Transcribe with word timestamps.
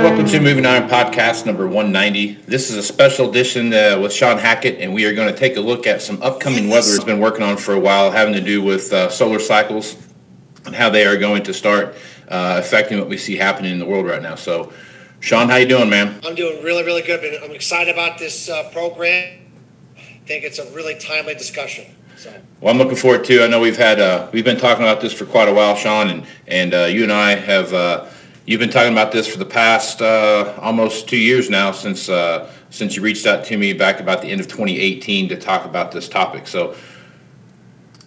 Welcome 0.00 0.24
to 0.28 0.40
Moving 0.40 0.64
Iron 0.64 0.88
Podcast 0.88 1.44
number 1.44 1.66
190. 1.66 2.32
This 2.46 2.70
is 2.70 2.76
a 2.78 2.82
special 2.82 3.28
edition 3.28 3.70
uh, 3.74 3.98
with 4.00 4.14
Shawn 4.14 4.38
Hackett, 4.38 4.80
and 4.80 4.94
we 4.94 5.04
are 5.04 5.14
going 5.14 5.30
to 5.30 5.38
take 5.38 5.58
a 5.58 5.60
look 5.60 5.86
at 5.86 6.00
some 6.00 6.22
upcoming 6.22 6.70
weather 6.70 6.90
that's 6.90 7.04
been 7.04 7.20
working 7.20 7.42
on 7.42 7.58
for 7.58 7.74
a 7.74 7.78
while, 7.78 8.10
having 8.10 8.32
to 8.32 8.40
do 8.40 8.62
with 8.62 8.90
uh, 8.94 9.10
solar 9.10 9.38
cycles 9.38 9.96
and 10.64 10.74
how 10.74 10.88
they 10.88 11.04
are 11.04 11.18
going 11.18 11.42
to 11.42 11.52
start 11.52 11.96
uh, 12.28 12.56
affecting 12.58 12.98
what 12.98 13.10
we 13.10 13.18
see 13.18 13.36
happening 13.36 13.72
in 13.72 13.78
the 13.78 13.84
world 13.84 14.06
right 14.06 14.22
now. 14.22 14.36
So, 14.36 14.72
Shawn, 15.20 15.50
how 15.50 15.56
you 15.56 15.68
doing, 15.68 15.90
man? 15.90 16.18
I'm 16.24 16.34
doing 16.34 16.64
really, 16.64 16.82
really 16.82 17.02
good. 17.02 17.22
I'm 17.44 17.50
excited 17.50 17.92
about 17.92 18.18
this 18.18 18.48
uh, 18.48 18.70
program. 18.70 19.38
I 19.98 20.00
think 20.24 20.44
it's 20.44 20.58
a 20.58 20.64
really 20.72 20.98
timely 20.98 21.34
discussion. 21.34 21.94
So. 22.16 22.32
Well, 22.62 22.72
I'm 22.72 22.78
looking 22.78 22.96
forward 22.96 23.26
to. 23.26 23.44
I 23.44 23.48
know 23.48 23.60
we've 23.60 23.76
had 23.76 24.00
uh, 24.00 24.30
we've 24.32 24.46
been 24.46 24.58
talking 24.58 24.82
about 24.82 25.02
this 25.02 25.12
for 25.12 25.26
quite 25.26 25.48
a 25.48 25.52
while, 25.52 25.76
Shawn, 25.76 26.08
and 26.08 26.26
and 26.46 26.72
uh, 26.72 26.84
you 26.84 27.02
and 27.02 27.12
I 27.12 27.34
have 27.34 27.74
uh, 27.74 28.06
you've 28.46 28.60
been 28.60 28.70
talking 28.70 28.92
about 28.92 29.12
this 29.12 29.26
for 29.26 29.38
the 29.38 29.44
past 29.44 30.00
uh, 30.02 30.54
almost 30.60 31.08
two 31.08 31.18
years 31.18 31.50
now 31.50 31.72
since 31.72 32.08
uh, 32.08 32.50
since 32.70 32.96
you 32.96 33.02
reached 33.02 33.26
out 33.26 33.44
to 33.44 33.56
me 33.56 33.72
back 33.72 34.00
about 34.00 34.22
the 34.22 34.28
end 34.28 34.40
of 34.40 34.46
2018 34.48 35.28
to 35.28 35.36
talk 35.36 35.64
about 35.64 35.92
this 35.92 36.08
topic. 36.08 36.46
So, 36.46 36.74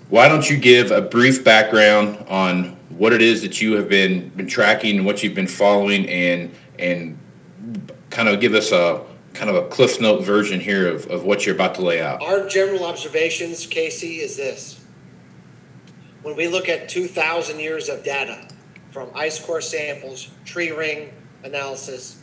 why 0.10 0.28
don't 0.28 0.50
you 0.50 0.58
give 0.58 0.92
a 0.92 1.02
brief 1.02 1.44
background 1.44 2.26
on 2.28 2.78
what 2.90 3.14
it 3.14 3.22
is 3.22 3.42
that 3.42 3.62
you 3.62 3.74
have 3.74 3.90
been 3.90 4.30
been 4.30 4.48
tracking 4.48 4.98
and 4.98 5.06
what 5.06 5.24
you've 5.24 5.36
been 5.36 5.48
following, 5.48 6.08
and 6.10 6.54
and 6.80 7.18
kind 8.10 8.30
of 8.30 8.40
give 8.40 8.54
us 8.54 8.72
a 8.72 9.02
kind 9.34 9.50
of 9.50 9.56
a 9.56 9.68
cliff 9.68 10.00
note 10.00 10.24
version 10.24 10.60
here 10.60 10.88
of, 10.88 11.08
of 11.08 11.24
what 11.24 11.46
you're 11.46 11.56
about 11.56 11.76
to 11.76 11.82
lay 11.82 12.02
out. 12.02 12.22
Our 12.22 12.48
general 12.48 12.86
observations, 12.86 13.66
Casey, 13.66 14.18
is 14.18 14.38
this. 14.38 14.80
When 16.22 16.36
we 16.36 16.48
look 16.48 16.70
at 16.70 16.88
2,000 16.88 17.60
years 17.60 17.90
of 17.90 18.04
data 18.04 18.48
from 18.94 19.10
ice 19.16 19.44
core 19.44 19.60
samples, 19.60 20.30
tree 20.46 20.72
ring 20.72 21.12
analysis, 21.44 22.22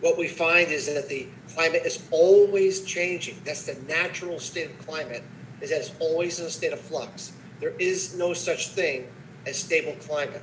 what 0.00 0.16
we 0.16 0.28
find 0.28 0.70
is 0.70 0.86
that 0.86 1.08
the 1.08 1.26
climate 1.54 1.82
is 1.84 2.06
always 2.10 2.84
changing. 2.84 3.40
That's 3.44 3.64
the 3.64 3.74
natural 3.88 4.38
state 4.38 4.70
of 4.70 4.78
climate, 4.86 5.24
is 5.60 5.70
that 5.70 5.80
it's 5.80 5.92
always 5.98 6.38
in 6.38 6.46
a 6.46 6.50
state 6.50 6.72
of 6.72 6.80
flux. 6.80 7.32
There 7.60 7.74
is 7.78 8.16
no 8.16 8.32
such 8.32 8.68
thing 8.68 9.08
as 9.46 9.58
stable 9.58 9.96
climate. 10.00 10.42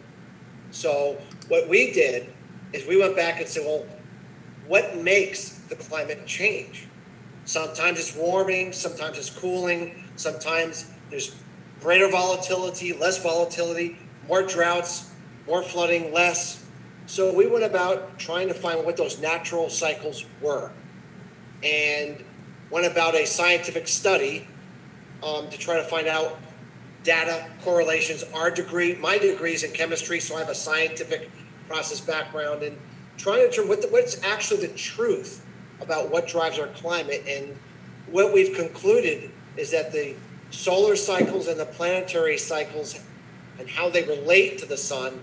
So 0.72 1.17
what 1.47 1.69
we 1.69 1.94
did 1.94 2.33
is 2.73 2.85
we 2.85 2.97
went 2.97 3.16
back 3.16 3.39
and 3.39 3.47
said, 3.47 3.63
well, 3.66 3.85
what 4.67 4.97
makes 4.97 5.52
the 5.69 5.75
climate 5.75 6.25
change? 6.25 6.88
Sometimes 7.45 8.00
it's 8.00 8.16
warming, 8.16 8.73
sometimes 8.73 9.17
it's 9.17 9.30
cooling, 9.30 10.06
sometimes 10.16 10.91
there's 11.09 11.35
greater 11.81 12.09
volatility, 12.09 12.94
less 12.94 13.22
volatility, 13.22 13.97
more 14.28 14.44
droughts, 14.44 15.11
more 15.52 15.61
flooding, 15.61 16.13
less. 16.13 16.63
So 17.07 17.33
we 17.33 17.45
went 17.45 17.66
about 17.66 18.17
trying 18.17 18.47
to 18.47 18.53
find 18.53 18.85
what 18.85 18.95
those 18.95 19.19
natural 19.19 19.69
cycles 19.69 20.23
were 20.41 20.71
and 21.61 22.23
went 22.69 22.89
about 22.89 23.16
a 23.16 23.25
scientific 23.25 23.89
study 23.89 24.47
um, 25.22 25.49
to 25.49 25.57
try 25.57 25.75
to 25.75 25.83
find 25.83 26.07
out 26.07 26.39
data 27.03 27.49
correlations. 27.66 28.23
Our 28.34 28.50
degree, 28.50 28.95
my 28.95 29.17
degree 29.17 29.53
is 29.53 29.63
in 29.63 29.73
chemistry, 29.73 30.22
so 30.22 30.38
I 30.38 30.40
have 30.40 30.47
a 30.47 30.56
scientific 30.56 31.29
process 31.67 32.00
background 32.00 32.63
and 32.63 32.78
trying 33.17 33.41
to 33.41 33.50
determine 33.50 33.67
what 33.67 33.81
the, 33.81 33.90
what's 33.90 34.23
actually 34.23 34.66
the 34.66 34.73
truth 34.73 35.45
about 35.81 36.09
what 36.09 36.29
drives 36.29 36.59
our 36.59 36.67
climate. 36.67 37.25
And 37.28 37.57
what 38.09 38.34
we've 38.34 38.56
concluded 38.56 39.29
is 39.57 39.69
that 39.72 39.91
the 39.91 40.16
solar 40.50 40.95
cycles 40.95 41.47
and 41.47 41.59
the 41.59 41.66
planetary 41.66 42.38
cycles 42.38 43.03
and 43.59 43.69
how 43.69 43.90
they 43.90 44.03
relate 44.03 44.57
to 44.59 44.66
the 44.66 44.78
sun 44.78 45.22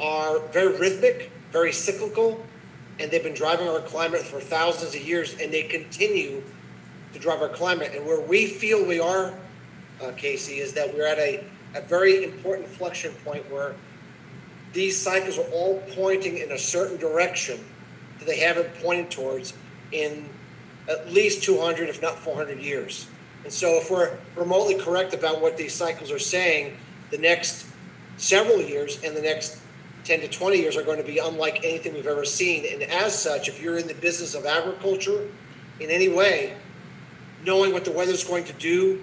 are 0.00 0.40
very 0.48 0.78
rhythmic, 0.78 1.30
very 1.52 1.72
cyclical, 1.72 2.44
and 2.98 3.10
they've 3.10 3.22
been 3.22 3.34
driving 3.34 3.68
our 3.68 3.80
climate 3.80 4.22
for 4.22 4.40
thousands 4.40 4.94
of 4.94 5.02
years, 5.02 5.36
and 5.40 5.52
they 5.52 5.62
continue 5.62 6.42
to 7.12 7.18
drive 7.18 7.40
our 7.40 7.48
climate. 7.48 7.92
And 7.94 8.06
where 8.06 8.20
we 8.20 8.46
feel 8.46 8.84
we 8.84 9.00
are, 9.00 9.34
uh, 10.02 10.12
Casey, 10.16 10.58
is 10.58 10.72
that 10.74 10.94
we're 10.94 11.06
at 11.06 11.18
a, 11.18 11.44
a 11.74 11.80
very 11.82 12.24
important 12.24 12.68
inflection 12.68 13.12
point 13.24 13.50
where 13.50 13.74
these 14.72 15.00
cycles 15.00 15.38
are 15.38 15.48
all 15.50 15.82
pointing 15.90 16.38
in 16.38 16.52
a 16.52 16.58
certain 16.58 16.98
direction 16.98 17.64
that 18.18 18.26
they 18.26 18.38
haven't 18.38 18.72
pointed 18.82 19.10
towards 19.10 19.54
in 19.92 20.28
at 20.88 21.10
least 21.12 21.42
200, 21.42 21.88
if 21.88 22.02
not 22.02 22.18
400 22.18 22.58
years. 22.58 23.06
And 23.44 23.52
so, 23.52 23.78
if 23.78 23.90
we're 23.90 24.18
remotely 24.36 24.74
correct 24.74 25.14
about 25.14 25.40
what 25.40 25.56
these 25.56 25.74
cycles 25.74 26.10
are 26.10 26.18
saying, 26.18 26.76
the 27.10 27.18
next 27.18 27.66
several 28.16 28.60
years 28.60 29.02
and 29.02 29.16
the 29.16 29.22
next 29.22 29.58
10 30.08 30.20
to 30.20 30.28
20 30.28 30.56
years 30.56 30.74
are 30.74 30.82
going 30.82 30.96
to 30.96 31.04
be 31.04 31.18
unlike 31.18 31.62
anything 31.62 31.92
we've 31.92 32.06
ever 32.06 32.24
seen. 32.24 32.64
And 32.72 32.82
as 32.84 33.16
such, 33.20 33.46
if 33.46 33.60
you're 33.60 33.76
in 33.76 33.86
the 33.86 33.94
business 33.94 34.34
of 34.34 34.46
agriculture 34.46 35.28
in 35.80 35.90
any 35.90 36.08
way, 36.08 36.56
knowing 37.44 37.74
what 37.74 37.84
the 37.84 37.92
weather's 37.92 38.24
going 38.24 38.44
to 38.44 38.54
do 38.54 39.02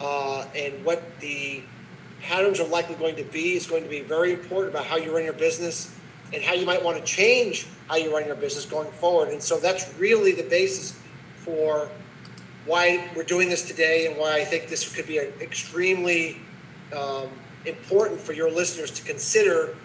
uh, 0.00 0.46
and 0.56 0.82
what 0.82 1.20
the 1.20 1.62
patterns 2.22 2.58
are 2.58 2.66
likely 2.68 2.94
going 2.94 3.16
to 3.16 3.24
be 3.24 3.52
is 3.52 3.66
going 3.66 3.82
to 3.82 3.88
be 3.90 4.00
very 4.00 4.32
important 4.32 4.74
about 4.74 4.86
how 4.86 4.96
you 4.96 5.14
run 5.14 5.24
your 5.24 5.34
business 5.34 5.94
and 6.32 6.42
how 6.42 6.54
you 6.54 6.64
might 6.64 6.82
want 6.82 6.96
to 6.96 7.04
change 7.04 7.66
how 7.88 7.96
you 7.96 8.10
run 8.10 8.24
your 8.24 8.34
business 8.34 8.64
going 8.64 8.90
forward. 8.92 9.28
And 9.28 9.42
so 9.42 9.58
that's 9.58 9.94
really 9.98 10.32
the 10.32 10.42
basis 10.42 10.98
for 11.36 11.90
why 12.64 13.10
we're 13.14 13.24
doing 13.24 13.50
this 13.50 13.68
today 13.68 14.06
and 14.06 14.16
why 14.16 14.36
I 14.36 14.44
think 14.44 14.68
this 14.68 14.90
could 14.92 15.06
be 15.06 15.18
extremely 15.18 16.38
um, 16.96 17.28
important 17.66 18.18
for 18.18 18.32
your 18.32 18.50
listeners 18.50 18.90
to 18.92 19.02
consider 19.02 19.76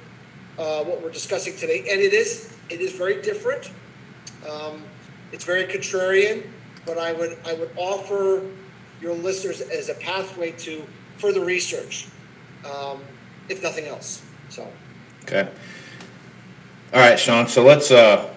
uh, 0.58 0.84
what 0.84 1.02
we're 1.02 1.12
discussing 1.12 1.56
today. 1.56 1.80
And 1.80 2.02
it 2.02 2.14
is 2.14 2.54
it 2.70 2.82
is 2.82 2.94
very 2.94 3.22
different. 3.22 3.72
Um, 4.50 4.84
it's 5.32 5.46
very 5.46 5.66
contrarian, 5.66 6.48
but 6.86 6.98
I 6.98 7.14
would 7.14 7.38
I 7.46 7.54
would 7.54 7.72
offer 7.78 8.46
your 9.02 9.14
listeners 9.14 9.62
as 9.62 9.90
a 9.90 9.96
pathway 9.96 10.52
to 10.52 10.84
further 11.18 11.44
research 11.44 12.08
um, 12.66 13.02
if 13.50 13.62
nothing 13.64 13.86
else. 13.86 14.22
So. 14.50 14.68
Okay. 15.24 15.48
All 16.94 17.00
right, 17.00 17.18
Shawn. 17.18 17.48
So 17.48 17.64
let's 17.64 17.92
uh, 17.92 18.34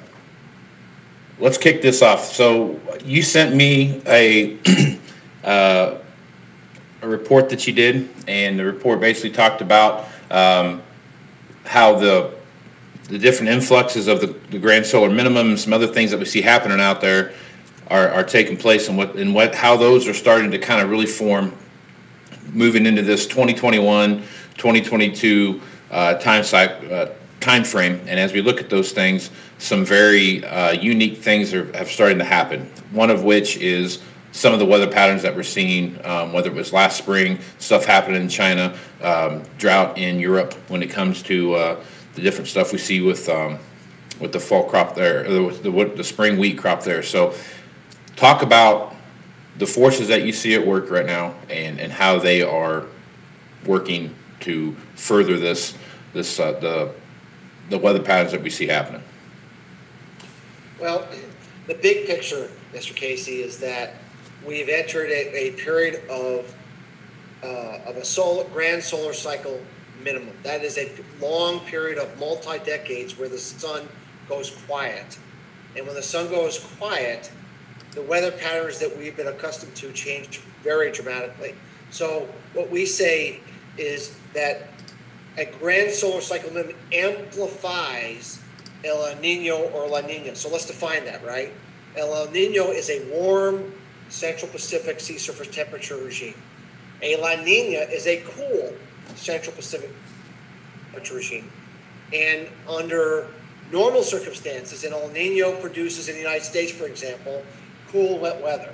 let's 1.38 1.58
kick 1.58 1.82
this 1.82 2.02
off. 2.02 2.24
So 2.24 2.80
you 3.04 3.22
sent 3.22 3.54
me 3.54 4.00
a 4.06 4.56
uh, 5.44 5.98
a 7.02 7.08
report 7.08 7.50
that 7.50 7.66
you 7.66 7.72
did, 7.72 8.08
and 8.28 8.58
the 8.58 8.64
report 8.64 9.00
basically 9.00 9.30
talked 9.30 9.60
about 9.60 10.06
um, 10.30 10.82
how 11.64 11.96
the 11.96 12.34
the 13.08 13.18
different 13.18 13.50
influxes 13.50 14.08
of 14.08 14.22
the, 14.22 14.28
the 14.50 14.58
grand 14.58 14.86
solar 14.86 15.10
minimum, 15.10 15.58
some 15.58 15.74
other 15.74 15.86
things 15.86 16.10
that 16.10 16.18
we 16.18 16.24
see 16.24 16.40
happening 16.40 16.80
out 16.80 17.02
there, 17.02 17.34
are, 17.88 18.08
are 18.08 18.24
taking 18.24 18.56
place, 18.56 18.88
and 18.88 18.96
what 18.96 19.14
and 19.16 19.34
what 19.34 19.54
how 19.54 19.76
those 19.76 20.08
are 20.08 20.14
starting 20.14 20.50
to 20.50 20.58
kind 20.58 20.80
of 20.80 20.90
really 20.90 21.06
form 21.06 21.54
moving 22.52 22.86
into 22.86 23.02
this 23.02 23.26
2021, 23.26 24.18
2022 24.56 25.60
uh, 25.90 26.14
time 26.14 26.42
cycle. 26.42 26.94
Uh, 26.94 27.08
time 27.40 27.62
frame 27.62 28.00
and 28.06 28.18
as 28.18 28.32
we 28.32 28.40
look 28.40 28.58
at 28.58 28.70
those 28.70 28.92
things 28.92 29.30
some 29.58 29.84
very 29.84 30.42
uh, 30.46 30.72
unique 30.72 31.18
things 31.18 31.52
are, 31.52 31.70
have 31.76 31.90
started 31.90 32.16
to 32.16 32.24
happen 32.24 32.62
one 32.90 33.10
of 33.10 33.22
which 33.22 33.58
is 33.58 34.00
some 34.34 34.52
of 34.52 34.58
the 34.58 34.66
weather 34.66 34.88
patterns 34.88 35.22
that 35.22 35.34
we're 35.34 35.44
seeing 35.44 36.04
um, 36.04 36.32
whether 36.32 36.50
it 36.50 36.54
was 36.54 36.72
last 36.72 36.98
spring 36.98 37.38
stuff 37.58 37.84
happening 37.84 38.20
in 38.20 38.28
china 38.28 38.76
um, 39.00 39.42
drought 39.58 39.96
in 39.96 40.18
europe 40.18 40.52
when 40.68 40.82
it 40.82 40.90
comes 40.90 41.22
to 41.22 41.54
uh, 41.54 41.84
the 42.14 42.20
different 42.20 42.48
stuff 42.48 42.72
we 42.72 42.78
see 42.78 43.00
with 43.00 43.28
um, 43.28 43.58
with 44.20 44.32
the 44.32 44.40
fall 44.40 44.64
crop 44.64 44.94
there 44.94 45.22
the, 45.22 45.60
the, 45.62 45.92
the 45.96 46.04
spring 46.04 46.36
wheat 46.36 46.58
crop 46.58 46.82
there 46.82 47.02
so 47.02 47.32
talk 48.16 48.42
about 48.42 48.94
the 49.58 49.66
forces 49.66 50.08
that 50.08 50.24
you 50.24 50.32
see 50.32 50.54
at 50.54 50.66
work 50.66 50.90
right 50.90 51.06
now 51.06 51.34
and, 51.48 51.78
and 51.78 51.92
how 51.92 52.18
they 52.18 52.42
are 52.42 52.84
working 53.64 54.14
to 54.40 54.72
further 54.96 55.38
this 55.38 55.76
this 56.12 56.40
uh, 56.40 56.52
the 56.52 56.92
the 57.70 57.78
weather 57.78 58.02
patterns 58.02 58.32
that 58.32 58.42
we 58.42 58.50
see 58.50 58.66
happening. 58.66 59.02
Well, 60.78 61.08
the 61.66 61.74
big 61.74 62.06
picture, 62.06 62.50
Mr. 62.74 62.94
Casey, 62.94 63.42
is 63.42 63.58
that 63.60 63.94
we've 64.46 64.68
entered 64.68 65.10
a, 65.10 65.36
a 65.36 65.52
period 65.52 66.02
of 66.08 66.54
uh, 67.42 67.78
of 67.86 67.96
a 67.96 68.04
solar, 68.04 68.44
grand 68.48 68.82
solar 68.82 69.12
cycle 69.12 69.60
minimum. 70.02 70.34
That 70.42 70.64
is 70.64 70.78
a 70.78 70.90
long 71.20 71.60
period 71.60 71.98
of 71.98 72.18
multi 72.18 72.58
decades 72.58 73.18
where 73.18 73.28
the 73.28 73.38
sun 73.38 73.88
goes 74.28 74.50
quiet, 74.66 75.18
and 75.76 75.86
when 75.86 75.94
the 75.94 76.02
sun 76.02 76.28
goes 76.28 76.58
quiet, 76.78 77.30
the 77.92 78.02
weather 78.02 78.30
patterns 78.30 78.78
that 78.78 78.96
we've 78.96 79.16
been 79.16 79.28
accustomed 79.28 79.74
to 79.76 79.92
change 79.92 80.40
very 80.62 80.90
dramatically. 80.90 81.54
So 81.90 82.28
what 82.54 82.70
we 82.70 82.86
say 82.86 83.40
is 83.76 84.16
that 84.32 84.68
a 85.36 85.44
grand 85.44 85.90
solar 85.90 86.20
cycle 86.20 86.52
minimum 86.52 86.76
amplifies 86.92 88.40
El 88.84 89.14
Nino 89.20 89.68
or 89.70 89.88
La 89.88 90.00
Nina. 90.00 90.34
So 90.34 90.48
let's 90.48 90.66
define 90.66 91.04
that, 91.06 91.24
right? 91.24 91.52
El 91.96 92.30
Nino 92.30 92.70
is 92.70 92.90
a 92.90 93.04
warm 93.10 93.72
Central 94.14 94.48
Pacific 94.52 95.00
sea 95.00 95.18
surface 95.18 95.48
temperature 95.48 95.96
regime. 95.96 96.34
A 97.02 97.16
La 97.16 97.34
Nina 97.34 97.80
is 97.80 98.06
a 98.06 98.22
cool 98.22 98.72
Central 99.16 99.56
Pacific 99.56 99.90
temperature 100.92 101.16
regime. 101.16 101.50
And 102.12 102.48
under 102.68 103.26
normal 103.72 104.04
circumstances, 104.04 104.84
and 104.84 104.94
El 104.94 105.08
Nino 105.08 105.60
produces 105.60 106.08
in 106.08 106.14
the 106.14 106.20
United 106.20 106.44
States, 106.44 106.70
for 106.70 106.86
example, 106.86 107.42
cool, 107.88 108.18
wet 108.18 108.40
weather. 108.40 108.72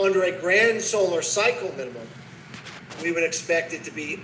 Under 0.00 0.22
a 0.22 0.32
grand 0.32 0.80
solar 0.80 1.20
cycle 1.20 1.72
minimum, 1.76 2.06
we 3.02 3.10
would 3.10 3.24
expect 3.24 3.72
it 3.72 3.82
to 3.82 3.90
be, 3.90 4.20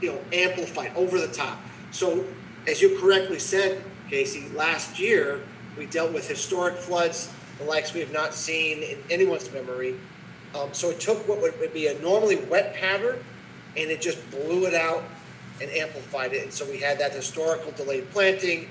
you 0.00 0.12
know, 0.12 0.18
amplified 0.32 0.92
over 0.96 1.18
the 1.18 1.28
top. 1.28 1.60
So, 1.90 2.24
as 2.66 2.80
you 2.80 2.98
correctly 2.98 3.38
said, 3.38 3.82
Casey, 4.08 4.48
last 4.54 4.98
year 4.98 5.42
we 5.76 5.84
dealt 5.84 6.14
with 6.14 6.26
historic 6.26 6.76
floods, 6.76 7.30
the 7.58 7.64
likes 7.64 7.94
we 7.94 8.00
have 8.00 8.12
not 8.12 8.34
seen 8.34 8.82
in 8.82 8.98
anyone's 9.10 9.50
memory. 9.52 9.96
Um, 10.54 10.72
so 10.72 10.90
it 10.90 11.00
took 11.00 11.26
what 11.28 11.40
would 11.40 11.72
be 11.72 11.88
a 11.88 11.98
normally 12.00 12.36
wet 12.36 12.74
pattern, 12.74 13.22
and 13.76 13.90
it 13.90 14.00
just 14.00 14.18
blew 14.30 14.66
it 14.66 14.74
out 14.74 15.02
and 15.60 15.70
amplified 15.70 16.32
it. 16.32 16.44
And 16.44 16.52
so 16.52 16.64
we 16.70 16.78
had 16.78 16.98
that 16.98 17.12
historical 17.12 17.72
delayed 17.72 18.10
planting, 18.10 18.68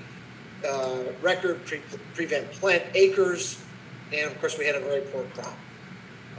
uh, 0.66 0.98
record 1.22 1.64
pre- 1.66 1.82
prevent 2.14 2.50
plant 2.52 2.82
acres, 2.94 3.60
and 4.12 4.30
of 4.30 4.40
course 4.40 4.58
we 4.58 4.66
had 4.66 4.76
a 4.76 4.80
very 4.80 5.02
poor 5.02 5.24
crop. 5.34 5.56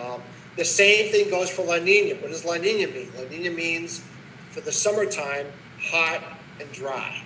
Um, 0.01 0.21
the 0.55 0.65
same 0.65 1.11
thing 1.11 1.29
goes 1.29 1.49
for 1.49 1.63
La 1.63 1.77
Nina. 1.77 2.15
What 2.15 2.31
does 2.31 2.45
La 2.45 2.55
Nina 2.55 2.91
mean? 2.91 3.11
La 3.17 3.23
Nina 3.25 3.51
means 3.51 4.03
for 4.51 4.61
the 4.61 4.71
summertime, 4.71 5.45
hot 5.79 6.23
and 6.59 6.71
dry. 6.71 7.21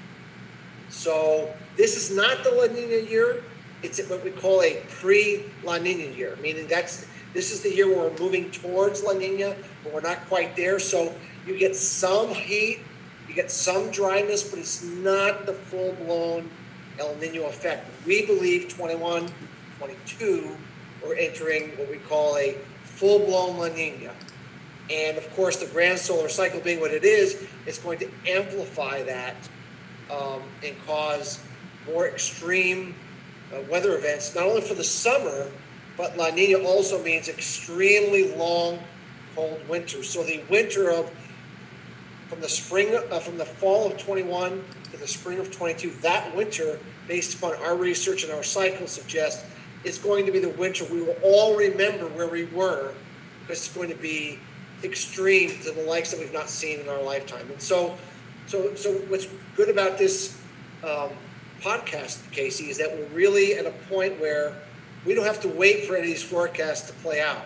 So 0.89 1.53
this 1.77 1.95
is 1.95 2.15
not 2.15 2.43
the 2.43 2.51
La 2.51 2.65
Nina 2.65 3.09
year. 3.09 3.43
It's 3.83 3.99
what 4.09 4.23
we 4.23 4.31
call 4.31 4.61
a 4.61 4.81
pre-La 4.89 5.77
Nina 5.77 6.15
year, 6.15 6.37
meaning 6.41 6.67
that's 6.67 7.07
this 7.33 7.51
is 7.51 7.61
the 7.61 7.73
year 7.73 7.87
where 7.87 8.09
we're 8.09 8.19
moving 8.19 8.51
towards 8.51 9.03
La 9.03 9.13
Nina, 9.13 9.55
but 9.83 9.93
we're 9.93 10.01
not 10.01 10.27
quite 10.27 10.55
there. 10.55 10.79
So 10.79 11.13
you 11.47 11.57
get 11.57 11.75
some 11.75 12.29
heat, 12.29 12.81
you 13.27 13.33
get 13.33 13.49
some 13.49 13.89
dryness, 13.89 14.43
but 14.43 14.59
it's 14.59 14.83
not 14.83 15.45
the 15.45 15.53
full-blown 15.53 16.49
El 16.99 17.15
Nino 17.15 17.45
effect. 17.45 17.89
We 18.05 18.25
believe 18.25 18.67
21, 18.67 19.31
22, 19.79 20.57
we're 21.01 21.15
entering 21.15 21.69
what 21.77 21.89
we 21.89 21.97
call 21.97 22.35
a 22.35 22.57
full-blown 22.83 23.57
La 23.57 23.69
Nina. 23.69 24.11
And 24.89 25.17
of 25.17 25.33
course, 25.33 25.57
the 25.57 25.67
grand 25.67 25.99
solar 25.99 26.27
cycle 26.27 26.59
being 26.59 26.81
what 26.81 26.91
it 26.91 27.05
is, 27.05 27.47
it's 27.65 27.79
going 27.79 27.99
to 27.99 28.09
amplify 28.27 29.03
that 29.03 29.35
um, 30.11 30.41
and 30.65 30.75
cause 30.85 31.39
more 31.87 32.07
extreme 32.07 32.93
uh, 33.53 33.61
weather 33.69 33.95
events, 33.95 34.33
not 34.35 34.45
only 34.45 34.61
for 34.61 34.73
the 34.73 34.83
summer, 34.83 35.47
but 35.97 36.17
La 36.17 36.29
Nina 36.29 36.59
also 36.59 37.01
means 37.03 37.27
extremely 37.27 38.33
long, 38.35 38.79
cold 39.35 39.61
winters. 39.67 40.09
So 40.09 40.23
the 40.23 40.41
winter 40.49 40.89
of 40.89 41.11
from 42.29 42.39
the 42.39 42.49
spring, 42.49 42.95
uh, 42.95 43.19
from 43.19 43.37
the 43.37 43.45
fall 43.45 43.91
of 43.91 43.97
21 43.97 44.63
to 44.91 44.97
the 44.97 45.07
spring 45.07 45.39
of 45.39 45.51
22, 45.51 45.89
that 46.01 46.33
winter, 46.33 46.79
based 47.05 47.35
upon 47.37 47.55
our 47.55 47.75
research 47.75 48.23
and 48.23 48.31
our 48.31 48.43
cycle, 48.43 48.87
suggests 48.87 49.43
is 49.83 49.97
going 49.97 50.25
to 50.25 50.31
be 50.31 50.39
the 50.39 50.49
winter 50.49 50.85
we 50.85 51.01
will 51.01 51.17
all 51.23 51.57
remember 51.57 52.05
where 52.07 52.29
we 52.29 52.45
were 52.45 52.93
because 53.41 53.65
it's 53.65 53.75
going 53.75 53.89
to 53.89 53.95
be 53.95 54.39
extreme 54.83 55.49
to 55.61 55.71
the 55.71 55.81
likes 55.83 56.11
that 56.11 56.19
we've 56.19 56.33
not 56.33 56.49
seen 56.49 56.79
in 56.79 56.87
our 56.87 57.01
lifetime. 57.01 57.49
And 57.51 57.61
so, 57.61 57.97
so, 58.47 58.73
so 58.75 58.93
what's 59.09 59.27
good 59.55 59.69
about 59.69 59.97
this 59.97 60.39
um, 60.83 61.09
podcast, 61.61 62.19
Casey, 62.31 62.69
is 62.69 62.77
that 62.79 62.91
we're 62.91 63.05
really 63.07 63.53
at 63.53 63.65
a 63.65 63.71
point 63.89 64.19
where 64.19 64.53
we 65.05 65.13
don't 65.13 65.25
have 65.25 65.41
to 65.41 65.47
wait 65.47 65.85
for 65.85 65.95
any 65.95 66.07
of 66.07 66.09
these 66.09 66.23
forecasts 66.23 66.87
to 66.87 66.93
play 66.93 67.21
out. 67.21 67.45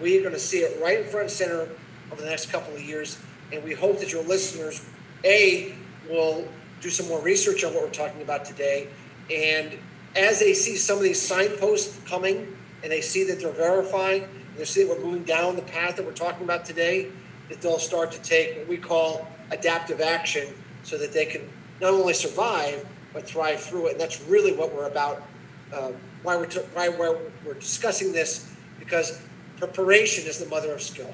We're 0.00 0.20
going 0.20 0.34
to 0.34 0.40
see 0.40 0.58
it 0.58 0.80
right 0.80 1.00
in 1.00 1.06
front 1.06 1.24
and 1.24 1.30
center 1.30 1.68
over 2.12 2.22
the 2.22 2.28
next 2.28 2.50
couple 2.50 2.74
of 2.74 2.80
years, 2.80 3.18
and 3.52 3.62
we 3.64 3.74
hope 3.74 3.98
that 3.98 4.12
your 4.12 4.22
listeners, 4.22 4.86
a, 5.24 5.74
will 6.08 6.46
do 6.80 6.88
some 6.88 7.08
more 7.08 7.20
research 7.20 7.64
on 7.64 7.74
what 7.74 7.82
we're 7.82 7.90
talking 7.90 8.22
about 8.22 8.44
today, 8.44 8.88
and 9.30 9.76
as 10.16 10.38
they 10.38 10.54
see 10.54 10.76
some 10.76 10.96
of 10.96 11.02
these 11.02 11.20
signposts 11.20 11.98
coming, 12.08 12.56
and 12.82 12.92
they 12.92 13.00
see 13.00 13.24
that 13.24 13.40
they're 13.40 13.52
verifying, 13.52 14.22
and 14.22 14.56
they 14.56 14.64
see 14.64 14.84
that 14.84 14.88
we're 14.96 15.04
moving 15.04 15.24
down 15.24 15.56
the 15.56 15.62
path 15.62 15.96
that 15.96 16.06
we're 16.06 16.12
talking 16.12 16.44
about 16.44 16.64
today, 16.64 17.10
that 17.48 17.60
they'll 17.60 17.78
start 17.78 18.12
to 18.12 18.22
take 18.22 18.56
what 18.56 18.68
we 18.68 18.76
call 18.76 19.28
adaptive 19.50 20.00
action, 20.00 20.46
so 20.84 20.96
that 20.96 21.12
they 21.12 21.26
can 21.26 21.42
not 21.80 21.92
only 21.92 22.14
survive 22.14 22.86
but 23.12 23.26
thrive 23.26 23.60
through 23.60 23.88
it. 23.88 23.92
And 23.92 24.00
that's 24.00 24.20
really 24.22 24.52
what 24.52 24.74
we're 24.74 24.86
about. 24.86 25.22
Uh, 25.72 25.92
why 26.22 26.36
we're 26.36 26.46
t- 26.46 26.60
why 26.74 26.88
we're, 26.88 27.18
we're 27.44 27.54
discussing 27.54 28.12
this 28.12 28.52
because 28.78 29.20
preparation 29.58 30.26
is 30.26 30.38
the 30.38 30.46
mother 30.46 30.72
of 30.72 30.82
skill. 30.82 31.12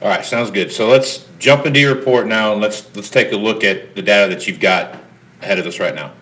All 0.00 0.08
right, 0.08 0.24
sounds 0.24 0.50
good. 0.50 0.72
So 0.72 0.88
let's 0.88 1.28
jump 1.38 1.64
into 1.64 1.78
your 1.78 1.94
report 1.94 2.26
now 2.26 2.52
and 2.52 2.60
let's 2.60 2.94
let's 2.96 3.10
take 3.10 3.32
a 3.32 3.36
look 3.36 3.62
at 3.62 3.94
the 3.94 4.02
data 4.02 4.34
that 4.34 4.46
you've 4.46 4.60
got 4.60 4.98
ahead 5.40 5.58
of 5.58 5.66
us 5.66 5.78
right 5.78 5.94
now. 5.94 6.12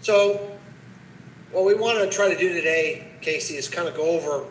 So, 0.00 0.56
what 1.50 1.64
we 1.64 1.74
want 1.74 1.98
to 1.98 2.08
try 2.08 2.32
to 2.32 2.38
do 2.38 2.52
today, 2.52 3.08
Casey, 3.20 3.56
is 3.56 3.68
kind 3.68 3.88
of 3.88 3.96
go 3.96 4.04
over 4.04 4.44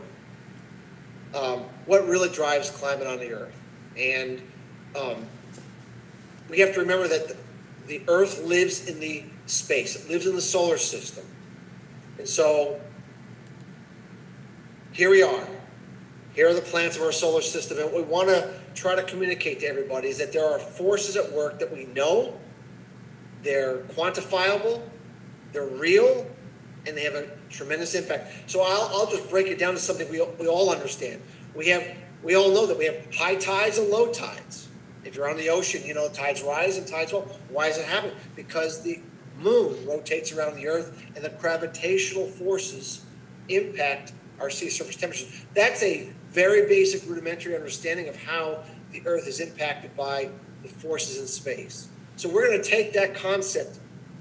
um, 1.33 1.63
what 1.85 2.05
really 2.07 2.29
drives 2.29 2.69
climate 2.69 3.07
on 3.07 3.19
the 3.19 3.31
Earth, 3.31 3.55
and 3.97 4.41
um, 4.95 5.25
we 6.49 6.59
have 6.59 6.73
to 6.73 6.79
remember 6.79 7.07
that 7.07 7.27
the, 7.27 7.37
the 7.87 8.01
Earth 8.07 8.43
lives 8.43 8.87
in 8.87 8.99
the 8.99 9.23
space; 9.45 9.95
it 9.95 10.09
lives 10.09 10.25
in 10.27 10.35
the 10.35 10.41
solar 10.41 10.77
system, 10.77 11.25
and 12.17 12.27
so 12.27 12.79
here 14.91 15.09
we 15.09 15.21
are. 15.21 15.47
Here 16.33 16.49
are 16.49 16.53
the 16.53 16.61
planets 16.61 16.97
of 16.97 17.03
our 17.03 17.13
solar 17.13 17.41
system, 17.41 17.77
and 17.77 17.85
what 17.91 17.95
we 17.95 18.01
want 18.01 18.27
to 18.27 18.53
try 18.73 18.95
to 18.95 19.03
communicate 19.03 19.61
to 19.61 19.65
everybody 19.67 20.09
is 20.09 20.17
that 20.17 20.33
there 20.33 20.45
are 20.45 20.59
forces 20.59 21.15
at 21.15 21.31
work 21.31 21.59
that 21.59 21.71
we 21.71 21.85
know, 21.85 22.37
they're 23.41 23.77
quantifiable, 23.95 24.81
they're 25.53 25.67
real, 25.67 26.27
and 26.85 26.95
they 26.97 27.03
have 27.03 27.15
a 27.15 27.27
tremendous 27.49 27.95
impact. 27.95 28.49
So 28.49 28.61
I'll, 28.61 28.89
I'll 28.93 29.09
just 29.09 29.29
break 29.29 29.47
it 29.47 29.57
down 29.57 29.73
to 29.73 29.79
something 29.79 30.09
we, 30.09 30.21
we 30.39 30.47
all 30.47 30.69
understand. 30.69 31.21
We 31.53 31.69
have 31.69 31.83
we 32.21 32.35
all 32.35 32.51
know 32.51 32.65
that 32.65 32.77
we 32.77 32.85
have 32.85 33.13
high 33.13 33.35
tides 33.35 33.77
and 33.77 33.89
low 33.89 34.11
tides. 34.11 34.64
If 35.05 35.15
you're 35.15 35.29
on 35.29 35.37
the 35.37 35.49
ocean, 35.49 35.83
you 35.85 35.93
know 35.93 36.09
tides 36.09 36.41
rise 36.41 36.77
and 36.77 36.87
tides 36.87 37.11
fall. 37.11 37.21
Why 37.49 37.69
does 37.69 37.77
it 37.77 37.85
happen? 37.85 38.11
Because 38.35 38.81
the 38.81 38.99
moon 39.37 39.85
rotates 39.85 40.31
around 40.31 40.55
the 40.55 40.67
Earth, 40.67 41.05
and 41.15 41.23
the 41.23 41.29
gravitational 41.29 42.27
forces 42.27 43.05
impact 43.49 44.13
our 44.39 44.49
sea 44.49 44.69
surface 44.69 44.95
temperatures. 44.95 45.45
That's 45.53 45.81
a 45.83 46.09
very 46.29 46.67
basic 46.67 47.07
rudimentary 47.07 47.55
understanding 47.55 48.07
of 48.09 48.15
how 48.15 48.63
the 48.91 49.01
Earth 49.05 49.27
is 49.27 49.39
impacted 49.39 49.95
by 49.95 50.29
the 50.63 50.69
forces 50.69 51.19
in 51.19 51.27
space. 51.27 51.87
So 52.15 52.29
we're 52.29 52.47
going 52.47 52.61
to 52.61 52.67
take 52.67 52.93
that 52.93 53.13
concept, 53.13 53.79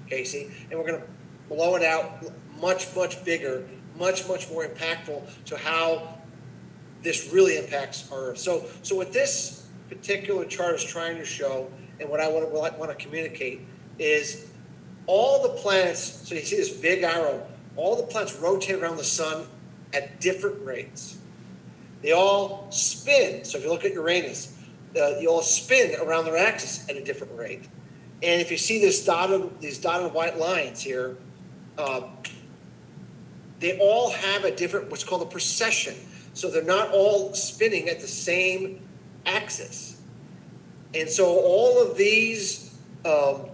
Casey, 0.08 0.50
and 0.70 0.78
we're 0.78 0.86
going 0.86 1.00
to 1.00 1.06
blow 1.48 1.76
it 1.76 1.82
out 1.82 2.22
much, 2.60 2.94
much 2.94 3.24
bigger, 3.24 3.66
much, 3.98 4.28
much 4.28 4.50
more 4.50 4.66
impactful 4.66 5.44
to 5.46 5.56
how 5.56 6.18
this 7.02 7.32
really 7.32 7.56
impacts 7.56 8.10
our 8.10 8.30
Earth. 8.30 8.38
So, 8.38 8.66
so 8.82 8.96
with 8.96 9.12
this 9.12 9.63
particular 9.94 10.44
chart 10.44 10.74
is 10.74 10.84
trying 10.84 11.16
to 11.16 11.24
show, 11.24 11.70
and 12.00 12.08
what 12.08 12.20
I 12.20 12.28
want 12.28 12.46
to, 12.46 12.78
want 12.78 12.90
to 12.90 13.04
communicate, 13.04 13.60
is 13.98 14.50
all 15.06 15.42
the 15.42 15.50
planets. 15.60 16.00
So 16.28 16.34
you 16.34 16.42
see 16.42 16.56
this 16.56 16.70
big 16.70 17.02
arrow. 17.02 17.46
All 17.76 17.96
the 17.96 18.04
planets 18.04 18.34
rotate 18.36 18.76
around 18.76 18.96
the 18.96 19.04
sun 19.04 19.46
at 19.92 20.20
different 20.20 20.64
rates. 20.64 21.18
They 22.02 22.12
all 22.12 22.66
spin. 22.70 23.44
So 23.44 23.58
if 23.58 23.64
you 23.64 23.70
look 23.70 23.84
at 23.84 23.92
Uranus, 23.92 24.56
uh, 24.90 25.14
they 25.14 25.26
all 25.26 25.42
spin 25.42 25.98
around 26.00 26.24
their 26.24 26.36
axis 26.36 26.88
at 26.88 26.96
a 26.96 27.04
different 27.04 27.36
rate. 27.36 27.64
And 28.22 28.40
if 28.40 28.50
you 28.50 28.56
see 28.56 28.80
this 28.80 29.04
dotted, 29.04 29.60
these 29.60 29.78
dotted 29.78 30.12
white 30.12 30.38
lines 30.38 30.80
here, 30.80 31.16
um, 31.78 32.04
they 33.60 33.78
all 33.78 34.10
have 34.10 34.44
a 34.44 34.54
different, 34.54 34.90
what's 34.90 35.04
called 35.04 35.22
a 35.22 35.26
precession. 35.26 35.94
So 36.34 36.50
they're 36.50 36.62
not 36.62 36.90
all 36.90 37.32
spinning 37.34 37.88
at 37.88 38.00
the 38.00 38.08
same 38.08 38.83
axis. 39.26 40.00
And 40.94 41.08
so 41.08 41.26
all 41.26 41.82
of 41.82 41.96
these 41.96 42.76
um, 43.04 43.46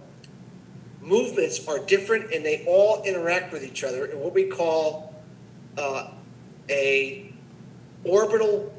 movements 1.01 1.67
are 1.67 1.79
different 1.79 2.31
and 2.33 2.45
they 2.45 2.63
all 2.67 3.01
interact 3.03 3.51
with 3.51 3.63
each 3.63 3.83
other 3.83 4.05
in 4.05 4.19
what 4.19 4.33
we 4.33 4.45
call 4.45 5.15
uh, 5.77 6.11
a 6.69 7.33
orbital 8.03 8.73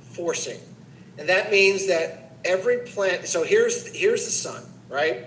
forcing. 0.00 0.60
And 1.18 1.28
that 1.28 1.50
means 1.50 1.86
that 1.88 2.32
every 2.44 2.78
planet, 2.78 3.26
so 3.26 3.42
here's, 3.42 3.94
here's 3.94 4.24
the 4.24 4.30
sun, 4.30 4.64
right? 4.88 5.26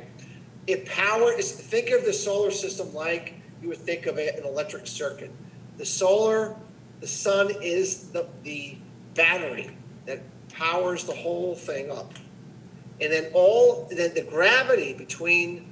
It 0.66 0.86
power 0.86 1.32
is, 1.32 1.52
think 1.52 1.92
of 1.92 2.06
the 2.06 2.14
solar 2.14 2.52
system 2.52 2.94
like 2.94 3.36
you 3.62 3.70
would 3.70 3.78
think 3.78 4.06
of 4.06 4.18
it 4.18 4.38
an 4.38 4.46
electric 4.46 4.88
circuit. 4.88 5.32
The 5.78 5.86
solar, 5.86 6.56
the 7.00 7.08
sun 7.08 7.52
is 7.62 8.10
the, 8.10 8.28
the 8.44 8.78
battery 9.14 9.72
that 10.06 10.22
powers 10.58 11.04
the 11.04 11.14
whole 11.14 11.56
thing 11.56 11.92
up. 11.92 12.14
And 13.00 13.12
then 13.14 13.30
all, 13.34 13.88
then 13.92 14.14
the 14.16 14.24
gravity 14.24 14.94
between 14.94 15.72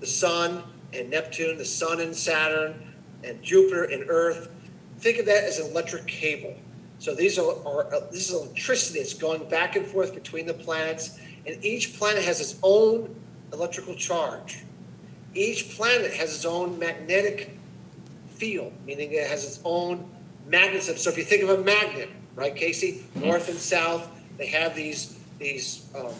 the 0.00 0.06
sun 0.06 0.62
and 0.92 1.10
Neptune, 1.10 1.58
the 1.58 1.64
sun 1.64 2.00
and 2.00 2.14
Saturn, 2.14 2.94
and 3.22 3.40
Jupiter 3.42 3.84
and 3.84 4.04
Earth, 4.08 4.50
think 4.98 5.18
of 5.18 5.26
that 5.26 5.44
as 5.44 5.58
an 5.58 5.70
electric 5.70 6.06
cable. 6.06 6.56
So 6.98 7.14
these 7.14 7.38
are, 7.38 7.56
are 7.66 7.92
uh, 7.94 8.00
this 8.10 8.30
is 8.30 8.34
electricity 8.34 8.98
that's 8.98 9.14
going 9.14 9.48
back 9.48 9.76
and 9.76 9.86
forth 9.86 10.14
between 10.14 10.46
the 10.46 10.54
planets, 10.54 11.18
and 11.46 11.62
each 11.64 11.98
planet 11.98 12.24
has 12.24 12.40
its 12.40 12.58
own 12.62 13.14
electrical 13.52 13.94
charge. 13.94 14.64
Each 15.34 15.76
planet 15.76 16.12
has 16.14 16.34
its 16.34 16.44
own 16.44 16.78
magnetic 16.78 17.58
field, 18.28 18.72
meaning 18.86 19.12
it 19.12 19.28
has 19.28 19.44
its 19.44 19.60
own 19.64 20.08
magnetism. 20.46 20.96
So 20.96 21.10
if 21.10 21.18
you 21.18 21.24
think 21.24 21.42
of 21.42 21.50
a 21.50 21.62
magnet, 21.62 22.10
right, 22.36 22.54
Casey, 22.54 23.04
north 23.14 23.48
and 23.48 23.58
south, 23.58 24.08
they 24.38 24.46
have 24.46 24.74
these 24.74 25.18
these 25.38 25.86
um, 25.94 26.14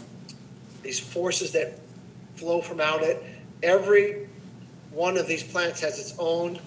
these 0.83 1.01
forces 1.01 1.53
that 1.53 1.79
flow 2.37 2.61
from 2.61 2.81
out 2.81 3.03
it. 3.03 3.23
Every 3.63 4.29
one 4.91 5.17
of 5.17 5.27
these 5.27 5.43
planets 5.43 5.81
has 5.81 5.99
its 5.99 6.15
own 6.19 6.59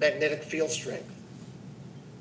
magnetic 0.00 0.42
field 0.42 0.70
strength. 0.70 1.08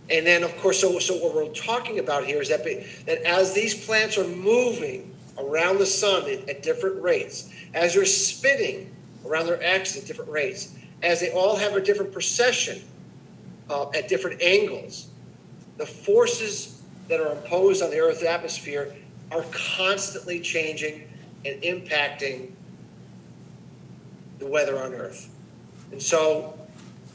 And 0.09 0.27
then, 0.27 0.43
of 0.43 0.55
course, 0.57 0.79
so, 0.79 0.99
so 0.99 1.15
what 1.15 1.33
we're 1.33 1.53
talking 1.53 1.99
about 1.99 2.25
here 2.25 2.41
is 2.41 2.49
that, 2.49 2.63
that 3.05 3.21
as 3.23 3.53
these 3.53 3.85
planets 3.85 4.17
are 4.17 4.27
moving 4.27 5.15
around 5.37 5.77
the 5.77 5.85
sun 5.85 6.29
at, 6.29 6.49
at 6.49 6.63
different 6.63 7.01
rates, 7.01 7.49
as 7.73 7.95
they're 7.95 8.05
spinning 8.05 8.93
around 9.25 9.45
their 9.45 9.63
axis 9.63 10.01
at 10.01 10.07
different 10.07 10.29
rates, 10.29 10.75
as 11.01 11.21
they 11.21 11.31
all 11.31 11.55
have 11.55 11.75
a 11.75 11.81
different 11.81 12.11
precession 12.11 12.81
uh, 13.69 13.89
at 13.91 14.09
different 14.09 14.41
angles, 14.41 15.07
the 15.77 15.85
forces 15.85 16.81
that 17.07 17.19
are 17.19 17.31
imposed 17.31 17.81
on 17.81 17.89
the 17.89 17.99
Earth's 17.99 18.23
atmosphere 18.23 18.95
are 19.31 19.43
constantly 19.51 20.39
changing 20.39 21.07
and 21.45 21.61
impacting 21.61 22.51
the 24.39 24.45
weather 24.45 24.81
on 24.81 24.93
Earth. 24.93 25.29
And 25.91 26.01
so 26.01 26.57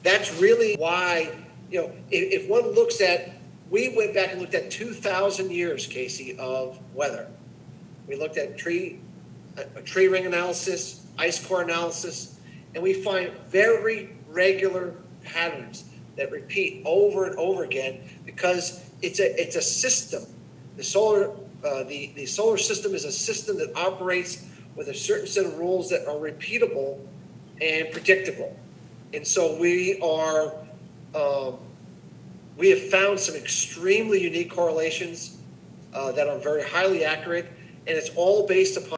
that's 0.03 0.33
really 0.41 0.77
why, 0.77 1.33
you 1.71 1.81
know, 1.81 1.93
if, 2.11 2.43
if 2.43 2.49
one 2.49 2.63
looks 2.75 3.01
at, 3.01 3.33
we 3.71 3.95
went 3.97 4.15
back 4.15 4.33
and 4.33 4.41
looked 4.41 4.55
at 4.55 4.71
2,000 4.71 5.51
years, 5.51 5.87
Casey, 5.87 6.39
of 6.39 6.79
weather. 6.95 7.29
We 8.07 8.17
looked 8.17 8.37
at 8.37 8.57
tree, 8.57 9.01
a, 9.57 9.79
a 9.79 9.83
tree 9.83 10.07
ring 10.07 10.27
analysis, 10.27 11.05
ice 11.19 11.45
core 11.45 11.63
analysis, 11.63 12.39
and 12.75 12.83
we 12.83 12.93
find 12.93 13.33
very 13.49 14.15
regular 14.29 14.95
patterns 15.25 15.85
that 16.17 16.31
repeat 16.31 16.83
over 16.85 17.27
and 17.27 17.37
over 17.37 17.65
again 17.65 18.01
because 18.25 18.91
it's 19.03 19.21
a 19.21 19.41
it's 19.41 19.57
a 19.57 19.63
system. 19.63 20.25
The 20.77 20.85
solar 20.85 21.31
uh, 21.65 21.85
the 21.85 22.13
the 22.15 22.27
solar 22.27 22.59
system 22.59 22.95
is 22.95 23.05
a 23.05 23.13
system 23.13 23.59
that 23.59 23.77
operates 23.77 24.45
with 24.75 24.89
a 24.89 24.95
certain 24.95 25.27
set 25.27 25.47
of 25.47 25.59
rules 25.59 25.89
that 25.91 26.07
are 26.07 26.17
repeatable 26.17 26.99
and 27.61 27.91
predictable. 27.93 28.55
And 29.15 29.27
so 29.27 29.57
we 29.59 29.99
are 30.01 30.55
um, 31.15 31.59
we 32.57 32.71
have 32.71 32.91
found 32.91 33.21
some 33.21 33.35
extremely 33.35 34.23
unique 34.23 34.51
correlations 34.51 35.39
uh, 35.93 36.13
that 36.13 36.29
are 36.29 36.39
very 36.39 36.63
highly 36.63 37.05
accurate, 37.05 37.47
and 37.87 37.97
it's 37.97 38.11
all 38.17 38.47
based 38.47 38.77
upon 38.77 38.96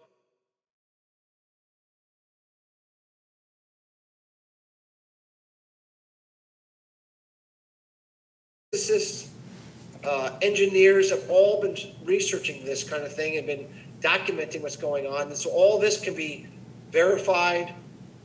engineers 10.42 11.11
have 11.11 11.28
all 11.30 11.61
been 11.61 11.76
researching 12.04 12.64
this 12.64 12.85
kind 12.85 13.02
of 13.04 13.12
thing 13.12 13.37
and 13.37 13.47
been 13.47 13.68
documenting 14.00 14.62
what's 14.62 14.76
going 14.76 15.07
on. 15.07 15.28
And 15.28 15.37
so 15.37 15.50
all 15.50 15.78
this 15.78 16.00
can 16.00 16.14
be 16.14 16.47
verified 16.90 17.75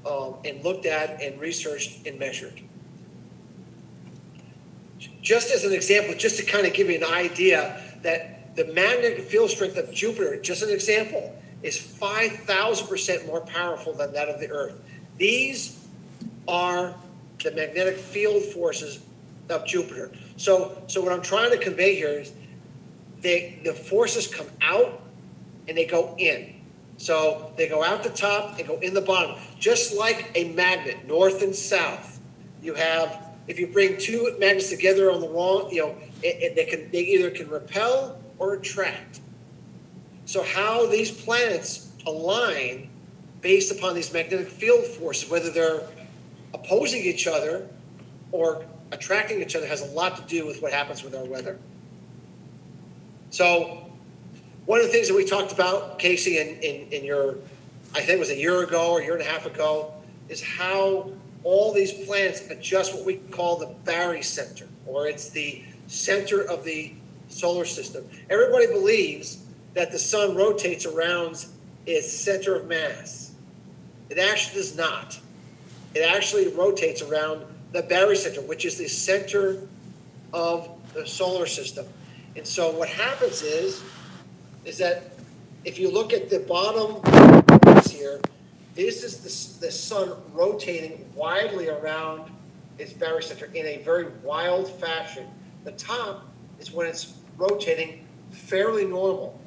um, 0.05 0.35
and 0.45 0.63
looked 0.63 0.85
at 0.85 1.21
and 1.21 1.39
researched 1.39 2.05
and 2.05 2.19
measured. 2.19 2.61
Just 5.21 5.51
as 5.51 5.63
an 5.63 5.73
example, 5.73 6.15
just 6.15 6.37
to 6.37 6.45
kind 6.45 6.65
of 6.65 6.73
give 6.73 6.89
you 6.89 6.97
an 6.97 7.11
idea 7.11 7.81
that 8.01 8.55
the 8.55 8.65
magnetic 8.65 9.21
field 9.21 9.49
strength 9.49 9.77
of 9.77 9.91
Jupiter, 9.93 10.39
just 10.39 10.61
an 10.61 10.69
example, 10.69 11.35
is 11.61 11.77
5,000% 11.77 13.25
more 13.25 13.41
powerful 13.41 13.93
than 13.93 14.11
that 14.13 14.27
of 14.27 14.39
the 14.39 14.49
Earth. 14.49 14.79
These 15.17 15.87
are 16.47 16.93
the 17.43 17.51
magnetic 17.51 17.97
field 17.97 18.43
forces 18.43 18.99
of 19.49 19.65
Jupiter. 19.65 20.11
So, 20.37 20.81
so 20.87 21.01
what 21.01 21.13
I'm 21.13 21.21
trying 21.21 21.51
to 21.51 21.57
convey 21.57 21.95
here 21.95 22.09
is 22.09 22.33
they, 23.21 23.59
the 23.63 23.73
forces 23.73 24.27
come 24.27 24.47
out 24.61 25.01
and 25.67 25.77
they 25.77 25.85
go 25.85 26.15
in. 26.17 26.53
So 26.97 27.51
they 27.57 27.67
go 27.67 27.83
out 27.83 28.03
the 28.03 28.09
top 28.09 28.57
and 28.59 28.67
go 28.67 28.77
in 28.79 28.93
the 28.93 29.01
bottom, 29.01 29.35
just 29.59 29.95
like 29.95 30.31
a 30.35 30.53
magnet, 30.53 31.07
north 31.07 31.41
and 31.41 31.55
south. 31.55 32.19
You 32.61 32.73
have, 32.75 33.29
if 33.47 33.59
you 33.59 33.67
bring 33.67 33.97
two 33.97 34.35
magnets 34.39 34.69
together 34.69 35.11
on 35.11 35.19
the 35.19 35.27
wrong, 35.27 35.69
you 35.71 35.81
know, 35.81 35.95
it, 36.21 36.41
it, 36.41 36.55
they 36.55 36.65
can 36.65 36.89
they 36.91 37.01
either 37.01 37.29
can 37.29 37.49
repel 37.49 38.21
or 38.39 38.53
attract. 38.53 39.19
So 40.25 40.43
how 40.43 40.85
these 40.85 41.11
planets 41.11 41.91
align 42.05 42.89
based 43.41 43.71
upon 43.71 43.95
these 43.95 44.13
magnetic 44.13 44.47
field 44.47 44.85
forces, 44.85 45.29
whether 45.29 45.49
they're 45.49 45.81
opposing 46.53 47.01
each 47.03 47.27
other 47.27 47.67
or 48.31 48.65
attracting 48.93 49.41
each 49.41 49.55
other 49.55 49.65
has 49.65 49.81
a 49.81 49.91
lot 49.93 50.15
to 50.15 50.21
do 50.23 50.45
with 50.45 50.61
what 50.61 50.71
happens 50.71 51.03
with 51.03 51.15
our 51.15 51.25
weather. 51.25 51.57
So, 53.31 53.85
one 54.65 54.79
of 54.79 54.85
the 54.85 54.91
things 54.91 55.07
that 55.07 55.15
we 55.15 55.25
talked 55.25 55.51
about, 55.51 55.99
Casey, 55.99 56.37
in, 56.37 56.47
in, 56.61 56.87
in 56.91 57.03
your, 57.03 57.35
I 57.93 57.99
think 57.99 58.11
it 58.11 58.19
was 58.19 58.29
a 58.29 58.37
year 58.37 58.63
ago 58.63 58.91
or 58.91 59.01
a 59.01 59.03
year 59.03 59.13
and 59.13 59.21
a 59.21 59.25
half 59.25 59.45
ago, 59.45 59.91
is 60.29 60.41
how 60.41 61.11
all 61.43 61.73
these 61.73 61.91
planets 61.91 62.49
adjust 62.49 62.93
what 62.93 63.03
we 63.03 63.15
call 63.15 63.57
the 63.57 63.73
barycenter, 63.83 64.67
or 64.85 65.07
it's 65.07 65.29
the 65.29 65.63
center 65.87 66.41
of 66.41 66.63
the 66.63 66.93
solar 67.27 67.65
system. 67.65 68.07
Everybody 68.29 68.67
believes 68.67 69.43
that 69.73 69.91
the 69.91 69.99
sun 69.99 70.35
rotates 70.35 70.85
around 70.85 71.45
its 71.85 72.11
center 72.11 72.55
of 72.55 72.67
mass. 72.67 73.33
It 74.09 74.19
actually 74.19 74.61
does 74.61 74.77
not. 74.77 75.19
It 75.95 76.01
actually 76.01 76.47
rotates 76.49 77.01
around 77.01 77.45
the 77.73 77.83
barycenter, 77.83 78.45
which 78.47 78.63
is 78.65 78.77
the 78.77 78.87
center 78.87 79.67
of 80.31 80.69
the 80.93 81.05
solar 81.05 81.47
system. 81.47 81.85
And 82.35 82.47
so 82.47 82.71
what 82.71 82.87
happens 82.87 83.41
is, 83.41 83.83
is 84.63 84.77
that 84.77 85.11
if 85.65 85.77
you 85.77 85.91
look 85.91 86.13
at 86.13 86.29
the 86.29 86.39
bottom 86.39 87.01
here, 87.89 88.21
this 88.75 89.03
is 89.03 89.17
the, 89.17 89.65
the 89.65 89.71
sun 89.71 90.13
rotating 90.33 91.05
widely 91.15 91.69
around 91.69 92.31
its 92.77 92.93
barycenter 92.93 93.53
in 93.53 93.65
a 93.65 93.77
very 93.83 94.07
wild 94.23 94.69
fashion. 94.79 95.25
The 95.63 95.71
top 95.73 96.25
is 96.59 96.71
when 96.71 96.87
it's 96.87 97.13
rotating 97.37 98.05
fairly 98.31 98.85
normal. 98.85 99.39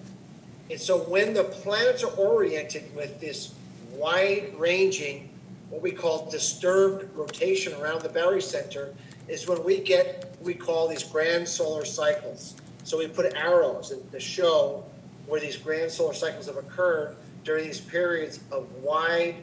And 0.70 0.80
so 0.80 0.98
when 0.98 1.32
the 1.32 1.44
planets 1.44 2.02
are 2.02 2.12
oriented 2.16 2.94
with 2.94 3.20
this 3.20 3.54
wide 3.92 4.52
ranging 4.56 5.28
what 5.70 5.82
we 5.82 5.90
call 5.90 6.30
disturbed 6.30 7.14
rotation 7.16 7.72
around 7.74 8.02
the 8.02 8.08
barycenter 8.08 8.94
is 9.28 9.48
when 9.48 9.62
we 9.64 9.80
get 9.80 10.36
we 10.40 10.54
call 10.54 10.88
these 10.88 11.02
grand 11.02 11.48
solar 11.48 11.84
cycles. 11.84 12.54
So 12.84 12.98
we 12.98 13.08
put 13.08 13.34
arrows 13.34 13.92
to 14.12 14.20
show 14.20 14.84
where 15.26 15.40
these 15.40 15.56
grand 15.56 15.90
solar 15.90 16.14
cycles 16.14 16.46
have 16.46 16.56
occurred 16.56 17.16
during 17.42 17.64
these 17.64 17.80
periods 17.80 18.40
of 18.52 18.70
wide 18.76 19.36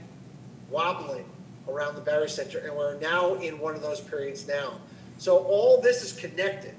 wobbling 0.70 1.26
around 1.68 1.96
the 1.96 2.02
barycenter, 2.02 2.66
and 2.66 2.76
we're 2.76 3.00
now 3.00 3.36
in 3.36 3.60
one 3.60 3.76
of 3.76 3.82
those 3.82 4.00
periods 4.00 4.48
now. 4.48 4.74
So 5.18 5.38
all 5.38 5.82
this 5.82 6.04
is 6.04 6.14
connected. 6.14 6.76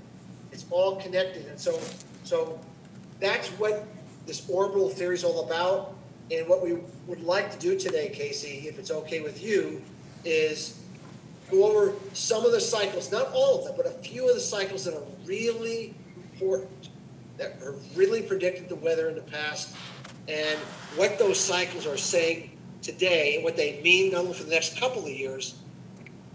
It's 0.52 0.64
all 0.70 0.96
connected, 0.96 1.46
and 1.46 1.58
so 1.58 1.78
so 2.24 2.58
that's 3.20 3.48
what 3.50 3.86
this 4.26 4.48
orbital 4.48 4.88
theory 4.88 5.14
is 5.14 5.24
all 5.24 5.44
about. 5.46 5.94
And 6.30 6.48
what 6.48 6.62
we 6.62 6.78
would 7.06 7.22
like 7.22 7.52
to 7.52 7.58
do 7.58 7.78
today, 7.78 8.08
Casey, 8.08 8.66
if 8.66 8.78
it's 8.78 8.90
okay 8.90 9.20
with 9.20 9.42
you, 9.42 9.82
is 10.24 10.80
go 11.50 11.66
over 11.66 11.94
some 12.14 12.44
of 12.46 12.52
the 12.52 12.60
cycles, 12.60 13.12
not 13.12 13.30
all 13.32 13.58
of 13.58 13.64
them, 13.64 13.74
but 13.76 13.86
a 13.86 13.90
few 13.90 14.28
of 14.28 14.34
the 14.34 14.40
cycles 14.40 14.84
that 14.84 14.94
are 14.94 15.04
really 15.26 15.94
important, 16.16 16.88
that 17.36 17.60
are 17.62 17.74
really 17.94 18.22
predicted 18.22 18.68
the 18.68 18.76
weather 18.76 19.08
in 19.08 19.14
the 19.14 19.22
past, 19.22 19.76
and 20.26 20.58
what 20.96 21.18
those 21.18 21.38
cycles 21.38 21.86
are 21.86 21.98
saying 21.98 22.56
today, 22.80 23.36
and 23.36 23.44
what 23.44 23.56
they 23.56 23.80
mean 23.82 24.12
not 24.12 24.22
only 24.22 24.34
for 24.34 24.44
the 24.44 24.50
next 24.50 24.78
couple 24.78 25.02
of 25.02 25.10
years, 25.10 25.56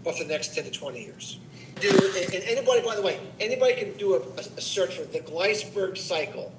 but 0.04 0.16
for 0.16 0.24
the 0.24 0.30
next 0.30 0.54
10 0.54 0.64
to 0.64 0.70
20 0.70 1.02
years. 1.02 1.40
Do, 1.80 1.88
and 1.88 2.34
anybody, 2.44 2.82
by 2.82 2.94
the 2.94 3.02
way, 3.02 3.18
anybody 3.40 3.74
can 3.74 3.92
do 3.96 4.14
a, 4.14 4.20
a 4.38 4.60
search 4.60 4.94
for 4.94 5.04
the 5.04 5.20
Gleissberg 5.20 5.96
cycle 5.96 6.52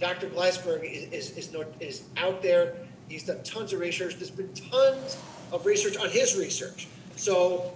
Dr. 0.00 0.28
Gleissberg 0.28 0.82
is, 0.82 1.36
is, 1.36 1.52
is, 1.52 1.56
is 1.80 2.02
out 2.16 2.42
there 2.42 2.74
He's 3.10 3.24
done 3.24 3.42
tons 3.42 3.72
of 3.72 3.80
research. 3.80 4.14
There's 4.16 4.30
been 4.30 4.54
tons 4.54 5.18
of 5.52 5.66
research 5.66 5.96
on 5.96 6.08
his 6.10 6.36
research. 6.36 6.86
So 7.16 7.72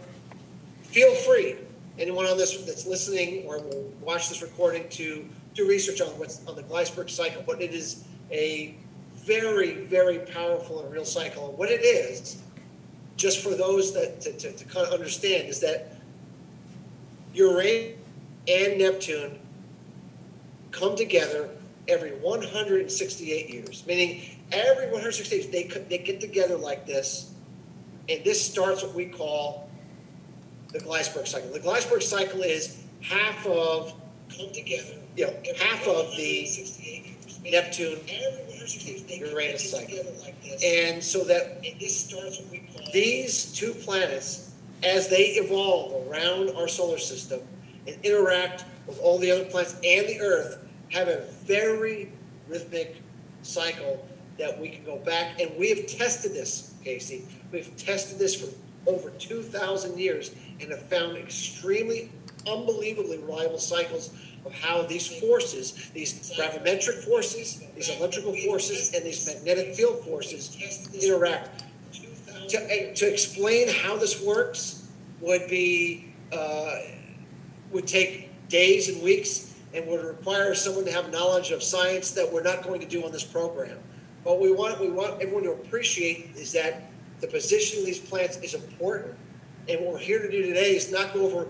feel 0.85 1.13
free, 1.13 1.57
anyone 1.99 2.27
on 2.27 2.39
this 2.39 2.57
that's 2.63 2.87
listening 2.87 3.45
or 3.45 3.59
will 3.59 3.93
watch 4.01 4.29
this 4.29 4.43
recording, 4.43 4.89
to 4.91 5.29
do 5.55 5.69
research 5.69 6.01
on 6.01 6.07
what's 6.21 6.47
on 6.47 6.55
the 6.55 6.63
Gleissberg 6.63 7.11
cycle. 7.11 7.43
But 7.45 7.61
it 7.61 7.75
is 7.75 8.05
a 8.31 8.77
very, 9.17 9.85
very 9.87 10.21
powerful 10.21 10.85
and 10.85 10.93
real 10.93 11.05
cycle. 11.05 11.53
What 11.57 11.69
it 11.69 11.83
is, 11.83 12.41
just 13.17 13.43
for 13.43 13.57
those 13.57 13.93
that 13.95 14.21
to, 14.21 14.33
to, 14.35 14.53
to 14.53 14.65
kind 14.67 14.87
of 14.87 14.93
understand, 14.93 15.49
is 15.49 15.59
that 15.61 15.97
Uranus 17.35 17.97
and 18.47 18.79
Neptune 18.79 19.41
come 20.71 20.95
together 20.95 21.49
every 21.89 22.13
168 22.13 23.51
years, 23.51 23.85
meaning 23.87 24.23
every 24.53 24.87
168 24.87 25.37
years 25.37 25.53
they, 25.53 25.97
they 25.97 25.99
get 26.03 26.21
together 26.21 26.57
like 26.57 26.87
this, 26.87 27.33
and 28.09 28.23
this 28.25 28.45
starts 28.45 28.83
what 28.83 28.95
we 28.95 29.07
call 29.07 29.69
the 30.73 30.79
Gleissberg 30.81 31.27
cycle. 31.27 31.51
The 31.51 31.61
Gleissberg 31.61 32.03
cycle 32.03 32.43
is 32.43 32.83
half 33.01 33.47
of 33.47 33.95
come 34.37 34.51
together, 34.53 34.95
you 35.17 35.27
know, 35.27 35.35
half 35.59 35.87
of 35.87 36.17
the 36.17 36.49
Neptune 37.45 38.01
Uranus 39.09 39.71
cycle. 39.71 39.99
And 40.63 41.03
so 41.03 41.25
that 41.25 41.63
these 42.93 43.53
two 43.53 43.75
planets, 43.75 44.53
as 44.83 45.09
they 45.09 45.25
evolve 45.37 46.09
around 46.09 46.51
our 46.51 46.69
solar 46.69 46.99
system 46.99 47.41
and 47.87 47.97
interact 48.05 48.65
with 48.87 48.99
all 49.01 49.19
the 49.19 49.31
other 49.31 49.45
planets 49.45 49.75
and 49.85 50.09
the 50.09 50.21
Earth, 50.21 50.64
have 50.95 51.09
a 51.09 51.25
very 51.45 52.13
rhythmic 52.49 52.97
cycle 53.43 54.07
that 54.39 54.59
we 54.61 54.69
can 54.69 54.85
go 54.85 54.97
back 54.99 55.41
and 55.41 55.51
we 55.59 55.69
have 55.69 55.87
tested 55.87 56.33
this, 56.33 56.75
Casey. 56.85 57.27
We've 57.53 57.77
tested 57.77 58.19
this 58.19 58.41
for 58.41 58.49
over 58.87 59.11
2,000 59.11 59.99
years 59.99 60.31
and 60.61 60.71
have 60.71 60.83
found 60.83 61.17
extremely 61.17 62.11
unbelievably 62.47 63.19
reliable 63.19 63.59
cycles 63.59 64.11
of 64.45 64.53
how 64.53 64.83
these 64.83 65.21
forces, 65.21 65.91
these 65.95 66.33
gravimetric 66.39 67.03
forces, 67.05 67.65
these 67.75 67.89
electrical 67.97 68.37
forces, 68.37 68.95
and 68.95 69.05
these 69.05 69.27
magnetic 69.27 69.75
field 69.75 70.05
forces 70.05 70.57
interact. 70.95 71.65
To, 72.51 72.59
eh, 72.71 72.93
to 72.93 73.11
explain 73.11 73.69
how 73.69 73.97
this 73.97 74.21
works 74.21 74.87
would 75.23 75.49
be 75.49 76.13
uh, 76.31 76.77
would 77.73 77.87
take 77.87 78.29
days 78.49 78.91
and 78.91 79.03
weeks 79.03 79.54
and 79.75 79.87
would 79.89 80.05
require 80.05 80.55
someone 80.55 80.85
to 80.85 80.93
have 80.93 81.11
knowledge 81.11 81.51
of 81.51 81.63
science 81.63 82.13
that 82.13 82.33
we're 82.33 82.43
not 82.43 82.63
going 82.63 82.81
to 82.81 82.87
do 82.87 83.05
on 83.05 83.13
this 83.13 83.25
program. 83.25 83.77
What 84.23 84.41
we 84.41 84.53
want 84.53 84.81
we 84.81 84.89
want 84.89 85.21
everyone 85.21 85.43
to 85.45 85.53
appreciate 85.53 86.31
is 86.37 86.53
that 86.53 86.91
the 87.21 87.27
position 87.27 87.81
of 87.81 87.87
these 87.87 87.99
plants 87.99 88.37
is 88.39 88.55
important, 88.55 89.15
and 89.69 89.81
what 89.81 89.95
we're 89.95 89.99
here 89.99 90.21
to 90.21 90.31
do 90.31 90.43
today 90.47 90.77
is 90.77 90.91
not 90.91 91.13
go 91.13 91.27
over 91.27 91.49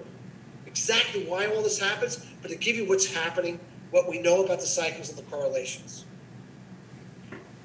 exactly 0.66 1.24
why 1.24 1.46
all 1.46 1.62
this 1.62 1.78
happens, 1.78 2.26
but 2.42 2.48
to 2.48 2.56
give 2.56 2.74
you 2.74 2.88
what's 2.88 3.06
happening, 3.06 3.60
what 3.90 4.08
we 4.08 4.20
know 4.20 4.44
about 4.44 4.60
the 4.60 4.66
cycles 4.66 5.08
and 5.08 5.18
the 5.18 5.22
correlations. 5.30 6.04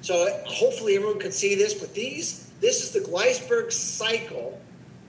So 0.00 0.40
hopefully 0.46 0.96
everyone 0.96 1.18
can 1.18 1.32
see 1.32 1.54
this, 1.54 1.74
but 1.74 1.92
these, 1.92 2.50
this 2.60 2.82
is 2.82 2.92
the 2.92 3.00
Gleissberg 3.00 3.72
cycle, 3.72 4.60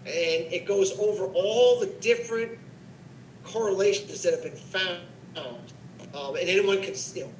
and 0.06 0.52
it 0.52 0.66
goes 0.66 0.98
over 1.00 1.26
all 1.26 1.80
the 1.80 1.88
different 2.02 2.58
correlations 3.44 4.24
that 4.24 4.34
have 4.34 4.44
been 4.44 4.56
found. 4.56 5.02
Um, 5.38 6.36
and 6.36 6.50
anyone 6.50 6.82
can, 6.82 6.94
you 7.16 7.24
know, 7.24 7.32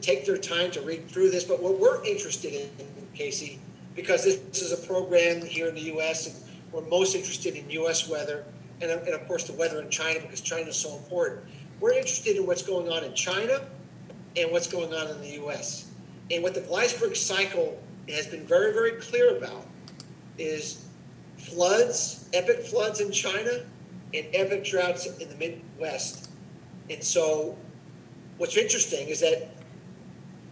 take 0.00 0.26
their 0.26 0.38
time 0.38 0.70
to 0.72 0.80
read 0.80 1.08
through 1.08 1.30
this. 1.30 1.44
But 1.44 1.62
what 1.62 1.78
we're 1.78 2.04
interested 2.04 2.52
in, 2.52 2.68
Casey, 3.14 3.60
because 3.94 4.24
this, 4.24 4.36
this 4.36 4.62
is 4.62 4.72
a 4.72 4.86
program 4.86 5.42
here 5.42 5.68
in 5.68 5.74
the 5.74 5.82
U.S. 5.82 6.26
and 6.26 6.36
we're 6.72 6.88
most 6.88 7.14
interested 7.14 7.54
in 7.54 7.68
U.S. 7.70 8.08
weather 8.08 8.44
and, 8.80 8.90
and 8.90 9.08
of 9.08 9.26
course 9.26 9.44
the 9.44 9.52
weather 9.54 9.80
in 9.80 9.90
China 9.90 10.20
because 10.20 10.40
China 10.40 10.68
is 10.68 10.76
so 10.76 10.96
important. 10.96 11.44
We're 11.80 11.92
interested 11.92 12.36
in 12.36 12.46
what's 12.46 12.62
going 12.62 12.90
on 12.90 13.04
in 13.04 13.14
China 13.14 13.62
and 14.36 14.50
what's 14.50 14.66
going 14.66 14.92
on 14.92 15.08
in 15.08 15.20
the 15.20 15.30
U.S. 15.32 15.90
And 16.30 16.42
what 16.42 16.54
the 16.54 16.60
Gleissberg 16.60 17.16
cycle 17.16 17.80
has 18.08 18.26
been 18.26 18.46
very, 18.46 18.72
very 18.72 18.92
clear 18.92 19.36
about 19.36 19.66
is 20.38 20.86
floods, 21.38 22.28
epic 22.32 22.64
floods 22.64 23.00
in 23.00 23.10
China, 23.12 23.62
and 24.14 24.26
epic 24.34 24.64
droughts 24.64 25.06
in 25.18 25.28
the 25.28 25.34
Midwest. 25.36 26.25
And 26.90 27.02
so, 27.02 27.56
what's 28.38 28.56
interesting 28.56 29.08
is 29.08 29.20
that, 29.20 29.48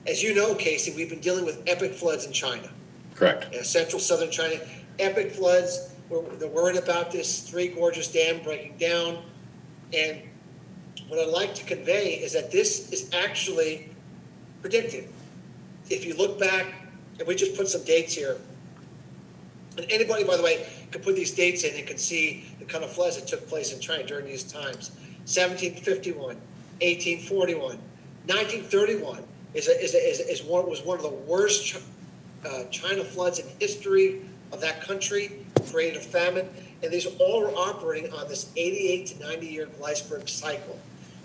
as 0.07 0.23
you 0.23 0.35
know, 0.35 0.55
Casey, 0.55 0.93
we've 0.95 1.11
been 1.11 1.21
dealing 1.21 1.45
with 1.45 1.63
epic 1.67 1.93
floods 1.93 2.27
in 2.27 2.33
China. 2.33 2.69
Correct. 3.15 3.55
Central 3.65 4.01
southern 4.01 4.31
China, 4.31 4.57
epic 4.99 5.33
floods 5.33 5.95
we're, 6.09 6.23
they're 6.37 6.49
worried 6.49 6.77
about 6.77 7.11
this 7.11 7.41
Three 7.41 7.69
Gorges 7.69 8.09
Dam 8.09 8.43
breaking 8.43 8.77
down. 8.77 9.23
And 9.93 10.21
what 11.09 11.19
I'd 11.19 11.29
like 11.29 11.55
to 11.57 11.65
convey 11.65 12.15
is 12.15 12.33
that 12.33 12.51
this 12.51 12.91
is 12.93 13.11
actually 13.15 13.91
predicted. 14.61 15.09
If 15.91 16.05
you 16.05 16.15
look 16.15 16.39
back, 16.39 16.67
and 17.19 17.29
we 17.29 17.35
just 17.35 17.57
put 17.57 17.69
some 17.69 17.85
dates 17.85 18.15
here, 18.15 18.39
and 19.77 19.87
anybody, 19.91 20.25
by 20.25 20.37
the 20.37 20.43
way, 20.43 20.67
can 20.91 21.03
put 21.03 21.17
these 21.17 21.33
dates 21.33 21.65
in 21.65 21.75
and 21.77 21.87
can 21.87 21.99
see 21.99 22.45
the 22.59 22.65
kind 22.65 22.85
of 22.85 22.93
floods 22.93 23.17
that 23.17 23.27
took 23.27 23.49
place 23.49 23.73
in 23.73 23.81
China 23.81 24.05
during 24.05 24.27
these 24.27 24.45
times. 24.45 24.93
1751, 25.27 26.37
1841, 26.81 27.79
1931 28.27 29.23
is, 29.55 29.69
a, 29.69 29.83
is, 29.83 29.95
a, 29.95 29.99
is, 29.99 30.21
is 30.21 30.43
one, 30.43 30.69
was 30.69 30.83
one 30.83 30.99
of 30.99 31.03
the 31.03 31.09
worst 31.09 31.81
uh, 32.45 32.65
China 32.65 33.03
floods 33.03 33.39
in 33.39 33.47
history 33.59 34.23
of 34.53 34.61
that 34.61 34.83
country 34.83 35.45
created 35.71 35.97
a 35.97 36.05
famine, 36.05 36.49
and 36.83 36.93
these 36.93 37.07
all 37.19 37.41
were 37.41 37.55
operating 37.57 38.13
on 38.13 38.29
this 38.29 38.51
88 38.57 39.07
to 39.07 39.19
90 39.21 39.47
year 39.47 39.67
Gleissberg 39.81 40.29
cycle. 40.29 40.79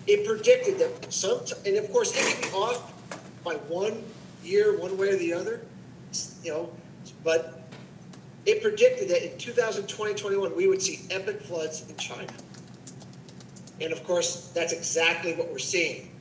It 0.07 0.25
predicted 0.25 0.79
that 0.79 1.11
some, 1.13 1.41
and 1.65 1.75
of 1.77 1.91
course, 1.91 2.15
it 2.15 2.41
can 2.41 2.49
be 2.49 2.55
off 2.55 2.93
by 3.43 3.55
one 3.67 4.03
year, 4.43 4.79
one 4.79 4.97
way 4.97 5.09
or 5.09 5.17
the 5.17 5.33
other, 5.33 5.61
you 6.43 6.51
know, 6.51 6.71
but 7.23 7.61
it 8.45 8.61
predicted 8.61 9.09
that 9.09 9.31
in 9.31 9.37
2020 9.37 10.13
21, 10.15 10.55
we 10.55 10.67
would 10.67 10.81
see 10.81 11.01
epic 11.11 11.41
floods 11.41 11.87
in 11.89 11.95
China. 11.97 12.31
And 13.81 13.93
of 13.93 14.03
course, 14.03 14.51
that's 14.53 14.73
exactly 14.73 15.33
what 15.33 15.51
we're 15.51 15.59
seeing. 15.59 16.11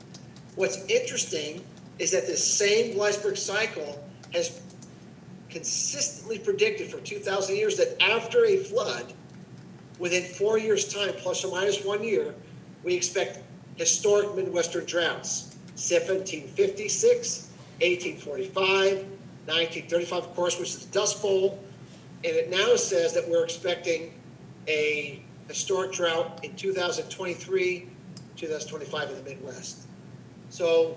What's 0.55 0.85
interesting 0.87 1.64
is 1.99 2.11
that 2.12 2.27
this 2.27 2.44
same 2.44 2.94
Gleissberg 2.94 3.37
cycle 3.37 4.03
has 4.33 4.61
consistently 5.51 6.38
predicted 6.38 6.90
for 6.90 7.01
2,000 7.01 7.57
years 7.57 7.77
that 7.77 8.01
after 8.03 8.44
a 8.44 8.59
flood, 8.59 9.12
within 9.99 10.23
four 10.23 10.59
years' 10.59 10.92
time, 10.92 11.12
plus 11.16 11.44
or 11.44 11.51
minus 11.51 11.85
one 11.85 12.05
year, 12.05 12.35
we 12.85 12.94
expect 12.94 13.40
historic 13.77 14.35
Midwestern 14.35 14.85
droughts. 14.85 15.55
1756, 15.75 17.51
1845, 17.81 18.94
1935, 19.47 20.18
of 20.18 20.35
course, 20.35 20.59
which 20.59 20.71
is 20.71 20.87
the 20.87 20.92
Dust 20.92 21.23
Bowl. 21.23 21.62
And 22.25 22.35
it 22.35 22.51
now 22.51 22.75
says 22.77 23.14
that 23.14 23.29
we're 23.29 23.44
expecting 23.44 24.12
a 24.66 25.23
historic 25.49 25.93
drought 25.93 26.45
in 26.45 26.55
2023, 26.55 27.89
2025 28.37 29.11
in 29.11 29.17
the 29.17 29.23
Midwest. 29.23 29.87
So 30.51 30.97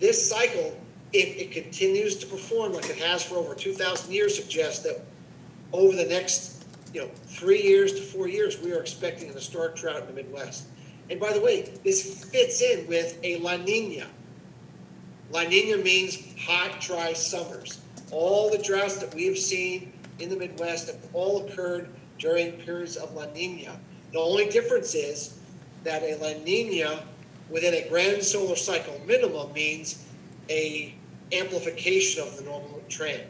this 0.00 0.28
cycle 0.28 0.74
if 1.14 1.36
it 1.36 1.52
continues 1.52 2.16
to 2.16 2.26
perform 2.26 2.72
like 2.72 2.90
it 2.90 2.98
has 2.98 3.22
for 3.22 3.36
over 3.36 3.54
2,000 3.54 4.12
years, 4.12 4.36
suggests 4.36 4.82
that 4.82 5.00
over 5.72 5.96
the 5.96 6.04
next, 6.06 6.64
you 6.92 7.00
know, 7.00 7.10
three 7.26 7.62
years 7.62 7.92
to 7.92 8.02
four 8.02 8.28
years, 8.28 8.60
we 8.60 8.72
are 8.72 8.80
expecting 8.80 9.28
an 9.28 9.34
historic 9.34 9.76
drought 9.76 10.00
in 10.00 10.06
the 10.08 10.12
Midwest. 10.12 10.66
And 11.08 11.20
by 11.20 11.32
the 11.32 11.40
way, 11.40 11.72
this 11.84 12.24
fits 12.24 12.60
in 12.62 12.86
with 12.88 13.16
a 13.22 13.36
La 13.38 13.56
Nina. 13.56 14.06
La 15.30 15.42
Nina 15.42 15.76
means 15.76 16.18
hot, 16.40 16.80
dry 16.80 17.12
summers. 17.12 17.80
All 18.10 18.50
the 18.50 18.58
droughts 18.58 18.96
that 18.96 19.14
we 19.14 19.26
have 19.26 19.38
seen 19.38 19.92
in 20.18 20.28
the 20.28 20.36
Midwest 20.36 20.88
have 20.88 20.98
all 21.12 21.46
occurred 21.46 21.88
during 22.18 22.52
periods 22.52 22.96
of 22.96 23.14
La 23.14 23.26
Nina. 23.26 23.78
The 24.12 24.18
only 24.18 24.48
difference 24.48 24.94
is 24.94 25.38
that 25.82 26.02
a 26.02 26.16
La 26.16 26.32
Nina 26.44 27.02
within 27.50 27.74
a 27.74 27.88
grand 27.88 28.22
solar 28.22 28.56
cycle 28.56 29.00
minimum 29.06 29.52
means 29.52 30.04
a 30.48 30.94
amplification 31.32 32.22
of 32.22 32.36
the 32.36 32.44
normal 32.44 32.82
trend. 32.88 33.24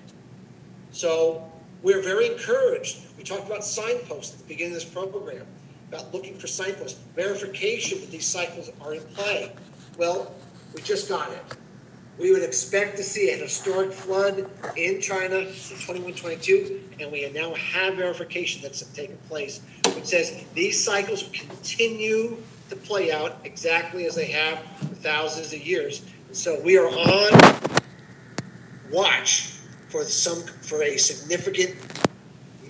So 0.92 1.50
we're 1.82 2.02
very 2.02 2.26
encouraged. 2.26 2.98
We 3.16 3.24
talked 3.24 3.46
about 3.46 3.64
signposts 3.64 4.34
at 4.34 4.40
the 4.40 4.46
beginning 4.46 4.74
of 4.74 4.82
this 4.82 4.90
program, 4.90 5.46
about 5.88 6.12
looking 6.12 6.36
for 6.36 6.46
signposts, 6.46 6.98
verification 7.14 8.00
that 8.00 8.10
these 8.10 8.26
cycles 8.26 8.70
are 8.80 8.94
in 8.94 9.02
play. 9.14 9.52
Well, 9.98 10.34
we 10.74 10.82
just 10.82 11.08
got 11.08 11.30
it. 11.30 11.56
We 12.16 12.30
would 12.30 12.42
expect 12.42 12.96
to 12.98 13.02
see 13.02 13.32
an 13.32 13.40
historic 13.40 13.92
flood 13.92 14.48
in 14.76 15.00
China 15.00 15.38
in 15.38 15.46
2122, 15.46 16.80
and 17.00 17.10
we 17.10 17.28
now 17.30 17.54
have 17.54 17.94
verification 17.94 18.62
that's 18.62 18.82
taken 18.92 19.16
place, 19.28 19.60
which 19.94 20.04
says 20.04 20.44
these 20.54 20.82
cycles 20.82 21.28
continue 21.32 22.36
to 22.70 22.76
play 22.76 23.10
out 23.10 23.38
exactly 23.42 24.06
as 24.06 24.14
they 24.14 24.26
have 24.26 24.60
for 24.78 24.94
thousands 24.94 25.52
of 25.52 25.66
years. 25.66 26.02
So 26.30 26.60
we 26.60 26.78
are 26.78 26.86
on 26.86 27.80
watch 28.92 29.54
for 29.88 30.04
some, 30.04 30.40
for 30.62 30.82
a 30.84 30.96
significant, 30.96 31.74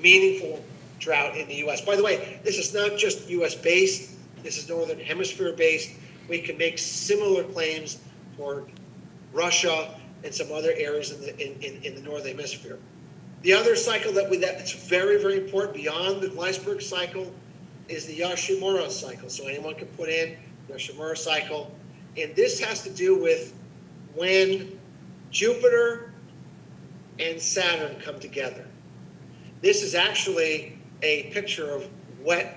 meaningful 0.00 0.64
drought 1.00 1.36
in 1.36 1.48
the 1.48 1.56
US. 1.68 1.82
By 1.82 1.96
the 1.96 2.02
way, 2.02 2.40
this 2.44 2.56
is 2.56 2.72
not 2.72 2.96
just 2.96 3.28
US 3.28 3.54
based, 3.54 4.12
this 4.42 4.56
is 4.56 4.68
Northern 4.70 5.00
Hemisphere 5.00 5.52
based. 5.52 5.90
We 6.28 6.40
can 6.40 6.56
make 6.56 6.78
similar 6.78 7.44
claims 7.44 7.98
for 8.36 8.64
Russia 9.34 9.94
and 10.22 10.34
some 10.34 10.50
other 10.52 10.72
areas 10.76 11.10
in 11.10 11.20
the, 11.20 11.38
in, 11.38 11.60
in, 11.62 11.82
in 11.82 11.94
the 11.94 12.00
Northern 12.00 12.28
Hemisphere. 12.28 12.78
The 13.42 13.52
other 13.52 13.76
cycle 13.76 14.12
that 14.12 14.30
we, 14.30 14.38
that's 14.38 14.72
very, 14.72 15.20
very 15.20 15.36
important 15.36 15.74
beyond 15.74 16.22
the 16.22 16.28
Gleissberg 16.28 16.80
cycle 16.80 17.30
is 17.88 18.06
the 18.06 18.20
Yoshimura 18.20 18.90
cycle. 18.90 19.28
So 19.28 19.46
anyone 19.46 19.74
can 19.74 19.88
put 19.88 20.08
in 20.08 20.36
Yoshimura 20.70 21.18
cycle. 21.18 21.74
And 22.16 22.34
this 22.34 22.58
has 22.60 22.82
to 22.84 22.90
do 22.90 23.20
with 23.20 23.52
when 24.14 24.78
Jupiter 25.30 26.12
and 27.18 27.40
Saturn 27.40 28.00
come 28.00 28.18
together. 28.18 28.64
This 29.60 29.82
is 29.82 29.94
actually 29.94 30.78
a 31.02 31.24
picture 31.24 31.70
of 31.70 31.88
what 32.22 32.56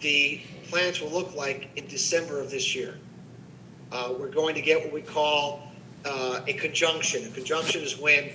the 0.00 0.40
planets 0.68 1.00
will 1.00 1.10
look 1.10 1.34
like 1.34 1.70
in 1.76 1.86
December 1.86 2.40
of 2.40 2.50
this 2.50 2.74
year. 2.74 2.98
Uh, 3.92 4.14
we're 4.18 4.30
going 4.30 4.54
to 4.54 4.62
get 4.62 4.82
what 4.82 4.90
we 4.90 5.02
call 5.02 5.70
uh, 6.06 6.40
a 6.46 6.54
conjunction. 6.54 7.26
A 7.26 7.30
conjunction 7.30 7.82
is 7.82 7.98
when 7.98 8.30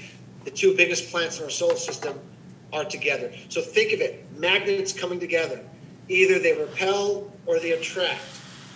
the 0.45 0.51
two 0.51 0.75
biggest 0.75 1.09
planets 1.09 1.39
in 1.39 1.45
our 1.45 1.49
solar 1.49 1.75
system 1.75 2.19
are 2.71 2.85
together. 2.85 3.31
So 3.49 3.61
think 3.61 3.91
of 3.91 3.99
it 3.99 4.25
magnets 4.37 4.93
coming 4.93 5.19
together. 5.19 5.63
Either 6.09 6.37
they 6.37 6.53
repel 6.53 7.31
or 7.47 7.59
they 7.59 7.71
attract. 7.71 8.21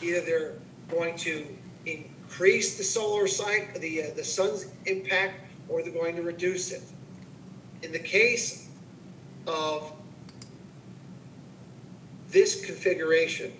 Either 0.01 0.21
they're 0.21 0.53
going 0.89 1.15
to 1.17 1.45
increase 1.85 2.77
the 2.77 2.83
solar 2.83 3.27
cycle, 3.27 3.79
the, 3.79 4.03
uh, 4.03 4.05
the 4.15 4.23
sun's 4.23 4.65
impact, 4.87 5.39
or 5.69 5.83
they're 5.83 5.93
going 5.93 6.15
to 6.15 6.23
reduce 6.23 6.71
it. 6.71 6.81
In 7.83 7.91
the 7.91 7.99
case 7.99 8.67
of 9.45 9.93
this 12.29 12.65
configuration, 12.65 13.53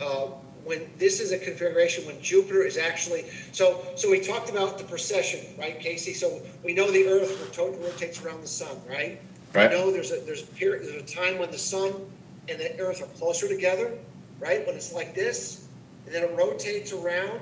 uh, 0.00 0.26
when 0.64 0.88
this 0.98 1.20
is 1.20 1.32
a 1.32 1.38
configuration 1.38 2.06
when 2.06 2.20
Jupiter 2.22 2.62
is 2.62 2.76
actually 2.76 3.24
so 3.52 3.84
so 3.96 4.10
we 4.10 4.20
talked 4.20 4.50
about 4.50 4.78
the 4.78 4.84
precession, 4.84 5.40
right, 5.58 5.78
Casey? 5.80 6.14
So 6.14 6.40
we 6.64 6.72
know 6.72 6.90
the 6.90 7.06
Earth 7.06 7.58
rotates 7.58 8.22
around 8.22 8.42
the 8.42 8.48
sun, 8.48 8.76
right? 8.88 9.20
Right. 9.52 9.70
We 9.70 9.76
know 9.76 9.90
there's 9.90 10.12
a 10.12 10.20
there's 10.20 10.42
a 10.42 10.46
period 10.46 10.86
there's 10.86 11.02
a 11.02 11.14
time 11.14 11.38
when 11.38 11.50
the 11.50 11.58
sun 11.58 11.92
and 12.48 12.60
the 12.60 12.78
Earth 12.80 13.02
are 13.02 13.18
closer 13.18 13.48
together, 13.48 13.92
right? 14.40 14.66
When 14.66 14.76
it's 14.76 14.92
like 14.92 15.14
this, 15.14 15.66
and 16.06 16.14
then 16.14 16.22
it 16.22 16.36
rotates 16.36 16.92
around, 16.92 17.40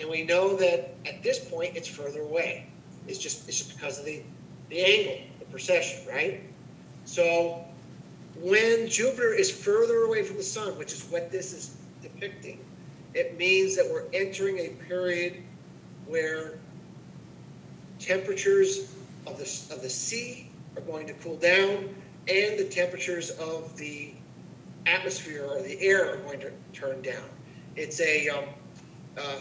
and 0.00 0.08
we 0.08 0.24
know 0.24 0.56
that 0.56 0.94
at 1.06 1.22
this 1.22 1.38
point 1.38 1.76
it's 1.76 1.88
further 1.88 2.20
away. 2.20 2.66
It's 3.06 3.18
just 3.18 3.48
it's 3.48 3.58
just 3.58 3.74
because 3.74 3.98
of 3.98 4.04
the 4.04 4.22
the 4.68 4.80
angle, 4.80 5.18
the 5.38 5.46
precession, 5.46 6.06
right? 6.08 6.42
So 7.06 7.64
when 8.36 8.88
Jupiter 8.88 9.32
is 9.32 9.50
further 9.50 10.02
away 10.04 10.22
from 10.22 10.36
the 10.36 10.42
sun, 10.42 10.78
which 10.78 10.92
is 10.92 11.04
what 11.04 11.30
this 11.30 11.52
is 11.52 11.74
depicting, 12.18 12.58
it 13.14 13.36
means 13.38 13.76
that 13.76 13.88
we're 13.90 14.04
entering 14.12 14.58
a 14.58 14.68
period 14.86 15.42
where 16.06 16.58
temperatures 17.98 18.94
of 19.26 19.38
the, 19.38 19.74
of 19.74 19.82
the 19.82 19.90
sea 19.90 20.48
are 20.76 20.82
going 20.82 21.06
to 21.06 21.12
cool 21.14 21.36
down 21.36 21.94
and 22.28 22.58
the 22.58 22.68
temperatures 22.70 23.30
of 23.30 23.76
the 23.76 24.12
atmosphere 24.86 25.44
or 25.44 25.60
the 25.62 25.80
air 25.80 26.14
are 26.14 26.16
going 26.18 26.40
to 26.40 26.50
turn 26.72 27.00
down. 27.02 27.24
It's 27.76 28.00
a, 28.00 28.28
um, 28.28 28.44
uh, 29.18 29.40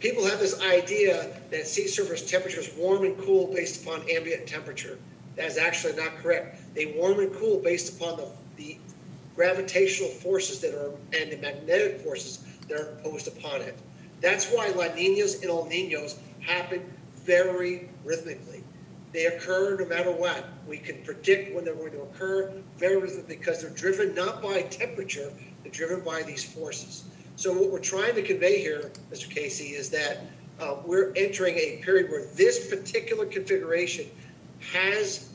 people 0.00 0.24
have 0.24 0.38
this 0.38 0.60
idea 0.62 1.40
that 1.50 1.66
sea 1.66 1.88
surface 1.88 2.28
temperatures 2.28 2.70
warm 2.76 3.04
and 3.04 3.16
cool 3.18 3.52
based 3.52 3.82
upon 3.82 4.08
ambient 4.10 4.46
temperature. 4.46 4.98
That 5.36 5.46
is 5.46 5.58
actually 5.58 5.96
not 5.96 6.16
correct. 6.16 6.74
They 6.74 6.94
warm 6.96 7.20
and 7.20 7.32
cool 7.34 7.58
based 7.58 7.96
upon 7.96 8.16
the, 8.16 8.28
the 8.56 8.78
gravitational 9.36 10.08
forces 10.08 10.60
that 10.60 10.74
are 10.74 10.92
and 11.16 11.30
the 11.30 11.36
magnetic 11.36 12.00
forces 12.00 12.44
that 12.68 12.80
are 12.80 12.90
imposed 12.92 13.28
upon 13.28 13.60
it. 13.60 13.78
That's 14.20 14.50
why 14.50 14.68
La 14.70 14.92
Ninas 14.94 15.42
and 15.42 15.50
El 15.50 15.66
Ninos 15.66 16.18
happen 16.40 16.82
very 17.16 17.90
rhythmically. 18.04 18.64
They 19.12 19.26
occur 19.26 19.76
no 19.78 19.86
matter 19.86 20.10
what. 20.10 20.46
We 20.66 20.78
can 20.78 21.02
predict 21.02 21.54
when 21.54 21.64
they're 21.64 21.74
going 21.74 21.92
to 21.92 22.02
occur 22.02 22.52
very 22.76 22.96
rhythmically 22.96 23.36
because 23.36 23.60
they're 23.60 23.70
driven 23.70 24.14
not 24.14 24.42
by 24.42 24.62
temperature, 24.62 25.30
they're 25.62 25.72
driven 25.72 26.00
by 26.00 26.22
these 26.22 26.44
forces. 26.44 27.04
So 27.36 27.52
what 27.52 27.70
we're 27.70 27.78
trying 27.78 28.14
to 28.14 28.22
convey 28.22 28.60
here, 28.60 28.90
Mr. 29.12 29.30
Casey, 29.30 29.74
is 29.74 29.90
that 29.90 30.22
uh, 30.58 30.76
we're 30.86 31.12
entering 31.16 31.56
a 31.56 31.80
period 31.82 32.10
where 32.10 32.24
this 32.34 32.70
particular 32.70 33.26
configuration 33.26 34.06
has 34.72 35.28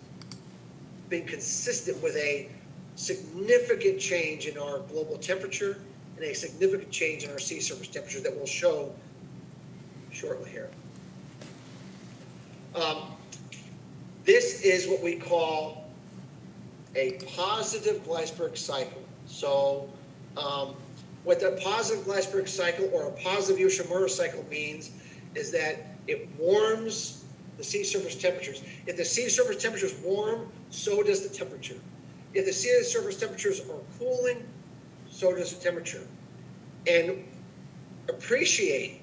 been 1.10 1.26
consistent 1.26 2.02
with 2.02 2.16
a 2.16 2.50
significant 2.96 4.00
change 4.00 4.48
in 4.48 4.58
our 4.58 4.80
global 4.80 5.18
temperature 5.18 5.82
and 6.16 6.26
a 6.26 6.34
significant 6.34 6.92
change 6.92 7.24
in 7.24 7.32
our 7.32 7.40
sea 7.40 7.60
surface 7.60 7.88
temperature 7.88 8.20
that 8.20 8.36
we'll 8.36 8.46
show 8.46 8.94
shortly 10.12 10.50
here. 10.50 10.70
Um, 12.76 13.04
this 14.24 14.62
is 14.62 14.88
what 14.88 15.02
we 15.02 15.16
call 15.16 15.90
a 16.96 17.14
positive 17.36 18.04
Gleissberg 18.06 18.58
cycle. 18.58 19.02
So, 19.26 19.90
um, 20.38 20.76
what 21.24 21.40
the 21.40 21.60
positive 21.64 22.06
Gleissberg 22.06 22.48
cycle 22.48 22.90
or 22.94 23.08
a 23.08 23.12
positive 23.12 23.62
Yoshimura 23.62 24.10
cycle 24.10 24.46
means 24.50 24.92
is 25.36 25.52
that 25.52 25.96
it 26.08 26.28
warms 26.38 27.26
the 27.58 27.64
sea 27.64 27.84
surface 27.84 28.16
temperatures. 28.16 28.64
If 28.88 28.98
the 28.98 29.06
sea 29.06 29.30
surface 29.30 29.62
temperature 29.62 29.86
is 29.86 29.96
warm, 30.04 30.48
so 30.70 31.04
does 31.04 31.28
the 31.28 31.34
temperature. 31.34 31.78
If 32.34 32.46
the 32.46 32.54
sea 32.54 32.84
surface 32.84 33.18
temperatures 33.18 33.62
are 33.62 33.80
cooling, 34.00 34.48
so 35.10 35.36
does 35.36 35.54
the 35.56 35.64
temperature. 35.64 36.08
And 36.88 37.24
appreciate 38.10 39.02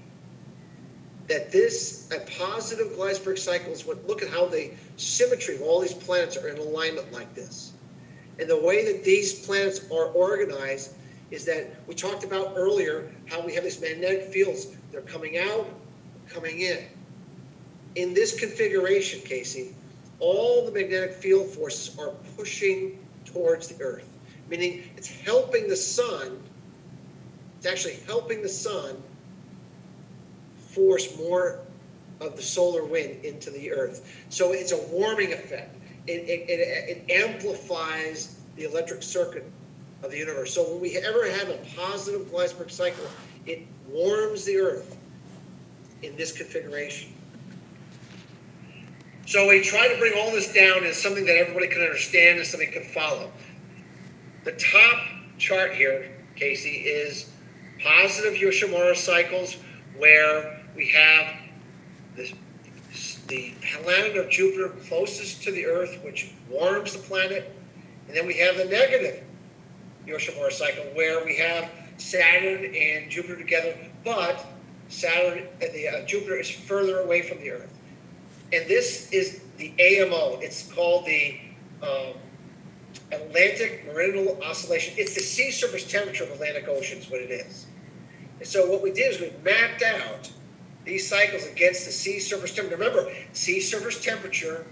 that 1.28 1.52
this 1.52 2.10
a 2.10 2.20
positive 2.38 2.88
Gleissberg 2.88 3.38
cycle 3.38 3.72
is 3.72 3.84
what 3.84 4.06
look 4.08 4.22
at 4.22 4.30
how 4.30 4.46
the 4.46 4.70
symmetry 4.96 5.56
of 5.56 5.62
all 5.62 5.80
these 5.80 5.92
planets 5.92 6.36
are 6.36 6.48
in 6.48 6.58
alignment 6.58 7.12
like 7.12 7.34
this. 7.34 7.72
And 8.38 8.48
the 8.48 8.60
way 8.60 8.90
that 8.90 9.04
these 9.04 9.44
planets 9.46 9.80
are 9.90 10.06
organized 10.06 10.94
is 11.30 11.44
that 11.44 11.66
we 11.86 11.94
talked 11.94 12.24
about 12.24 12.54
earlier 12.56 13.10
how 13.26 13.44
we 13.44 13.54
have 13.54 13.64
these 13.64 13.80
magnetic 13.80 14.24
fields. 14.24 14.68
They're 14.90 15.02
coming 15.02 15.38
out, 15.38 15.68
coming 16.28 16.60
in. 16.60 16.84
In 17.96 18.14
this 18.14 18.38
configuration, 18.38 19.20
Casey, 19.20 19.74
all 20.20 20.64
the 20.64 20.72
magnetic 20.72 21.12
field 21.12 21.48
forces 21.48 21.98
are 21.98 22.12
pushing 22.36 22.98
towards 23.32 23.68
the 23.68 23.82
earth, 23.82 24.08
meaning 24.48 24.90
it's 24.96 25.08
helping 25.08 25.68
the 25.68 25.76
sun, 25.76 26.40
it's 27.56 27.66
actually 27.66 27.98
helping 28.06 28.42
the 28.42 28.48
sun 28.48 29.02
force 30.56 31.16
more 31.18 31.60
of 32.20 32.36
the 32.36 32.42
solar 32.42 32.84
wind 32.84 33.24
into 33.24 33.50
the 33.50 33.72
earth. 33.72 34.24
So 34.28 34.52
it's 34.52 34.72
a 34.72 34.82
warming 34.88 35.32
effect. 35.32 35.76
It, 36.06 36.28
it, 36.28 36.48
it, 36.48 37.06
it 37.06 37.10
amplifies 37.10 38.36
the 38.56 38.64
electric 38.64 39.02
circuit 39.02 39.44
of 40.02 40.10
the 40.10 40.18
universe. 40.18 40.54
So 40.54 40.68
when 40.70 40.80
we 40.80 40.96
ever 40.96 41.30
have 41.30 41.48
a 41.48 41.58
positive 41.76 42.22
Gleissberg 42.30 42.70
cycle, 42.70 43.04
it 43.46 43.66
warms 43.88 44.44
the 44.44 44.56
earth 44.58 44.96
in 46.02 46.16
this 46.16 46.32
configuration. 46.32 47.12
So 49.28 49.46
we 49.46 49.60
try 49.60 49.88
to 49.88 49.98
bring 49.98 50.14
all 50.16 50.30
this 50.30 50.50
down 50.54 50.84
as 50.84 50.96
something 50.96 51.26
that 51.26 51.36
everybody 51.36 51.68
can 51.68 51.82
understand 51.82 52.38
and 52.38 52.46
something 52.46 52.72
can 52.72 52.84
follow. 52.84 53.30
The 54.44 54.52
top 54.52 55.02
chart 55.36 55.74
here, 55.74 56.10
Casey, 56.34 56.70
is 56.70 57.30
positive 57.78 58.40
Yoshimura 58.40 58.96
cycles 58.96 59.58
where 59.98 60.62
we 60.74 60.88
have 60.88 61.34
this, 62.16 62.32
the 63.26 63.52
planet 63.82 64.16
of 64.16 64.30
Jupiter 64.30 64.70
closest 64.88 65.42
to 65.42 65.52
the 65.52 65.66
Earth, 65.66 66.02
which 66.02 66.32
warms 66.48 66.94
the 66.94 67.00
planet, 67.00 67.54
and 68.06 68.16
then 68.16 68.26
we 68.26 68.38
have 68.38 68.56
the 68.56 68.64
negative 68.64 69.22
Yoshimura 70.06 70.52
cycle 70.52 70.84
where 70.94 71.22
we 71.22 71.36
have 71.36 71.70
Saturn 71.98 72.74
and 72.74 73.10
Jupiter 73.10 73.36
together, 73.36 73.76
but 74.02 74.46
Saturn, 74.88 75.46
uh, 75.62 75.66
the 75.74 75.86
uh, 75.86 76.06
Jupiter 76.06 76.40
is 76.40 76.48
further 76.50 77.00
away 77.00 77.20
from 77.20 77.40
the 77.40 77.50
Earth 77.50 77.77
and 78.52 78.66
this 78.66 79.10
is 79.12 79.40
the 79.58 79.72
AMO. 79.78 80.38
It's 80.40 80.72
called 80.72 81.04
the 81.06 81.38
um, 81.82 82.14
Atlantic 83.12 83.86
Meridional 83.86 84.42
Oscillation. 84.42 84.94
It's 84.96 85.14
the 85.14 85.20
sea 85.20 85.50
surface 85.50 85.90
temperature 85.90 86.24
of 86.24 86.30
Atlantic 86.30 86.66
Ocean 86.68 86.98
is 86.98 87.10
what 87.10 87.20
it 87.20 87.30
is. 87.30 87.66
And 88.38 88.46
so 88.46 88.70
what 88.70 88.82
we 88.82 88.90
did 88.92 89.14
is 89.14 89.20
we 89.20 89.32
mapped 89.42 89.82
out 89.82 90.30
these 90.84 91.08
cycles 91.08 91.46
against 91.46 91.84
the 91.84 91.92
sea 91.92 92.18
surface 92.18 92.54
temperature. 92.54 92.76
Remember, 92.76 93.12
sea 93.32 93.60
surface 93.60 94.02
temperature 94.02 94.64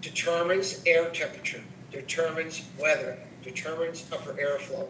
determines 0.00 0.82
air 0.84 1.08
temperature, 1.10 1.62
determines 1.90 2.62
weather, 2.78 3.18
determines 3.42 4.04
upper 4.12 4.32
airflow. 4.34 4.86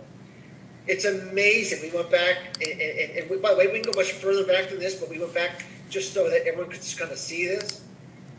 It's 0.86 1.04
amazing. 1.04 1.82
We 1.82 1.94
went 1.94 2.10
back, 2.10 2.56
and, 2.62 2.80
and, 2.80 3.18
and 3.18 3.30
we, 3.30 3.36
by 3.36 3.50
the 3.52 3.58
way, 3.58 3.66
we 3.68 3.80
can 3.80 3.92
go 3.92 3.92
much 3.92 4.12
further 4.12 4.44
back 4.44 4.70
than 4.70 4.78
this, 4.78 4.94
but 4.94 5.10
we 5.10 5.18
went 5.18 5.34
back 5.34 5.64
just 5.90 6.14
so 6.14 6.28
that 6.30 6.46
everyone 6.46 6.70
could 6.70 6.80
just 6.80 6.98
kind 6.98 7.12
of 7.12 7.18
see 7.18 7.46
this 7.46 7.82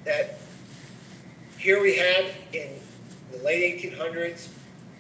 that 0.05 0.38
here 1.57 1.81
we 1.81 1.95
had 1.95 2.25
in 2.53 2.69
the 3.31 3.38
late 3.43 3.81
1800s, 3.81 4.49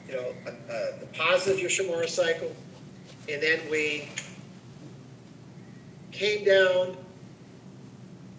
you 0.07 0.15
know, 0.15 0.33
the 0.99 1.07
positive 1.13 1.59
Yoshimura 1.59 2.07
cycle, 2.09 2.55
and 3.31 3.41
then 3.41 3.59
we 3.69 4.09
came 6.11 6.43
down, 6.43 6.97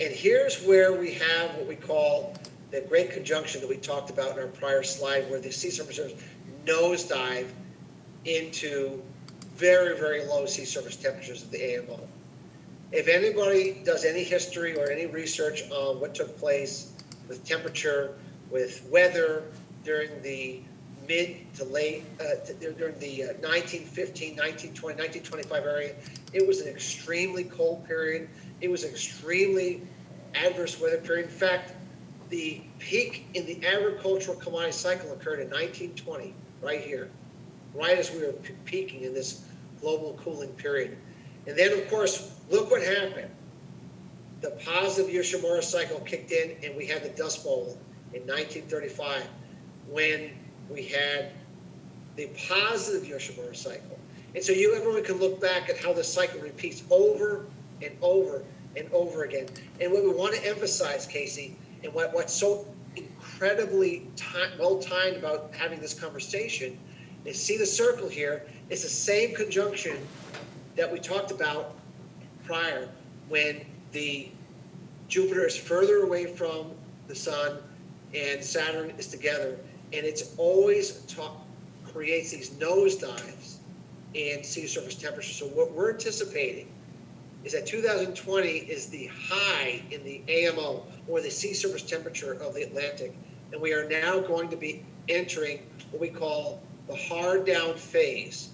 and 0.00 0.12
here's 0.12 0.62
where 0.64 0.92
we 0.92 1.12
have 1.12 1.54
what 1.54 1.66
we 1.66 1.76
call 1.76 2.34
the 2.70 2.80
great 2.82 3.10
conjunction 3.10 3.60
that 3.60 3.68
we 3.68 3.76
talked 3.76 4.10
about 4.10 4.32
in 4.32 4.38
our 4.38 4.48
prior 4.48 4.82
slide, 4.82 5.28
where 5.30 5.40
the 5.40 5.50
sea 5.50 5.70
surface 5.70 5.98
reserves 5.98 6.22
nosedive 6.66 7.48
into 8.24 9.02
very, 9.56 9.98
very 9.98 10.24
low 10.26 10.46
sea 10.46 10.64
surface 10.64 10.96
temperatures 10.96 11.42
of 11.42 11.50
the 11.50 11.76
AMO. 11.76 12.00
If 12.92 13.06
anybody 13.06 13.82
does 13.84 14.04
any 14.04 14.24
history 14.24 14.76
or 14.76 14.90
any 14.90 15.06
research 15.06 15.62
on 15.70 16.00
what 16.00 16.14
took 16.14 16.36
place 16.38 16.92
with 17.28 17.44
temperature, 17.44 18.14
with 18.50 18.84
weather 18.90 19.44
during 19.84 20.20
the 20.22 20.60
mid 21.06 21.36
to 21.54 21.64
late, 21.64 22.04
uh, 22.20 22.44
to- 22.46 22.54
during 22.54 22.98
the 22.98 23.24
uh, 23.24 23.26
1915, 23.42 24.36
1920, 24.36 24.98
1925 24.98 25.66
area, 25.66 25.94
it 26.32 26.46
was 26.46 26.60
an 26.60 26.68
extremely 26.68 27.44
cold 27.44 27.86
period. 27.86 28.28
It 28.60 28.68
was 28.68 28.82
an 28.82 28.90
extremely 28.90 29.82
adverse 30.34 30.80
weather 30.80 30.98
period. 30.98 31.26
In 31.26 31.30
fact, 31.30 31.74
the 32.28 32.60
peak 32.80 33.26
in 33.34 33.46
the 33.46 33.64
agricultural 33.66 34.36
commodity 34.36 34.72
cycle 34.72 35.12
occurred 35.12 35.40
in 35.40 35.48
1920, 35.48 36.34
right 36.60 36.80
here, 36.80 37.08
right 37.72 37.98
as 37.98 38.10
we 38.12 38.18
were 38.18 38.32
peaking 38.64 39.02
in 39.02 39.14
this 39.14 39.44
global 39.80 40.18
cooling 40.22 40.50
period. 40.50 40.96
And 41.46 41.56
then, 41.56 41.72
of 41.72 41.88
course, 41.88 42.32
look 42.50 42.70
what 42.70 42.82
happened. 42.82 43.30
The 44.40 44.50
positive 44.64 45.10
Yoshimura 45.10 45.62
cycle 45.62 46.00
kicked 46.00 46.32
in, 46.32 46.56
and 46.62 46.76
we 46.76 46.86
had 46.86 47.02
the 47.02 47.10
Dust 47.10 47.44
Bowl 47.44 47.78
in 48.14 48.22
1935 48.22 49.26
when 49.88 50.30
we 50.68 50.84
had 50.84 51.30
the 52.16 52.28
positive 52.48 53.08
Yoshimura 53.08 53.54
cycle. 53.54 53.98
And 54.34 54.42
so 54.44 54.52
you 54.52 54.74
everyone 54.74 55.02
can 55.02 55.16
look 55.16 55.40
back 55.40 55.68
at 55.68 55.78
how 55.78 55.92
the 55.92 56.04
cycle 56.04 56.40
repeats 56.40 56.84
over 56.90 57.46
and 57.82 57.96
over 58.00 58.44
and 58.76 58.90
over 58.92 59.24
again. 59.24 59.46
And 59.80 59.92
what 59.92 60.04
we 60.04 60.10
want 60.10 60.34
to 60.34 60.46
emphasize, 60.46 61.06
Casey, 61.06 61.56
and 61.82 61.92
what, 61.92 62.14
what's 62.14 62.32
so 62.32 62.66
incredibly 62.96 64.06
ti- 64.16 64.56
well 64.58 64.78
timed 64.78 65.16
about 65.16 65.52
having 65.54 65.80
this 65.80 65.94
conversation 65.94 66.78
is 67.24 67.40
see 67.40 67.56
the 67.56 67.66
circle 67.66 68.08
here. 68.08 68.46
It's 68.68 68.82
the 68.82 68.88
same 68.88 69.34
conjunction 69.34 69.96
that 70.76 70.90
we 70.90 70.98
talked 70.98 71.30
about 71.30 71.74
prior 72.44 72.88
when 73.28 73.64
the 73.92 74.28
Jupiter 75.08 75.46
is 75.46 75.56
further 75.56 76.02
away 76.02 76.26
from 76.26 76.70
the 77.08 77.14
sun 77.14 77.58
and 78.14 78.42
Saturn 78.42 78.92
is 78.98 79.06
together, 79.06 79.58
and 79.92 80.04
it's 80.06 80.34
always 80.36 81.04
creates 81.84 82.30
these 82.30 82.50
nosedives 82.50 83.56
in 84.14 84.42
sea 84.42 84.66
surface 84.66 84.94
temperature. 84.94 85.32
So 85.32 85.46
what 85.46 85.72
we're 85.72 85.92
anticipating 85.92 86.68
is 87.44 87.52
that 87.52 87.66
2020 87.66 88.48
is 88.48 88.86
the 88.86 89.10
high 89.12 89.82
in 89.90 90.04
the 90.04 90.22
AMO 90.28 90.84
or 91.08 91.20
the 91.20 91.30
sea 91.30 91.54
surface 91.54 91.82
temperature 91.82 92.34
of 92.34 92.54
the 92.54 92.62
Atlantic, 92.62 93.14
and 93.52 93.60
we 93.60 93.72
are 93.72 93.88
now 93.88 94.20
going 94.20 94.48
to 94.50 94.56
be 94.56 94.84
entering 95.08 95.60
what 95.90 96.00
we 96.00 96.08
call 96.08 96.62
the 96.86 96.94
hard 96.94 97.46
down 97.46 97.74
phase 97.76 98.50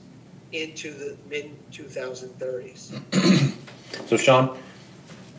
into 0.52 0.92
the 0.92 1.16
mid 1.28 1.50
2030s. 1.72 3.52
So 4.06 4.16
Shawn, 4.16 4.56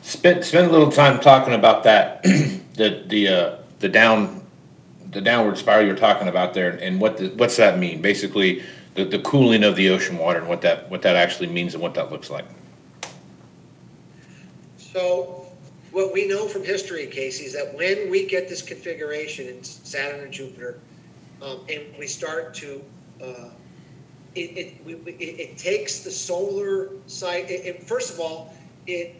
spend 0.02 0.43
spend 0.43 0.67
a 0.67 0.72
little 0.72 0.91
time 0.91 1.20
talking 1.20 1.54
about 1.54 1.84
that, 1.84 2.24
the 2.74 3.04
the 3.08 3.28
uh, 3.28 3.56
the 3.80 3.88
down, 3.88 4.41
the 5.12 5.22
downward 5.22 5.58
spiral 5.58 5.86
you're 5.86 5.96
talking 5.96 6.28
about 6.28 6.54
there, 6.54 6.72
and 6.72 7.00
what 7.00 7.17
the, 7.17 7.30
what's 7.30 7.56
that 7.58 7.78
mean? 7.78 8.02
Basically, 8.02 8.63
the, 8.96 9.06
the 9.06 9.20
cooling 9.20 9.63
of 9.63 9.76
the 9.76 9.89
ocean 9.89 10.17
water 10.17 10.39
and 10.39 10.48
what 10.48 10.62
that 10.62 10.89
what 10.89 11.02
that 11.04 11.15
actually 11.15 11.48
means 11.48 11.74
and 11.76 11.84
what 11.84 11.93
that 11.93 12.12
looks 12.12 12.30
like. 12.30 12.46
So, 14.78 15.46
what 15.91 16.12
we 16.12 16.28
know 16.28 16.48
from 16.48 16.63
history, 16.63 17.06
Casey, 17.08 17.46
is 17.46 17.54
that 17.54 17.74
when 17.76 18.10
we 18.10 18.26
get 18.26 18.50
this 18.50 18.62
configuration 18.62 19.48
in 19.48 19.63
Saturn 19.63 20.22
and 20.22 20.34
Jupiter, 20.34 20.80
um, 21.41 21.60
and 21.70 21.84
we 22.00 22.08
start 22.08 22.56
to, 22.56 22.84
uh, 23.24 23.50
it, 24.38 24.78
it, 24.86 24.97
it, 25.08 25.39
it 25.39 25.58
takes 25.58 26.00
the 26.00 26.12
solar 26.12 26.89
side, 27.08 27.45
it, 27.50 27.84
first 27.84 28.13
of 28.13 28.19
all, 28.19 28.54
it 28.86 29.19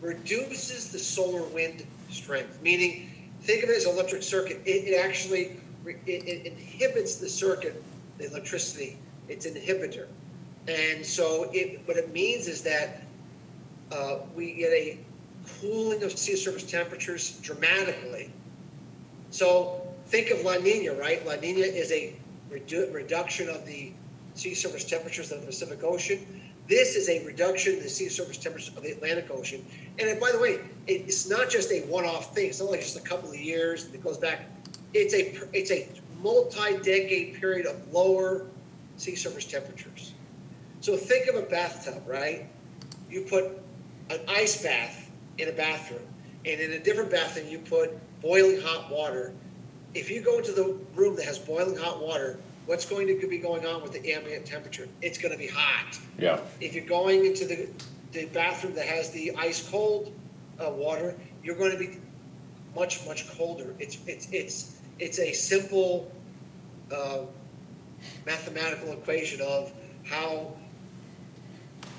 reduces 0.00 0.90
the 0.90 0.98
solar 0.98 1.42
wind 1.48 1.84
strength, 2.10 2.60
meaning, 2.62 3.10
think 3.42 3.62
of 3.62 3.70
it 3.70 3.76
as 3.76 3.86
electric 3.86 4.22
circuit. 4.22 4.60
It, 4.64 4.98
actually, 4.98 5.60
it 5.86 6.46
inhibits 6.46 7.16
the 7.16 7.28
circuit, 7.28 7.82
the 8.18 8.26
electricity. 8.26 8.98
It's 9.28 9.46
an 9.46 9.54
inhibitor. 9.54 10.06
And 10.66 11.04
so 11.04 11.50
it, 11.52 11.80
what 11.86 11.96
it 11.96 12.12
means 12.12 12.46
is 12.46 12.62
that 12.62 13.02
uh, 13.92 14.18
we 14.34 14.52
get 14.52 14.72
a 14.72 14.98
cooling 15.60 16.02
of 16.02 16.12
sea 16.12 16.36
surface 16.36 16.64
temperatures 16.70 17.38
dramatically. 17.42 18.30
So 19.30 19.80
think 20.06 20.30
of 20.30 20.42
La 20.44 20.56
Nina, 20.56 20.94
right? 20.94 21.24
La 21.26 21.36
Nina 21.36 21.60
is 21.60 21.90
a 21.92 22.14
redu- 22.50 22.92
reduction 22.92 23.48
of 23.48 23.64
the 23.64 23.92
sea 24.38 24.54
surface 24.54 24.84
temperatures 24.84 25.32
of 25.32 25.40
the 25.40 25.46
Pacific 25.46 25.82
Ocean. 25.82 26.24
This 26.68 26.96
is 26.96 27.08
a 27.08 27.24
reduction 27.24 27.74
in 27.74 27.82
the 27.82 27.88
sea 27.88 28.08
surface 28.08 28.36
temperatures 28.36 28.76
of 28.76 28.82
the 28.82 28.92
Atlantic 28.92 29.30
Ocean. 29.30 29.64
And 29.98 30.20
by 30.20 30.30
the 30.30 30.38
way, 30.38 30.60
it, 30.86 31.02
it's 31.06 31.28
not 31.28 31.48
just 31.48 31.72
a 31.72 31.80
one-off 31.82 32.34
thing. 32.34 32.48
It's 32.48 32.60
not 32.60 32.70
like 32.70 32.80
just 32.80 32.96
a 32.96 33.00
couple 33.00 33.30
of 33.30 33.36
years 33.36 33.86
and 33.86 33.94
it 33.94 34.02
goes 34.02 34.18
back. 34.18 34.46
It's 34.94 35.14
a 35.14 35.36
it's 35.52 35.70
a 35.70 35.88
multi-decade 36.22 37.34
period 37.40 37.66
of 37.66 37.92
lower 37.92 38.46
sea 38.96 39.16
surface 39.16 39.44
temperatures. 39.44 40.14
So 40.80 40.96
think 40.96 41.28
of 41.28 41.36
a 41.36 41.42
bathtub, 41.42 42.02
right? 42.06 42.46
You 43.10 43.22
put 43.22 43.44
an 44.10 44.20
ice 44.28 44.62
bath 44.62 45.10
in 45.38 45.48
a 45.48 45.52
bathroom, 45.52 46.02
and 46.44 46.60
in 46.60 46.72
a 46.72 46.78
different 46.78 47.10
bathroom, 47.10 47.48
you 47.48 47.58
put 47.58 47.90
boiling 48.20 48.60
hot 48.60 48.90
water. 48.90 49.32
If 49.94 50.10
you 50.10 50.20
go 50.20 50.38
into 50.38 50.52
the 50.52 50.76
room 50.94 51.16
that 51.16 51.24
has 51.24 51.38
boiling 51.38 51.76
hot 51.76 52.00
water, 52.00 52.38
what's 52.68 52.84
going 52.84 53.06
to 53.06 53.26
be 53.26 53.38
going 53.38 53.64
on 53.64 53.82
with 53.82 53.92
the 53.92 54.12
ambient 54.12 54.44
temperature? 54.44 54.86
It's 55.00 55.16
going 55.16 55.32
to 55.32 55.38
be 55.38 55.48
hot. 55.48 55.98
Yeah. 56.18 56.38
If 56.60 56.74
you're 56.74 56.84
going 56.84 57.24
into 57.24 57.46
the, 57.46 57.66
the 58.12 58.26
bathroom 58.26 58.74
that 58.74 58.84
has 58.86 59.10
the 59.10 59.34
ice 59.36 59.66
cold 59.66 60.12
uh, 60.60 60.70
water, 60.70 61.16
you're 61.42 61.56
going 61.56 61.72
to 61.72 61.78
be 61.78 61.96
much 62.76 63.04
much 63.06 63.26
colder. 63.36 63.74
It's 63.78 63.96
it's 64.06 64.28
it's 64.30 64.80
it's 64.98 65.18
a 65.18 65.32
simple 65.32 66.12
uh, 66.94 67.20
mathematical 68.26 68.92
equation 68.92 69.40
of 69.40 69.72
how 70.04 70.52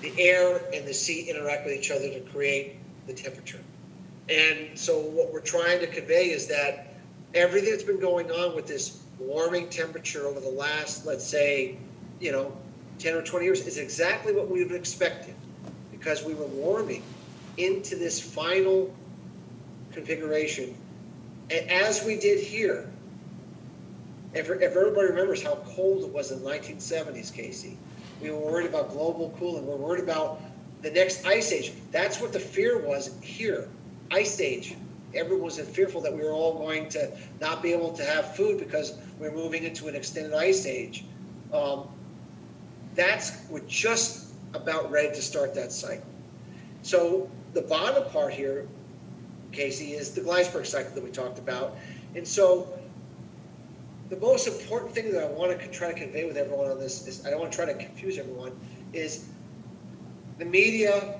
the 0.02 0.14
air 0.20 0.62
and 0.72 0.88
the 0.88 0.94
sea 0.94 1.30
interact 1.30 1.66
with 1.66 1.74
each 1.74 1.90
other 1.90 2.10
to 2.10 2.20
create 2.32 2.76
the 3.08 3.14
temperature. 3.14 3.60
And 4.30 4.78
so 4.78 5.00
what 5.00 5.34
we're 5.34 5.42
trying 5.42 5.80
to 5.80 5.88
convey 5.88 6.30
is 6.30 6.46
that 6.48 6.94
everything 7.34 7.72
that's 7.72 7.84
been 7.84 8.00
going 8.00 8.30
on 8.32 8.56
with 8.56 8.68
this 8.68 9.02
warming 9.20 9.70
temperature 9.70 10.26
over 10.26 10.40
the 10.40 10.50
last, 10.50 11.06
let's 11.06 11.26
say, 11.26 11.78
you 12.20 12.32
know, 12.32 12.52
10 13.00 13.16
or 13.16 13.22
20 13.22 13.46
years 13.46 13.66
is 13.66 13.78
exactly 13.78 14.34
what 14.34 14.50
we've 14.50 14.72
expected 14.72 15.36
because 15.92 16.24
we 16.24 16.34
were 16.34 16.48
warming 16.48 17.04
into 17.58 17.96
this 17.96 18.20
final 18.20 18.94
configuration. 19.92 20.76
And 21.52 21.70
as 21.70 22.04
we 22.06 22.18
did 22.18 22.40
here, 22.40 22.90
if, 24.34 24.50
if 24.50 24.62
everybody 24.62 25.08
remembers 25.08 25.42
how 25.42 25.56
cold 25.76 26.04
it 26.04 26.10
was 26.14 26.32
in 26.32 26.44
the 26.44 26.50
1970s, 26.50 27.34
Casey, 27.34 27.78
we 28.22 28.32
were 28.32 28.38
worried 28.38 28.68
about 28.68 28.92
global 28.92 29.36
cooling. 29.40 29.66
We're 29.66 29.76
worried 29.76 30.04
about 30.04 30.42
the 30.82 30.92
next 30.92 31.26
ice 31.26 31.52
age. 31.52 31.74
That's 31.92 32.22
what 32.22 32.32
the 32.32 32.40
fear 32.40 32.80
was 32.80 33.12
here. 33.22 33.68
Ice 34.12 34.40
age. 34.40 34.76
Everyone 35.16 35.46
was 35.46 35.60
fearful 35.60 36.02
that 36.02 36.14
we 36.14 36.22
were 36.22 36.32
all 36.32 36.58
going 36.58 36.88
to 36.90 37.12
not 37.42 37.64
be 37.64 37.74
able 37.74 37.92
to 37.94 38.04
have 38.04 38.36
food 38.36 38.60
because 38.60 39.00
we're 39.20 39.32
moving 39.32 39.64
into 39.64 39.88
an 39.88 39.96
extended 39.96 40.34
ice 40.34 40.66
age. 40.66 41.04
Um, 41.54 41.88
that's 42.96 43.48
we're 43.50 43.60
just 43.68 44.34
about 44.54 44.90
ready 44.90 45.10
to 45.10 45.22
start 45.22 45.54
that 45.56 45.72
cycle. 45.72 46.06
So 46.84 47.30
the 47.54 47.62
bottom 47.62 48.04
part 48.12 48.34
here, 48.34 48.66
Casey, 49.52 49.94
is 49.94 50.12
the 50.12 50.22
Gleissberg 50.22 50.66
cycle 50.66 50.94
that 50.96 51.04
we 51.04 51.12
talked 51.12 51.38
about. 51.38 51.76
And 52.16 52.28
so 52.28 52.68
the 54.10 54.18
most 54.18 54.48
important 54.48 54.94
thing 54.94 55.12
that 55.12 55.24
I 55.24 55.28
want 55.28 55.60
to 55.60 55.68
try 55.68 55.92
to 55.92 55.98
convey 55.98 56.26
with 56.26 56.38
everyone 56.38 56.72
on 56.72 56.80
this 56.80 57.08
is 57.08 57.26
I 57.26 57.30
don't 57.30 57.40
want 57.40 57.52
to 57.52 57.56
try 57.56 57.66
to 57.66 57.78
confuse 57.78 58.18
everyone 58.18 58.52
is 58.94 59.28
the 60.40 60.46
media 60.46 61.20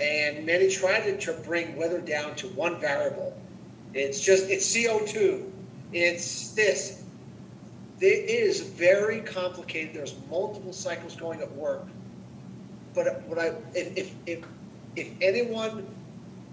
and 0.00 0.46
many 0.46 0.70
try 0.70 1.00
to, 1.00 1.18
to 1.18 1.32
bring 1.44 1.76
weather 1.76 2.00
down 2.00 2.34
to 2.36 2.46
one 2.48 2.80
variable. 2.80 3.36
It's 3.94 4.20
just 4.20 4.48
it's 4.48 4.74
CO2. 4.74 5.44
It's 5.92 6.52
this. 6.52 6.97
It 8.00 8.30
is 8.30 8.60
very 8.60 9.20
complicated. 9.20 9.94
There's 9.94 10.14
multiple 10.30 10.72
cycles 10.72 11.16
going 11.16 11.40
at 11.40 11.50
work. 11.52 11.86
But 12.94 13.22
what 13.24 13.38
I 13.38 13.48
if 13.74 13.96
if 13.96 14.14
if, 14.26 14.44
if 14.96 15.08
anyone 15.20 15.86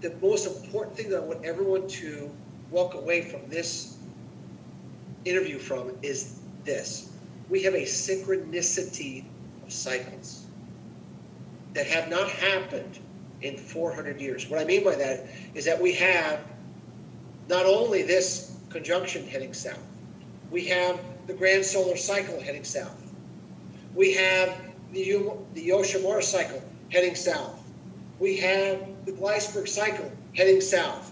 the 0.01 0.13
most 0.21 0.45
important 0.45 0.97
thing 0.97 1.09
that 1.09 1.17
I 1.17 1.25
want 1.25 1.45
everyone 1.45 1.87
to 1.87 2.29
walk 2.71 2.95
away 2.95 3.21
from 3.21 3.47
this 3.49 3.97
interview 5.23 5.57
from 5.57 5.91
is 6.01 6.39
this. 6.63 7.11
We 7.49 7.63
have 7.63 7.73
a 7.73 7.83
synchronicity 7.83 9.23
of 9.63 9.71
cycles 9.71 10.45
that 11.73 11.87
have 11.87 12.09
not 12.09 12.29
happened 12.29 12.99
in 13.41 13.57
400 13.57 14.19
years. 14.19 14.49
What 14.49 14.59
I 14.59 14.65
mean 14.65 14.83
by 14.83 14.95
that 14.95 15.25
is 15.53 15.65
that 15.65 15.79
we 15.79 15.93
have 15.93 16.39
not 17.47 17.65
only 17.65 18.01
this 18.01 18.55
conjunction 18.69 19.27
heading 19.27 19.53
south, 19.53 19.79
we 20.51 20.65
have 20.65 20.99
the 21.27 21.33
grand 21.33 21.65
solar 21.65 21.97
cycle 21.97 22.39
heading 22.39 22.63
south, 22.63 23.01
we 23.93 24.13
have 24.13 24.57
the, 24.91 25.31
the 25.53 25.69
Yoshimura 25.69 26.23
cycle 26.23 26.61
heading 26.91 27.15
south, 27.15 27.61
we 28.19 28.37
have 28.37 29.05
the 29.05 29.11
Gleissberg 29.11 29.67
cycle 29.67 30.11
heading 30.35 30.61
south. 30.61 31.11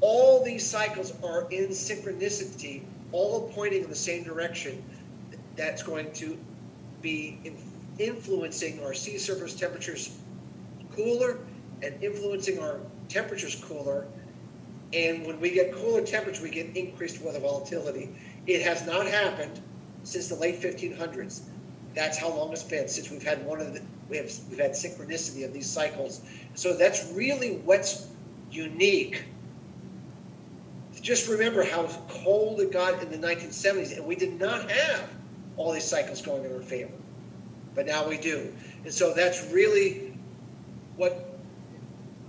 All 0.00 0.44
these 0.44 0.66
cycles 0.66 1.14
are 1.22 1.50
in 1.50 1.68
synchronicity, 1.68 2.82
all 3.12 3.50
pointing 3.54 3.84
in 3.84 3.88
the 3.88 3.96
same 3.96 4.22
direction. 4.22 4.82
That's 5.56 5.82
going 5.82 6.12
to 6.14 6.36
be 7.00 7.38
influencing 7.98 8.82
our 8.84 8.92
sea 8.92 9.18
surface 9.18 9.54
temperatures 9.54 10.18
cooler 10.94 11.38
and 11.82 12.02
influencing 12.02 12.58
our 12.58 12.78
temperatures 13.08 13.56
cooler. 13.56 14.06
And 14.92 15.26
when 15.26 15.40
we 15.40 15.50
get 15.50 15.72
cooler 15.72 16.02
temperatures, 16.02 16.42
we 16.42 16.50
get 16.50 16.76
increased 16.76 17.20
weather 17.22 17.40
volatility. 17.40 18.08
It 18.46 18.62
has 18.62 18.86
not 18.86 19.06
happened 19.06 19.58
since 20.04 20.28
the 20.28 20.34
late 20.34 20.60
1500s. 20.60 21.40
That's 21.94 22.18
how 22.18 22.28
long 22.28 22.52
it's 22.52 22.62
been 22.62 22.88
since 22.88 23.10
we've 23.10 23.22
had 23.22 23.44
one 23.46 23.60
of 23.60 23.72
the 23.72 23.80
we 24.08 24.16
have 24.18 24.30
we've 24.50 24.58
had 24.58 24.72
synchronicity 24.72 25.44
of 25.44 25.52
these 25.52 25.68
cycles. 25.68 26.20
So 26.54 26.74
that's 26.76 27.10
really 27.14 27.56
what's 27.64 28.08
unique. 28.50 29.24
Just 31.00 31.28
remember 31.28 31.62
how 31.64 31.86
cold 32.08 32.60
it 32.60 32.72
got 32.72 33.02
in 33.02 33.10
the 33.10 33.26
1970s, 33.26 33.96
and 33.96 34.06
we 34.06 34.16
did 34.16 34.40
not 34.40 34.70
have 34.70 35.10
all 35.56 35.72
these 35.72 35.84
cycles 35.84 36.22
going 36.22 36.44
in 36.44 36.54
our 36.54 36.62
favor, 36.62 36.94
but 37.74 37.84
now 37.84 38.08
we 38.08 38.16
do. 38.16 38.50
And 38.84 38.92
so 38.92 39.12
that's 39.12 39.52
really 39.52 40.14
what 40.96 41.26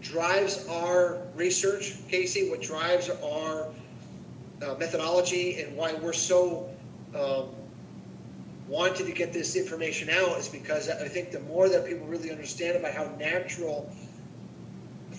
drives 0.01 0.67
our 0.67 1.21
research, 1.35 1.95
Casey, 2.09 2.49
what 2.49 2.61
drives 2.61 3.09
our 3.09 3.67
uh, 4.61 4.75
methodology, 4.75 5.61
and 5.61 5.75
why 5.75 5.93
we're 5.95 6.13
so 6.13 6.69
um, 7.15 7.47
to 8.95 9.11
get 9.11 9.33
this 9.33 9.55
information 9.55 10.09
out 10.09 10.37
is 10.37 10.47
because 10.47 10.89
I 10.89 11.07
think 11.07 11.31
the 11.31 11.39
more 11.41 11.69
that 11.69 11.85
people 11.85 12.07
really 12.07 12.31
understand 12.31 12.77
about 12.77 12.93
how 12.93 13.05
natural 13.17 13.91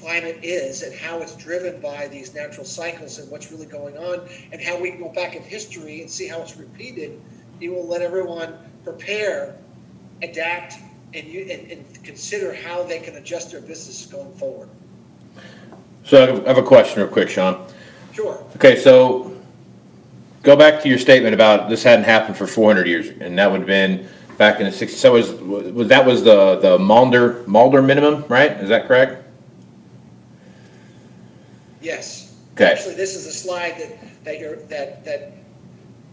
climate 0.01 0.39
is 0.43 0.83
and 0.83 0.95
how 0.95 1.19
it's 1.21 1.35
driven 1.37 1.81
by 1.81 2.09
these 2.09 2.35
natural 2.35 2.67
cycles 2.67 3.19
and 3.19 3.31
what's 3.31 3.51
really 3.51 3.67
going 3.67 3.97
on 3.97 4.29
and 4.53 4.61
how 4.61 4.81
we 4.81 4.91
can 4.91 5.01
go 5.01 5.13
back 5.13 5.35
in 5.35 5.43
history 5.43 6.01
and 6.01 6.11
see 6.11 6.29
how 6.29 6.41
it's 6.41 6.57
repeated, 6.57 7.21
it 7.61 7.69
will 7.69 7.87
let 7.87 8.03
everyone 8.03 8.55
prepare, 8.85 9.57
adapt, 10.23 10.75
and, 11.15 11.27
you, 11.27 11.41
and, 11.51 11.71
and 11.71 12.05
consider 12.05 12.53
how 12.53 12.83
they 12.83 12.99
can 12.99 13.17
adjust 13.17 13.51
their 13.51 13.61
business 13.61 14.07
going 14.07 14.33
forward. 14.35 14.69
So 16.05 16.23
I 16.45 16.49
have 16.49 16.59
a 16.59 16.63
question 16.63 17.03
real 17.03 17.11
quick, 17.11 17.29
Shawn. 17.29 17.67
Sure. 18.17 18.43
Okay, 18.57 18.77
so 18.77 19.37
go 20.43 20.57
back 20.57 20.83
to 20.83 20.89
your 20.89 20.99
statement 20.99 21.35
about 21.35 21.69
this 21.69 21.83
hadn't 21.83 22.07
happened 22.07 22.37
for 22.37 22.47
400 22.47 22.87
years, 22.89 23.09
and 23.21 23.39
that 23.39 23.51
would 23.51 23.61
have 23.61 23.67
been 23.67 24.09
back 24.39 24.59
in 24.59 24.65
the 24.65 24.73
60s. 24.73 24.89
So 24.89 25.13
was, 25.13 25.33
was 25.33 25.89
that 25.89 26.07
was 26.07 26.25
the 26.25 26.57
the 26.57 26.79
Maunder 26.79 27.45
Maunder 27.47 27.83
minimum, 27.83 28.25
right? 28.29 28.53
Is 28.53 28.71
that 28.71 28.87
correct? 28.89 29.23
Yes. 31.83 32.35
Okay. 32.55 32.73
Actually, 32.73 32.95
this 32.95 33.15
is 33.15 33.27
a 33.27 33.33
slide 33.33 33.77
that 33.79 34.25
that 34.25 34.41
you're 34.41 34.57
that 34.67 35.05
that 35.05 35.33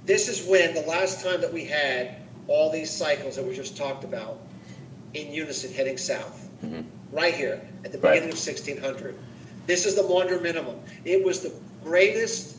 this 0.06 0.28
is 0.28 0.46
when 0.46 0.74
the 0.74 0.82
last 0.82 1.24
time 1.24 1.40
that 1.40 1.54
we 1.54 1.64
had 1.64 2.16
all 2.50 2.70
these 2.70 2.92
cycles 2.92 3.38
that 3.38 3.46
we 3.46 3.56
just 3.56 3.78
talked 3.78 4.04
about 4.04 4.38
in 5.14 5.32
unison 5.32 5.72
heading 5.74 5.98
south, 5.98 6.50
mm-hmm. 6.64 6.82
right 7.16 7.34
here 7.34 7.62
at 7.86 7.94
the 7.94 8.00
Right. 8.00 8.16
beginning 8.16 8.34
of 8.34 8.46
1600. 8.46 9.16
This 9.68 9.86
is 9.86 9.96
the 9.96 10.04
Maunder 10.04 10.42
minimum. 10.42 10.76
It 11.06 11.24
was 11.24 11.40
the 11.40 11.54
greatest 11.84 12.58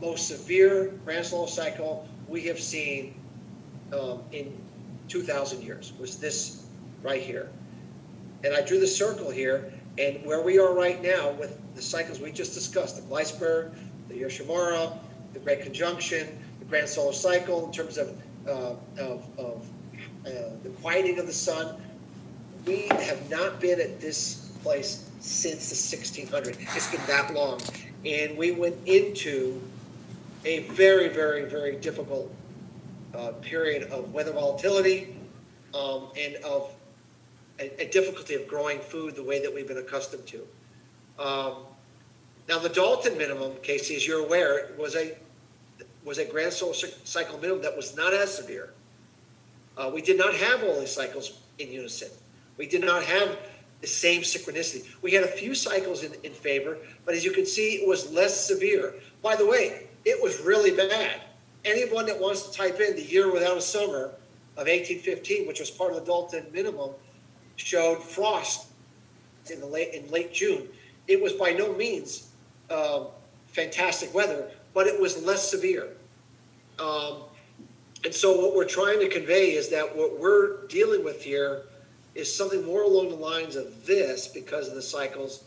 most 0.00 0.28
severe 0.28 0.92
grand 1.04 1.24
solar 1.24 1.48
cycle 1.48 2.08
we 2.28 2.42
have 2.42 2.60
seen 2.60 3.14
um, 3.92 4.20
in 4.32 4.52
2,000 5.08 5.62
years 5.62 5.92
was 5.98 6.18
this 6.18 6.66
right 7.02 7.22
here. 7.22 7.48
And 8.44 8.54
I 8.54 8.60
drew 8.62 8.80
the 8.80 8.86
circle 8.86 9.30
here, 9.30 9.72
and 9.98 10.24
where 10.26 10.42
we 10.42 10.58
are 10.58 10.74
right 10.74 11.00
now 11.02 11.30
with 11.32 11.74
the 11.74 11.82
cycles 11.82 12.20
we 12.20 12.32
just 12.32 12.54
discussed, 12.54 12.96
the 12.96 13.02
Gleissberg, 13.02 13.72
the 14.08 14.14
Yoshimura, 14.14 14.96
the 15.32 15.38
Great 15.38 15.62
Conjunction, 15.62 16.26
the 16.58 16.64
Grand 16.66 16.88
Solar 16.88 17.12
Cycle 17.12 17.66
in 17.66 17.72
terms 17.72 17.98
of, 17.98 18.20
uh, 18.46 18.74
of, 19.00 19.38
of 19.38 19.66
uh, 20.26 20.30
the 20.62 20.70
quieting 20.82 21.18
of 21.18 21.26
the 21.26 21.32
sun, 21.32 21.80
we 22.66 22.88
have 22.88 23.30
not 23.30 23.60
been 23.60 23.80
at 23.80 24.00
this 24.00 24.52
place 24.62 25.08
since 25.20 25.70
the 25.70 25.96
1600s. 25.96 26.56
It's 26.76 26.90
been 26.90 27.06
that 27.06 27.32
long. 27.32 27.60
And 28.06 28.38
we 28.38 28.52
went 28.52 28.76
into 28.86 29.60
a 30.44 30.60
very, 30.60 31.08
very, 31.08 31.44
very 31.44 31.74
difficult 31.74 32.32
uh, 33.12 33.32
period 33.42 33.90
of 33.90 34.14
weather 34.14 34.32
volatility 34.32 35.16
um, 35.74 36.04
and 36.16 36.36
of 36.36 36.70
a, 37.58 37.82
a, 37.82 37.90
difficulty 37.90 38.34
of 38.34 38.46
growing 38.46 38.78
food 38.78 39.16
the 39.16 39.24
way 39.24 39.42
that 39.42 39.52
we've 39.52 39.66
been 39.66 39.78
accustomed 39.78 40.24
to. 40.28 40.38
Um, 41.18 41.54
now, 42.48 42.60
the 42.60 42.68
Dalton 42.68 43.18
minimum, 43.18 43.54
Casey, 43.62 43.96
as 43.96 44.06
you're 44.06 44.24
aware, 44.24 44.68
was 44.78 44.94
a 44.94 45.14
was 46.04 46.18
a 46.18 46.24
grand 46.24 46.52
solar 46.52 46.74
cycle 46.74 47.38
minimum 47.38 47.62
that 47.62 47.76
was 47.76 47.96
not 47.96 48.14
as 48.14 48.32
severe. 48.32 48.72
Uh, 49.76 49.90
we 49.92 50.00
did 50.00 50.16
not 50.16 50.34
have 50.34 50.62
all 50.62 50.78
these 50.78 50.94
cycles 50.94 51.40
in 51.58 51.72
unison. 51.72 52.08
We 52.56 52.66
did 52.68 52.84
not 52.84 53.02
have 53.02 53.36
the 53.80 53.86
same 53.86 54.22
synchronicity. 54.22 54.86
We 55.02 55.12
had 55.12 55.24
a 55.24 55.28
few 55.28 55.54
cycles 55.54 56.02
in, 56.02 56.12
in 56.24 56.32
favor, 56.32 56.78
but 57.04 57.14
as 57.14 57.24
you 57.24 57.32
can 57.32 57.46
see, 57.46 57.74
it 57.74 57.88
was 57.88 58.12
less 58.12 58.46
severe. 58.46 58.94
By 59.22 59.36
the 59.36 59.46
way, 59.46 59.86
it 60.04 60.22
was 60.22 60.40
really 60.40 60.70
bad. 60.70 61.20
Anyone 61.64 62.06
that 62.06 62.20
wants 62.20 62.48
to 62.48 62.56
type 62.56 62.80
in 62.80 62.96
the 62.96 63.02
year 63.02 63.32
without 63.32 63.56
a 63.56 63.60
summer 63.60 64.10
of 64.56 64.66
1815, 64.68 65.46
which 65.46 65.60
was 65.60 65.70
part 65.70 65.92
of 65.92 66.00
the 66.00 66.04
Dalton 66.04 66.44
minimum, 66.52 66.90
showed 67.56 68.02
frost 68.02 68.68
in 69.50 69.60
the 69.60 69.66
late 69.66 69.94
in 69.94 70.10
late 70.10 70.32
June. 70.32 70.62
It 71.08 71.22
was 71.22 71.32
by 71.32 71.52
no 71.52 71.72
means 71.74 72.30
um, 72.70 73.06
fantastic 73.52 74.12
weather, 74.14 74.50
but 74.74 74.86
it 74.86 75.00
was 75.00 75.22
less 75.24 75.50
severe. 75.50 75.88
Um, 76.78 77.22
and 78.04 78.14
so, 78.14 78.40
what 78.40 78.54
we're 78.54 78.68
trying 78.68 79.00
to 79.00 79.08
convey 79.08 79.52
is 79.52 79.68
that 79.70 79.96
what 79.96 80.18
we're 80.18 80.66
dealing 80.68 81.04
with 81.04 81.22
here 81.22 81.62
is 82.16 82.34
something 82.34 82.64
more 82.64 82.82
along 82.82 83.10
the 83.10 83.16
lines 83.16 83.56
of 83.56 83.86
this 83.86 84.26
because 84.28 84.68
of 84.68 84.74
the 84.74 84.82
cycles, 84.82 85.44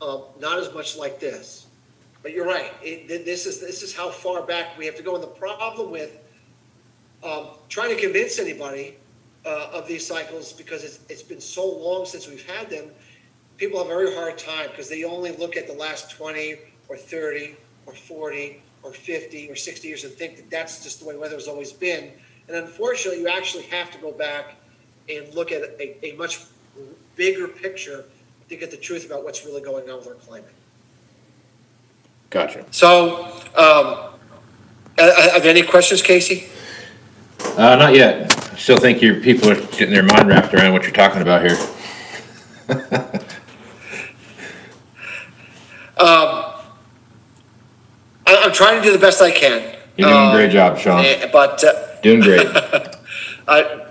not 0.00 0.58
as 0.58 0.72
much 0.72 0.96
like 0.96 1.20
this. 1.20 1.66
But 2.22 2.32
you're 2.32 2.46
right. 2.46 2.72
It, 2.82 3.24
this 3.24 3.46
is 3.46 3.60
this 3.60 3.82
is 3.82 3.94
how 3.94 4.10
far 4.10 4.42
back 4.42 4.76
we 4.76 4.84
have 4.86 4.96
to 4.96 5.02
go. 5.02 5.14
And 5.14 5.22
the 5.22 5.28
problem 5.28 5.90
with 5.90 6.20
um, 7.24 7.46
trying 7.68 7.94
to 7.94 8.00
convince 8.00 8.38
anybody 8.38 8.96
uh, 9.46 9.70
of 9.72 9.86
these 9.86 10.06
cycles 10.06 10.52
because 10.52 10.84
it's, 10.84 11.00
it's 11.08 11.22
been 11.22 11.40
so 11.40 11.66
long 11.66 12.04
since 12.04 12.28
we've 12.28 12.46
had 12.46 12.68
them, 12.68 12.86
people 13.56 13.78
have 13.78 13.86
a 13.86 13.94
very 13.94 14.14
hard 14.14 14.38
time 14.38 14.68
because 14.70 14.88
they 14.88 15.04
only 15.04 15.32
look 15.32 15.56
at 15.56 15.66
the 15.66 15.72
last 15.72 16.10
20 16.10 16.56
or 16.88 16.96
30 16.96 17.54
or 17.86 17.94
40 17.94 18.62
or 18.82 18.92
50 18.92 19.50
or 19.50 19.56
60 19.56 19.88
years 19.88 20.04
and 20.04 20.12
think 20.12 20.36
that 20.36 20.50
that's 20.50 20.82
just 20.82 21.00
the 21.00 21.06
way 21.06 21.16
weather's 21.16 21.48
always 21.48 21.72
been. 21.72 22.10
And 22.48 22.56
unfortunately, 22.56 23.20
you 23.20 23.28
actually 23.28 23.64
have 23.64 23.90
to 23.92 23.98
go 23.98 24.12
back 24.12 24.56
and 25.10 25.34
look 25.34 25.52
at 25.52 25.62
a, 25.62 26.06
a 26.06 26.16
much 26.16 26.40
bigger 27.16 27.48
picture 27.48 28.04
to 28.48 28.56
get 28.56 28.70
the 28.70 28.76
truth 28.76 29.06
about 29.06 29.24
what's 29.24 29.44
really 29.44 29.62
going 29.62 29.88
on 29.90 29.98
with 29.98 30.08
our 30.08 30.14
climate. 30.14 30.52
Gotcha. 32.30 32.64
So, 32.70 33.24
um, 33.56 34.10
are, 34.98 35.40
there 35.40 35.50
any 35.50 35.62
questions, 35.62 36.02
Casey? 36.02 36.48
Uh, 37.56 37.76
not 37.76 37.94
yet. 37.94 38.32
I 38.52 38.56
still 38.56 38.76
think 38.76 39.02
your 39.02 39.20
people 39.20 39.50
are 39.50 39.60
getting 39.72 39.90
their 39.90 40.02
mind 40.02 40.28
wrapped 40.28 40.54
around 40.54 40.72
what 40.72 40.82
you're 40.82 40.92
talking 40.92 41.22
about 41.22 41.42
here. 41.42 41.56
um, 45.98 46.54
I, 48.26 48.44
am 48.44 48.52
trying 48.52 48.80
to 48.80 48.82
do 48.82 48.92
the 48.92 48.98
best 48.98 49.20
I 49.20 49.30
can. 49.30 49.76
You're 49.96 50.08
doing 50.08 50.28
a 50.28 50.32
great 50.32 50.46
um, 50.46 50.50
job, 50.50 50.78
Shawn. 50.78 51.04
Eh, 51.04 51.28
but 51.32 51.64
uh, 51.64 52.00
doing 52.00 52.20
great. 52.20 52.46
I, 53.48 53.89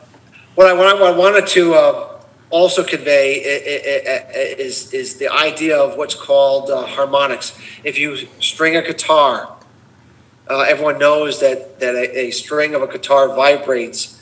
what 0.60 0.68
I, 0.68 0.74
what 0.74 1.02
I 1.02 1.12
wanted 1.12 1.48
to 1.48 1.74
uh, 1.74 2.20
also 2.50 2.84
convey 2.84 3.36
is 3.36 4.94
is 4.94 5.16
the 5.16 5.30
idea 5.30 5.78
of 5.78 5.96
what's 5.96 6.16
called 6.16 6.70
uh, 6.70 6.86
harmonics. 6.86 7.58
If 7.86 7.98
you 7.98 8.28
string 8.42 8.76
a 8.76 8.82
guitar, 8.82 9.56
uh, 10.50 10.66
everyone 10.68 10.98
knows 10.98 11.40
that 11.40 11.80
that 11.80 11.96
a, 11.96 12.26
a, 12.26 12.32
string 12.32 12.76
of 12.76 12.82
a 12.82 12.88
guitar 12.88 13.34
vibrates 13.34 14.22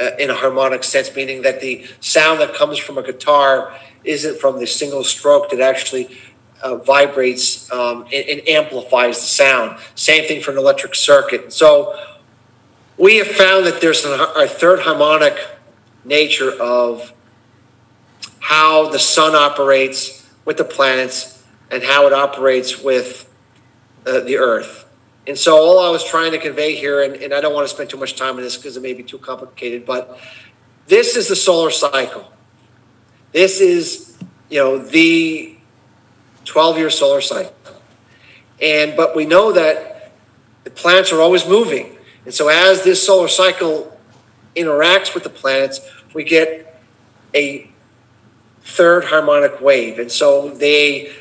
uh, 0.00 0.10
in 0.20 0.30
a 0.30 0.34
harmonic 0.34 0.84
sense, 0.84 1.12
meaning 1.16 1.42
that 1.42 1.60
the 1.60 1.84
sound 1.98 2.40
that 2.40 2.54
comes 2.54 2.78
from 2.78 2.96
a 2.96 3.02
guitar 3.02 3.76
isn't 4.04 4.38
from 4.38 4.60
the 4.60 4.68
single 4.68 5.02
stroke 5.02 5.50
that 5.50 5.60
actually 5.60 6.16
uh, 6.62 6.76
vibrates 6.76 7.68
um, 7.72 8.02
and, 8.12 8.28
and 8.28 8.48
amplifies 8.48 9.20
the 9.20 9.26
sound. 9.26 9.80
Same 9.96 10.28
thing 10.28 10.42
for 10.42 10.52
an 10.52 10.58
electric 10.58 10.94
circuit. 10.94 11.52
So 11.52 11.98
we 12.96 13.16
have 13.16 13.26
found 13.26 13.66
that 13.66 13.80
there's 13.80 14.04
an, 14.04 14.12
a 14.36 14.46
third 14.46 14.78
harmonic 14.78 15.36
nature 16.04 16.50
of 16.50 17.12
how 18.40 18.88
the 18.90 18.98
sun 18.98 19.34
operates 19.34 20.28
with 20.44 20.56
the 20.56 20.64
planets 20.64 21.44
and 21.70 21.82
how 21.82 22.06
it 22.06 22.12
operates 22.12 22.82
with 22.82 23.32
uh, 24.06 24.20
the 24.20 24.36
earth. 24.36 24.88
And 25.26 25.38
so 25.38 25.56
all 25.56 25.78
I 25.78 25.88
was 25.90 26.04
trying 26.04 26.32
to 26.32 26.38
convey 26.38 26.74
here, 26.74 27.02
and, 27.02 27.14
and 27.16 27.32
I 27.32 27.40
don't 27.40 27.54
want 27.54 27.68
to 27.68 27.72
spend 27.72 27.88
too 27.88 27.96
much 27.96 28.16
time 28.16 28.36
on 28.36 28.42
this 28.42 28.56
because 28.56 28.76
it 28.76 28.82
may 28.82 28.92
be 28.92 29.04
too 29.04 29.18
complicated, 29.18 29.86
but 29.86 30.18
this 30.88 31.16
is 31.16 31.28
the 31.28 31.36
solar 31.36 31.70
cycle. 31.70 32.30
This 33.32 33.60
is, 33.60 34.18
you 34.50 34.58
know, 34.58 34.78
the 34.78 35.56
12 36.44 36.78
year 36.78 36.90
solar 36.90 37.20
cycle. 37.20 37.54
And, 38.60 38.96
but 38.96 39.14
we 39.14 39.24
know 39.24 39.52
that 39.52 40.12
the 40.64 40.70
planets 40.70 41.12
are 41.12 41.20
always 41.20 41.46
moving. 41.46 41.96
And 42.24 42.34
so 42.34 42.48
as 42.48 42.84
this 42.84 43.04
solar 43.04 43.28
cycle 43.28 43.91
interacts 44.56 45.14
with 45.14 45.22
the 45.24 45.30
planets, 45.30 45.80
we 46.14 46.24
get 46.24 46.80
a 47.34 47.70
third 48.62 49.04
harmonic 49.04 49.60
wave. 49.60 49.98
And 49.98 50.10
so 50.10 50.50
they 50.50 51.12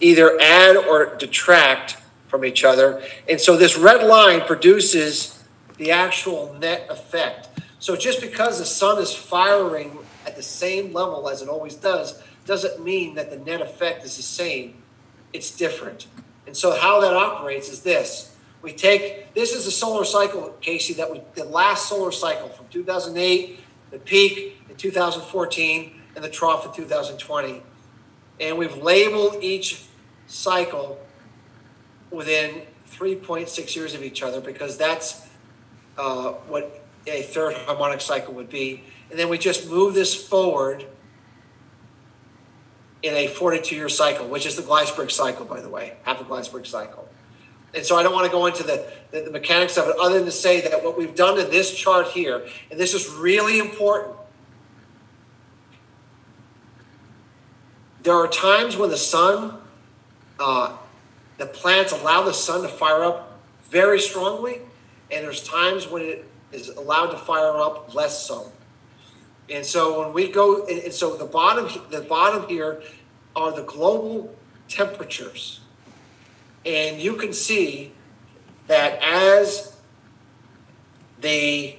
either 0.00 0.38
add 0.40 0.76
or 0.76 1.16
detract 1.16 1.96
from 2.28 2.44
each 2.44 2.64
other. 2.64 3.02
And 3.28 3.40
so 3.40 3.56
this 3.56 3.76
red 3.76 4.06
line 4.06 4.42
produces 4.42 5.42
the 5.76 5.90
actual 5.90 6.54
net 6.60 6.86
effect. 6.90 7.48
So 7.78 7.96
just 7.96 8.20
because 8.20 8.58
the 8.58 8.64
sun 8.64 9.00
is 9.00 9.14
firing 9.14 9.98
at 10.26 10.36
the 10.36 10.42
same 10.42 10.92
level 10.92 11.28
as 11.28 11.42
it 11.42 11.48
always 11.48 11.74
does, 11.74 12.22
doesn't 12.46 12.82
mean 12.84 13.14
that 13.14 13.30
the 13.30 13.38
net 13.38 13.60
effect 13.60 14.04
is 14.04 14.16
the 14.16 14.22
same. 14.22 14.74
It's 15.32 15.50
different. 15.50 16.06
And 16.46 16.56
so 16.56 16.76
how 16.78 17.00
that 17.00 17.14
operates 17.14 17.68
is 17.68 17.82
this. 17.82 18.29
We 18.62 18.72
take 18.72 19.34
this 19.34 19.52
is 19.52 19.64
the 19.64 19.70
solar 19.70 20.04
cycle, 20.04 20.54
Casey, 20.60 20.94
that 20.94 21.10
we 21.10 21.22
the 21.34 21.44
last 21.44 21.88
solar 21.88 22.12
cycle 22.12 22.48
from 22.48 22.66
2008, 22.68 23.60
the 23.90 23.98
peak 23.98 24.60
in 24.68 24.76
2014, 24.76 26.00
and 26.14 26.24
the 26.24 26.28
trough 26.28 26.66
in 26.66 26.72
2020. 26.72 27.62
And 28.40 28.58
we've 28.58 28.76
labeled 28.76 29.42
each 29.42 29.84
cycle 30.26 30.98
within 32.10 32.62
3.6 32.90 33.76
years 33.76 33.94
of 33.94 34.02
each 34.02 34.22
other 34.22 34.40
because 34.40 34.76
that's 34.76 35.26
uh, 35.96 36.32
what 36.48 36.82
a 37.06 37.22
third 37.22 37.54
harmonic 37.54 38.00
cycle 38.00 38.34
would 38.34 38.50
be. 38.50 38.84
And 39.10 39.18
then 39.18 39.28
we 39.28 39.38
just 39.38 39.68
move 39.68 39.94
this 39.94 40.14
forward 40.14 40.86
in 43.02 43.14
a 43.14 43.26
42 43.28 43.74
year 43.74 43.88
cycle, 43.88 44.26
which 44.26 44.46
is 44.46 44.56
the 44.56 44.62
Gleissberg 44.62 45.10
cycle, 45.10 45.44
by 45.44 45.60
the 45.60 45.68
way, 45.68 45.94
half 46.02 46.18
the 46.18 46.24
Gleissberg 46.24 46.66
cycle. 46.66 47.08
And 47.74 47.84
so 47.84 47.96
I 47.96 48.02
don't 48.02 48.12
want 48.12 48.26
to 48.26 48.32
go 48.32 48.46
into 48.46 48.62
the, 48.62 48.84
the, 49.12 49.20
the, 49.20 49.30
mechanics 49.30 49.76
of 49.76 49.88
it 49.88 49.96
other 50.00 50.16
than 50.16 50.24
to 50.24 50.32
say 50.32 50.60
that 50.62 50.82
what 50.82 50.98
we've 50.98 51.14
done 51.14 51.38
in 51.38 51.50
this 51.50 51.72
chart 51.72 52.08
here, 52.08 52.46
and 52.70 52.80
this 52.80 52.94
is 52.94 53.08
really 53.08 53.58
important. 53.58 54.16
There 58.02 58.14
are 58.14 58.26
times 58.26 58.76
when 58.76 58.90
the 58.90 58.96
sun, 58.96 59.58
uh, 60.40 60.76
the 61.38 61.46
plants 61.46 61.92
allow 61.92 62.22
the 62.22 62.32
sun 62.32 62.62
to 62.62 62.68
fire 62.68 63.04
up 63.04 63.38
very 63.70 64.00
strongly, 64.00 64.60
and 65.12 65.24
there's 65.24 65.44
times 65.44 65.86
when 65.86 66.02
it 66.02 66.24
is 66.50 66.68
allowed 66.70 67.10
to 67.10 67.18
fire 67.18 67.56
up 67.56 67.94
less 67.94 68.26
so. 68.26 68.50
And 69.48 69.64
so 69.64 70.00
when 70.00 70.12
we 70.12 70.28
go, 70.28 70.66
and 70.66 70.92
so 70.92 71.16
the 71.16 71.24
bottom, 71.24 71.68
the 71.90 72.02
bottom 72.02 72.48
here 72.48 72.82
are 73.36 73.52
the 73.52 73.62
global 73.62 74.34
temperatures. 74.68 75.59
And 76.64 77.00
you 77.00 77.14
can 77.16 77.32
see 77.32 77.92
that 78.66 79.00
as 79.02 79.76
the 81.20 81.76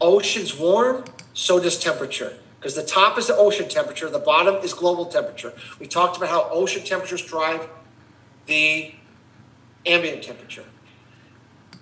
oceans 0.00 0.56
warm, 0.56 1.04
so 1.34 1.58
does 1.58 1.78
temperature. 1.78 2.36
Because 2.58 2.74
the 2.74 2.84
top 2.84 3.16
is 3.18 3.26
the 3.26 3.36
ocean 3.36 3.68
temperature, 3.68 4.10
the 4.10 4.18
bottom 4.18 4.56
is 4.56 4.74
global 4.74 5.06
temperature. 5.06 5.54
We 5.78 5.86
talked 5.86 6.18
about 6.18 6.28
how 6.28 6.48
ocean 6.50 6.84
temperatures 6.84 7.24
drive 7.24 7.66
the 8.46 8.94
ambient 9.86 10.22
temperature. 10.22 10.64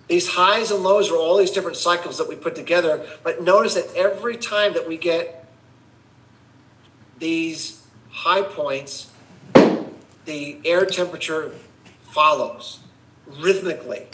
These 0.07 0.29
highs 0.29 0.71
and 0.71 0.83
lows 0.83 1.11
are 1.11 1.17
all 1.17 1.37
these 1.37 1.51
different 1.51 1.77
cycles 1.77 2.17
that 2.19 2.29
we 2.29 2.37
put 2.37 2.55
together. 2.55 3.07
But 3.23 3.43
notice 3.43 3.75
that 3.75 3.95
every 3.95 4.37
time 4.37 4.73
that 4.75 4.89
we 4.89 4.97
get 4.97 5.47
these 7.19 7.83
high 8.11 8.43
points, 8.43 9.11
the 10.25 10.61
air 10.65 10.87
temperature 10.87 11.53
follows 12.19 12.81
rhythmically, 13.39 14.09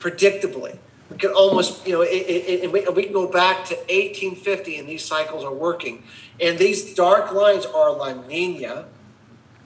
predictably. 0.00 0.76
We 1.08 1.18
can 1.18 1.30
almost, 1.30 1.86
you 1.86 1.92
know, 1.92 2.02
it, 2.02 2.08
it, 2.08 2.64
it, 2.64 2.94
we, 2.96 3.04
can 3.04 3.12
go 3.12 3.28
back 3.28 3.64
to 3.66 3.76
1850 3.76 4.78
and 4.78 4.88
these 4.88 5.04
cycles 5.04 5.44
are 5.44 5.54
working. 5.54 6.02
And 6.40 6.58
these 6.58 6.94
dark 6.94 7.32
lines 7.32 7.64
are 7.64 7.92
La 7.92 8.12
Nina. 8.26 8.86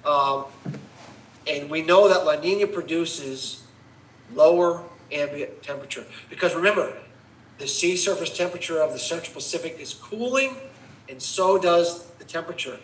Um, 0.05 0.45
and 1.47 1.71
we 1.71 1.81
know 1.81 2.11
that 2.11 2.27
La 2.27 2.39
Nina 2.39 2.67
produces 2.67 3.63
lower 4.35 4.83
ambient 5.11 5.63
temperature. 5.63 6.05
Because 6.29 6.55
remember, 6.55 6.93
the 7.57 7.67
sea 7.67 7.97
surface 7.97 8.37
temperature 8.37 8.83
of 8.83 8.93
the 8.93 8.99
Central 8.99 9.33
Pacific 9.33 9.79
is 9.81 9.95
cooling, 9.95 10.57
and 11.09 11.23
so 11.23 11.57
does 11.57 12.05
the 12.19 12.25
temperature. 12.25 12.79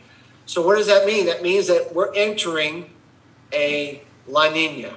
So, 0.47 0.67
what 0.67 0.79
does 0.79 0.87
that 0.87 1.05
mean? 1.07 1.27
That 1.27 1.43
means 1.43 1.67
that 1.67 1.95
we're 1.95 2.15
entering 2.15 2.89
a 3.53 4.03
La 4.27 4.51
Nina. 4.51 4.95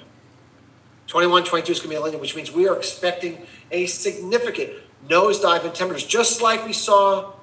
21, 1.08 1.46
22 1.46 1.72
is 1.72 1.80
going 1.80 1.90
to 1.90 1.90
be 1.90 1.96
a 1.96 2.00
La 2.00 2.08
Nina, 2.08 2.18
which 2.18 2.36
means 2.36 2.52
we 2.52 2.68
are 2.68 2.76
expecting 2.76 3.46
a 3.72 3.86
significant 3.86 4.72
nosedive 5.08 5.66
in 5.66 5.72
temperatures, 5.72 6.08
just 6.08 6.42
like 6.42 6.66
we 6.66 6.74
saw 6.74 7.34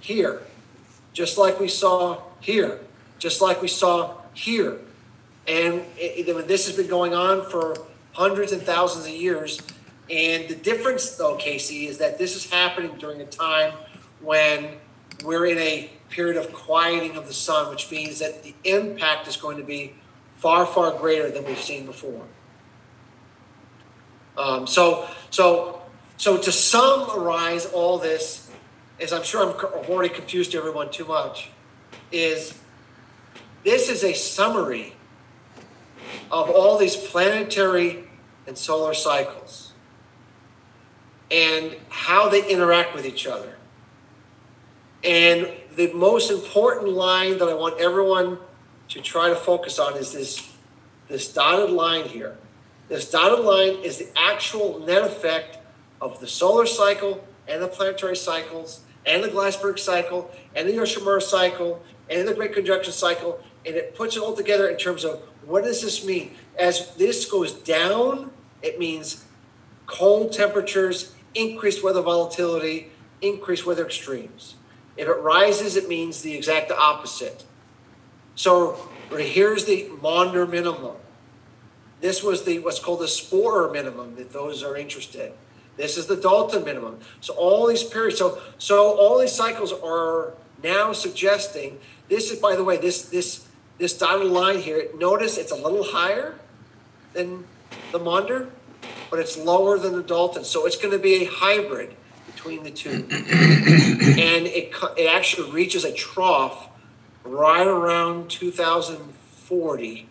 here, 0.00 0.42
just 1.12 1.38
like 1.38 1.60
we 1.60 1.68
saw 1.68 2.20
here, 2.40 2.80
just 3.18 3.40
like 3.40 3.62
we 3.62 3.68
saw 3.68 4.16
here. 4.34 4.78
And 5.46 5.82
it, 5.96 6.28
it, 6.28 6.48
this 6.48 6.66
has 6.66 6.76
been 6.76 6.88
going 6.88 7.14
on 7.14 7.48
for 7.48 7.76
hundreds 8.12 8.52
and 8.52 8.62
thousands 8.62 9.06
of 9.06 9.12
years. 9.12 9.60
And 10.10 10.48
the 10.48 10.54
difference, 10.54 11.16
though, 11.16 11.36
Casey, 11.36 11.86
is 11.86 11.98
that 11.98 12.18
this 12.18 12.36
is 12.36 12.50
happening 12.50 12.96
during 12.98 13.20
a 13.20 13.26
time 13.26 13.72
when 14.20 14.76
we're 15.24 15.46
in 15.46 15.58
a 15.58 15.90
period 16.10 16.36
of 16.36 16.52
quieting 16.52 17.16
of 17.16 17.26
the 17.26 17.32
sun, 17.32 17.70
which 17.70 17.90
means 17.90 18.18
that 18.18 18.42
the 18.42 18.54
impact 18.64 19.28
is 19.28 19.36
going 19.36 19.56
to 19.56 19.64
be 19.64 19.94
far, 20.44 20.66
far 20.66 20.90
greater 20.92 21.30
than 21.30 21.42
we've 21.46 21.58
seen 21.58 21.86
before. 21.86 22.20
Um, 24.36 24.66
so, 24.66 25.08
so, 25.30 25.80
so 26.18 26.36
to 26.36 26.52
summarize 26.52 27.64
all 27.64 27.96
this, 27.96 28.50
as 29.00 29.14
I'm 29.14 29.22
sure 29.22 29.48
I'm 29.48 29.88
already 29.88 30.12
confused 30.14 30.54
everyone 30.54 30.90
too 30.90 31.06
much, 31.06 31.48
is 32.12 32.58
this 33.62 33.88
is 33.88 34.04
a 34.04 34.12
summary 34.12 34.92
of 36.30 36.50
all 36.50 36.76
these 36.76 36.94
planetary 36.94 38.04
and 38.46 38.58
solar 38.58 38.92
cycles 38.92 39.72
and 41.30 41.74
how 41.88 42.28
they 42.28 42.46
interact 42.50 42.94
with 42.94 43.06
each 43.06 43.26
other. 43.26 43.56
And 45.02 45.50
the 45.74 45.90
most 45.94 46.30
important 46.30 46.90
line 46.90 47.38
that 47.38 47.48
I 47.48 47.54
want 47.54 47.80
everyone 47.80 48.36
to 48.88 49.00
try 49.00 49.28
to 49.28 49.36
focus 49.36 49.78
on 49.78 49.96
is 49.96 50.12
this, 50.12 50.52
this 51.08 51.32
dotted 51.32 51.70
line 51.70 52.04
here. 52.04 52.36
This 52.88 53.10
dotted 53.10 53.44
line 53.44 53.82
is 53.82 53.98
the 53.98 54.08
actual 54.16 54.80
net 54.80 55.02
effect 55.02 55.58
of 56.00 56.20
the 56.20 56.26
solar 56.26 56.66
cycle 56.66 57.26
and 57.48 57.62
the 57.62 57.68
planetary 57.68 58.16
cycles 58.16 58.80
and 59.06 59.22
the 59.22 59.28
Gleissberg 59.28 59.78
cycle 59.78 60.30
and 60.54 60.68
the 60.68 60.72
Yoshimura 60.72 61.22
cycle 61.22 61.82
and 62.10 62.26
the 62.26 62.34
Great 62.34 62.52
Conjunction 62.52 62.92
cycle. 62.92 63.40
And 63.66 63.74
it 63.74 63.94
puts 63.94 64.16
it 64.16 64.22
all 64.22 64.34
together 64.34 64.68
in 64.68 64.76
terms 64.76 65.04
of 65.04 65.20
what 65.46 65.64
does 65.64 65.82
this 65.82 66.04
mean? 66.04 66.34
As 66.58 66.94
this 66.96 67.24
goes 67.30 67.52
down, 67.52 68.30
it 68.62 68.78
means 68.78 69.24
cold 69.86 70.32
temperatures, 70.32 71.14
increased 71.34 71.82
weather 71.82 72.02
volatility, 72.02 72.90
increased 73.20 73.66
weather 73.66 73.84
extremes. 73.84 74.54
If 74.96 75.08
it 75.08 75.12
rises, 75.12 75.76
it 75.76 75.88
means 75.88 76.22
the 76.22 76.34
exact 76.34 76.70
opposite. 76.70 77.44
So 78.34 78.88
here's 79.10 79.64
the 79.64 79.88
Maunder 80.02 80.46
minimum. 80.46 80.96
This 82.00 82.22
was 82.22 82.44
the 82.44 82.58
what's 82.58 82.78
called 82.78 83.00
the 83.00 83.06
Sporer 83.06 83.72
minimum, 83.72 84.16
if 84.18 84.32
those 84.32 84.62
are 84.62 84.76
interested. 84.76 85.32
This 85.76 85.96
is 85.96 86.06
the 86.06 86.16
Dalton 86.16 86.64
minimum. 86.64 87.00
So 87.20 87.34
all 87.34 87.66
these 87.66 87.82
periods, 87.82 88.18
so 88.18 88.40
so 88.58 88.96
all 88.96 89.18
these 89.18 89.32
cycles 89.32 89.72
are 89.72 90.34
now 90.62 90.92
suggesting 90.92 91.78
this 92.08 92.30
is 92.30 92.38
by 92.38 92.56
the 92.56 92.64
way, 92.64 92.76
this 92.76 93.02
this 93.08 93.46
this 93.78 93.96
dotted 93.96 94.30
line 94.30 94.58
here, 94.58 94.88
notice 94.96 95.36
it's 95.36 95.50
a 95.50 95.56
little 95.56 95.82
higher 95.82 96.38
than 97.12 97.44
the 97.92 97.98
Maunder, 97.98 98.50
but 99.10 99.18
it's 99.18 99.36
lower 99.36 99.78
than 99.78 99.94
the 99.94 100.02
Dalton. 100.02 100.44
So 100.44 100.66
it's 100.66 100.76
going 100.76 100.92
to 100.92 100.98
be 100.98 101.22
a 101.22 101.24
hybrid 101.24 101.94
between 102.26 102.62
the 102.62 102.70
two. 102.70 102.90
and 103.10 104.46
it, 104.46 104.72
it 104.96 105.12
actually 105.12 105.50
reaches 105.50 105.84
a 105.84 105.92
trough 105.92 106.68
right 107.24 107.66
around 107.66 108.30
2040. 108.30 110.08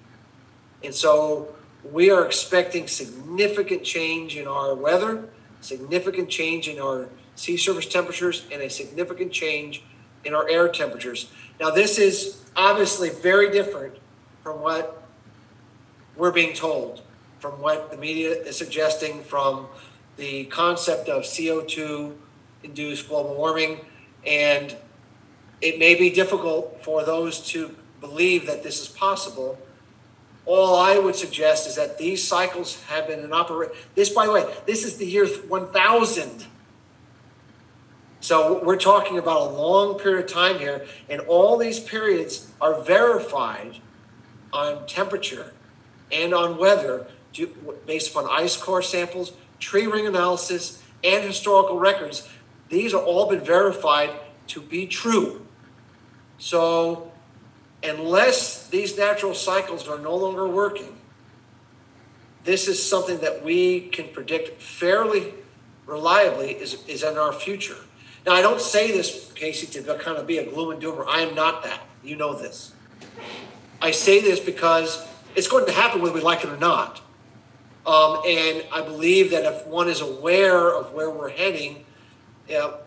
And 0.84 0.93
so 0.93 1.53
we 1.91 2.09
are 2.09 2.26
expecting 2.26 2.88
significant 2.88 3.84
change 3.84 4.36
in 4.36 4.47
our 4.47 4.76
weather, 4.76 5.30
significant 5.61 6.30
change 6.30 6.68
in 6.68 6.80
our 6.80 7.07
sea 7.36 7.57
surface 7.57 7.86
temperatures, 7.88 8.45
and 8.51 8.61
a 8.61 8.70
significant 8.70 9.32
change 9.32 9.84
in 10.26 10.34
our 10.34 10.47
air 10.49 10.68
temperatures. 10.68 11.32
Now, 11.59 11.70
this 11.70 11.97
is 11.97 12.41
obviously 12.55 13.09
very 13.09 13.51
different 13.51 13.97
from 14.43 14.61
what 14.61 15.03
we're 16.16 16.32
being 16.32 16.53
told, 16.53 17.01
from 17.39 17.61
what 17.61 17.91
the 17.91 17.97
media 17.97 18.32
is 18.32 18.57
suggesting, 18.57 19.24
from 19.24 19.68
the 20.18 20.45
concept 20.45 21.09
of 21.09 21.24
CO2 21.24 22.14
induced 22.64 23.09
global 23.09 23.36
warming. 23.36 23.80
And 24.26 24.76
it 25.64 25.80
may 25.80 25.95
be 25.95 26.09
difficult 26.09 26.84
for 26.84 27.05
those 27.05 27.39
to 27.39 27.74
believe 28.01 28.45
that 28.47 28.64
this 28.64 28.82
is 28.82 28.88
possible. 28.89 29.57
All 30.45 30.76
I 30.76 30.99
would 30.99 31.16
suggest 31.16 31.68
is 31.68 31.76
that 31.78 31.97
these 31.97 32.22
cycles 32.22 32.84
have 32.84 33.07
been 33.07 33.22
in 33.22 33.32
operation. 33.32 33.74
This, 33.95 34.09
by 34.09 34.26
the 34.26 34.34
way, 34.34 34.53
this 34.66 34.84
is 34.84 34.97
the 34.97 35.05
year 35.05 35.26
1000. 35.26 36.45
So 38.20 38.61
we're 38.61 38.76
talking 38.76 39.18
about 39.18 39.51
a 39.51 39.53
long 39.53 39.97
period 39.97 40.26
of 40.26 40.32
time 40.32 40.59
here, 40.59 40.86
and 41.09 41.22
all 41.22 41.57
these 41.57 41.80
periods 41.80 42.51
are 42.59 42.82
verified 42.82 43.78
on 44.51 44.86
temperature 44.86 45.53
and 46.11 46.34
on 46.34 46.57
weather 46.57 47.07
based 47.86 48.11
upon 48.11 48.28
ice 48.30 48.57
core 48.57 48.82
samples, 48.82 49.32
tree 49.59 49.88
ring 49.88 50.07
analysis, 50.07 50.84
and 51.05 51.24
historical 51.24 51.80
records. 51.80 52.28
These 52.68 52.91
have 52.91 53.03
all 53.03 53.30
been 53.30 53.45
verified 53.45 54.09
to 54.47 54.61
be 54.61 54.88
true. 54.88 55.43
So, 56.38 57.11
unless 57.84 58.67
these 58.67 58.97
natural 58.97 59.34
cycles 59.34 59.88
are 59.88 59.99
no 59.99 60.15
longer 60.15 60.47
working, 60.47 60.95
this 62.43 62.67
is 62.67 62.84
something 62.84 63.19
that 63.19 63.43
we 63.43 63.81
can 63.89 64.09
predict 64.09 64.61
fairly 64.61 65.34
reliably 65.86 66.51
is, 66.51 66.84
is 66.88 67.03
in 67.03 67.17
our 67.17 67.34
future. 67.34 67.77
Now, 68.25 68.34
I 68.34 68.41
don't 68.41 68.61
say 68.61 68.91
this, 68.91 69.31
Casey, 69.34 69.67
to 69.67 69.97
kind 69.97 70.17
of 70.17 70.27
be 70.27 70.38
a 70.38 70.45
gloom 70.45 70.71
and 70.71 70.81
doomer. 70.81 71.05
I 71.07 71.21
am 71.21 71.36
not 71.36 71.63
that. 71.63 71.81
You 72.03 72.15
know 72.15 72.34
this. 72.34 72.73
I 73.81 73.91
say 73.91 74.21
this 74.21 74.39
because 74.39 75.05
it's 75.36 75.47
going 75.47 75.65
to 75.65 75.71
happen 75.71 76.01
whether 76.01 76.13
we 76.13 76.21
like 76.21 76.43
it 76.43 76.49
or 76.49 76.57
not. 76.57 77.01
Um, 77.86 78.21
and 78.25 78.63
I 78.71 78.81
believe 78.81 79.31
that 79.31 79.43
if 79.43 79.67
one 79.67 79.89
is 79.89 79.99
aware 79.99 80.73
of 80.73 80.93
where 80.93 81.09
we're 81.09 81.29
heading, 81.29 81.86
you 82.47 82.55
know, 82.55 82.77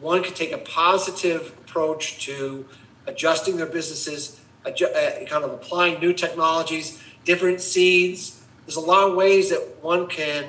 one 0.00 0.22
can 0.22 0.34
take 0.34 0.52
a 0.52 0.58
positive 0.58 1.54
approach 1.76 2.24
to 2.24 2.64
adjusting 3.06 3.58
their 3.58 3.66
businesses, 3.66 4.40
adju- 4.64 4.94
uh, 4.94 5.26
kind 5.26 5.44
of 5.44 5.52
applying 5.52 6.00
new 6.00 6.12
technologies, 6.14 7.02
different 7.26 7.60
seeds. 7.60 8.42
There's 8.64 8.76
a 8.76 8.80
lot 8.80 9.10
of 9.10 9.14
ways 9.14 9.50
that 9.50 9.76
one 9.82 10.06
can 10.06 10.44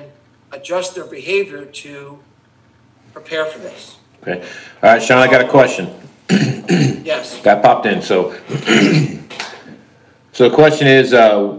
adjust 0.52 0.94
their 0.94 1.04
behavior 1.04 1.66
to 1.66 2.18
prepare 3.12 3.44
for 3.44 3.58
this. 3.58 3.96
Okay, 4.22 4.40
all 4.82 4.90
right, 4.90 5.02
Shawn, 5.02 5.18
I 5.18 5.30
got 5.30 5.42
a 5.42 5.48
question. 5.48 5.94
Yes. 6.30 7.40
Got 7.40 7.62
popped 7.62 7.86
in, 7.86 8.02
so. 8.02 8.34
So 10.32 10.48
the 10.48 10.54
question 10.54 10.86
is, 10.86 11.12
uh, 11.12 11.58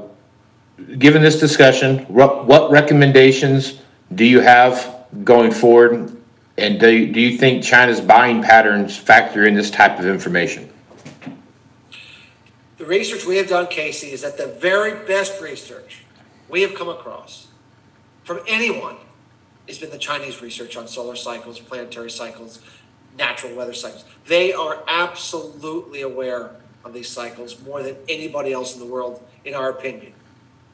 given 0.98 1.22
this 1.22 1.40
discussion, 1.40 2.06
what, 2.06 2.46
what 2.46 2.72
recommendations 2.72 3.82
do 4.14 4.26
you 4.26 4.40
have 4.40 4.96
going 5.24 5.52
forward? 5.52 6.19
And 6.60 6.80
do, 6.80 6.92
you- 6.92 7.08
do 7.08 7.22
you 7.22 7.38
think 7.38 7.64
China's 7.64 8.02
buying 8.02 8.44
patterns 8.44 8.98
factor 8.98 9.46
in 9.46 9.54
this 9.56 9.72
type 9.72 9.98
of 9.98 10.06
information? 10.06 10.70
The 12.78 12.86
research 12.86 13.26
we 13.26 13.38
have 13.38 13.48
done, 13.48 13.68
Casey, 13.68 14.12
is 14.12 14.22
that 14.22 14.38
the 14.38 14.48
very 14.48 15.06
best 15.06 15.42
research 15.42 16.04
we 16.50 16.62
have 16.62 16.76
come 16.76 16.90
across 16.90 17.48
from 18.24 18.40
anyone 18.48 18.96
has 19.68 19.78
been 19.78 19.90
the 19.90 19.98
Chinese 19.98 20.42
research 20.42 20.76
on 20.78 20.88
solar 20.88 21.16
cycles, 21.16 21.60
planetary 21.60 22.10
cycles, 22.10 22.60
natural 23.18 23.54
weather 23.56 23.74
cycles. 23.74 24.06
They 24.26 24.54
are 24.54 24.84
absolutely 24.88 26.02
aware 26.02 26.52
of 26.84 26.94
these 26.94 27.10
cycles 27.10 27.62
more 27.62 27.84
than 27.84 27.96
anybody 28.08 28.54
else 28.54 28.74
in 28.74 28.80
the 28.80 28.86
world, 28.86 29.22
in 29.46 29.54
our 29.54 29.70
opinion. 29.70 30.14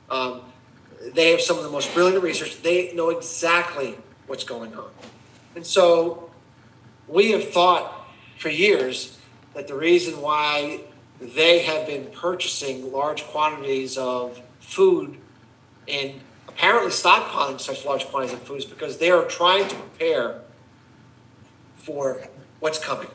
Um, 0.09 0.41
they 1.13 1.31
have 1.31 1.41
some 1.41 1.57
of 1.57 1.63
the 1.63 1.69
most 1.69 1.93
brilliant 1.93 2.23
research. 2.23 2.61
They 2.61 2.93
know 2.93 3.09
exactly 3.09 3.95
what's 4.27 4.43
going 4.43 4.75
on. 4.75 4.89
And 5.55 5.65
so 5.65 6.29
we 7.07 7.31
have 7.31 7.49
thought 7.51 8.07
for 8.37 8.49
years 8.49 9.17
that 9.53 9.67
the 9.67 9.75
reason 9.75 10.21
why 10.21 10.81
they 11.19 11.59
have 11.59 11.87
been 11.87 12.07
purchasing 12.07 12.91
large 12.91 13.23
quantities 13.23 13.97
of 13.97 14.41
food 14.59 15.17
and 15.87 16.19
apparently 16.47 16.91
stockpiling 16.91 17.59
such 17.59 17.85
large 17.85 18.05
quantities 18.07 18.35
of 18.35 18.43
food 18.43 18.59
is 18.59 18.65
because 18.65 18.97
they 18.97 19.11
are 19.11 19.23
trying 19.25 19.67
to 19.67 19.75
prepare 19.75 20.41
for 21.77 22.27
what's 22.59 22.79
coming. 22.79 23.07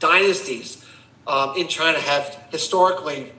Dynasties 0.00 0.84
um, 1.26 1.54
in 1.56 1.68
China 1.68 2.00
have 2.00 2.42
historically 2.50 3.32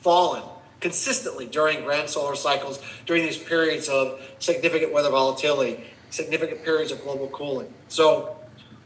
fallen 0.00 0.42
consistently 0.80 1.46
during 1.46 1.84
grand 1.84 2.08
solar 2.08 2.34
cycles, 2.34 2.80
during 3.06 3.22
these 3.22 3.38
periods 3.38 3.88
of 3.88 4.20
significant 4.38 4.92
weather 4.92 5.10
volatility, 5.10 5.84
significant 6.10 6.64
periods 6.64 6.92
of 6.92 7.02
global 7.02 7.28
cooling. 7.28 7.72
So 7.88 8.36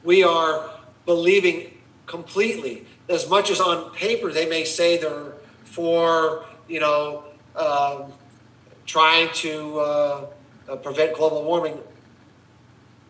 we 0.02 0.22
are 0.22 0.70
believing 1.06 1.72
completely, 2.06 2.86
as 3.08 3.28
much 3.28 3.50
as 3.50 3.60
on 3.60 3.92
paper 3.94 4.30
they 4.30 4.46
may 4.46 4.64
say 4.64 4.98
they're 4.98 5.32
for, 5.64 6.44
you 6.68 6.80
know, 6.80 7.24
um, 7.56 8.12
trying 8.86 9.28
to 9.34 9.78
uh, 9.80 10.26
uh, 10.68 10.76
prevent 10.76 11.16
global 11.16 11.42
warming. 11.42 11.78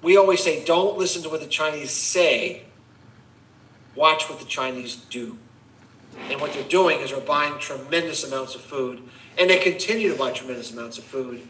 We 0.03 0.17
always 0.17 0.43
say, 0.43 0.65
don't 0.65 0.97
listen 0.99 1.23
to 1.23 1.29
what 1.29 1.41
the 1.41 1.47
Chinese 1.47 1.91
say, 1.91 2.65
watch 3.95 4.29
what 4.29 4.39
the 4.39 4.45
Chinese 4.45 4.97
do. 4.97 5.39
And 6.31 6.41
what 6.41 6.53
they're 6.53 6.63
doing 6.63 7.01
is 7.01 7.11
they're 7.11 7.21
buying 7.21 7.59
tremendous 7.59 8.25
amounts 8.25 8.55
of 8.55 8.61
food, 8.61 9.03
and 9.39 9.51
they 9.51 9.59
continue 9.59 10.13
to 10.13 10.19
buy 10.19 10.31
tremendous 10.31 10.73
amounts 10.73 10.99
of 10.99 11.05
food. 11.05 11.43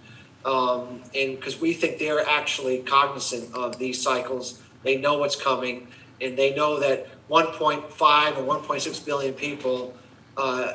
Um, 0.45 1.03
and 1.15 1.37
because 1.37 1.61
we 1.61 1.73
think 1.73 1.99
they're 1.99 2.27
actually 2.27 2.79
cognizant 2.79 3.55
of 3.55 3.79
these 3.79 4.03
cycles, 4.03 4.63
they 4.83 4.97
know 4.97 5.19
what's 5.19 5.37
coming, 5.37 5.89
and 6.21 6.37
they 6.37 6.55
know 6.55 6.79
that 6.81 7.09
1.5 7.29 8.37
or 8.37 8.61
1.6 8.61 9.07
billion 9.07 9.33
people, 9.35 9.95
uh, 10.37 10.75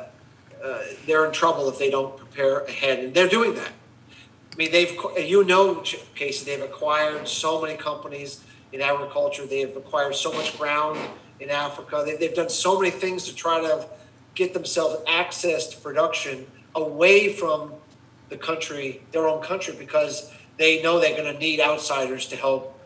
uh, 0.62 0.82
they're 1.06 1.24
in 1.24 1.32
trouble 1.32 1.68
if 1.68 1.78
they 1.78 1.90
don't 1.90 2.16
prepare 2.16 2.60
ahead, 2.60 2.98
and 2.98 3.14
they're 3.14 3.28
doing 3.28 3.54
that. 3.54 3.72
I 4.52 4.56
mean, 4.56 4.72
they've 4.72 4.96
you 5.18 5.44
know, 5.44 5.82
Casey, 6.14 6.44
they've 6.44 6.62
acquired 6.62 7.28
so 7.28 7.62
many 7.62 7.76
companies 7.76 8.42
in 8.72 8.80
agriculture. 8.80 9.46
They 9.46 9.60
have 9.60 9.76
acquired 9.76 10.14
so 10.14 10.32
much 10.32 10.58
ground 10.58 10.98
in 11.38 11.50
Africa. 11.50 12.02
They, 12.04 12.16
they've 12.16 12.34
done 12.34 12.48
so 12.48 12.78
many 12.78 12.90
things 12.90 13.24
to 13.24 13.34
try 13.34 13.60
to 13.60 13.86
get 14.34 14.52
themselves 14.52 15.02
access 15.08 15.68
to 15.68 15.76
production 15.78 16.46
away 16.74 17.32
from 17.32 17.72
the 18.30 18.36
country, 18.36 19.02
their 19.12 19.28
own 19.28 19.42
country, 19.42 19.74
because 19.78 20.32
they 20.56 20.82
know 20.82 20.98
they're 20.98 21.16
going 21.16 21.32
to 21.32 21.38
need 21.38 21.60
outsiders 21.60 22.26
to 22.28 22.36
help 22.36 22.78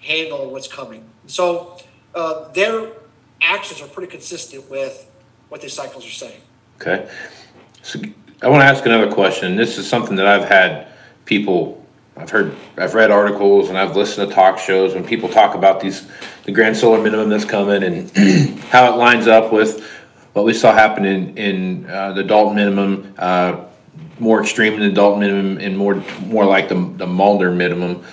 handle 0.00 0.50
what's 0.50 0.68
coming. 0.68 1.04
So 1.26 1.78
uh, 2.14 2.48
their 2.52 2.88
actions 3.40 3.80
are 3.80 3.88
pretty 3.88 4.10
consistent 4.10 4.70
with 4.70 5.10
what 5.48 5.60
these 5.60 5.72
cycles 5.72 6.06
are 6.06 6.10
saying. 6.10 6.40
Okay. 6.80 7.08
So 7.82 8.00
I 8.42 8.48
want 8.48 8.62
to 8.62 8.66
ask 8.66 8.84
another 8.86 9.12
question. 9.12 9.56
This 9.56 9.78
is 9.78 9.88
something 9.88 10.16
that 10.16 10.26
I've 10.26 10.48
had 10.48 10.88
people, 11.24 11.84
I've 12.16 12.30
heard, 12.30 12.54
I've 12.76 12.94
read 12.94 13.10
articles 13.10 13.68
and 13.68 13.78
I've 13.78 13.96
listened 13.96 14.28
to 14.28 14.34
talk 14.34 14.58
shows 14.58 14.94
when 14.94 15.04
people 15.04 15.28
talk 15.28 15.54
about 15.54 15.80
these, 15.80 16.06
the 16.44 16.52
grand 16.52 16.76
solar 16.76 17.00
minimum 17.02 17.28
that's 17.28 17.44
coming 17.44 17.82
and 17.82 18.10
how 18.70 18.92
it 18.92 18.96
lines 18.96 19.26
up 19.26 19.52
with 19.52 19.88
what 20.32 20.44
we 20.44 20.54
saw 20.54 20.72
happen 20.72 21.04
in, 21.04 21.36
in 21.36 21.90
uh, 21.90 22.12
the 22.12 22.24
Dalton 22.24 22.56
minimum, 22.56 23.14
uh, 23.18 23.64
more 24.22 24.40
extreme 24.40 24.78
than 24.78 24.94
Dalton 24.94 25.20
minimum 25.20 25.58
and 25.58 25.76
more, 25.76 26.02
more 26.26 26.44
like 26.44 26.68
the, 26.68 26.74
the 26.74 27.06
Mulder 27.06 27.50
minimum. 27.50 28.04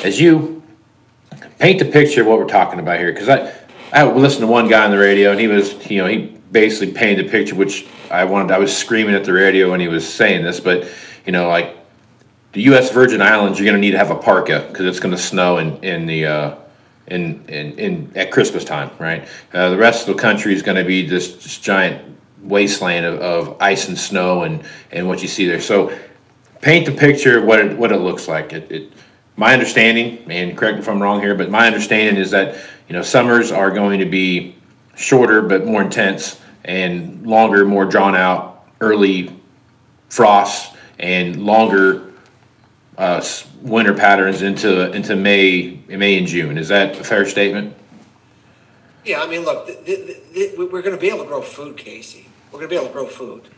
As 0.00 0.20
you 0.20 0.62
paint 1.58 1.78
the 1.78 1.84
picture 1.84 2.22
of 2.22 2.26
what 2.26 2.38
we're 2.38 2.46
talking 2.46 2.80
about 2.80 2.98
here, 2.98 3.12
because 3.12 3.28
I, 3.28 3.54
I 3.92 4.04
listened 4.04 4.42
to 4.42 4.48
one 4.48 4.68
guy 4.68 4.84
on 4.84 4.90
the 4.90 4.98
radio 4.98 5.30
and 5.30 5.40
he 5.40 5.46
was, 5.46 5.88
you 5.88 5.98
know, 5.98 6.08
he 6.08 6.36
basically 6.50 6.92
painted 6.92 7.26
the 7.26 7.30
picture, 7.30 7.54
which 7.54 7.86
I 8.10 8.24
wanted, 8.24 8.50
I 8.50 8.58
was 8.58 8.76
screaming 8.76 9.14
at 9.14 9.24
the 9.24 9.32
radio 9.32 9.70
when 9.70 9.80
he 9.80 9.88
was 9.88 10.12
saying 10.12 10.42
this, 10.42 10.58
but, 10.58 10.88
you 11.24 11.32
know, 11.32 11.48
like, 11.48 11.76
the 12.52 12.62
U.S. 12.62 12.92
Virgin 12.92 13.22
Islands, 13.22 13.58
you're 13.58 13.64
going 13.64 13.80
to 13.80 13.80
need 13.80 13.92
to 13.92 13.98
have 13.98 14.10
a 14.10 14.16
parka 14.16 14.66
because 14.68 14.84
it's 14.84 15.00
going 15.00 15.14
to 15.14 15.20
snow 15.20 15.56
in 15.56 15.82
in 15.82 16.04
the 16.04 16.26
uh, 16.26 16.54
in, 17.06 17.46
in 17.46 17.78
in 17.78 18.12
at 18.14 18.30
Christmas 18.30 18.62
time, 18.62 18.90
right? 18.98 19.26
Uh, 19.54 19.70
the 19.70 19.78
rest 19.78 20.06
of 20.06 20.14
the 20.14 20.20
country 20.20 20.54
is 20.54 20.60
going 20.62 20.76
to 20.76 20.84
be 20.84 21.06
this, 21.06 21.32
this 21.42 21.56
giant 21.58 22.11
wasteland 22.42 23.06
of, 23.06 23.20
of 23.20 23.56
ice 23.60 23.88
and 23.88 23.98
snow 23.98 24.42
and 24.42 24.62
and 24.90 25.08
what 25.08 25.22
you 25.22 25.28
see 25.28 25.46
there. 25.46 25.60
So, 25.60 25.96
paint 26.60 26.86
the 26.86 26.92
picture 26.92 27.40
what 27.40 27.58
it, 27.58 27.76
what 27.76 27.92
it 27.92 27.98
looks 27.98 28.28
like. 28.28 28.52
It, 28.52 28.70
it 28.70 28.92
my 29.36 29.52
understanding, 29.52 30.30
and 30.30 30.56
correct 30.56 30.76
me 30.76 30.82
if 30.82 30.88
I'm 30.88 31.02
wrong 31.02 31.20
here, 31.20 31.34
but 31.34 31.50
my 31.50 31.66
understanding 31.66 32.16
is 32.16 32.30
that 32.32 32.56
you 32.88 32.92
know 32.92 33.02
summers 33.02 33.50
are 33.50 33.70
going 33.70 34.00
to 34.00 34.06
be 34.06 34.56
shorter 34.94 35.42
but 35.42 35.64
more 35.64 35.82
intense, 35.82 36.40
and 36.64 37.26
longer, 37.26 37.64
more 37.64 37.84
drawn 37.84 38.14
out 38.14 38.66
early 38.80 39.34
frosts, 40.08 40.76
and 40.98 41.44
longer 41.44 42.12
uh, 42.98 43.24
winter 43.62 43.94
patterns 43.94 44.42
into 44.42 44.92
into 44.92 45.16
May 45.16 45.80
May 45.88 46.18
and 46.18 46.26
June. 46.26 46.58
Is 46.58 46.68
that 46.68 46.98
a 46.98 47.04
fair 47.04 47.26
statement? 47.26 47.74
Yeah, 49.04 49.20
I 49.20 49.26
mean, 49.26 49.40
look, 49.40 49.66
th- 49.66 49.84
th- 49.84 50.32
th- 50.32 50.58
we're 50.58 50.82
gonna 50.82 50.96
be 50.96 51.08
able 51.08 51.20
to 51.20 51.24
grow 51.24 51.40
food, 51.40 51.76
Casey. 51.76 52.28
We're 52.52 52.58
gonna 52.58 52.68
be 52.68 52.76
able 52.76 52.88
to 52.88 52.92
grow 52.92 53.06
food. 53.06 53.48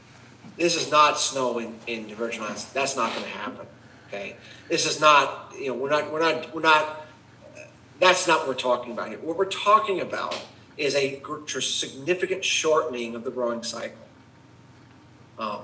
This 0.56 0.76
is 0.76 0.90
not 0.90 1.18
snow 1.18 1.58
in, 1.58 1.74
in 1.88 2.08
the 2.08 2.14
Virgin 2.14 2.42
Islands. 2.42 2.72
That's 2.72 2.96
not 2.96 3.12
gonna 3.12 3.26
happen, 3.26 3.66
okay? 4.06 4.36
This 4.68 4.86
is 4.86 5.00
not, 5.00 5.52
you 5.58 5.68
know, 5.68 5.74
we're 5.74 5.90
not, 5.90 6.12
we're 6.12 6.20
not, 6.20 6.54
we're 6.54 6.60
not, 6.60 7.06
that's 7.98 8.28
not 8.28 8.40
what 8.40 8.48
we're 8.48 8.54
talking 8.54 8.92
about 8.92 9.08
here. 9.08 9.18
What 9.18 9.36
we're 9.36 9.46
talking 9.46 10.00
about 10.00 10.40
is 10.76 10.94
a 10.94 11.20
significant 11.60 12.44
shortening 12.44 13.16
of 13.16 13.24
the 13.24 13.30
growing 13.30 13.62
cycle. 13.62 13.98
Um, 15.38 15.60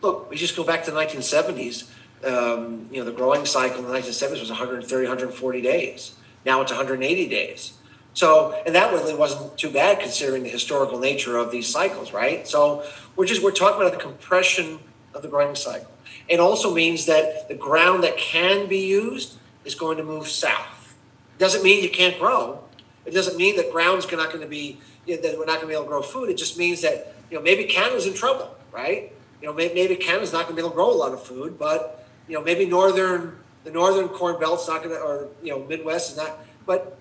look, 0.00 0.30
we 0.30 0.36
just 0.36 0.56
go 0.56 0.64
back 0.64 0.84
to 0.84 0.90
the 0.90 0.98
1970s. 0.98 1.90
Um, 2.24 2.88
you 2.90 2.98
know, 2.98 3.04
the 3.04 3.12
growing 3.12 3.44
cycle 3.44 3.78
in 3.78 3.84
the 3.84 3.98
1970s 3.98 4.40
was 4.40 4.48
130, 4.48 5.06
140 5.06 5.60
days. 5.60 6.14
Now 6.44 6.60
it's 6.62 6.70
180 6.70 7.28
days. 7.28 7.74
So, 8.14 8.60
and 8.66 8.74
that 8.74 8.92
really 8.92 9.14
wasn't 9.14 9.56
too 9.56 9.70
bad 9.70 10.00
considering 10.00 10.42
the 10.42 10.50
historical 10.50 10.98
nature 10.98 11.38
of 11.38 11.50
these 11.50 11.66
cycles, 11.66 12.12
right? 12.12 12.46
So, 12.46 12.84
we're 13.16 13.26
just 13.26 13.42
we're 13.42 13.52
talking 13.52 13.80
about 13.80 13.92
the 13.92 14.02
compression 14.02 14.78
of 15.14 15.22
the 15.22 15.28
growing 15.28 15.54
cycle. 15.54 15.90
It 16.28 16.40
also 16.40 16.74
means 16.74 17.06
that 17.06 17.48
the 17.48 17.54
ground 17.54 18.04
that 18.04 18.16
can 18.16 18.68
be 18.68 18.86
used 18.86 19.38
is 19.64 19.74
going 19.74 19.96
to 19.96 20.04
move 20.04 20.28
south. 20.28 20.94
It 21.36 21.38
Doesn't 21.38 21.62
mean 21.62 21.82
you 21.82 21.90
can't 21.90 22.18
grow. 22.18 22.62
It 23.04 23.12
doesn't 23.12 23.36
mean 23.36 23.56
that 23.56 23.72
ground's 23.72 24.10
not 24.10 24.28
going 24.28 24.42
to 24.42 24.46
be 24.46 24.78
you 25.06 25.16
know, 25.16 25.22
that 25.22 25.38
we're 25.38 25.46
not 25.46 25.60
going 25.60 25.62
to 25.62 25.66
be 25.66 25.74
able 25.74 25.84
to 25.84 25.88
grow 25.88 26.02
food. 26.02 26.30
It 26.30 26.36
just 26.36 26.58
means 26.58 26.82
that 26.82 27.14
you 27.30 27.36
know 27.36 27.42
maybe 27.42 27.64
Canada's 27.64 28.06
in 28.06 28.14
trouble, 28.14 28.54
right? 28.70 29.12
You 29.40 29.48
know, 29.48 29.54
maybe, 29.54 29.74
maybe 29.74 29.96
Canada's 29.96 30.32
not 30.32 30.46
going 30.46 30.54
to 30.54 30.54
be 30.54 30.60
able 30.60 30.70
to 30.70 30.76
grow 30.76 30.90
a 30.90 30.94
lot 30.94 31.12
of 31.12 31.22
food, 31.22 31.58
but 31.58 32.06
you 32.28 32.34
know 32.34 32.44
maybe 32.44 32.66
northern 32.66 33.38
the 33.64 33.70
northern 33.70 34.08
corn 34.08 34.38
belt's 34.40 34.68
not 34.68 34.82
going 34.82 34.94
to, 34.94 35.00
or 35.00 35.28
you 35.42 35.50
know 35.50 35.64
Midwest 35.64 36.12
is 36.12 36.16
not, 36.16 36.38
but 36.66 36.98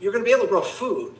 you're 0.00 0.12
going 0.12 0.24
to 0.24 0.28
be 0.28 0.32
able 0.32 0.44
to 0.44 0.50
grow 0.50 0.60
food. 0.62 1.14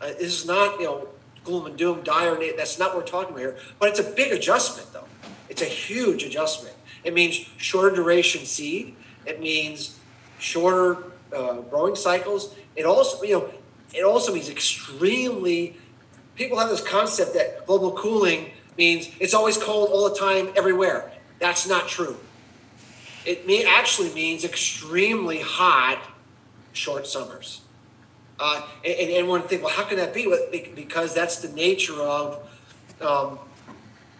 Uh, 0.00 0.08
this 0.08 0.40
is 0.42 0.46
not 0.46 0.78
you 0.80 0.86
know 0.86 1.08
gloom 1.44 1.66
and 1.66 1.76
doom, 1.76 2.02
dire. 2.02 2.38
na- 2.38 2.56
That's 2.56 2.78
not 2.78 2.94
what 2.94 3.04
we're 3.04 3.10
talking 3.10 3.30
about 3.30 3.40
here. 3.40 3.56
But 3.78 3.90
it's 3.90 4.00
a 4.00 4.10
big 4.10 4.32
adjustment, 4.32 4.92
though. 4.92 5.04
It's 5.48 5.62
a 5.62 5.66
huge 5.66 6.22
adjustment. 6.24 6.74
It 7.04 7.12
means 7.14 7.36
shorter 7.58 7.94
duration 7.94 8.44
seed. 8.46 8.96
It 9.26 9.40
means 9.40 9.98
shorter 10.38 11.04
uh, 11.34 11.60
growing 11.62 11.96
cycles. 11.96 12.54
It 12.76 12.86
also, 12.86 13.22
you 13.22 13.34
know, 13.34 13.50
it 13.92 14.04
also 14.04 14.32
means 14.32 14.48
extremely. 14.48 15.76
People 16.34 16.58
have 16.58 16.68
this 16.70 16.80
concept 16.80 17.34
that 17.34 17.66
global 17.66 17.92
cooling 17.92 18.50
means 18.76 19.08
it's 19.20 19.34
always 19.34 19.56
cold 19.56 19.90
all 19.92 20.08
the 20.08 20.16
time, 20.18 20.48
everywhere. 20.56 21.12
That's 21.38 21.68
not 21.68 21.88
true. 21.88 22.16
It 23.24 23.46
may 23.46 23.64
actually 23.64 24.12
means 24.12 24.44
extremely 24.44 25.40
hot, 25.40 25.98
short 26.72 27.06
summers. 27.06 27.60
Uh, 28.44 28.60
and, 28.84 28.94
and 28.94 29.10
everyone 29.12 29.40
think, 29.40 29.62
well, 29.62 29.72
how 29.72 29.84
can 29.84 29.96
that 29.96 30.12
be? 30.12 30.30
Because 30.74 31.14
that's 31.14 31.38
the 31.38 31.48
nature 31.54 31.98
of 31.98 32.46
um, 33.00 33.38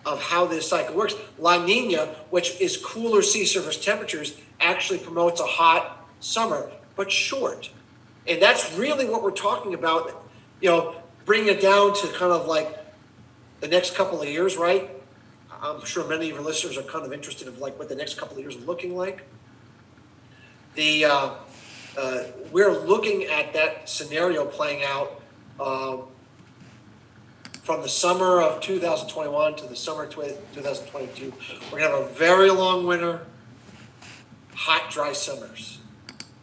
of 0.07 0.23
how 0.23 0.47
this 0.47 0.67
cycle 0.67 0.97
works. 0.97 1.15
La 1.39 1.63
Nina, 1.63 2.07
which 2.31 2.59
is 2.59 2.79
cooler 2.79 3.21
sea 3.21 3.45
surface 3.45 3.83
temperatures, 3.83 4.35
actually 4.61 4.99
promotes 4.99 5.43
a 5.43 5.47
hot 5.47 6.09
summer, 6.21 6.71
but 6.97 7.13
short. 7.13 7.69
And 8.27 8.41
that's 8.41 8.73
really 8.79 9.05
what 9.05 9.23
we're 9.23 9.31
talking 9.31 9.75
about. 9.75 10.25
You 10.63 10.71
know, 10.71 10.97
bring 11.27 11.47
it 11.49 11.61
down 11.61 11.95
to 11.95 12.07
kind 12.09 12.33
of 12.33 12.47
like 12.47 12.79
the 13.61 13.69
next 13.69 13.95
couple 13.95 14.23
of 14.23 14.29
years, 14.29 14.57
right? 14.57 14.89
I'm 15.61 15.85
sure 15.85 16.09
many 16.09 16.31
of 16.31 16.37
your 16.37 16.45
listeners 16.45 16.79
are 16.79 16.83
kind 16.83 17.05
of 17.05 17.13
interested 17.13 17.47
in 17.47 17.61
like 17.61 17.79
what 17.79 17.91
the 17.91 17.95
next 17.95 18.17
couple 18.17 18.39
of 18.39 18.43
years 18.43 18.57
are 18.57 18.61
looking 18.61 18.97
like. 18.97 19.23
The 20.77 21.05
uh, 21.05 21.31
uh, 21.97 22.25
we're 22.51 22.73
looking 22.73 23.25
at 23.25 23.53
that 23.53 23.89
scenario 23.89 24.45
playing 24.45 24.83
out 24.83 25.21
um, 25.61 26.03
from 27.63 27.83
the 27.83 27.89
summer 27.89 28.41
of 28.41 28.61
2021 28.61 29.57
to 29.57 29.67
the 29.67 29.77
summer 29.77 30.05
of 30.05 30.11
2022. 30.11 31.33
We're 31.73 31.79
gonna 31.79 31.97
have 31.97 32.11
a 32.11 32.13
very 32.15 32.51
long 32.51 32.87
winter, 32.87 33.27
hot, 34.55 34.91
dry 34.91 35.13
summers. 35.13 35.79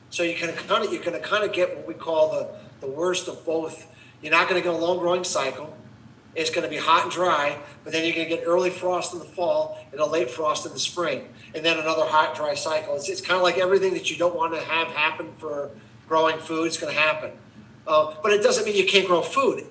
So 0.10 0.24
you 0.24 0.36
can 0.36 0.54
kind 0.54 0.86
of 0.86 0.92
you're 0.92 1.04
gonna 1.04 1.20
kind 1.20 1.44
of 1.44 1.54
get 1.54 1.76
what 1.76 1.88
we 1.88 1.94
call 1.94 2.32
the 2.32 2.50
the 2.82 2.88
worst 2.88 3.28
of 3.28 3.46
both. 3.46 3.88
You're 4.22 4.32
not 4.32 4.48
gonna 4.48 4.62
get 4.62 4.74
a 4.74 4.78
long 4.78 5.00
growing 5.00 5.24
cycle. 5.24 5.76
It's 6.36 6.50
gonna 6.50 6.70
be 6.70 6.78
hot 6.78 7.04
and 7.04 7.12
dry, 7.12 7.58
but 7.84 7.92
then 7.92 8.06
you're 8.06 8.16
gonna 8.16 8.30
get 8.30 8.44
early 8.46 8.70
frost 8.70 9.14
in 9.14 9.20
the 9.20 9.26
fall 9.26 9.78
and 9.92 10.00
a 10.00 10.06
late 10.06 10.30
frost 10.30 10.66
in 10.66 10.72
the 10.72 10.80
spring, 10.80 11.28
and 11.54 11.66
then 11.66 11.78
another 11.78 12.06
hot, 12.06 12.36
dry 12.36 12.56
cycle. 12.56 12.96
It's, 12.96 13.10
it's 13.10 13.22
kind 13.22 13.38
of 13.38 13.44
like 13.44 13.58
everything 13.58 13.94
that 13.94 14.10
you 14.10 14.18
don't 14.18 14.36
want 14.36 14.54
to 14.54 14.62
have 14.62 14.88
happen 14.90 15.34
for 15.38 15.72
growing 16.08 16.38
food. 16.40 16.68
It's 16.68 16.78
gonna 16.78 16.94
happen, 16.94 17.32
uh, 17.86 18.16
but 18.24 18.32
it 18.32 18.42
doesn't 18.42 18.66
mean 18.66 18.76
you 18.76 18.86
can't 18.86 19.08
grow 19.08 19.22
food. 19.22 19.66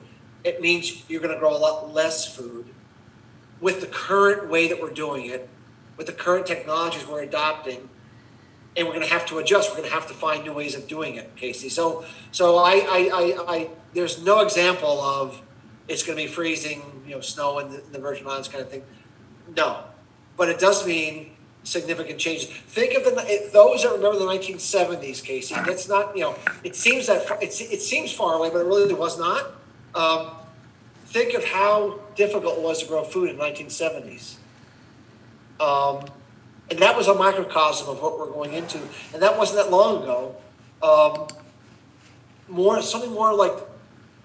It 0.44 0.60
means 0.60 1.08
you're 1.08 1.20
gonna 1.20 1.38
grow 1.38 1.56
a 1.56 1.58
lot 1.58 1.94
less 1.94 2.34
food 2.34 2.66
with 3.60 3.80
the 3.80 3.86
current 3.86 4.48
way 4.48 4.68
that 4.68 4.80
we're 4.80 4.90
doing 4.90 5.26
it, 5.26 5.48
with 5.96 6.06
the 6.06 6.12
current 6.12 6.46
technologies 6.46 7.06
we're 7.06 7.22
adopting, 7.22 7.88
and 8.76 8.86
we're 8.86 8.94
going 8.94 9.06
to 9.06 9.12
have 9.12 9.26
to 9.26 9.38
adjust. 9.38 9.70
We're 9.70 9.78
going 9.78 9.88
to 9.88 9.94
have 9.94 10.06
to 10.08 10.14
find 10.14 10.44
new 10.44 10.52
ways 10.52 10.74
of 10.74 10.86
doing 10.88 11.16
it, 11.16 11.34
Casey. 11.36 11.68
So, 11.68 12.04
so 12.32 12.56
I, 12.56 12.72
I, 12.72 13.10
I, 13.12 13.54
I 13.54 13.70
there's 13.92 14.22
no 14.22 14.40
example 14.40 15.00
of 15.00 15.42
it's 15.90 16.04
going 16.04 16.16
to 16.16 16.24
be 16.24 16.30
freezing, 16.30 17.02
you 17.04 17.16
know, 17.16 17.20
snow 17.20 17.58
in 17.58 17.70
the, 17.70 17.84
in 17.84 17.92
the 17.92 17.98
Virgin 17.98 18.26
Islands 18.26 18.48
kind 18.48 18.62
of 18.62 18.70
thing. 18.70 18.82
No, 19.56 19.82
but 20.36 20.48
it 20.48 20.60
does 20.60 20.86
mean 20.86 21.32
significant 21.64 22.18
changes. 22.18 22.46
Think 22.48 22.94
of 22.94 23.04
the 23.04 23.24
it, 23.26 23.52
those 23.52 23.82
that 23.82 23.92
remember 23.92 24.18
the 24.18 24.24
1970s, 24.24 25.22
Casey. 25.22 25.54
That's 25.56 25.88
not, 25.88 26.16
you 26.16 26.22
know, 26.22 26.36
it 26.62 26.76
seems 26.76 27.08
that 27.08 27.26
it's, 27.42 27.60
it 27.60 27.82
seems 27.82 28.12
far 28.12 28.34
away, 28.34 28.50
but 28.50 28.60
it 28.60 28.66
really 28.66 28.94
was 28.94 29.18
not. 29.18 29.50
Um, 29.94 30.30
think 31.06 31.34
of 31.34 31.44
how 31.44 31.98
difficult 32.14 32.58
it 32.58 32.62
was 32.62 32.82
to 32.82 32.86
grow 32.86 33.02
food 33.02 33.30
in 33.30 33.36
the 33.36 33.42
1970s. 33.42 34.36
Um, 35.58 36.06
and 36.70 36.78
that 36.78 36.96
was 36.96 37.08
a 37.08 37.14
microcosm 37.14 37.88
of 37.88 38.00
what 38.00 38.16
we're 38.16 38.30
going 38.30 38.54
into. 38.54 38.78
And 39.12 39.20
that 39.20 39.36
wasn't 39.36 39.64
that 39.64 39.72
long 39.72 40.04
ago. 40.04 40.36
Um, 40.82 41.26
more 42.48 42.80
something 42.80 43.10
more 43.10 43.34
like 43.34 43.52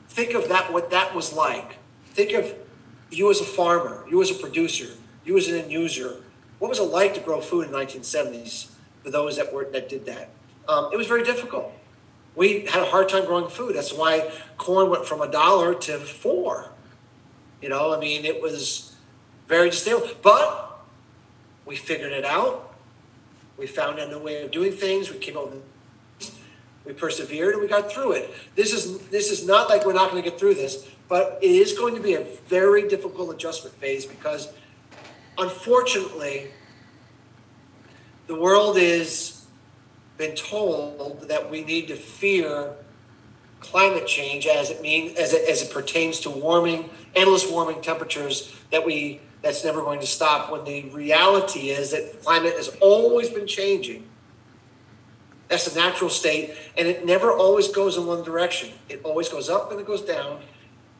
think 0.10 0.34
of 0.34 0.49
that 0.49 0.72
what 0.72 0.91
that 0.91 1.16
was 1.16 1.34
like. 1.34 1.78
Think 2.08 2.34
of 2.34 2.53
you 3.12 3.30
as 3.30 3.41
a 3.41 3.45
farmer, 3.45 4.06
you 4.10 4.22
as 4.22 4.32
a 4.32 4.36
producer, 4.36 4.88
you 5.24 5.38
as 5.38 5.47
an 5.47 5.56
end 5.56 5.72
user. 5.72 6.18
What 6.60 6.70
was 6.70 6.80
it 6.80 6.84
like 6.84 7.14
to 7.16 7.20
grow 7.20 7.41
food 7.41 7.66
in 7.66 7.72
the 7.72 7.78
1970s 7.78 8.72
for 9.03 9.12
those 9.12 9.38
that 9.38 9.53
were 9.53 9.66
that 9.72 9.89
did 9.89 10.06
that? 10.06 10.30
Um, 10.68 10.89
it 10.91 10.97
was 10.97 11.08
very 11.08 11.24
difficult. 11.24 11.72
We 12.36 12.66
had 12.66 12.82
a 12.82 12.86
hard 12.86 13.08
time 13.10 13.26
growing 13.26 13.49
food. 13.49 13.76
That's 13.76 13.93
why 13.93 14.32
corn 14.58 14.89
went 14.89 15.06
from 15.06 15.22
a 15.22 15.30
dollar 15.30 15.74
to 15.74 15.97
four. 15.99 16.70
You 17.62 17.70
know, 17.70 17.93
I 17.93 17.99
mean, 17.99 18.26
it 18.26 18.41
was 18.41 18.95
very 19.47 19.72
stable. 19.72 20.10
But 20.22 20.80
we 21.66 21.76
figured 21.76 22.12
it 22.12 22.26
out. 22.26 22.74
We 23.58 23.68
found 23.68 23.99
a 23.99 24.08
new 24.08 24.20
way 24.20 24.43
of 24.43 24.51
doing 24.51 24.74
things. 24.74 25.10
We 25.10 25.18
came 25.18 25.38
up 25.38 25.45
with 25.45 25.62
we 26.86 26.93
persevered 26.93 27.53
and 27.53 27.61
we 27.61 27.67
got 27.67 27.91
through 27.91 28.13
it. 28.13 28.33
This 28.55 28.73
is 28.73 28.99
this 29.07 29.31
is 29.31 29.45
not 29.45 29.69
like 29.69 29.86
we're 29.86 29.93
not 29.93 30.11
going 30.11 30.23
to 30.23 30.29
get 30.29 30.39
through 30.39 30.55
this, 30.55 30.88
but 31.07 31.39
it 31.41 31.49
is 31.49 31.73
going 31.77 31.95
to 31.95 32.01
be 32.01 32.13
a 32.13 32.23
very 32.47 32.88
difficult 32.88 33.33
adjustment 33.33 33.75
phase 33.77 34.05
because 34.05 34.53
unfortunately 35.38 36.47
the 38.27 38.36
world 38.36 38.77
is 38.77 39.45
been 40.17 40.36
told 40.36 41.27
that 41.27 41.49
we 41.49 41.63
need 41.63 41.88
to 41.89 41.95
fear 41.95 42.73
climate 43.59 44.07
change 44.07 44.47
as 44.47 44.69
it 44.69 44.81
mean 44.81 45.15
as 45.17 45.33
it, 45.33 45.49
as 45.49 45.61
it 45.61 45.71
pertains 45.71 46.19
to 46.21 46.29
warming 46.29 46.89
endless 47.15 47.49
warming 47.49 47.81
temperatures 47.81 48.55
that 48.71 48.86
we 48.86 49.19
that's 49.41 49.65
never 49.65 49.81
going 49.81 49.99
to 49.99 50.07
stop 50.07 50.51
when 50.51 50.63
the 50.63 50.83
reality 50.89 51.69
is 51.69 51.91
that 51.91 52.21
climate 52.23 52.53
has 52.55 52.69
always 52.79 53.29
been 53.29 53.47
changing 53.47 54.07
that's 55.48 55.72
the 55.72 55.80
natural 55.80 56.10
state 56.10 56.56
and 56.78 56.88
it 56.88 57.06
never 57.06 57.32
always 57.32 57.68
goes 57.68 57.98
in 57.98 58.06
one 58.06 58.24
direction 58.24 58.70
it 58.89 59.02
always 59.04 59.30
goes 59.30 59.50
up 59.50 59.72
and 59.72 59.80
it 59.80 59.86
goes 59.86 60.02
down 60.02 60.41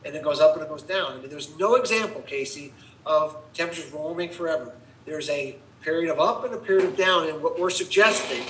and 0.04 0.14
it 0.14 0.22
goes 0.22 0.40
up 0.40 0.54
and 0.54 0.62
it 0.62 0.68
goes 0.68 0.82
down 0.82 1.12
I 1.12 1.20
mean, 1.20 1.30
there's 1.30 1.56
no 1.58 1.74
example 1.74 2.22
casey 2.22 2.72
of 3.04 3.36
temperatures 3.54 3.92
warming 3.92 4.30
forever 4.30 4.72
there's 5.04 5.28
a 5.30 5.56
period 5.82 6.10
of 6.10 6.18
up 6.18 6.44
and 6.44 6.52
a 6.52 6.58
period 6.58 6.84
of 6.84 6.96
down 6.96 7.28
and 7.28 7.42
what 7.42 7.58
we're 7.58 7.70
suggesting 7.70 8.42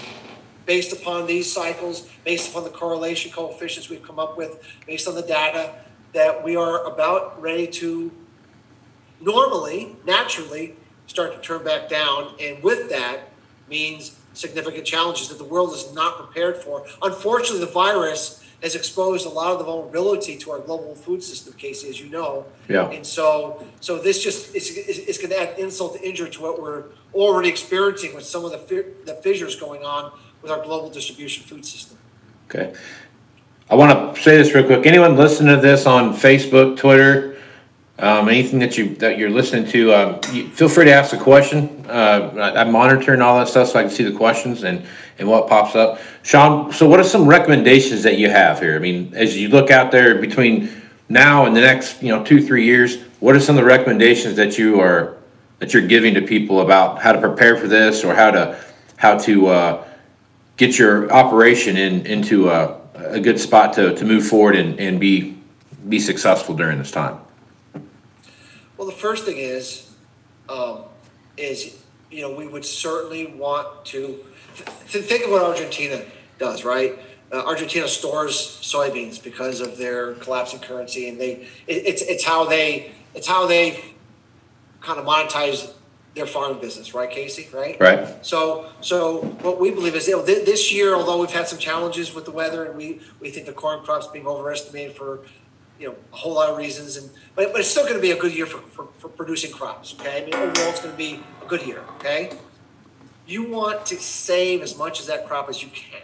based 0.67 0.93
upon 0.93 1.27
these 1.27 1.51
cycles, 1.51 2.09
based 2.25 2.51
upon 2.51 2.65
the 2.65 2.71
correlation 2.71 3.31
coefficients 3.31 3.89
we've 3.89 4.03
come 4.03 4.19
up 4.19 4.37
with, 4.37 4.61
based 4.87 5.09
on 5.09 5.15
the 5.15 5.23
data, 5.23 5.73
that 6.13 6.43
we 6.43 6.57
are 6.57 6.85
about 6.85 7.41
ready 7.41 7.67
to 7.67 8.11
normally, 9.21 9.97
naturally, 10.05 10.75
start 11.07 11.33
to 11.33 11.41
turn 11.41 11.65
back 11.65 11.89
down. 11.89 12.35
And 12.41 12.63
with 12.63 12.91
that 12.91 13.31
means 13.71 14.19
significant 14.37 14.85
challenges 14.85 15.29
that 15.29 15.39
the 15.39 15.45
world 15.45 15.73
is 15.73 15.93
not 15.95 16.17
prepared 16.17 16.57
for. 16.57 16.85
Unfortunately, 17.03 17.65
the 17.65 17.73
virus 17.73 18.43
has 18.63 18.75
exposed 18.75 19.27
a 19.27 19.29
lot 19.29 19.53
of 19.53 19.59
the 19.59 19.65
vulnerability 19.65 20.37
to 20.37 20.51
our 20.51 20.59
global 20.59 20.95
food 20.95 21.23
system, 21.23 21.53
Casey, 21.55 21.89
as 21.89 22.01
you 22.01 22.09
know. 22.09 22.47
Yeah. 22.69 22.89
And 22.91 23.07
so, 23.07 23.65
so 23.81 23.99
this 23.99 24.23
just 24.23 24.55
is, 24.55 24.71
is, 24.71 24.99
is 24.99 25.19
going 25.19 25.31
to 25.31 25.41
add 25.41 25.59
insult 25.59 25.97
to 25.97 26.09
injury 26.09 26.31
to 26.31 26.43
what 26.43 26.61
we're 26.61 26.85
already 27.15 27.49
experiencing 27.49 28.15
with 28.15 28.25
some 28.25 28.45
of 28.45 28.53
the 28.53 28.59
fi- 28.59 28.91
the 29.05 29.15
fissures 29.23 29.57
going 29.57 29.85
on 29.85 30.13
with 30.43 30.51
our 30.51 30.63
global 30.65 30.89
distribution 30.91 31.45
food 31.45 31.65
system. 31.67 31.99
Okay. 32.49 32.75
I 33.69 33.75
want 33.75 34.15
to 34.15 34.23
say 34.23 34.37
this 34.37 34.55
real 34.55 34.65
quick. 34.65 34.87
Anyone 34.87 35.17
listening 35.17 35.55
to 35.55 35.61
this 35.61 35.87
on 35.87 36.15
Facebook, 36.15 36.77
Twitter, 36.77 37.36
um, 37.99 38.29
anything 38.29 38.59
that 38.59 38.77
you 38.77 38.95
that 38.97 39.17
you're 39.19 39.31
listening 39.31 39.67
to, 39.71 39.95
um, 39.95 40.21
you, 40.33 40.49
feel 40.49 40.69
free 40.69 40.85
to 40.85 40.93
ask 40.93 41.15
a 41.15 41.19
question. 41.19 41.87
Uh, 41.89 42.31
I, 42.37 42.61
I'm 42.61 42.71
monitoring 42.71 43.23
all 43.23 43.39
that 43.39 43.49
stuff 43.49 43.69
so 43.69 43.79
I 43.79 43.83
can 43.83 43.91
see 43.91 44.05
the 44.05 44.17
questions 44.17 44.65
and 44.65 44.85
and 45.19 45.29
what 45.29 45.49
pops 45.49 45.75
up. 45.75 45.99
Shawn, 46.23 46.73
so 46.73 46.87
what 46.87 47.01
are 47.01 47.05
some 47.05 47.27
recommendations 47.27 48.03
that 48.03 48.19
you 48.19 48.29
have 48.29 48.61
here? 48.61 48.77
I 48.77 48.81
mean, 48.81 49.15
as 49.15 49.37
you 49.39 49.49
look 49.49 49.71
out 49.71 49.93
there 49.93 50.17
between 50.17 50.83
now 51.09 51.47
and 51.47 51.57
the 51.57 51.63
next, 51.63 52.03
you 52.03 52.09
know, 52.09 52.23
two 52.23 52.47
three 52.47 52.65
years, 52.67 53.01
what 53.21 53.35
are 53.35 53.41
some 53.41 53.57
of 53.57 53.65
the 53.65 53.69
recommendations 53.69 54.37
that 54.37 54.59
you 54.59 54.79
are 54.79 55.17
that 55.59 55.73
you're 55.73 55.87
giving 55.87 56.13
to 56.15 56.23
people 56.23 56.61
about 56.61 57.01
how 57.01 57.13
to 57.13 57.21
prepare 57.21 57.57
for 57.57 57.67
this 57.67 58.05
or 58.05 58.15
how 58.15 58.31
to 58.31 58.63
how 58.97 59.17
to 59.17 59.47
uh, 59.47 59.85
get 60.59 60.79
your 60.79 61.11
operation 61.11 61.79
in 61.79 62.05
into 62.05 62.51
a, 62.51 62.79
a 62.95 63.21
good 63.21 63.41
spot 63.41 63.73
to, 63.75 63.95
to 63.95 64.05
move 64.05 64.27
forward 64.27 64.55
and, 64.55 64.79
and 64.79 65.01
be 65.01 65.39
be 65.89 65.99
successful 65.99 66.55
during 66.55 66.79
this 66.79 66.91
time. 66.91 67.21
Well, 68.77 68.87
the 68.87 68.93
first 68.95 69.25
thing 69.25 69.39
is, 69.39 69.91
um, 70.49 70.85
is 71.37 71.77
you 72.11 72.23
know 72.23 72.33
we 72.35 72.47
would 72.47 72.65
certainly 72.65 73.27
want 73.27 73.85
to 73.87 74.25
th- 74.89 75.05
think 75.05 75.25
of 75.25 75.31
what 75.31 75.43
Argentina 75.43 76.03
does, 76.39 76.65
right? 76.65 76.99
Uh, 77.33 77.43
Argentina 77.45 77.89
stores 77.89 78.35
soybeans 78.63 79.23
because 79.23 79.61
of 79.61 79.77
their 79.77 80.15
collapsing 80.15 80.61
currency, 80.61 81.09
and 81.09 81.21
they 81.21 81.49
it, 81.67 81.87
it's 81.87 82.03
it's 82.03 82.25
how 82.25 82.45
they 82.45 82.93
it's 83.15 83.27
how 83.27 83.47
they 83.47 83.83
kind 84.81 84.99
of 85.01 85.05
monetize 85.07 85.73
their 86.15 86.27
farm 86.27 86.59
business, 86.59 86.95
right, 86.95 87.11
Casey? 87.11 87.47
Right. 87.53 87.79
Right. 87.79 88.25
So, 88.25 88.71
so 88.81 89.19
what 89.43 89.61
we 89.61 89.71
believe 89.71 89.95
is, 89.95 90.09
you 90.09 90.17
know, 90.17 90.23
thi- 90.23 90.45
this 90.45 90.73
year, 90.73 90.95
although 90.95 91.21
we've 91.21 91.31
had 91.31 91.47
some 91.47 91.59
challenges 91.59 92.15
with 92.15 92.25
the 92.25 92.31
weather, 92.31 92.65
and 92.65 92.75
we, 92.75 93.01
we 93.21 93.29
think 93.31 93.45
the 93.45 93.53
corn 93.53 93.85
crop's 93.85 94.07
being 94.07 94.27
overestimated 94.27 94.97
for, 94.97 95.21
you 95.79 95.89
know, 95.89 95.95
a 96.13 96.17
whole 96.17 96.35
lot 96.35 96.51
of 96.51 96.57
reasons, 96.57 96.97
and 96.97 97.11
but, 97.35 97.53
but 97.53 97.61
it's 97.61 97.71
still 97.71 97.85
going 97.85 97.97
to 97.97 98.01
be 98.01 98.13
a 98.13 98.17
good 98.17 98.35
year 98.35 98.47
for, 98.47 98.59
for, 98.69 98.89
for 98.99 99.09
producing 99.09 99.53
crops. 99.53 99.95
Okay, 99.99 100.23
I 100.23 100.25
mean, 100.25 100.35
overall, 100.35 100.71
it's 100.71 100.81
going 100.81 100.93
to 100.93 100.97
be 100.97 101.21
a 101.43 101.47
good 101.47 101.63
year. 101.63 101.83
Okay, 101.97 102.31
you 103.27 103.51
want 103.51 103.85
to 103.87 103.97
save 103.97 104.63
as 104.63 104.77
much 104.77 105.01
of 105.01 105.07
that 105.07 105.27
crop 105.27 105.49
as 105.49 105.63
you 105.63 105.69
can. 105.69 106.01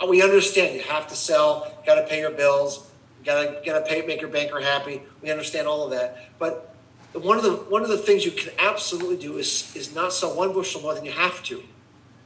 Uh, 0.00 0.06
We 0.06 0.22
understand 0.22 0.74
you 0.74 0.82
have 0.82 1.06
to 1.08 1.14
sell, 1.14 1.72
got 1.86 1.96
to 1.96 2.06
pay 2.06 2.20
your 2.20 2.32
bills, 2.32 2.90
got 3.24 3.42
to 3.42 3.62
got 3.64 3.78
to 3.78 3.84
pay 3.86 4.04
make 4.06 4.20
your 4.20 4.30
banker 4.30 4.60
happy. 4.60 5.02
We 5.22 5.30
understand 5.30 5.68
all 5.68 5.84
of 5.84 5.90
that, 5.90 6.30
but 6.38 6.74
one 7.12 7.36
of 7.36 7.44
the 7.44 7.52
one 7.52 7.82
of 7.82 7.88
the 7.88 7.98
things 7.98 8.24
you 8.24 8.32
can 8.32 8.52
absolutely 8.58 9.16
do 9.16 9.38
is 9.38 9.74
is 9.76 9.94
not 9.94 10.12
sell 10.12 10.34
one 10.34 10.52
bushel 10.52 10.80
more 10.80 10.94
than 10.94 11.04
you 11.04 11.12
have 11.12 11.42
to, 11.44 11.62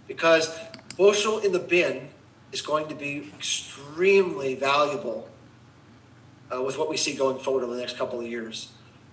because 0.06 0.50
bushel 0.96 1.40
in 1.40 1.52
the 1.52 1.58
bin 1.58 2.08
is 2.52 2.62
going 2.62 2.88
to 2.88 2.94
be 2.94 3.30
extremely 3.36 4.54
valuable 4.54 5.28
uh, 6.54 6.62
with 6.62 6.78
what 6.78 6.88
we 6.88 6.96
see 6.96 7.14
going 7.14 7.38
forward 7.38 7.64
over 7.64 7.74
the 7.74 7.80
next 7.80 7.96
couple 7.96 8.20
of 8.20 8.26
years. 8.26 8.72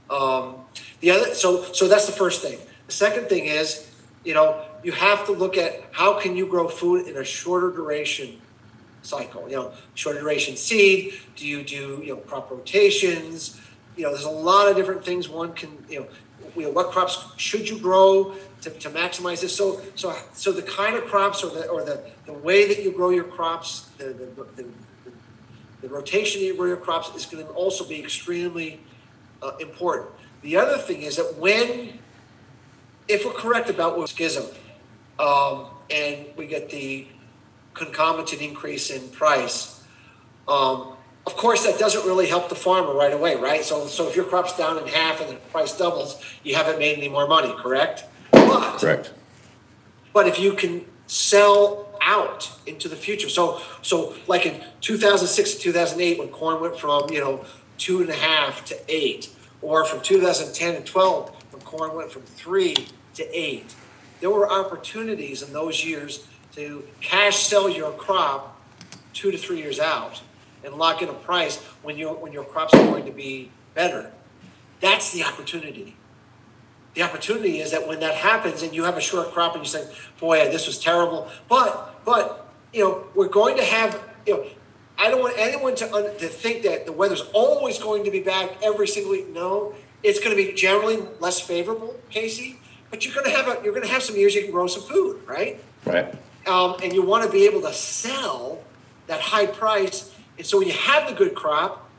Um, 0.10 0.58
the 1.00 1.12
other 1.12 1.34
so 1.34 1.64
so 1.74 1.88
that's 1.88 2.06
the 2.06 2.12
first 2.12 2.42
thing. 2.42 2.60
The 2.88 2.94
second 2.94 3.28
thing 3.28 3.46
is 3.46 3.90
you 4.24 4.34
know 4.34 4.64
you 4.84 4.92
have 4.92 5.26
to 5.26 5.32
look 5.32 5.58
at 5.58 5.84
how 5.92 6.20
can 6.20 6.36
you 6.36 6.48
grow 6.48 6.68
food 6.68 7.08
in 7.08 7.18
a 7.18 7.24
shorter 7.24 7.72
duration 7.72 8.40
cycle. 9.06 9.50
You 9.50 9.56
know, 9.56 9.72
shorter 9.94 10.20
duration 10.20 10.56
seed. 10.56 11.14
Do 11.36 11.48
you 11.48 11.64
do 11.64 12.02
you 12.04 12.16
know 12.16 12.18
crop 12.18 12.52
rotations? 12.52 13.60
You 13.96 14.04
know, 14.04 14.12
there's 14.12 14.26
a 14.26 14.30
lot 14.30 14.68
of 14.68 14.76
different 14.76 15.06
things 15.06 15.30
one 15.30 15.54
can 15.54 15.72
you 15.90 16.02
know. 16.02 16.08
You 16.56 16.64
know 16.64 16.70
what 16.70 16.92
crops 16.92 17.26
should 17.38 17.68
you 17.68 17.80
grow 17.80 18.36
to, 18.62 18.70
to 18.70 18.90
maximize 18.90 19.42
this? 19.42 19.56
So 19.56 19.82
so 19.96 20.16
so 20.34 20.52
the 20.52 20.62
kind 20.62 20.96
of 20.96 21.06
crops 21.06 21.44
or 21.44 21.50
the 21.50 21.68
or 21.68 21.84
the, 21.84 22.02
the 22.26 22.34
way 22.34 22.68
that 22.68 22.84
you 22.84 22.92
grow 22.92 23.10
your 23.10 23.24
crops, 23.24 23.90
the 23.98 24.06
the, 24.06 24.46
the, 24.56 24.66
the, 25.88 25.94
rotation 25.94 26.42
of 26.42 26.58
your 26.58 26.78
crops 26.78 27.16
is 27.16 27.26
going 27.26 27.46
to 27.46 27.52
also 27.54 27.86
be 27.86 28.00
extremely 28.00 28.80
uh, 29.42 29.52
important. 29.60 30.10
The 30.42 30.58
other 30.58 30.78
thing 30.78 31.04
is 31.04 31.18
that 31.18 31.38
when, 31.38 32.00
if 33.08 33.26
we're 33.26 33.34
correct 33.34 33.70
about 33.70 33.98
what 33.98 34.10
schism, 34.10 34.46
um, 35.20 35.68
and 35.90 36.26
we 36.36 36.48
get 36.48 36.70
the 36.70 37.08
concomitant 37.74 38.42
increase 38.42 38.90
in 38.90 39.08
price, 39.10 39.84
um, 40.48 40.94
of 41.26 41.36
course 41.38 41.66
that 41.66 41.80
doesn't 41.80 42.06
really 42.06 42.28
help 42.28 42.50
the 42.50 42.56
farmer 42.56 42.94
right 42.94 43.14
away, 43.14 43.36
right? 43.36 43.64
So, 43.64 43.88
so 43.88 44.08
if 44.08 44.16
your 44.16 44.26
crop's 44.26 44.58
down 44.58 44.78
in 44.78 44.88
half 44.88 45.22
and 45.22 45.30
the 45.30 45.36
price 45.36 45.78
doubles, 45.78 46.22
you 46.44 46.56
haven't 46.56 46.80
made 46.80 46.98
any 46.98 47.10
more 47.10 47.28
money, 47.28 47.54
correct? 47.58 48.06
But 48.32 48.80
Correct. 48.80 49.14
but 50.14 50.28
if 50.28 50.40
you 50.40 50.54
can 50.54 50.86
sell 51.08 51.85
out 52.02 52.52
into 52.66 52.88
the 52.88 52.96
future, 52.96 53.30
so 53.30 53.62
so 53.82 54.16
like 54.28 54.46
in 54.46 54.62
2006 54.82 55.54
to 55.54 55.60
2008, 55.60 56.20
when 56.20 56.30
corn 56.30 56.62
went 56.62 56.78
from 56.80 57.10
you 57.12 57.20
know 57.20 57.46
two 57.78 58.02
and 58.02 58.10
a 58.10 58.16
half 58.16 58.66
to 58.66 58.78
eight, 58.88 59.30
or 59.62 59.86
from 59.86 60.02
2010 60.02 60.76
to 60.76 60.82
12, 60.82 61.54
when 61.54 61.62
corn 61.64 61.96
went 61.96 62.12
from 62.12 62.22
three 62.24 62.88
to 63.16 63.38
eight, 63.38 63.76
there 64.20 64.30
were 64.30 64.50
opportunities 64.50 65.42
in 65.42 65.54
those 65.54 65.84
years 65.84 66.28
to 66.56 66.84
cash 67.02 67.46
sell 67.48 67.70
your 67.70 67.92
crop 67.92 68.60
two 69.14 69.32
to 69.32 69.38
three 69.38 69.58
years 69.58 69.80
out 69.80 70.22
and 70.64 70.76
lock 70.76 71.02
in 71.02 71.10
a 71.10 71.14
price 71.14 71.58
when 71.84 71.98
your 71.98 72.14
when 72.16 72.32
your 72.32 72.44
crops 72.44 72.74
are 72.74 72.86
going 72.86 73.06
to 73.06 73.12
be 73.12 73.52
better. 73.74 74.12
That's 74.82 75.12
the 75.12 75.24
opportunity 75.24 75.96
the 76.96 77.04
opportunity 77.04 77.60
is 77.60 77.72
that 77.72 77.88
when 77.88 78.00
that 78.00 78.16
happens 78.16 78.64
and 78.64 78.74
you 78.74 78.84
have 78.84 78.98
a 78.98 79.02
short 79.02 79.32
crop 79.32 79.56
and 79.56 79.64
you 79.64 79.70
say, 79.70 79.88
boy, 80.20 80.50
this 80.50 80.66
was 80.66 80.80
terrible. 80.80 81.30
But, 81.48 82.04
but, 82.06 82.48
you 82.74 82.84
know, 82.84 83.04
we're 83.14 83.28
going 83.28 83.58
to 83.58 83.64
have, 83.64 84.02
you 84.26 84.34
know, 84.34 84.46
I 84.98 85.10
don't 85.10 85.22
want 85.22 85.36
anyone 85.38 85.76
to, 85.76 85.94
un- 85.94 86.18
to 86.18 86.28
think 86.28 86.64
that 86.64 86.86
the 86.86 86.94
weather's 86.94 87.22
always 87.34 87.78
going 87.78 88.06
to 88.06 88.12
be 88.12 88.22
bad 88.22 88.50
every 88.64 88.88
single 88.88 89.12
week. 89.12 89.30
No, 89.30 89.76
it's 90.04 90.20
going 90.20 90.36
to 90.36 90.42
be 90.42 90.54
generally 90.54 91.04
less 91.20 91.40
favorable, 91.40 91.96
Casey. 92.10 92.60
But 92.90 93.06
you're 93.06 93.14
going 93.14 93.30
to 93.30 93.36
have 93.36 93.48
a, 93.48 93.64
you're 93.64 93.74
going 93.74 93.86
to 93.86 93.92
have 93.92 94.04
some 94.04 94.16
years 94.16 94.34
you 94.34 94.44
can 94.44 94.52
grow 94.52 94.68
some 94.68 94.84
food, 94.84 95.22
right? 95.28 95.62
Right. 95.86 96.16
um, 96.48 96.76
and 96.84 96.94
you 96.94 97.02
want 97.04 97.26
to 97.26 97.32
be 97.32 97.46
able 97.46 97.62
to 97.62 97.74
sell 97.74 98.64
that 99.08 99.20
high 99.20 99.48
price. 99.48 100.14
And 100.38 100.46
so 100.46 100.60
when 100.60 100.68
you 100.68 100.74
have 100.74 101.08
the 101.10 101.16
good 101.16 101.36
crop, 101.36 101.90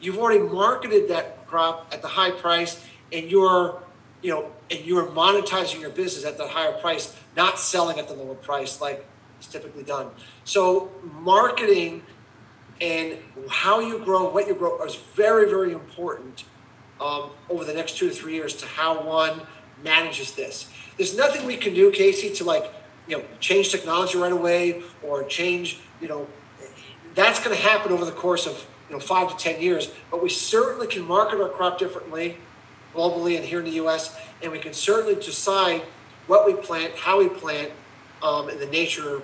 you've 0.00 0.18
already 0.18 0.40
marketed 0.40 1.08
that 1.08 1.46
crop 1.46 1.92
at 1.92 2.02
the 2.02 2.08
high 2.08 2.30
price, 2.30 2.84
and 3.12 3.30
you're, 3.30 3.80
you 4.22 4.30
know, 4.30 4.50
and 4.70 4.84
you're 4.84 5.06
monetizing 5.06 5.80
your 5.80 5.90
business 5.90 6.24
at 6.24 6.38
the 6.38 6.48
higher 6.48 6.72
price, 6.72 7.16
not 7.36 7.58
selling 7.58 7.98
at 7.98 8.08
the 8.08 8.14
lower 8.14 8.34
price 8.34 8.80
like 8.80 9.06
it's 9.38 9.46
typically 9.46 9.82
done. 9.82 10.10
So 10.44 10.90
marketing 11.02 12.02
and 12.80 13.18
how 13.48 13.80
you 13.80 13.98
grow, 13.98 14.28
what 14.30 14.46
you 14.46 14.54
grow 14.54 14.82
is 14.82 14.96
very, 14.96 15.48
very 15.48 15.72
important 15.72 16.44
um, 17.00 17.30
over 17.48 17.64
the 17.64 17.74
next 17.74 17.96
two 17.96 18.08
to 18.08 18.14
three 18.14 18.34
years 18.34 18.54
to 18.56 18.66
how 18.66 19.02
one 19.02 19.42
manages 19.82 20.32
this. 20.32 20.70
There's 20.96 21.16
nothing 21.16 21.46
we 21.46 21.56
can 21.56 21.74
do, 21.74 21.90
Casey, 21.90 22.32
to 22.34 22.44
like, 22.44 22.72
you 23.06 23.18
know, 23.18 23.24
change 23.40 23.70
technology 23.70 24.18
right 24.18 24.32
away 24.32 24.82
or 25.02 25.22
change, 25.24 25.78
you 26.00 26.08
know, 26.08 26.26
that's 27.14 27.42
going 27.42 27.56
to 27.56 27.62
happen 27.62 27.92
over 27.92 28.04
the 28.04 28.12
course 28.12 28.46
of, 28.46 28.66
you 28.88 28.94
know, 28.94 29.00
five 29.00 29.30
to 29.30 29.36
10 29.36 29.60
years. 29.60 29.90
But 30.10 30.22
we 30.22 30.28
certainly 30.28 30.86
can 30.86 31.02
market 31.02 31.40
our 31.40 31.48
crop 31.48 31.78
differently 31.78 32.38
globally 32.96 33.36
and 33.36 33.44
here 33.44 33.58
in 33.58 33.64
the 33.64 33.72
U.S. 33.72 34.16
And 34.42 34.50
we 34.50 34.58
can 34.58 34.72
certainly 34.72 35.14
decide 35.14 35.82
what 36.26 36.46
we 36.46 36.54
plant, 36.54 36.94
how 36.94 37.18
we 37.18 37.28
plant, 37.28 37.72
um, 38.22 38.48
and 38.48 38.58
the 38.58 38.66
nature 38.66 39.22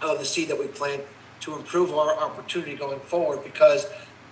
of 0.00 0.18
the 0.18 0.24
seed 0.24 0.48
that 0.48 0.58
we 0.58 0.66
plant 0.66 1.02
to 1.40 1.54
improve 1.54 1.92
our 1.94 2.16
opportunity 2.18 2.74
going 2.74 3.00
forward. 3.00 3.44
Because 3.44 3.86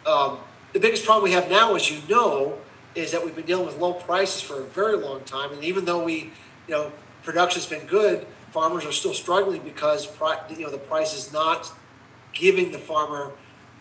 um, 0.07 0.38
the 0.72 0.80
biggest 0.80 1.05
problem 1.05 1.24
we 1.24 1.32
have 1.32 1.51
now, 1.51 1.74
as 1.74 1.90
you 1.90 1.99
know, 2.09 2.59
is 2.94 3.12
that 3.12 3.24
we've 3.24 3.36
been 3.36 3.46
dealing 3.46 3.66
with 3.66 3.78
low 3.78 3.92
prices 3.92 4.40
for 4.40 4.61
a 4.61 4.64
very 4.64 4.96
long 4.96 5.22
time. 5.24 5.53
And 5.53 5.62
even 5.62 5.84
though 5.84 6.03
we, 6.03 6.32
you 6.66 6.74
know, 6.74 6.92
production's 7.22 7.66
been 7.66 7.86
good, 7.86 8.26
farmers 8.51 8.84
are 8.84 8.92
still 8.92 9.14
struggling 9.14 9.62
because 9.62 10.09
you 10.51 10.64
know 10.64 10.70
the 10.70 10.78
price 10.78 11.14
is 11.16 11.32
not 11.32 11.70
giving 12.32 12.72
the 12.72 12.78
farmer 12.78 13.32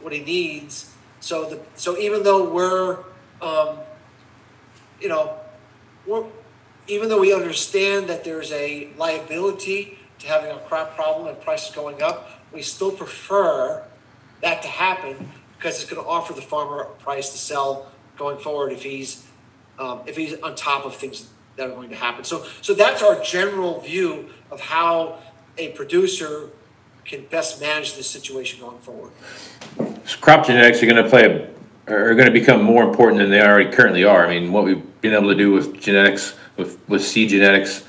what 0.02 0.14
he 0.14 0.20
needs. 0.20 0.94
So 1.20 1.50
the 1.50 1.62
so 1.76 1.98
even 1.98 2.24
though 2.24 2.50
we're 2.50 3.00
um, 3.42 3.80
you 5.00 5.10
know 5.10 5.38
even 6.88 7.10
though 7.10 7.20
we 7.20 7.34
understand 7.34 8.08
that 8.08 8.24
there's 8.24 8.52
a 8.52 8.90
liability 8.98 9.98
to 10.20 10.28
having 10.28 10.52
a 10.52 10.60
crop 10.60 10.96
problem 10.96 11.28
and 11.28 11.40
prices 11.42 11.76
going 11.76 12.02
up, 12.02 12.30
we 12.54 12.62
still 12.62 12.92
prefer 12.92 13.84
that 14.42 14.62
to 14.62 14.68
happen 14.68 15.30
because 15.58 15.82
it's 15.82 15.90
going 15.90 16.02
to 16.02 16.08
offer 16.08 16.34
the 16.34 16.42
farmer 16.42 16.82
a 16.82 16.86
price 16.86 17.32
to 17.32 17.38
sell 17.38 17.92
going 18.18 18.38
forward 18.38 18.72
if 18.72 18.84
he's 18.84 19.26
um, 19.80 20.02
if 20.08 20.18
he's 20.18 20.34
on 20.42 20.56
top 20.56 20.86
of 20.86 20.96
things 20.96 21.30
that 21.56 21.70
are 21.70 21.74
going 21.74 21.90
to 21.90 21.96
happen. 21.96 22.24
So 22.24 22.46
so 22.62 22.74
that's 22.74 23.04
our 23.04 23.22
general 23.22 23.82
view 23.82 24.30
of 24.50 24.60
how 24.60 25.20
a 25.58 25.70
producer 25.70 26.50
can 27.06 27.26
best 27.26 27.62
manage 27.62 27.96
this 27.96 28.10
situation 28.10 28.60
going 28.60 28.80
forward. 28.80 29.12
crop 30.22 30.46
genetics 30.46 30.82
are 30.82 30.86
going 30.86 31.04
to 31.04 31.10
play 31.10 31.26
a, 31.26 31.57
are 31.88 32.16
going 32.16 32.26
to 32.26 32.32
become 32.32 32.62
more 32.62 32.84
important 32.84 33.20
than 33.20 33.32
they 33.32 33.42
already 33.42 33.72
currently 33.72 34.04
are. 34.04 34.26
I 34.26 34.40
mean, 34.40 34.52
what 34.52 34.66
we've 34.66 34.84
been 35.02 35.14
able 35.14 35.30
to 35.30 35.36
do 35.36 35.52
with 35.52 35.80
genetics, 35.80 36.36
with 36.58 36.78
with 36.88 37.04
seed 37.04 37.30
genetics, 37.30 37.86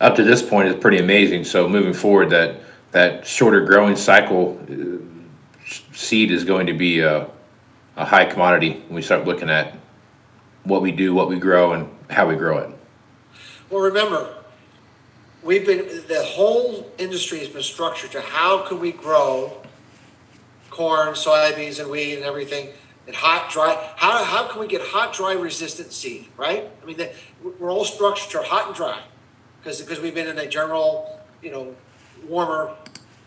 up 0.00 0.16
to 0.16 0.24
this 0.24 0.42
point 0.42 0.68
is 0.68 0.76
pretty 0.76 0.98
amazing. 0.98 1.44
So 1.44 1.68
moving 1.68 1.92
forward, 1.92 2.30
that 2.30 2.60
that 2.92 3.26
shorter 3.26 3.60
growing 3.60 3.96
cycle 3.96 4.58
uh, 4.70 5.66
seed 5.92 6.30
is 6.30 6.44
going 6.44 6.66
to 6.66 6.72
be 6.72 7.00
a, 7.00 7.28
a 7.96 8.04
high 8.04 8.24
commodity 8.24 8.82
when 8.86 8.96
we 8.96 9.02
start 9.02 9.26
looking 9.26 9.50
at 9.50 9.76
what 10.64 10.82
we 10.82 10.92
do, 10.92 11.14
what 11.14 11.28
we 11.28 11.38
grow, 11.38 11.72
and 11.72 11.90
how 12.08 12.28
we 12.28 12.36
grow 12.36 12.58
it. 12.58 12.70
Well, 13.68 13.82
remember, 13.82 14.34
we've 15.42 15.66
been 15.66 16.04
the 16.08 16.22
whole 16.24 16.90
industry 16.96 17.40
has 17.40 17.48
been 17.48 17.62
structured 17.62 18.12
to 18.12 18.22
how 18.22 18.66
can 18.66 18.80
we 18.80 18.92
grow 18.92 19.58
corn, 20.70 21.10
soybeans, 21.10 21.80
and 21.80 21.90
wheat 21.90 22.14
and 22.14 22.24
everything 22.24 22.68
and 23.06 23.16
hot, 23.16 23.50
dry. 23.50 23.92
How, 23.96 24.24
how 24.24 24.46
can 24.48 24.60
we 24.60 24.66
get 24.66 24.80
hot, 24.80 25.12
dry 25.12 25.32
resistant 25.32 25.92
seed, 25.92 26.26
right? 26.36 26.68
I 26.82 26.86
mean, 26.86 26.96
the, 26.96 27.12
we're 27.58 27.70
all 27.70 27.84
structured 27.84 28.44
hot 28.44 28.68
and 28.68 28.76
dry 28.76 29.02
because 29.58 29.80
because 29.80 30.00
we've 30.00 30.14
been 30.14 30.28
in 30.28 30.38
a 30.38 30.46
general, 30.46 31.20
you 31.42 31.50
know, 31.50 31.74
warmer 32.28 32.74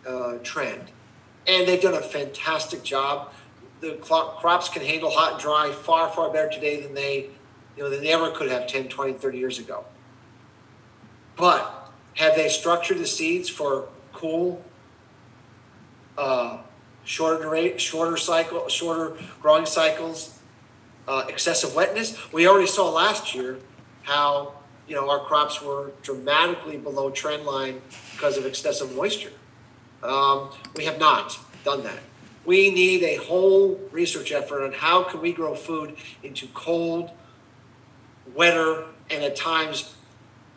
uh, 0.08 0.38
trend, 0.44 0.92
and 1.48 1.68
they've 1.68 1.82
done 1.82 1.96
a 1.96 2.02
fantastic 2.02 2.84
job. 2.84 3.32
The 3.82 3.94
crops 3.94 4.70
can 4.70 4.84
handle 4.84 5.12
hot 5.12 5.34
and 5.34 5.42
dry 5.42 5.72
far 5.72 6.10
far 6.10 6.32
better 6.32 6.50
today 6.50 6.82
than 6.82 6.94
they, 6.94 7.30
you 7.76 7.84
know, 7.84 7.90
than 7.90 8.02
they 8.02 8.14
ever 8.14 8.32
could 8.32 8.50
have 8.50 8.68
10, 8.68 8.88
20, 8.88 9.14
30 9.14 9.38
years 9.38 9.60
ago. 9.60 9.86
But 11.36 11.92
have 12.16 12.36
they 12.36 12.48
structured 12.48 13.00
the 13.00 13.08
seeds 13.08 13.50
for 13.50 13.90
cool, 14.14 14.64
uh, 16.18 16.60
shorter 17.06 17.50
rate, 17.50 17.80
shorter 17.80 18.18
cycle, 18.18 18.68
shorter 18.68 19.16
growing 19.42 19.66
cycles, 19.66 20.38
uh, 21.08 21.26
excessive 21.30 21.74
wetness? 21.76 22.18
We 22.34 22.48
already 22.48 22.68
saw 22.68 22.90
last 22.90 23.34
year 23.34 23.60
how 24.04 24.54
you 24.88 24.96
know 24.96 25.10
our 25.10 25.20
crops 25.20 25.62
were 25.62 25.92
dramatically 26.02 26.78
below 26.78 27.10
trend 27.10 27.46
line 27.46 27.82
because 28.12 28.38
of 28.38 28.46
excessive 28.46 28.96
moisture. 28.96 29.32
Um, 30.04 30.50
we 30.76 30.86
have 30.86 31.00
not 31.00 31.40
done 31.64 31.84
that. 31.84 32.00
We 32.46 32.70
need 32.70 33.02
a 33.02 33.16
whole 33.16 33.80
research 33.92 34.32
effort 34.32 34.64
on 34.64 34.72
how 34.72 35.04
can 35.04 35.22
we 35.22 35.34
grow 35.34 35.56
food 35.56 35.96
into 36.22 36.48
cold, 36.54 37.10
wetter, 38.36 38.86
and 39.10 39.24
at 39.24 39.36
times 39.36 39.96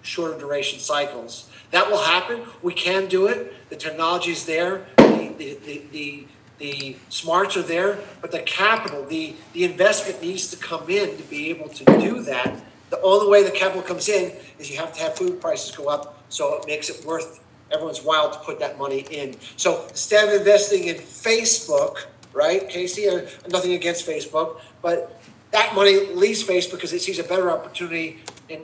shorter 0.03 0.39
duration 0.39 0.79
cycles. 0.79 1.49
That 1.71 1.91
will 1.91 2.03
happen. 2.03 2.43
We 2.63 2.75
can 2.75 3.09
do 3.09 3.27
it. 3.27 3.71
The 3.71 3.77
technology 3.77 4.33
is 4.33 4.47
there. 4.47 4.87
The, 4.97 5.35
the, 5.37 5.55
the, 5.55 5.83
the, 5.93 6.27
the 6.59 6.97
smarts 7.09 7.57
are 7.57 7.63
there, 7.63 7.99
but 8.21 8.31
the 8.31 8.41
capital, 8.41 9.05
the, 9.05 9.35
the 9.53 9.65
investment 9.65 10.21
needs 10.21 10.51
to 10.51 10.57
come 10.57 10.89
in 10.91 11.17
to 11.17 11.23
be 11.25 11.51
able 11.51 11.69
to 11.69 11.85
do 11.99 12.23
that. 12.23 12.61
The 12.91 13.01
only 13.03 13.31
way 13.31 13.43
the 13.43 13.51
capital 13.51 13.83
comes 13.83 14.09
in 14.09 14.33
is 14.59 14.71
you 14.71 14.77
have 14.79 14.93
to 14.95 15.01
have 15.01 15.17
food 15.17 15.41
prices 15.41 15.75
go 15.75 15.89
up, 15.89 16.23
so 16.29 16.59
it 16.59 16.67
makes 16.67 16.89
it 16.89 17.05
worth 17.05 17.41
everyone's 17.71 18.03
while 18.03 18.31
to 18.31 18.39
put 18.41 18.59
that 18.61 18.79
money 18.79 19.05
in. 19.11 19.37
So 19.57 19.87
instead 19.89 20.29
of 20.29 20.41
investing 20.41 20.85
in 20.85 20.97
Facebook, 20.97 22.07
right, 22.33 22.69
Casey, 22.69 23.09
uh, 23.09 23.27
nothing 23.51 23.75
against 23.75 24.07
Facebook, 24.07 24.61
but 24.83 25.21
that 25.51 25.75
money 25.75 26.07
leaves 26.07 26.43
Facebook 26.43 26.73
because 26.73 26.93
it 26.93 27.03
sees 27.03 27.19
a 27.19 27.25
better 27.25 27.51
opportunity 27.51 28.21
in 28.49 28.63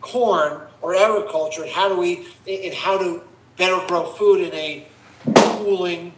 corn 0.00 0.60
or 0.80 0.94
agriculture 0.94 1.62
and 1.62 1.70
how 1.70 1.88
do 1.88 1.96
we 1.96 2.26
and 2.46 2.74
how 2.74 2.98
to 2.98 3.22
better 3.56 3.86
grow 3.86 4.04
food 4.04 4.40
in 4.40 4.52
a 4.54 4.86
cooling 5.34 6.12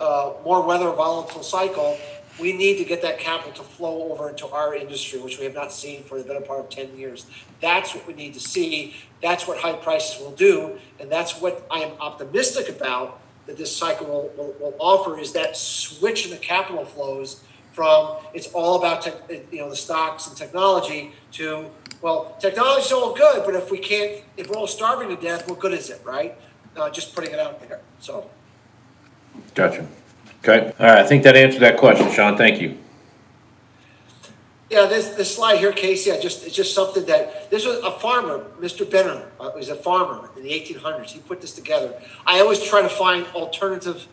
uh, 0.00 0.32
more 0.44 0.62
weather 0.62 0.90
volatile 0.90 1.42
cycle 1.42 1.96
we 2.40 2.52
need 2.52 2.78
to 2.78 2.84
get 2.84 3.02
that 3.02 3.18
capital 3.18 3.52
to 3.52 3.62
flow 3.62 4.10
over 4.10 4.30
into 4.30 4.46
our 4.48 4.74
industry 4.74 5.20
which 5.20 5.38
we 5.38 5.44
have 5.44 5.54
not 5.54 5.72
seen 5.72 6.02
for 6.02 6.18
the 6.18 6.24
better 6.24 6.40
part 6.40 6.60
of 6.60 6.68
10 6.68 6.96
years 6.96 7.26
that's 7.60 7.94
what 7.94 8.06
we 8.06 8.14
need 8.14 8.34
to 8.34 8.40
see 8.40 8.94
that's 9.22 9.46
what 9.46 9.58
high 9.58 9.72
prices 9.72 10.20
will 10.20 10.32
do 10.32 10.78
and 10.98 11.10
that's 11.10 11.40
what 11.40 11.66
i 11.70 11.80
am 11.80 11.92
optimistic 12.00 12.68
about 12.68 13.20
that 13.46 13.56
this 13.56 13.74
cycle 13.74 14.06
will, 14.06 14.32
will, 14.36 14.54
will 14.60 14.76
offer 14.78 15.18
is 15.18 15.32
that 15.32 15.56
switch 15.56 16.24
in 16.24 16.30
the 16.30 16.38
capital 16.38 16.84
flows 16.84 17.42
from 17.72 18.16
it's 18.34 18.48
all 18.48 18.76
about 18.78 19.02
te- 19.02 19.42
you 19.52 19.58
know 19.58 19.70
the 19.70 19.76
stocks 19.76 20.26
and 20.26 20.36
technology 20.36 21.12
to 21.32 21.70
well, 22.02 22.34
technology's 22.40 22.92
all 22.92 23.14
good, 23.14 23.44
but 23.44 23.54
if 23.54 23.70
we 23.70 23.78
can't, 23.78 24.22
if 24.36 24.48
we're 24.48 24.56
all 24.56 24.66
starving 24.66 25.14
to 25.14 25.20
death, 25.20 25.48
what 25.48 25.58
good 25.58 25.72
is 25.72 25.90
it, 25.90 26.00
right? 26.04 26.34
Uh, 26.74 26.88
just 26.88 27.14
putting 27.14 27.32
it 27.32 27.38
out 27.38 27.60
there. 27.68 27.80
So. 27.98 28.28
Gotcha. 29.54 29.86
Okay. 30.42 30.72
All 30.78 30.86
right. 30.86 30.98
I 30.98 31.06
think 31.06 31.22
that 31.24 31.36
answered 31.36 31.60
that 31.60 31.76
question, 31.76 32.10
Shawn. 32.12 32.36
Thank 32.36 32.60
you. 32.60 32.78
Yeah, 34.70 34.86
this 34.86 35.08
this 35.10 35.34
slide 35.34 35.58
here, 35.58 35.72
Casey. 35.72 36.12
I 36.12 36.20
just 36.20 36.46
it's 36.46 36.54
just 36.54 36.74
something 36.74 37.04
that 37.06 37.50
this 37.50 37.66
was 37.66 37.78
a 37.78 37.90
farmer, 37.98 38.46
Mr. 38.60 38.88
Benner. 38.88 39.28
Uh, 39.40 39.50
was 39.54 39.68
a 39.68 39.74
farmer 39.74 40.30
in 40.36 40.44
the 40.44 40.50
1800s. 40.50 41.10
He 41.10 41.18
put 41.18 41.40
this 41.40 41.52
together. 41.52 42.00
I 42.24 42.40
always 42.40 42.62
try 42.62 42.80
to 42.80 42.88
find 42.88 43.26
alternative 43.34 44.06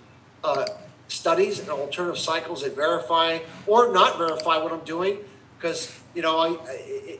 uh, 0.43 0.65
studies 1.07 1.59
and 1.59 1.69
alternative 1.69 2.17
cycles 2.19 2.63
that 2.63 2.75
verify 2.75 3.39
or 3.67 3.93
not 3.93 4.17
verify 4.17 4.57
what 4.57 4.73
I'm 4.73 4.83
doing 4.83 5.19
because 5.57 5.97
you 6.15 6.23
know 6.23 6.39
I, 6.39 6.57
I 6.67 7.19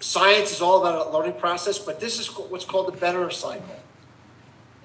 science 0.00 0.52
is 0.52 0.60
all 0.60 0.80
about 0.80 1.08
a 1.08 1.10
learning 1.10 1.34
process, 1.34 1.78
but 1.78 2.00
this 2.00 2.18
is 2.18 2.28
what's 2.28 2.64
called 2.64 2.88
the 2.88 2.96
Benner 2.96 3.30
cycle. 3.30 3.80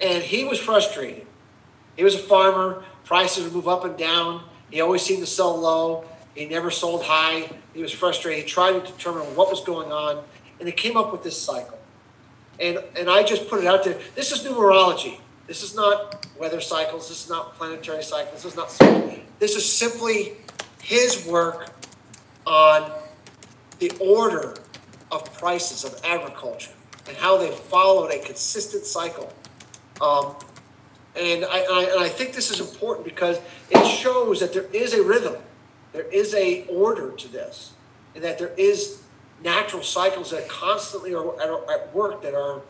And 0.00 0.22
he 0.22 0.44
was 0.44 0.58
frustrated. 0.58 1.26
He 1.96 2.04
was 2.04 2.14
a 2.14 2.18
farmer, 2.18 2.84
prices 3.04 3.44
would 3.44 3.52
move 3.52 3.68
up 3.68 3.84
and 3.84 3.96
down. 3.96 4.44
He 4.70 4.80
always 4.80 5.02
seemed 5.02 5.20
to 5.20 5.26
sell 5.26 5.58
low. 5.58 6.04
He 6.34 6.44
never 6.44 6.70
sold 6.70 7.02
high. 7.04 7.48
He 7.72 7.82
was 7.82 7.92
frustrated. 7.92 8.44
He 8.44 8.48
tried 8.48 8.72
to 8.72 8.92
determine 8.92 9.22
what 9.34 9.48
was 9.50 9.64
going 9.64 9.90
on, 9.90 10.22
and 10.58 10.68
he 10.68 10.72
came 10.72 10.96
up 10.96 11.12
with 11.12 11.22
this 11.22 11.40
cycle. 11.40 11.78
And, 12.60 12.78
and 12.98 13.08
I 13.08 13.22
just 13.22 13.48
put 13.48 13.60
it 13.60 13.66
out 13.66 13.84
there. 13.84 13.98
This 14.14 14.32
is 14.32 14.46
numerology. 14.46 15.20
This 15.46 15.62
is 15.62 15.74
not 15.74 16.26
weather 16.38 16.60
cycles. 16.60 17.08
This 17.08 17.24
is 17.24 17.30
not 17.30 17.54
planetary 17.54 18.02
cycles. 18.02 18.42
This 18.42 18.52
is 18.52 18.56
not. 18.56 19.20
This 19.38 19.56
is 19.56 19.70
simply 19.70 20.32
his 20.82 21.26
work 21.26 21.70
on 22.46 22.90
the 23.78 23.92
order 24.00 24.56
of 25.10 25.32
prices 25.34 25.84
of 25.84 26.00
agriculture 26.04 26.72
and 27.08 27.16
how 27.16 27.36
they 27.36 27.50
followed 27.50 28.10
a 28.10 28.18
consistent 28.18 28.84
cycle. 28.84 29.32
Um, 30.00 30.36
and 31.16 31.44
I, 31.44 31.60
I, 31.60 31.88
and 31.92 32.00
I 32.00 32.08
think 32.08 32.34
this 32.34 32.50
is 32.50 32.60
important 32.60 33.04
because 33.04 33.40
it 33.70 33.86
shows 33.86 34.40
that 34.40 34.52
there 34.52 34.66
is 34.72 34.92
a 34.94 35.02
rhythm, 35.02 35.36
there 35.92 36.04
is 36.04 36.34
a 36.34 36.66
order 36.66 37.12
to 37.12 37.28
this, 37.28 37.72
and 38.14 38.22
that 38.22 38.38
there 38.38 38.52
is 38.56 39.02
natural 39.42 39.82
cycles 39.82 40.30
that 40.30 40.48
constantly 40.48 41.14
are 41.14 41.40
at, 41.40 41.70
at 41.70 41.94
work 41.94 42.22
that 42.22 42.34
are 42.34 42.62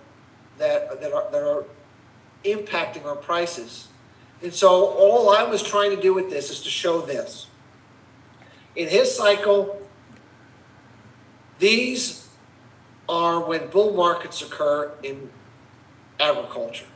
that 0.58 1.00
that 1.00 1.12
are 1.12 1.30
that 1.30 1.42
are 1.42 1.64
impacting 2.44 3.04
our 3.04 3.16
prices. 3.16 3.88
And 4.42 4.52
so 4.52 4.86
all 4.86 5.30
I 5.30 5.42
was 5.44 5.62
trying 5.62 5.90
to 5.96 6.00
do 6.00 6.12
with 6.14 6.30
this 6.30 6.50
is 6.50 6.62
to 6.62 6.70
show 6.70 7.00
this. 7.00 7.46
In 8.74 8.88
his 8.88 9.14
cycle, 9.14 9.80
these 11.58 12.28
are 13.08 13.40
when 13.40 13.68
bull 13.68 13.94
markets 13.94 14.42
occur 14.42 14.92
in 15.02 15.30
agriculture. 16.20 16.86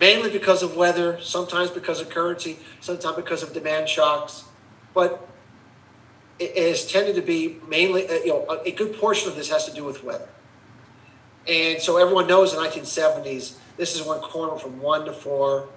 Mainly 0.00 0.30
because 0.30 0.62
of 0.62 0.76
weather, 0.76 1.20
sometimes 1.20 1.70
because 1.70 2.00
of 2.00 2.08
currency, 2.08 2.58
sometimes 2.80 3.16
because 3.16 3.42
of 3.42 3.52
demand 3.52 3.88
shocks. 3.88 4.44
But 4.94 5.28
it 6.38 6.56
has 6.56 6.90
tended 6.90 7.16
to 7.16 7.22
be 7.22 7.58
mainly, 7.68 8.08
uh, 8.08 8.14
you 8.14 8.28
know, 8.28 8.60
a 8.64 8.72
good 8.72 8.96
portion 8.96 9.28
of 9.28 9.36
this 9.36 9.50
has 9.50 9.66
to 9.66 9.74
do 9.74 9.84
with 9.84 10.02
weather. 10.02 10.28
And 11.46 11.80
so 11.80 11.98
everyone 11.98 12.26
knows 12.26 12.52
the 12.52 12.58
1970s, 12.58 13.56
this 13.76 13.94
is 13.94 14.02
when 14.06 14.20
corn 14.20 14.50
went 14.50 14.62
from 14.62 14.80
one 14.80 15.04
to 15.04 15.12
four. 15.12 15.68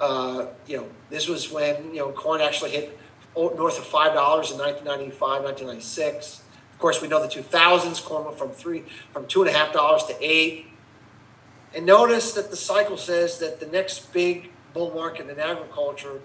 Uh, 0.00 0.46
you 0.66 0.76
know, 0.76 0.86
this 1.10 1.28
was 1.28 1.50
when, 1.50 1.90
you 1.90 2.00
know, 2.00 2.12
corn 2.12 2.40
actually 2.40 2.70
hit 2.70 2.98
north 3.36 3.78
of 3.78 3.84
$5 3.84 4.10
in 4.12 4.58
1995, 4.58 5.20
1996 5.20 6.42
Of 6.72 6.78
course, 6.78 7.02
we 7.02 7.08
know 7.08 7.20
the 7.20 7.28
2000s 7.28 8.04
corn 8.04 8.24
went 8.24 8.38
from 8.38 8.50
three, 8.50 8.84
from 9.12 9.26
two 9.26 9.42
and 9.42 9.50
a 9.50 9.52
half 9.52 9.72
dollars 9.72 10.04
to 10.04 10.16
eight. 10.20 10.66
And 11.74 11.84
notice 11.86 12.32
that 12.32 12.50
the 12.50 12.56
cycle 12.56 12.96
says 12.96 13.38
that 13.38 13.58
the 13.58 13.66
next 13.66 14.12
big 14.12 14.50
bull 14.72 14.92
market 14.92 15.28
in 15.28 15.40
agriculture 15.40 16.20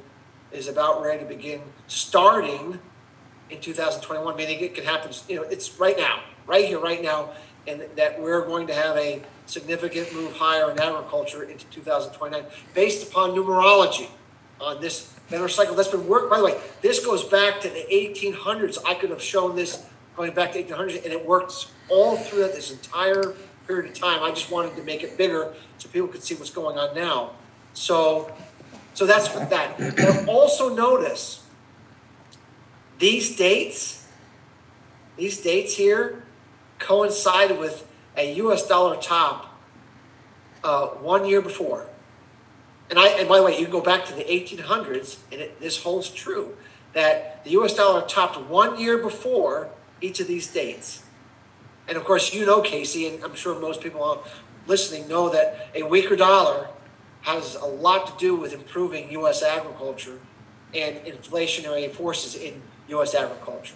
is 0.52 0.68
about 0.68 1.02
ready 1.02 1.20
to 1.20 1.26
begin 1.26 1.62
starting 1.88 2.80
in 3.50 3.60
2021, 3.60 4.36
meaning 4.36 4.60
it 4.60 4.76
can 4.76 4.84
happen, 4.84 5.12
you 5.28 5.36
know, 5.36 5.44
it's 5.44 5.80
right 5.80 5.98
now, 5.98 6.22
right 6.46 6.66
here, 6.66 6.80
right 6.80 7.02
now, 7.02 7.32
and 7.68 7.84
that 7.96 8.20
we're 8.22 8.46
going 8.46 8.68
to 8.68 8.74
have 8.74 8.96
a 8.98 9.22
significant 9.48 10.14
move 10.14 10.34
higher 10.34 10.72
in 10.72 10.80
agriculture 10.80 11.44
into 11.44 11.66
2029 11.68 12.44
based 12.74 13.08
upon 13.08 13.32
numerology 13.32 14.08
on 14.62 14.80
this 14.82 15.14
Benner 15.30 15.48
cycle. 15.48 15.76
That's 15.76 15.90
been 15.90 16.08
worked, 16.08 16.30
by 16.30 16.40
the 16.40 16.46
way, 16.46 16.60
this 16.82 17.04
goes 17.06 17.24
back 17.24 17.60
to 17.62 17.70
the 17.70 17.86
1800s. 17.92 18.78
I 18.86 18.96
could 18.96 19.10
have 19.12 19.22
shown 19.22 19.56
this 19.56 19.86
going 20.16 20.34
back 20.34 20.54
to 20.54 20.64
1800s, 20.64 21.04
and 21.04 21.14
it 21.14 21.26
works 21.26 21.72
all 21.88 22.18
through 22.18 22.44
this 22.48 22.72
entire 22.72 23.36
period 23.70 23.86
of 23.86 23.94
time. 23.94 24.24
I 24.24 24.32
just 24.32 24.50
wanted 24.50 24.76
to 24.78 24.82
make 24.82 25.04
it 25.04 25.16
bigger 25.16 25.54
so 25.78 25.90
people 25.90 26.08
could 26.08 26.24
see 26.24 26.34
what's 26.34 26.50
going 26.50 26.80
on 26.80 26.96
now. 26.96 27.34
So, 27.76 28.34
so 28.96 29.06
that's 29.06 29.32
with 29.36 29.48
that. 29.52 29.80
Now 29.96 30.26
also 30.26 30.74
notice 30.74 31.46
these 32.98 33.36
dates, 33.36 34.08
these 35.18 35.40
dates 35.40 35.76
here 35.76 36.24
coincide 36.80 37.60
with 37.60 37.88
a 38.18 38.34
U.S. 38.38 38.68
dollar 38.68 38.96
top 38.96 39.56
uh, 40.64 40.88
one 40.88 41.26
year 41.26 41.40
before. 41.42 41.86
And 42.90 42.98
I, 42.98 43.10
and 43.20 43.30
by 43.30 43.38
the 43.38 43.44
way, 43.44 43.60
you 43.60 43.68
go 43.68 43.82
back 43.82 44.06
to 44.06 44.16
the 44.16 44.24
1800s, 44.24 45.20
and 45.32 45.42
it, 45.42 45.60
this 45.60 45.84
holds 45.84 46.10
true 46.10 46.58
that 46.94 47.44
the 47.44 47.52
U.S. 47.52 47.76
dollar 47.76 48.08
topped 48.08 48.42
one 48.50 48.80
year 48.80 48.98
before 48.98 49.70
each 50.02 50.20
of 50.20 50.26
these 50.26 50.48
dates. 50.48 51.04
And 51.90 51.98
of 51.98 52.06
course, 52.06 52.34
you 52.34 52.46
know, 52.46 52.62
Casey, 52.62 53.08
and 53.08 53.24
I'm 53.24 53.34
sure 53.34 53.60
most 53.60 53.82
people 53.82 54.24
listening 54.68 55.08
know 55.08 55.30
that 55.30 55.70
a 55.74 55.82
weaker 55.82 56.16
dollar 56.16 56.68
has 57.22 57.56
a 57.56 57.66
lot 57.66 58.08
to 58.08 58.14
do 58.20 58.36
with 58.36 58.54
improving 58.54 59.12
U.S. 59.14 59.42
agriculture 59.42 60.20
and 60.74 60.98
inflationary 60.98 61.92
forces 61.92 62.36
in 62.36 62.62
U.S. 62.90 63.16
agriculture. 63.16 63.74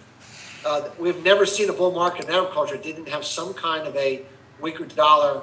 Uh, 0.64 0.88
we've 0.98 1.22
never 1.24 1.44
seen 1.44 1.68
a 1.68 1.72
bull 1.72 1.90
market 1.90 2.26
in 2.26 2.30
agriculture 2.30 2.76
didn't 2.76 3.08
have 3.08 3.24
some 3.24 3.52
kind 3.52 3.86
of 3.86 3.94
a 3.96 4.22
weaker 4.60 4.86
dollar 4.86 5.42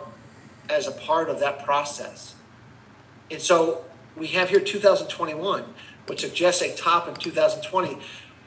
as 0.70 0.88
a 0.88 0.92
part 0.92 1.30
of 1.30 1.40
that 1.42 1.64
process. 1.64 2.36
And 3.30 3.42
so 3.42 3.84
we 4.16 4.28
have 4.28 4.50
here 4.50 4.62
2021, 4.62 5.64
which 6.08 6.22
suggests 6.22 6.62
a 6.62 6.74
top 6.76 7.08
in 7.08 7.16
2020. 7.16 7.98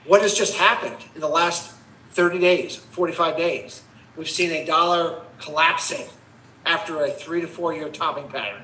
What 0.06 0.22
has 0.22 0.34
just 0.34 0.54
happened 0.56 0.96
in 1.14 1.20
the 1.20 1.28
last 1.28 1.74
30 2.12 2.38
days, 2.38 2.76
45 2.76 3.36
days? 3.36 3.83
We've 4.16 4.30
seen 4.30 4.50
a 4.52 4.64
dollar 4.64 5.22
collapsing 5.40 6.06
after 6.64 7.04
a 7.04 7.10
three 7.10 7.40
to 7.40 7.46
four 7.46 7.74
year 7.74 7.88
topping 7.88 8.28
pattern. 8.28 8.62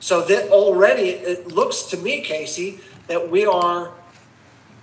So 0.00 0.22
that 0.22 0.50
already 0.50 1.10
it 1.10 1.48
looks 1.48 1.84
to 1.84 1.96
me, 1.96 2.20
Casey, 2.20 2.80
that 3.06 3.30
we 3.30 3.46
are 3.46 3.92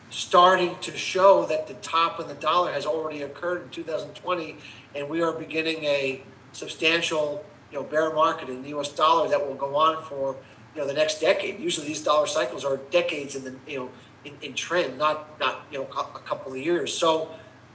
starting 0.10 0.76
to 0.82 0.96
show 0.96 1.46
that 1.46 1.68
the 1.68 1.74
top 1.76 2.20
of 2.20 2.28
the 2.28 2.34
dollar 2.36 2.72
has 2.72 2.86
already 2.86 3.22
occurred 3.22 3.64
in 3.64 3.70
2020, 3.70 4.58
and 4.96 5.10
we 5.10 5.22
are 5.22 5.32
beginning 5.32 5.84
a 5.86 6.22
substantial, 6.52 7.44
you 7.72 7.80
know, 7.80 7.84
bear 7.84 8.14
market 8.14 8.50
in 8.50 8.62
the 8.62 8.70
U.S. 8.70 8.90
dollar 8.90 9.30
that 9.30 9.46
will 9.46 9.56
go 9.56 9.76
on 9.76 10.04
for, 10.04 10.36
you 10.76 10.82
know, 10.82 10.88
the 10.88 10.94
next 10.94 11.22
decade. 11.22 11.60
Usually, 11.60 11.88
these 11.88 12.04
dollar 12.04 12.28
cycles 12.28 12.66
are 12.66 12.78
decades 12.92 13.36
in 13.36 13.44
the, 13.44 13.56
you 13.66 13.78
know, 13.78 13.90
in, 14.26 14.34
in 14.42 14.54
trend, 14.54 14.98
not 14.98 15.40
not 15.40 15.66
you 15.72 15.80
know 15.80 15.86
a 15.86 16.20
couple 16.20 16.52
of 16.52 16.58
years. 16.58 16.96
So, 16.96 17.30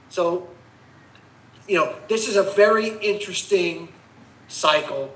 so, 0.09 0.47
you 1.67 1.75
know, 1.75 1.95
this 2.07 2.27
is 2.27 2.35
a 2.35 2.43
very 2.43 2.89
interesting 2.99 3.89
cycle, 4.47 5.13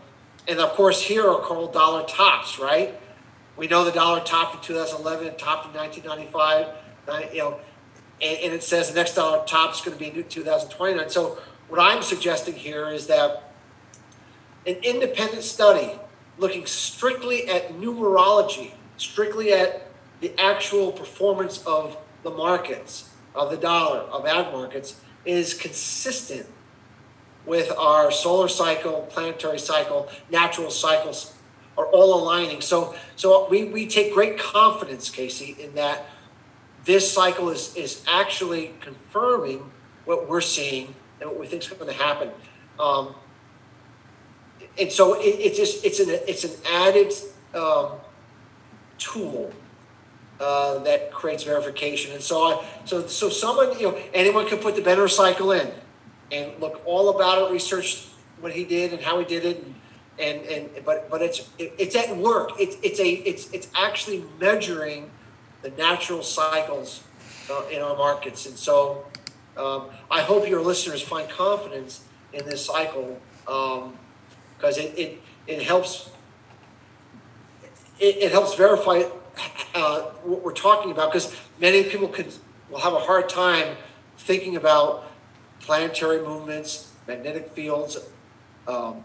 and 0.48 0.60
of 0.60 0.72
course, 0.72 1.02
here 1.02 1.28
are 1.28 1.40
called 1.40 1.74
dollar 1.74 2.06
tops, 2.06 2.60
right? 2.60 3.00
We 3.58 3.68
know 3.68 3.84
the 3.84 3.92
dollar 3.92 4.22
topped 4.22 4.56
in 4.56 4.62
2011, 4.62 5.28
it 5.28 5.38
topped 5.38 5.68
in 5.68 5.74
1995? 5.74 7.34
You 7.34 7.40
know, 7.40 7.60
and, 8.22 8.38
and 8.40 8.54
it 8.54 8.64
says 8.64 8.90
the 8.90 8.96
next 8.96 9.16
dollar 9.16 9.46
top 9.46 9.74
is 9.74 9.82
going 9.82 9.98
to 9.98 10.00
be 10.00 10.24
2029. 10.24 11.10
So 11.10 11.38
what 11.70 11.80
I'm 11.80 12.02
suggesting 12.02 12.56
here 12.56 12.90
is 12.90 13.08
that 13.08 13.52
an 14.66 14.76
independent 14.84 15.44
study 15.44 15.92
looking 16.38 16.66
strictly 16.66 17.48
at 17.48 17.74
numerology, 17.74 18.74
strictly 18.98 19.54
at 19.54 19.88
the 20.22 20.34
actual 20.40 20.92
performance 20.92 21.64
of 21.66 21.98
the 22.24 22.30
markets, 22.30 23.10
of 23.34 23.52
the 23.52 23.58
dollar, 23.58 24.00
of 24.00 24.26
ag 24.26 24.52
markets, 24.52 25.02
is 25.26 25.54
consistent 25.54 26.48
with 27.46 27.72
our 27.78 28.12
solar 28.12 28.48
cycle, 28.48 29.08
planetary 29.10 29.60
cycle, 29.60 30.10
natural 30.30 30.70
cycles 30.70 31.34
are 31.78 31.86
all 31.88 32.22
aligning. 32.22 32.62
So, 32.62 32.96
so 33.16 33.48
we, 33.50 33.66
we 33.66 33.88
take 33.88 34.14
great 34.14 34.38
confidence, 34.38 35.10
Casey, 35.10 35.56
in 35.60 35.74
that 35.76 36.06
this 36.86 37.12
cycle 37.12 37.50
is, 37.50 37.76
is 37.76 38.04
actually 38.08 38.74
confirming 38.80 39.72
what 40.06 40.28
we're 40.28 40.42
seeing 40.42 40.94
and 41.20 41.30
what 41.30 41.40
we 41.40 41.48
think 41.48 41.64
is 41.64 41.70
going 41.70 41.92
to 41.92 41.98
happen. 42.04 42.30
Um, 42.80 43.16
and 44.80 44.92
so 44.92 45.20
it, 45.20 45.26
it's 45.26 45.58
just 45.58 45.86
it's 45.86 46.00
an 46.00 46.10
it's 46.28 46.44
an 46.44 46.52
added 46.72 47.14
um, 47.54 47.92
tool 48.98 49.52
uh, 50.42 50.80
that 50.80 51.12
creates 51.12 51.44
verification. 51.44 52.14
And 52.14 52.22
so 52.22 52.44
I 52.44 52.66
so 52.86 53.08
so 53.08 53.30
someone 53.30 53.78
you 53.80 53.92
know 53.92 54.00
anyone 54.14 54.48
could 54.48 54.62
put 54.62 54.76
the 54.76 54.82
Benner 54.82 55.08
cycle 55.08 55.52
in 55.52 55.72
and 56.32 56.52
look 56.60 56.82
all 56.86 57.10
about 57.16 57.38
it, 57.38 57.54
research 57.54 58.08
what 58.40 58.52
he 58.52 58.66
did 58.66 58.92
and 58.92 59.02
how 59.02 59.20
he 59.20 59.26
did 59.26 59.46
it, 59.46 59.64
and 59.64 59.76
and, 60.20 60.70
and 60.76 60.86
but 60.86 61.10
but 61.10 61.22
it's 61.22 61.50
it, 61.60 61.74
it's 61.78 61.96
at 61.96 62.18
work. 62.18 62.52
It's 62.60 62.76
it's 62.82 63.00
a 63.00 63.10
it's 63.10 63.52
it's 63.52 63.68
actually 63.76 64.26
measuring 64.40 65.12
the 65.62 65.70
natural 65.72 66.24
cycles 66.24 67.04
uh, 67.50 67.64
in 67.72 67.82
our 67.82 67.96
markets. 67.96 68.46
And 68.48 68.58
so 68.58 69.06
um, 69.58 69.90
I 70.10 70.22
hope 70.22 70.50
your 70.50 70.62
listeners 70.62 71.02
find 71.02 71.30
confidence 71.30 72.04
in 72.34 72.46
this 72.46 72.66
cycle 72.66 73.20
because 73.46 73.84
um, 74.78 74.84
it, 74.84 74.98
it, 74.98 75.22
it 75.48 75.62
helps 75.62 76.10
it, 78.00 78.18
it 78.18 78.32
helps 78.32 78.56
verify 78.56 79.04
uh, 79.76 80.02
what 80.24 80.44
we're 80.44 80.54
talking 80.54 80.92
about 80.92 81.12
because 81.12 81.36
many 81.60 81.84
people 81.84 82.08
could 82.08 82.34
will 82.70 82.80
have 82.80 82.94
a 82.94 83.00
hard 83.00 83.30
time 83.30 83.76
thinking 84.18 84.56
about 84.56 85.12
planetary 85.60 86.22
movements, 86.22 86.92
magnetic 87.08 87.50
fields, 87.50 87.98
um, 88.68 89.04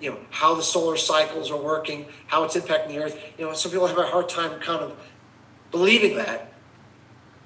you 0.00 0.10
know, 0.10 0.18
how 0.30 0.54
the 0.54 0.62
solar 0.62 0.96
cycles 0.96 1.50
are 1.50 1.60
working, 1.60 2.06
how 2.26 2.44
it's 2.44 2.56
impacting 2.56 2.88
the 2.88 2.98
Earth. 2.98 3.18
You 3.38 3.46
know, 3.46 3.52
some 3.52 3.70
people 3.70 3.86
have 3.86 3.98
a 3.98 4.06
hard 4.06 4.28
time 4.28 4.58
kind 4.60 4.82
of 4.82 4.96
believing 5.70 6.16
that. 6.16 6.52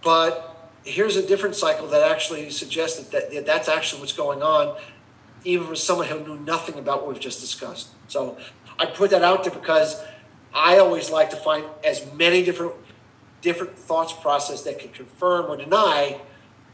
But 0.03 0.71
here's 0.85 1.17
a 1.17 1.27
different 1.27 1.57
cycle 1.57 1.89
that 1.89 2.11
actually 2.11 2.51
suggests 2.51 3.03
that, 3.09 3.31
that 3.33 3.47
that's 3.47 3.69
actually 3.69 4.01
what's 4.01 4.13
going 4.13 4.43
on, 4.43 4.79
even 5.45 5.67
for 5.67 5.75
someone 5.75 6.07
who 6.07 6.21
knew 6.21 6.39
nothing 6.41 6.79
about 6.79 7.01
what 7.01 7.13
we've 7.13 7.21
just 7.21 7.41
discussed. 7.41 7.89
So 8.09 8.39
I 8.79 8.87
put 8.87 9.11
that 9.11 9.23
out 9.23 9.45
there 9.45 9.53
because 9.53 10.01
I 10.55 10.79
always 10.79 11.11
like 11.11 11.31
to 11.31 11.37
find 11.37 11.65
as 11.85 12.11
many 12.15 12.45
different 12.45 12.75
different 13.41 13.77
thoughts 13.77 14.13
process 14.13 14.63
that 14.63 14.79
can 14.79 14.91
confirm 14.91 15.51
or 15.51 15.57
deny 15.57 16.19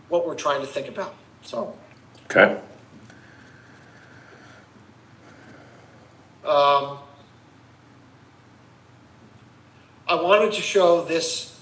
what 0.09 0.27
we're 0.27 0.37
trying 0.37 0.61
to 0.61 0.67
think 0.67 0.87
about. 0.87 1.15
So 1.43 1.77
Okay. 2.31 2.61
Um, 6.45 6.99
I 10.07 10.15
wanted 10.15 10.53
to 10.53 10.61
show 10.61 11.05
this. 11.05 11.61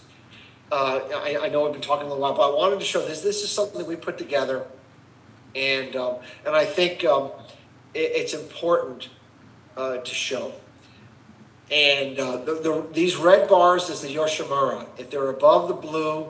Uh, 0.70 1.00
I, 1.14 1.38
I, 1.44 1.48
know 1.48 1.66
I've 1.66 1.72
been 1.72 1.80
talking 1.80 2.04
a 2.04 2.08
little 2.10 2.20
while, 2.20 2.34
but 2.34 2.50
I 2.50 2.54
wanted 2.54 2.80
to 2.80 2.84
show 2.84 3.00
this. 3.00 3.22
This 3.22 3.42
is 3.42 3.50
something 3.50 3.78
that 3.78 3.86
we 3.86 3.96
put 3.96 4.18
together, 4.18 4.66
and 5.54 5.96
um, 5.96 6.16
and 6.44 6.54
I 6.54 6.66
think 6.66 7.02
um, 7.06 7.30
it, 7.94 8.12
it's 8.14 8.34
important 8.34 9.08
uh, 9.78 9.96
to 9.96 10.14
show. 10.14 10.52
And 11.70 12.18
uh, 12.18 12.38
the, 12.38 12.54
the, 12.54 12.86
these 12.92 13.16
red 13.16 13.48
bars 13.48 13.90
is 13.90 14.00
the 14.00 14.08
Yoshimura. 14.08 14.86
If 14.96 15.10
they're 15.10 15.28
above 15.28 15.68
the 15.68 15.74
blue, 15.74 16.28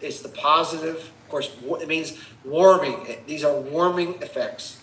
it's 0.00 0.20
the 0.20 0.28
positive. 0.28 0.96
Of 0.96 1.28
course, 1.28 1.50
it 1.80 1.88
means 1.88 2.18
warming. 2.44 3.06
These 3.26 3.44
are 3.44 3.54
warming 3.54 4.16
effects. 4.20 4.80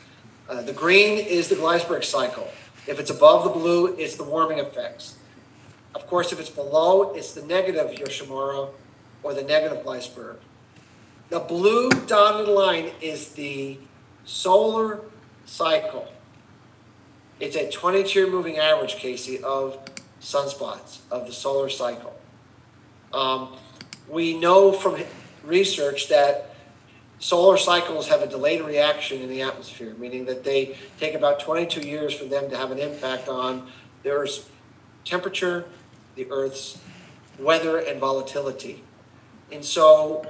Uh, 0.50 0.64
the 0.64 0.74
green 0.74 1.20
is 1.20 1.48
the 1.48 1.56
Gleissberg 1.56 2.04
cycle. 2.04 2.48
If 2.88 3.00
it's 3.00 3.12
above 3.12 3.44
the 3.44 3.52
blue, 3.52 3.96
it's 3.98 4.16
the 4.16 4.24
warming 4.24 4.58
effects. 4.58 5.16
Of 5.94 6.08
course, 6.08 6.34
if 6.34 6.40
it's 6.40 6.50
below, 6.50 7.14
it's 7.14 7.34
the 7.34 7.44
negative 7.44 7.92
Yoshimura 7.92 8.70
or 9.22 9.34
the 9.36 9.44
negative 9.44 9.84
Gleissberg. 9.84 10.38
The 11.30 11.40
blue 11.40 11.90
dotted 12.08 12.48
line 12.48 12.90
is 13.02 13.30
the 13.34 13.78
solar 14.26 15.02
cycle. 15.46 16.08
It's 17.40 17.56
a 17.56 17.70
22 17.70 18.20
year 18.20 18.30
moving 18.30 18.58
average, 18.58 18.96
Casey, 18.96 19.42
of 19.44 19.80
sunspots 20.22 21.00
of 21.10 21.26
the 21.26 21.32
solar 21.32 21.70
cycle. 21.70 22.14
Um, 23.14 23.56
we 24.10 24.38
know 24.38 24.72
from 24.72 24.98
research 25.44 26.10
that 26.10 26.54
solar 27.20 27.58
cycles 27.58 28.08
have 28.10 28.22
a 28.22 28.28
delayed 28.28 28.62
reaction 28.62 29.22
in 29.22 29.30
the 29.30 29.42
atmosphere, 29.42 29.94
meaning 29.98 30.26
that 30.26 30.44
they 30.44 30.76
take 31.00 31.16
about 31.16 31.40
22 31.40 31.82
years 31.82 32.14
for 32.14 32.26
them 32.26 32.50
to 32.50 32.58
have 32.58 32.72
an 32.72 32.80
impact 32.80 33.30
on 33.30 33.70
the 34.04 34.10
Earth's 34.10 34.50
temperature, 35.06 35.66
the 36.16 36.30
Earth's 36.30 36.78
weather 37.40 37.78
and 37.78 38.00
volatility. 38.00 38.84
And 39.52 39.64
so 39.64 40.26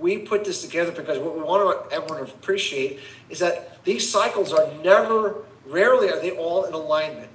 we 0.00 0.18
put 0.18 0.44
this 0.44 0.62
together 0.62 0.90
because 0.90 1.18
what 1.18 1.36
we 1.36 1.42
want 1.42 1.92
everyone 1.92 2.26
to 2.26 2.32
appreciate 2.32 3.00
is 3.30 3.38
that 3.38 3.84
these 3.84 4.08
cycles 4.08 4.52
are 4.52 4.68
never, 4.82 5.36
rarely 5.66 6.08
are 6.10 6.20
they 6.20 6.32
all 6.32 6.64
in 6.64 6.74
alignment. 6.74 7.30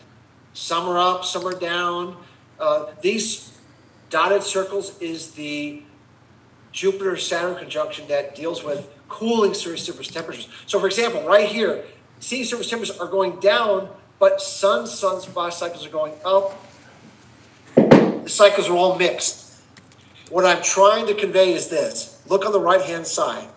Some 0.54 0.88
are 0.88 0.98
up, 0.98 1.26
some 1.26 1.46
are 1.46 1.58
down. 1.58 2.18
Uh, 2.60 2.88
these 3.02 3.58
dotted 4.10 4.44
circles 4.44 5.00
is 5.00 5.32
the 5.32 5.84
Jupiter 6.72 7.18
Saturn 7.18 7.58
conjunction 7.58 8.08
that 8.08 8.36
deals 8.36 8.64
with 8.64 8.88
cooling 9.10 9.54
surface 9.54 10.08
temperatures. 10.08 10.48
So, 10.66 10.80
for 10.80 10.88
example, 10.88 11.24
right 11.24 11.48
here, 11.48 11.84
sea 12.20 12.44
surface 12.44 12.70
temperatures 12.70 12.98
are 12.98 13.08
going 13.08 13.40
down, 13.40 13.90
but 14.20 14.42
sun 14.42 14.86
sunspot 14.86 15.54
cycles 15.54 15.86
are 15.86 15.90
going 15.90 16.14
up 16.24 16.58
the 18.24 18.30
cycles 18.30 18.70
are 18.70 18.74
all 18.74 18.98
mixed. 18.98 19.62
What 20.30 20.46
I'm 20.46 20.62
trying 20.62 21.08
to 21.08 21.14
convey 21.14 21.54
is 21.54 21.70
this 21.70 22.22
look 22.28 22.46
on 22.46 22.52
the 22.52 22.60
right 22.60 22.82
hand 22.82 23.08
side. 23.08 23.48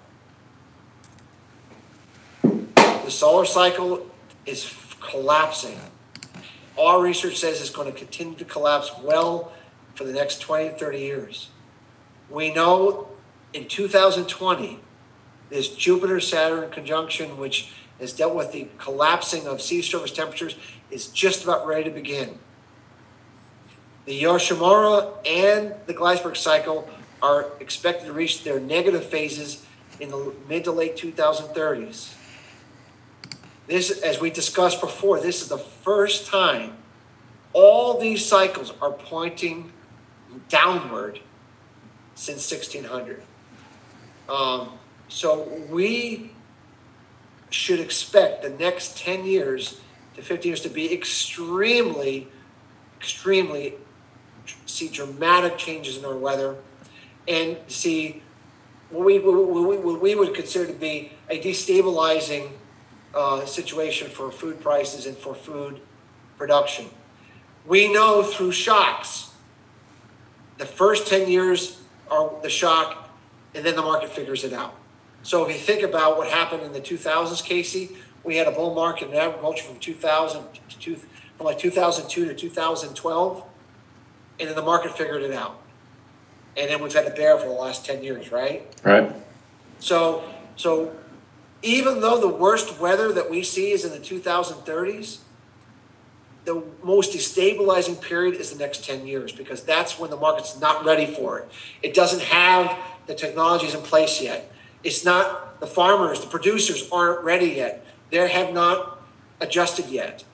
The 2.42 3.10
solar 3.10 3.44
cycle 3.44 4.06
is 4.46 4.74
collapsing. 5.00 5.78
Our 6.78 7.00
research 7.00 7.38
says 7.38 7.60
it's 7.60 7.70
going 7.70 7.90
to 7.92 7.96
continue 7.96 8.36
to 8.36 8.44
collapse 8.44 8.90
well 9.02 9.52
for 9.94 10.04
the 10.04 10.12
next 10.12 10.40
20 10.40 10.78
30 10.78 10.98
years. 10.98 11.48
We 12.28 12.52
know 12.52 13.08
in 13.52 13.68
2020, 13.68 14.80
this 15.50 15.68
Jupiter 15.68 16.18
Saturn 16.20 16.70
conjunction, 16.70 17.36
which 17.36 17.72
has 18.00 18.12
dealt 18.12 18.34
with 18.34 18.50
the 18.50 18.68
collapsing 18.78 19.46
of 19.46 19.62
sea 19.62 19.82
surface 19.82 20.10
temperatures, 20.10 20.56
is 20.90 21.06
just 21.08 21.44
about 21.44 21.66
ready 21.66 21.84
to 21.84 21.90
begin. 21.90 22.38
The 24.04 24.22
Yoshimura 24.22 25.26
and 25.26 25.74
the 25.86 25.94
Gleissberg 25.94 26.36
cycle 26.36 26.88
are 27.22 27.46
expected 27.60 28.06
to 28.06 28.12
reach 28.12 28.42
their 28.44 28.60
negative 28.60 29.06
phases 29.06 29.64
in 30.00 30.10
the 30.10 30.34
mid 30.48 30.64
to 30.64 30.72
late 30.72 30.96
2030s. 30.96 32.14
This, 33.66 33.90
as 34.02 34.20
we 34.20 34.30
discussed 34.30 34.80
before, 34.80 35.20
this 35.20 35.42
is 35.42 35.48
the 35.48 35.58
first 35.58 36.26
time 36.26 36.76
all 37.52 37.98
these 37.98 38.24
cycles 38.24 38.72
are 38.82 38.90
pointing 38.90 39.72
downward 40.48 41.20
since 42.14 42.50
1600. 42.50 43.22
Um, 44.28 44.70
so 45.08 45.42
we 45.70 46.32
should 47.50 47.80
expect 47.80 48.42
the 48.42 48.50
next 48.50 48.98
10 48.98 49.24
years 49.24 49.80
to 50.16 50.22
15 50.22 50.48
years 50.48 50.60
to 50.62 50.68
be 50.68 50.92
extremely, 50.92 52.28
extremely, 52.98 53.74
see 54.66 54.88
dramatic 54.88 55.56
changes 55.56 55.96
in 55.96 56.04
our 56.04 56.16
weather 56.16 56.56
and 57.28 57.56
see 57.68 58.22
what 58.90 59.04
we, 59.04 59.18
what 59.18 59.68
we, 59.68 59.76
what 59.76 60.00
we 60.00 60.14
would 60.14 60.34
consider 60.34 60.66
to 60.66 60.72
be 60.72 61.12
a 61.30 61.40
destabilizing 61.40 62.50
uh, 63.14 63.44
situation 63.46 64.08
for 64.08 64.30
food 64.30 64.60
prices 64.60 65.06
and 65.06 65.16
for 65.16 65.34
food 65.34 65.80
production. 66.36 66.86
We 67.66 67.92
know 67.92 68.22
through 68.22 68.52
shocks, 68.52 69.32
the 70.58 70.66
first 70.66 71.06
10 71.06 71.28
years 71.28 71.80
are 72.10 72.30
the 72.42 72.50
shock, 72.50 73.08
and 73.54 73.64
then 73.64 73.76
the 73.76 73.82
market 73.82 74.10
figures 74.10 74.44
it 74.44 74.52
out. 74.52 74.74
So 75.22 75.44
if 75.44 75.52
you 75.52 75.58
think 75.58 75.82
about 75.82 76.18
what 76.18 76.28
happened 76.28 76.62
in 76.62 76.72
the 76.72 76.80
2000s, 76.80 77.42
Casey, 77.42 77.96
we 78.24 78.36
had 78.36 78.46
a 78.46 78.50
bull 78.50 78.74
market 78.74 79.08
in 79.08 79.14
agriculture 79.14 79.64
from 79.64 79.78
2000 79.78 80.42
to 80.68 80.78
two, 80.78 80.96
from 80.96 81.46
like 81.46 81.58
2002 81.58 82.26
to 82.26 82.34
2012, 82.34 83.44
and 84.40 84.48
then 84.48 84.56
the 84.56 84.62
market 84.62 84.96
figured 84.96 85.22
it 85.22 85.32
out. 85.32 85.60
And 86.56 86.70
then 86.70 86.82
we've 86.82 86.92
had 86.92 87.06
a 87.06 87.10
bear 87.10 87.38
for 87.38 87.46
the 87.46 87.52
last 87.52 87.84
10 87.86 88.04
years, 88.04 88.30
right? 88.30 88.66
Right. 88.84 89.10
So, 89.78 90.24
so 90.56 90.94
even 91.64 92.00
though 92.00 92.20
the 92.20 92.28
worst 92.28 92.78
weather 92.78 93.12
that 93.12 93.30
we 93.30 93.42
see 93.42 93.72
is 93.72 93.84
in 93.84 93.90
the 93.90 93.98
2030s, 93.98 95.18
the 96.44 96.62
most 96.82 97.12
destabilizing 97.12 98.00
period 98.00 98.34
is 98.34 98.52
the 98.52 98.58
next 98.58 98.84
10 98.84 99.06
years 99.06 99.32
because 99.32 99.62
that's 99.62 99.98
when 99.98 100.10
the 100.10 100.16
market's 100.16 100.60
not 100.60 100.84
ready 100.84 101.06
for 101.06 101.38
it. 101.38 101.48
It 101.82 101.94
doesn't 101.94 102.22
have 102.22 102.78
the 103.06 103.14
technologies 103.14 103.74
in 103.74 103.80
place 103.80 104.20
yet. 104.20 104.50
It's 104.82 105.04
not 105.04 105.58
the 105.60 105.66
farmers, 105.66 106.20
the 106.20 106.26
producers 106.26 106.88
aren't 106.92 107.24
ready 107.24 107.46
yet. 107.46 107.86
They 108.10 108.28
have 108.28 108.52
not 108.52 109.00
adjusted 109.40 109.88
yet. 109.88 110.24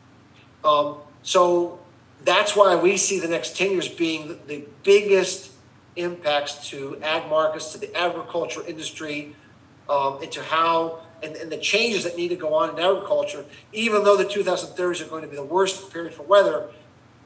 Um, 0.64 0.96
so 1.22 1.78
that's 2.24 2.56
why 2.56 2.74
we 2.74 2.96
see 2.96 3.20
the 3.20 3.28
next 3.28 3.56
10 3.56 3.70
years 3.70 3.88
being 3.88 4.38
the, 4.46 4.64
biggest 4.82 5.52
impacts 5.96 6.70
to 6.70 6.98
ag 7.02 7.28
markets, 7.28 7.72
to 7.72 7.78
the 7.78 7.94
agriculture 7.94 8.62
industry, 8.66 9.36
um, 9.88 10.18
and 10.22 10.32
to 10.32 10.42
how 10.42 11.00
and, 11.22 11.36
and 11.36 11.50
the 11.50 11.58
changes 11.58 12.04
that 12.04 12.16
need 12.16 12.28
to 12.28 12.36
go 12.36 12.54
on 12.54 12.70
in 12.70 12.78
agriculture, 12.78 13.44
even 13.72 14.04
though 14.04 14.16
the 14.16 14.24
2030s 14.24 15.04
are 15.04 15.08
going 15.08 15.22
to 15.22 15.28
be 15.28 15.36
the 15.36 15.44
worst 15.44 15.92
period 15.92 16.14
for 16.14 16.22
weather, 16.22 16.68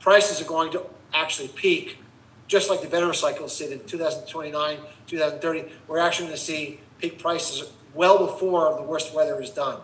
prices 0.00 0.40
are 0.40 0.48
going 0.48 0.72
to 0.72 0.82
actually 1.12 1.48
peak, 1.48 1.98
just 2.46 2.68
like 2.68 2.82
the 2.82 2.88
Benner 2.88 3.12
cycle 3.12 3.48
said 3.48 3.72
in 3.72 3.84
2029, 3.84 4.78
2030. 5.06 5.72
We're 5.88 5.98
actually 5.98 6.26
going 6.26 6.36
to 6.36 6.42
see 6.42 6.80
peak 6.98 7.18
prices 7.18 7.72
well 7.94 8.26
before 8.26 8.74
the 8.76 8.82
worst 8.82 9.14
weather 9.14 9.40
is 9.40 9.50
done. 9.50 9.80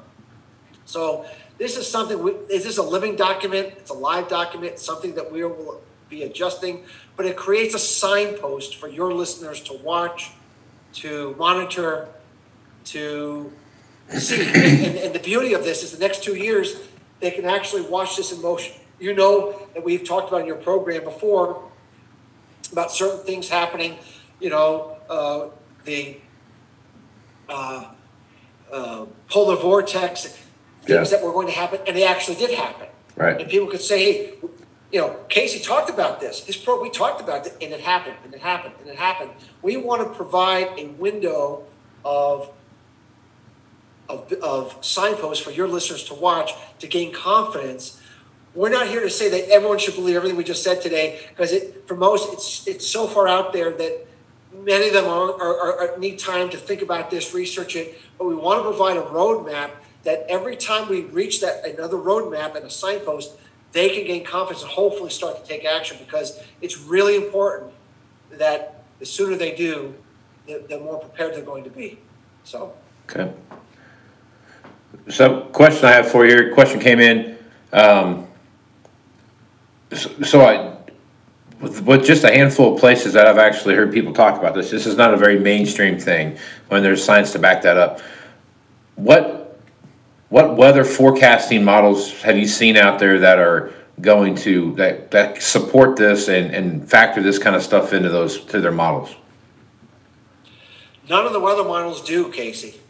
So 0.84 1.24
this 1.58 1.76
is 1.76 1.86
something. 1.86 2.20
We, 2.22 2.32
is 2.32 2.64
this 2.64 2.78
a 2.78 2.82
living 2.82 3.16
document? 3.16 3.74
It's 3.76 3.90
a 3.90 3.94
live 3.94 4.28
document. 4.28 4.78
Something 4.78 5.14
that 5.14 5.30
we 5.30 5.44
will 5.44 5.80
be 6.08 6.24
adjusting, 6.24 6.84
but 7.16 7.24
it 7.24 7.36
creates 7.36 7.74
a 7.74 7.78
signpost 7.78 8.76
for 8.76 8.88
your 8.88 9.14
listeners 9.14 9.60
to 9.60 9.74
watch, 9.74 10.32
to 10.94 11.36
monitor, 11.38 12.08
to 12.86 13.52
see. 14.18 14.42
And, 14.42 14.96
and, 14.96 15.14
the 15.14 15.20
beauty 15.20 15.52
of 15.54 15.64
this 15.64 15.82
is 15.82 15.92
the 15.92 15.98
next 15.98 16.24
two 16.24 16.36
years, 16.36 16.76
they 17.20 17.30
can 17.30 17.44
actually 17.44 17.82
watch 17.82 18.16
this 18.16 18.32
in 18.32 18.42
motion. 18.42 18.74
You 18.98 19.14
know 19.14 19.68
that 19.74 19.84
we've 19.84 20.04
talked 20.04 20.28
about 20.28 20.42
in 20.42 20.46
your 20.46 20.56
program 20.56 21.04
before 21.04 21.62
about 22.72 22.92
certain 22.92 23.24
things 23.24 23.48
happening. 23.48 23.98
You 24.40 24.50
know, 24.50 24.96
uh, 25.08 25.48
the 25.84 26.18
uh, 27.48 27.84
uh, 28.72 29.06
polar 29.28 29.56
vortex, 29.56 30.26
things 30.26 30.38
Yeah. 30.88 31.04
that 31.04 31.24
were 31.24 31.32
going 31.32 31.46
to 31.46 31.52
happen, 31.52 31.80
and 31.86 31.96
they 31.96 32.04
actually 32.04 32.36
did 32.36 32.50
happen. 32.50 32.88
Right. 33.16 33.40
And 33.40 33.50
people 33.50 33.68
could 33.68 33.80
say, 33.80 34.12
hey, 34.12 34.34
you 34.92 35.00
know, 35.00 35.16
Casey 35.28 35.60
talked 35.60 35.90
about 35.90 36.20
this. 36.20 36.44
His 36.44 36.56
pro, 36.56 36.80
we 36.80 36.90
talked 36.90 37.20
about 37.20 37.46
it, 37.46 37.56
and 37.60 37.72
it 37.72 37.80
happened, 37.80 38.16
and 38.24 38.34
it 38.34 38.40
happened, 38.40 38.74
and 38.80 38.88
it 38.88 38.96
happened. 38.96 39.30
We 39.62 39.76
want 39.76 40.02
to 40.02 40.14
provide 40.14 40.68
a 40.78 40.86
window 40.86 41.64
of 42.04 42.50
of, 44.10 44.32
of 44.42 44.84
signposts 44.84 45.42
for 45.42 45.50
your 45.50 45.68
listeners 45.68 46.04
to 46.04 46.14
watch 46.14 46.52
to 46.80 46.86
gain 46.86 47.12
confidence. 47.12 48.00
We're 48.54 48.70
not 48.70 48.88
here 48.88 49.00
to 49.00 49.10
say 49.10 49.28
that 49.30 49.48
everyone 49.48 49.78
should 49.78 49.94
believe 49.94 50.16
everything 50.16 50.36
we 50.36 50.44
just 50.44 50.64
said 50.64 50.82
today, 50.82 51.20
because 51.28 51.52
it 51.52 51.86
for 51.86 51.96
most 51.96 52.32
it's 52.32 52.66
it's 52.66 52.86
so 52.86 53.06
far 53.06 53.28
out 53.28 53.52
there 53.52 53.70
that 53.70 54.06
many 54.52 54.88
of 54.88 54.94
them 54.94 55.04
are, 55.04 55.32
are, 55.40 55.92
are 55.92 55.98
need 55.98 56.18
time 56.18 56.50
to 56.50 56.56
think 56.56 56.82
about 56.82 57.10
this, 57.10 57.32
research 57.32 57.76
it. 57.76 57.98
But 58.18 58.26
we 58.26 58.34
want 58.34 58.58
to 58.60 58.64
provide 58.64 58.96
a 58.96 59.02
roadmap 59.02 59.70
that 60.02 60.26
every 60.28 60.56
time 60.56 60.88
we 60.88 61.02
reach 61.02 61.40
that 61.40 61.64
another 61.64 61.96
roadmap 61.96 62.56
and 62.56 62.64
a 62.64 62.70
signpost, 62.70 63.36
they 63.72 63.90
can 63.90 64.04
gain 64.06 64.24
confidence 64.24 64.62
and 64.62 64.72
hopefully 64.72 65.10
start 65.10 65.42
to 65.42 65.48
take 65.48 65.64
action 65.64 65.96
because 66.00 66.42
it's 66.60 66.78
really 66.78 67.16
important 67.16 67.72
that 68.32 68.82
the 68.98 69.06
sooner 69.06 69.36
they 69.36 69.54
do, 69.54 69.94
the, 70.46 70.64
the 70.68 70.78
more 70.78 70.98
prepared 70.98 71.34
they're 71.34 71.42
going 71.42 71.64
to 71.64 71.70
be. 71.70 71.98
So. 72.44 72.72
Okay. 73.08 73.32
So, 75.10 75.42
question 75.52 75.86
I 75.86 75.92
have 75.92 76.10
for 76.10 76.24
you, 76.24 76.54
question 76.54 76.80
came 76.80 77.00
in, 77.00 77.36
um, 77.72 78.28
so 79.92 80.22
so 80.22 80.40
I, 80.42 80.76
with, 81.60 81.82
with 81.82 82.04
just 82.04 82.22
a 82.24 82.28
handful 82.32 82.74
of 82.74 82.80
places 82.80 83.14
that 83.14 83.26
I've 83.26 83.38
actually 83.38 83.74
heard 83.74 83.92
people 83.92 84.12
talk 84.12 84.38
about 84.38 84.54
this, 84.54 84.70
this 84.70 84.86
is 84.86 84.96
not 84.96 85.12
a 85.12 85.16
very 85.16 85.38
mainstream 85.38 85.98
thing, 85.98 86.38
when 86.68 86.82
there's 86.82 87.04
science 87.04 87.32
to 87.32 87.38
back 87.38 87.62
that 87.62 87.76
up. 87.76 88.00
What, 88.94 89.58
what 90.28 90.56
weather 90.56 90.84
forecasting 90.84 91.64
models 91.64 92.22
have 92.22 92.38
you 92.38 92.46
seen 92.46 92.76
out 92.76 92.98
there 92.98 93.18
that 93.18 93.38
are 93.38 93.74
going 94.00 94.36
to, 94.36 94.74
that, 94.76 95.10
that 95.10 95.42
support 95.42 95.96
this 95.96 96.28
and, 96.28 96.54
and 96.54 96.88
factor 96.88 97.22
this 97.22 97.38
kind 97.38 97.56
of 97.56 97.62
stuff 97.62 97.92
into 97.92 98.08
those, 98.10 98.44
to 98.46 98.60
their 98.60 98.72
models? 98.72 99.14
None 101.08 101.26
of 101.26 101.32
the 101.32 101.40
weather 101.40 101.64
models 101.64 102.00
do, 102.00 102.30
Casey. 102.30 102.80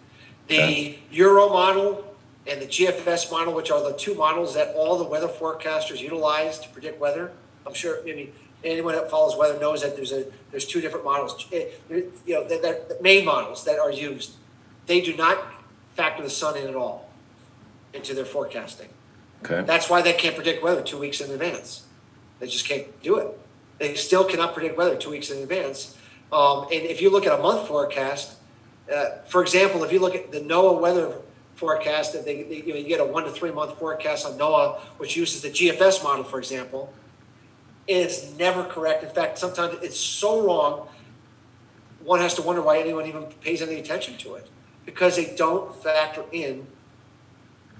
The 0.49 0.61
Okay. 0.61 0.99
Euro 1.13 1.49
model 1.49 2.10
and 2.51 2.61
the 2.61 2.67
GFS 2.67 3.31
model, 3.31 3.55
which 3.55 3.71
are 3.71 3.81
the 3.83 3.97
two 3.97 4.15
models 4.15 4.55
that 4.55 4.75
all 4.75 4.99
the 4.99 5.05
weather 5.05 5.29
forecasters 5.29 6.01
utilize 6.01 6.59
to 6.59 6.69
predict 6.71 7.01
weather. 7.01 7.31
I'm 7.65 7.75
sure 7.75 8.03
maybe 8.05 8.33
anyone 8.65 8.95
that 8.95 9.09
follows 9.09 9.37
weather 9.39 9.59
knows 9.61 9.83
that 9.83 9.95
there's 9.95 10.11
a 10.13 10.27
there's 10.51 10.67
two 10.67 10.81
different 10.81 11.05
models. 11.05 11.47
Eh, 11.53 11.67
You 11.89 12.35
know, 12.35 12.49
they're 12.49 12.59
the 12.61 12.99
main 13.01 13.25
models 13.25 13.65
that 13.65 13.79
are 13.79 13.93
used. 13.93 14.33
They 14.87 15.01
do 15.01 15.17
not 15.17 15.39
factor 15.95 16.23
the 16.25 16.31
sun 16.31 16.57
in 16.57 16.67
at 16.67 16.75
all 16.75 17.09
into 17.95 18.15
their 18.15 18.25
forecasting. 18.25 18.89
Okay, 19.45 19.63
That's 19.63 19.89
why 19.89 20.03
they 20.03 20.13
can't 20.13 20.35
predict 20.35 20.63
weather 20.63 20.83
two 20.83 20.99
weeks 20.99 21.21
in 21.21 21.31
advance. 21.31 21.87
They 22.41 22.47
just 22.47 22.67
can't 22.67 23.01
do 23.03 23.19
it. 23.19 23.39
They 23.79 23.95
still 23.95 24.25
cannot 24.25 24.55
predict 24.55 24.77
weather 24.77 24.97
two 24.97 25.11
weeks 25.11 25.31
in 25.31 25.39
advance. 25.39 25.97
Um, 26.33 26.65
and 26.65 26.83
if 26.85 27.01
you 27.01 27.11
look 27.11 27.27
at 27.27 27.39
a 27.39 27.43
month 27.43 27.67
forecast, 27.69 28.37
uh, 28.93 29.19
for 29.29 29.41
example, 29.41 29.83
if 29.85 29.93
you 29.93 30.01
look 30.01 30.15
at 30.15 30.31
the 30.33 30.41
NOAA 30.41 30.81
weather 30.81 31.15
forecast, 31.61 32.15
that 32.15 32.25
they, 32.25 32.43
they 32.43 32.63
you, 32.63 32.73
know, 32.73 32.79
you 32.81 32.89
get 32.89 33.01
a 33.01 33.05
one 33.05 33.25
to 33.25 33.31
three 33.31 33.51
month 33.51 33.79
forecast 33.79 34.27
on 34.27 34.33
NOAA, 34.39 34.81
which 34.97 35.15
uses 35.15 35.43
the 35.43 35.51
GFS 35.51 36.03
model, 36.03 36.25
for 36.25 36.39
example, 36.39 36.93
is 37.87 38.33
never 38.39 38.65
correct. 38.65 39.05
In 39.05 39.11
fact, 39.11 39.39
sometimes 39.39 39.77
it's 39.83 40.01
so 40.01 40.45
wrong, 40.47 40.89
one 42.03 42.21
has 42.21 42.35
to 42.35 42.43
wonder 42.43 42.63
why 42.63 42.79
anyone 42.79 43.07
even 43.07 43.25
pays 43.43 43.61
any 43.61 43.79
attention 43.79 44.17
to 44.19 44.35
it 44.35 44.49
because 44.87 45.17
they 45.17 45.37
don't 45.37 45.77
factor 45.83 46.25
in 46.33 46.67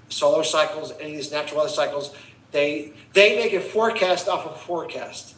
solar 0.09 0.43
cycles, 0.43 0.91
any 0.99 1.11
of 1.11 1.17
these 1.17 1.31
natural 1.31 1.61
weather 1.61 1.73
cycles. 1.73 2.13
They 2.51 2.93
they 3.13 3.35
make 3.35 3.53
a 3.53 3.61
forecast 3.61 4.27
off 4.27 4.45
of 4.45 4.61
forecast. 4.61 5.35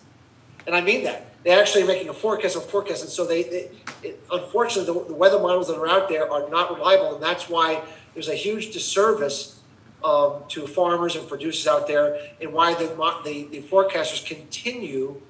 And 0.67 0.75
I 0.75 0.81
mean 0.81 1.03
that. 1.05 1.27
they're 1.43 1.59
actually 1.59 1.83
making 1.83 2.09
a 2.09 2.13
forecast 2.13 2.55
of 2.55 2.65
forecast, 2.65 3.03
and 3.03 3.11
so 3.11 3.25
they, 3.25 3.43
they 3.43 3.69
it, 4.01 4.21
unfortunately, 4.31 4.93
the, 4.93 5.07
the 5.07 5.13
weather 5.13 5.39
models 5.39 5.67
that 5.67 5.77
are 5.77 5.87
out 5.87 6.09
there 6.09 6.29
are 6.31 6.49
not 6.49 6.73
reliable, 6.73 7.15
and 7.15 7.23
that's 7.23 7.47
why 7.49 7.81
there's 8.13 8.29
a 8.29 8.35
huge 8.35 8.71
disservice 8.71 9.59
um, 10.03 10.43
to 10.49 10.67
farmers 10.67 11.15
and 11.15 11.27
producers 11.27 11.65
out 11.67 11.87
there, 11.87 12.19
and 12.41 12.51
why 12.53 12.73
the, 12.73 12.87
the, 13.23 13.47
the 13.51 13.61
forecasters 13.61 14.25
continue 14.25 15.21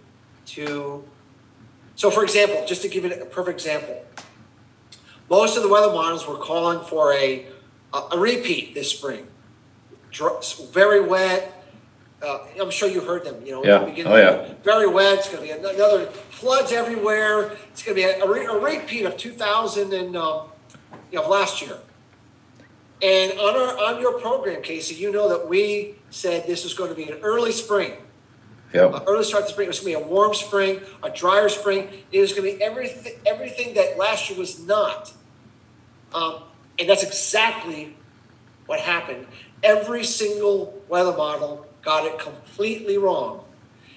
to. 0.48 1.04
So, 1.96 2.10
for 2.10 2.24
example, 2.24 2.64
just 2.68 2.82
to 2.82 2.88
give 2.90 3.04
you 3.06 3.14
a 3.14 3.26
perfect 3.26 3.56
example, 3.60 4.04
most 5.30 5.58
of 5.58 5.64
the 5.64 5.70
weather 5.70 5.94
models 5.94 6.28
were 6.28 6.38
calling 6.38 6.84
for 6.86 7.14
a, 7.14 7.46
a, 7.94 7.98
a 8.14 8.20
repeat 8.20 8.74
this 8.74 8.90
spring. 8.90 9.28
Dr- 10.12 10.44
Very 10.72 11.02
wet. 11.02 11.60
Uh, 12.22 12.40
I'm 12.60 12.72
sure 12.72 12.88
you 12.90 13.02
heard 13.02 13.26
them. 13.26 13.46
You 13.46 13.52
know, 13.54 13.66
Yeah. 13.66 13.80
the 13.80 13.86
beginning, 13.86 14.14
Oh, 14.14 14.18
yeah. 14.18 14.54
Very 14.64 14.88
wet. 14.88 15.20
It's 15.20 15.30
going 15.30 15.48
to 15.48 15.54
be 15.54 15.60
another 15.60 16.06
floods 16.08 16.72
everywhere. 16.72 17.52
It's 17.72 17.84
going 17.84 17.96
to 17.98 18.02
be 18.02 18.04
a, 18.04 18.24
a 18.24 18.60
repeat 18.60 19.06
of 19.06 19.18
2000 19.18 19.94
and 19.94 20.16
um, 20.16 20.48
you 21.12 21.20
know, 21.20 21.28
last 21.28 21.62
year. 21.62 21.78
And 23.02 23.38
on 23.40 23.56
our 23.56 23.96
on 23.96 24.02
your 24.02 24.20
program, 24.20 24.62
Casey, 24.62 24.96
you 24.96 25.12
know 25.12 25.30
that 25.30 25.48
we 25.48 25.96
said 26.10 26.48
this 26.48 26.64
is 26.64 26.74
going 26.74 26.90
to 26.90 26.96
be 26.96 27.10
an 27.10 27.20
early 27.22 27.52
spring 27.52 27.94
Yep. 28.74 28.94
uh, 28.94 29.00
early 29.08 29.24
start 29.24 29.46
to 29.46 29.52
spring. 29.52 29.66
It 29.66 29.70
was 29.70 29.80
going 29.80 29.94
to 29.94 30.00
be 30.00 30.06
a 30.06 30.08
warm 30.08 30.34
spring, 30.34 30.82
a 31.04 31.10
drier 31.10 31.48
spring. 31.48 31.90
It 32.12 32.20
was 32.20 32.34
going 32.34 32.52
to 32.52 32.58
be 32.58 32.64
everything, 32.64 33.14
everything 33.26 33.76
that 33.76 33.98
last 33.98 34.30
year 34.30 34.40
was 34.40 34.66
not. 34.66 35.14
Um, 36.14 36.42
and 36.80 36.90
that's 36.90 37.04
exactly 37.04 37.96
what 38.66 38.80
happened. 38.80 39.28
Every 39.62 40.04
single 40.04 40.82
weather 40.90 41.16
model 41.16 41.68
got 41.84 42.06
it 42.06 42.18
completely 42.18 42.98
wrong. 42.98 43.44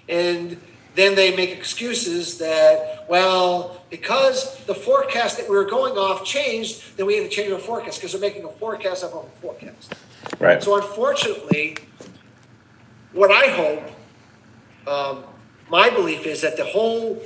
And 0.08 0.60
then 0.94 1.14
they 1.14 1.34
make 1.34 1.50
excuses 1.50 2.38
that, 2.38 3.06
well, 3.08 3.75
because 3.90 4.64
the 4.64 4.74
forecast 4.74 5.38
that 5.38 5.48
we 5.48 5.56
were 5.56 5.64
going 5.64 5.96
off 5.96 6.24
changed, 6.24 6.96
then 6.96 7.06
we 7.06 7.16
had 7.16 7.30
to 7.30 7.34
change 7.34 7.52
our 7.52 7.58
forecast 7.58 8.00
because 8.00 8.12
they're 8.12 8.20
making 8.20 8.44
a 8.44 8.48
forecast 8.48 9.04
of 9.04 9.14
a 9.14 9.40
forecast. 9.40 9.94
Right. 10.38 10.62
So 10.62 10.76
unfortunately, 10.76 11.76
what 13.12 13.30
I 13.30 13.48
hope, 13.48 13.82
um, 14.88 15.24
my 15.70 15.90
belief 15.90 16.26
is 16.26 16.42
that 16.42 16.56
the 16.56 16.64
whole 16.64 17.22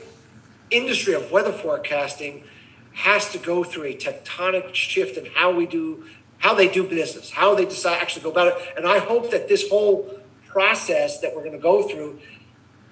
industry 0.71 1.15
of 1.15 1.31
weather 1.31 1.53
forecasting 1.53 2.45
has 2.93 3.31
to 3.33 3.39
go 3.39 3.65
through 3.65 3.85
a 3.85 3.95
tectonic 3.95 4.75
shift 4.75 5.17
in 5.17 5.27
how 5.27 5.51
we 5.51 5.67
do, 5.67 6.05
how 6.39 6.55
they 6.55 6.69
do 6.69 6.87
business, 6.87 7.31
how 7.31 7.55
they 7.55 7.65
decide 7.65 8.01
actually 8.01 8.23
go 8.23 8.31
about 8.31 8.49
it. 8.49 8.55
And 8.77 8.87
I 8.87 8.99
hope 8.99 9.31
that 9.31 9.49
this 9.49 9.69
whole 9.69 10.21
process 10.47 11.21
that 11.21 11.35
we're 11.35 11.43
going 11.43 11.53
to 11.53 11.59
go 11.59 11.89
through 11.89 12.19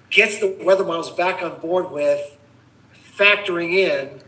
gets 0.09 0.39
the 0.39 0.57
weather 0.61 0.83
models 0.83 1.11
back 1.11 1.43
on 1.43 1.59
board 1.59 1.91
with 1.91 2.37
factoring 3.19 3.73
in 3.73 4.21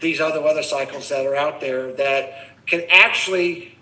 these 0.00 0.20
other 0.20 0.40
weather 0.40 0.62
cycles 0.62 1.08
that 1.10 1.26
are 1.26 1.36
out 1.36 1.60
there 1.60 1.92
that 1.92 2.50
can 2.66 2.82
actually 2.88 3.76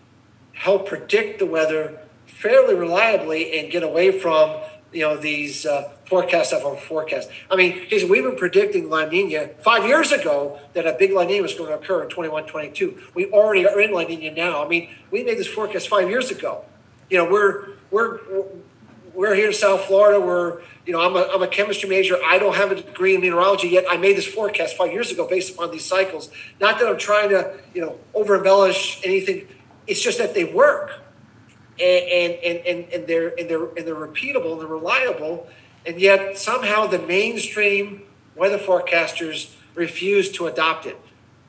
help 0.53 0.89
predict 0.89 1.39
the 1.39 1.47
weather 1.47 2.01
fairly 2.27 2.75
reliably 2.75 3.59
and 3.59 3.71
get 3.71 3.83
away 3.83 4.11
from 4.11 4.61
you 4.93 5.03
know 5.03 5.17
these 5.17 5.67
uh, 5.67 5.91
forecasts 6.07 6.53
of 6.53 6.65
our 6.65 6.77
forecast. 6.77 7.29
I 7.51 7.57
mean, 7.57 7.81
because 7.81 8.05
we've 8.05 8.25
been 8.25 8.37
predicting 8.37 8.89
La 8.89 9.05
Nina 9.05 9.49
five 9.63 9.85
years 9.85 10.13
ago 10.13 10.59
that 10.73 10.87
a 10.87 10.93
big 10.93 11.13
La 11.13 11.25
Nina 11.25 11.43
was 11.43 11.55
going 11.55 11.69
to 11.71 11.77
occur 11.77 12.05
in 12.05 12.09
21, 12.09 12.47
22. 12.47 12.99
We 13.15 13.27
already 13.27 13.67
are 13.67 13.81
in 13.81 13.93
La 13.93 14.03
Nina 14.03 14.35
now. 14.35 14.65
I 14.65 14.69
mean, 14.69 14.89
we 15.11 15.23
made 15.25 15.39
this 15.39 15.49
forecast 15.49 15.89
five 15.89 16.09
years 16.09 16.31
ago. 16.31 16.65
You 17.11 17.19
know, 17.19 17.31
we're 17.31 17.71
we're 17.91 18.21
we're 19.17 19.35
here 19.35 19.49
in 19.49 19.55
South 19.55 19.85
Florida. 19.87 20.21
We're 20.21 20.61
you 20.85 20.93
know, 20.93 21.01
I'm 21.01 21.17
a, 21.17 21.29
I'm 21.35 21.43
a 21.43 21.49
chemistry 21.49 21.89
major. 21.89 22.17
I 22.25 22.39
don't 22.39 22.55
have 22.55 22.71
a 22.71 22.77
degree 22.77 23.17
in 23.17 23.21
meteorology 23.21 23.69
yet. 23.69 23.85
I 23.91 23.97
made 23.97 24.17
this 24.17 24.27
forecast 24.27 24.77
five 24.77 24.93
years 24.93 25.11
ago 25.11 25.27
based 25.27 25.53
upon 25.53 25.73
these 25.73 25.85
cycles. 25.85 26.31
Not 26.61 26.79
that 26.79 26.87
I'm 26.87 26.99
trying 26.99 27.31
to 27.31 27.59
you 27.75 27.81
know 27.81 27.99
over 28.15 28.37
embellish 28.37 29.01
anything. 29.05 29.49
It's 29.87 30.01
just 30.01 30.19
that 30.19 30.35
they 30.35 30.45
work 30.45 31.01
and 31.81 32.35
and 32.35 32.67
and, 32.67 32.93
and 32.93 33.07
they're 33.07 33.33
and 33.39 33.49
they're 33.49 33.67
and 33.67 33.87
they're 33.87 33.95
repeatable 33.95 34.53
and 34.53 34.61
they're 34.61 34.69
reliable, 34.69 35.49
and 35.85 36.01
yet 36.01 36.39
somehow 36.39 36.87
the 36.87 36.99
mainstream 37.01 38.03
weather 38.35 38.59
forecasters 38.59 39.55
refuse 39.75 40.31
to 40.33 40.47
adopt 40.47 40.87
it. 40.87 40.99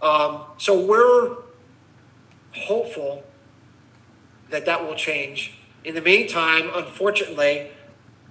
Um, 0.01 0.41
so 0.57 0.79
we're 0.79 1.37
hopeful 2.53 3.23
that 4.49 4.65
that 4.65 4.85
will 4.85 4.95
change. 4.95 5.56
In 5.87 5.95
the 5.95 6.01
meantime, 6.01 6.69
unfortunately, 6.75 7.71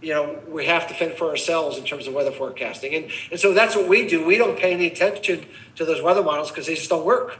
you 0.02 0.12
know, 0.12 0.38
we 0.46 0.66
have 0.66 0.86
to 0.88 0.94
fend 0.94 1.14
for 1.14 1.30
ourselves 1.30 1.78
in 1.78 1.84
terms 1.84 2.06
of 2.06 2.12
weather 2.12 2.30
forecasting, 2.30 2.94
and 2.94 3.10
and 3.30 3.40
so 3.40 3.54
that's 3.54 3.74
what 3.74 3.88
we 3.88 4.06
do. 4.06 4.22
We 4.26 4.36
don't 4.36 4.58
pay 4.58 4.74
any 4.74 4.88
attention 4.88 5.46
to 5.76 5.86
those 5.86 6.02
weather 6.02 6.22
models 6.22 6.50
because 6.50 6.66
they 6.66 6.74
just 6.74 6.90
don't 6.90 7.06
work. 7.06 7.38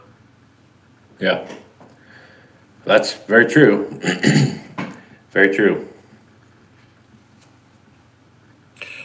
Yeah. 1.20 1.47
That's 2.86 3.12
very 3.12 3.44
true. 3.44 4.01
very 5.32 5.55
true. 5.55 5.86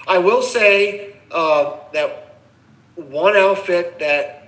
I 0.07 0.17
will 0.17 0.41
say 0.41 1.17
uh, 1.29 1.75
that 1.91 2.37
one 2.95 3.35
outfit 3.35 3.99
that 3.99 4.47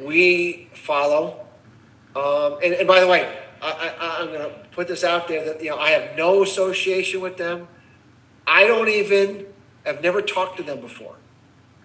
we 0.00 0.70
follow, 0.72 1.44
um, 2.16 2.56
and, 2.64 2.72
and 2.72 2.88
by 2.88 3.00
the 3.00 3.06
way, 3.06 3.41
I, 3.62 3.94
I, 4.00 4.20
I'm 4.20 4.26
going 4.26 4.40
to 4.40 4.56
put 4.72 4.88
this 4.88 5.04
out 5.04 5.28
there 5.28 5.44
that 5.44 5.62
you 5.62 5.70
know 5.70 5.78
I 5.78 5.90
have 5.90 6.16
no 6.16 6.42
association 6.42 7.20
with 7.20 7.36
them. 7.36 7.68
I 8.46 8.66
don't 8.66 8.88
even, 8.88 9.46
I've 9.86 10.02
never 10.02 10.20
talked 10.20 10.56
to 10.56 10.64
them 10.64 10.80
before, 10.80 11.14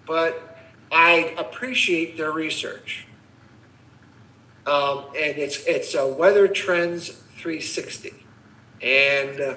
but 0.06 0.58
I 0.90 1.34
appreciate 1.38 2.16
their 2.16 2.32
research. 2.32 3.06
Um, 4.66 5.04
and 5.16 5.38
it's 5.38 5.64
it's 5.66 5.94
a 5.94 6.06
Weather 6.06 6.48
Trends 6.48 7.08
360, 7.08 8.12
and 8.82 9.40
uh, 9.40 9.54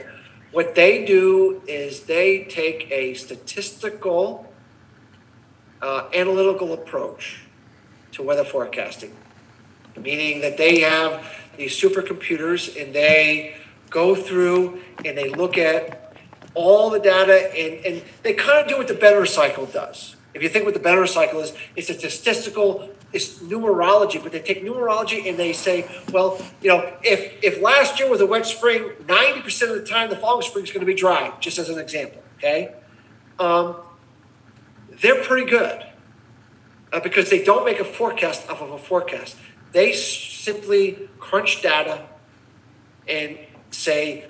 what 0.52 0.76
they 0.76 1.06
do 1.06 1.61
is 1.68 2.03
they 2.03 2.43
take 2.43 2.89
a 2.91 3.14
statistical, 3.14 4.52
uh, 5.81 6.10
analytical 6.14 6.73
approach 6.73 7.41
to 8.11 8.23
weather 8.23 8.43
forecasting, 8.43 9.15
meaning 9.98 10.42
that 10.42 10.58
they 10.58 10.80
have 10.82 11.26
these 11.58 11.80
supercomputers 11.80 12.82
and 12.82 12.94
they 12.94 13.56
go 13.90 14.16
through 14.16 14.82
and 15.06 15.18
they 15.18 15.30
look 15.30 15.58
at 15.58 16.16
all 16.54 16.90
the 16.90 17.00
data 17.00 17.52
and, 17.56 17.86
and 17.86 18.04
they 18.24 18.34
kind 18.34 18.60
of 18.60 18.68
do 18.68 18.78
what 18.78 18.88
the 18.88 18.94
Benner 18.94 19.26
cycle 19.26 19.66
does. 19.66 20.16
If 20.34 20.42
you 20.42 20.50
think 20.50 20.66
what 20.66 20.74
the 20.74 20.80
Benner 20.80 21.06
cycle 21.08 21.42
is, 21.42 21.54
it's 21.76 21.90
a 21.90 21.94
statistical, 21.94 22.90
it's 23.12 23.40
numerology, 23.40 24.22
but 24.22 24.32
they 24.32 24.40
take 24.40 24.64
numerology 24.64 25.28
and 25.28 25.38
they 25.38 25.52
say, 25.52 25.90
well, 26.12 26.42
you 26.62 26.70
know, 26.70 26.94
if 27.04 27.44
if 27.44 27.62
last 27.62 28.00
year 28.00 28.10
was 28.10 28.22
a 28.22 28.26
wet 28.26 28.46
spring, 28.46 28.92
90% 29.06 29.70
of 29.70 29.76
the 29.76 29.86
time 29.86 30.10
the 30.10 30.16
following 30.16 30.46
spring 30.48 30.64
is 30.64 30.72
going 30.72 30.86
to 30.86 30.86
be 30.86 30.94
dry, 30.94 31.34
just 31.40 31.58
as 31.58 31.70
an 31.70 31.80
example, 31.80 32.24
okay? 32.38 32.74
Um, 33.40 33.76
they're 35.02 35.22
pretty 35.24 35.50
good 35.50 35.86
uh, 36.94 37.00
because 37.02 37.30
they 37.30 37.44
don't 37.44 37.66
make 37.66 37.80
a 37.80 37.86
forecast 37.86 38.50
off 38.50 38.62
of 38.62 38.72
a 38.72 38.78
forecast. 38.78 39.36
They 39.72 39.93
simply 39.93 41.10
crunch 41.19 41.61
data 41.61 42.06
and 43.07 43.38
say, 43.72 44.26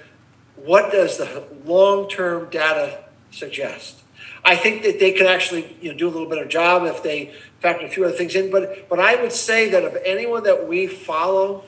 what 0.55 0.91
does 0.91 1.17
the 1.17 1.43
long-term 1.65 2.49
data 2.49 3.03
suggest? 3.31 4.01
I 4.43 4.55
think 4.55 4.83
that 4.83 4.99
they 4.99 5.11
could 5.13 5.27
actually, 5.27 5.75
you 5.81 5.91
know, 5.91 5.97
do 5.97 6.07
a 6.07 6.11
little 6.11 6.27
better 6.27 6.45
job 6.45 6.83
if 6.85 7.03
they 7.03 7.33
factor 7.59 7.85
a 7.85 7.89
few 7.89 8.05
other 8.05 8.15
things 8.15 8.35
in. 8.35 8.49
But 8.51 8.89
but 8.89 8.99
I 8.99 9.21
would 9.21 9.31
say 9.31 9.69
that 9.69 9.83
of 9.83 9.97
anyone 10.03 10.43
that 10.43 10.67
we 10.67 10.87
follow 10.87 11.63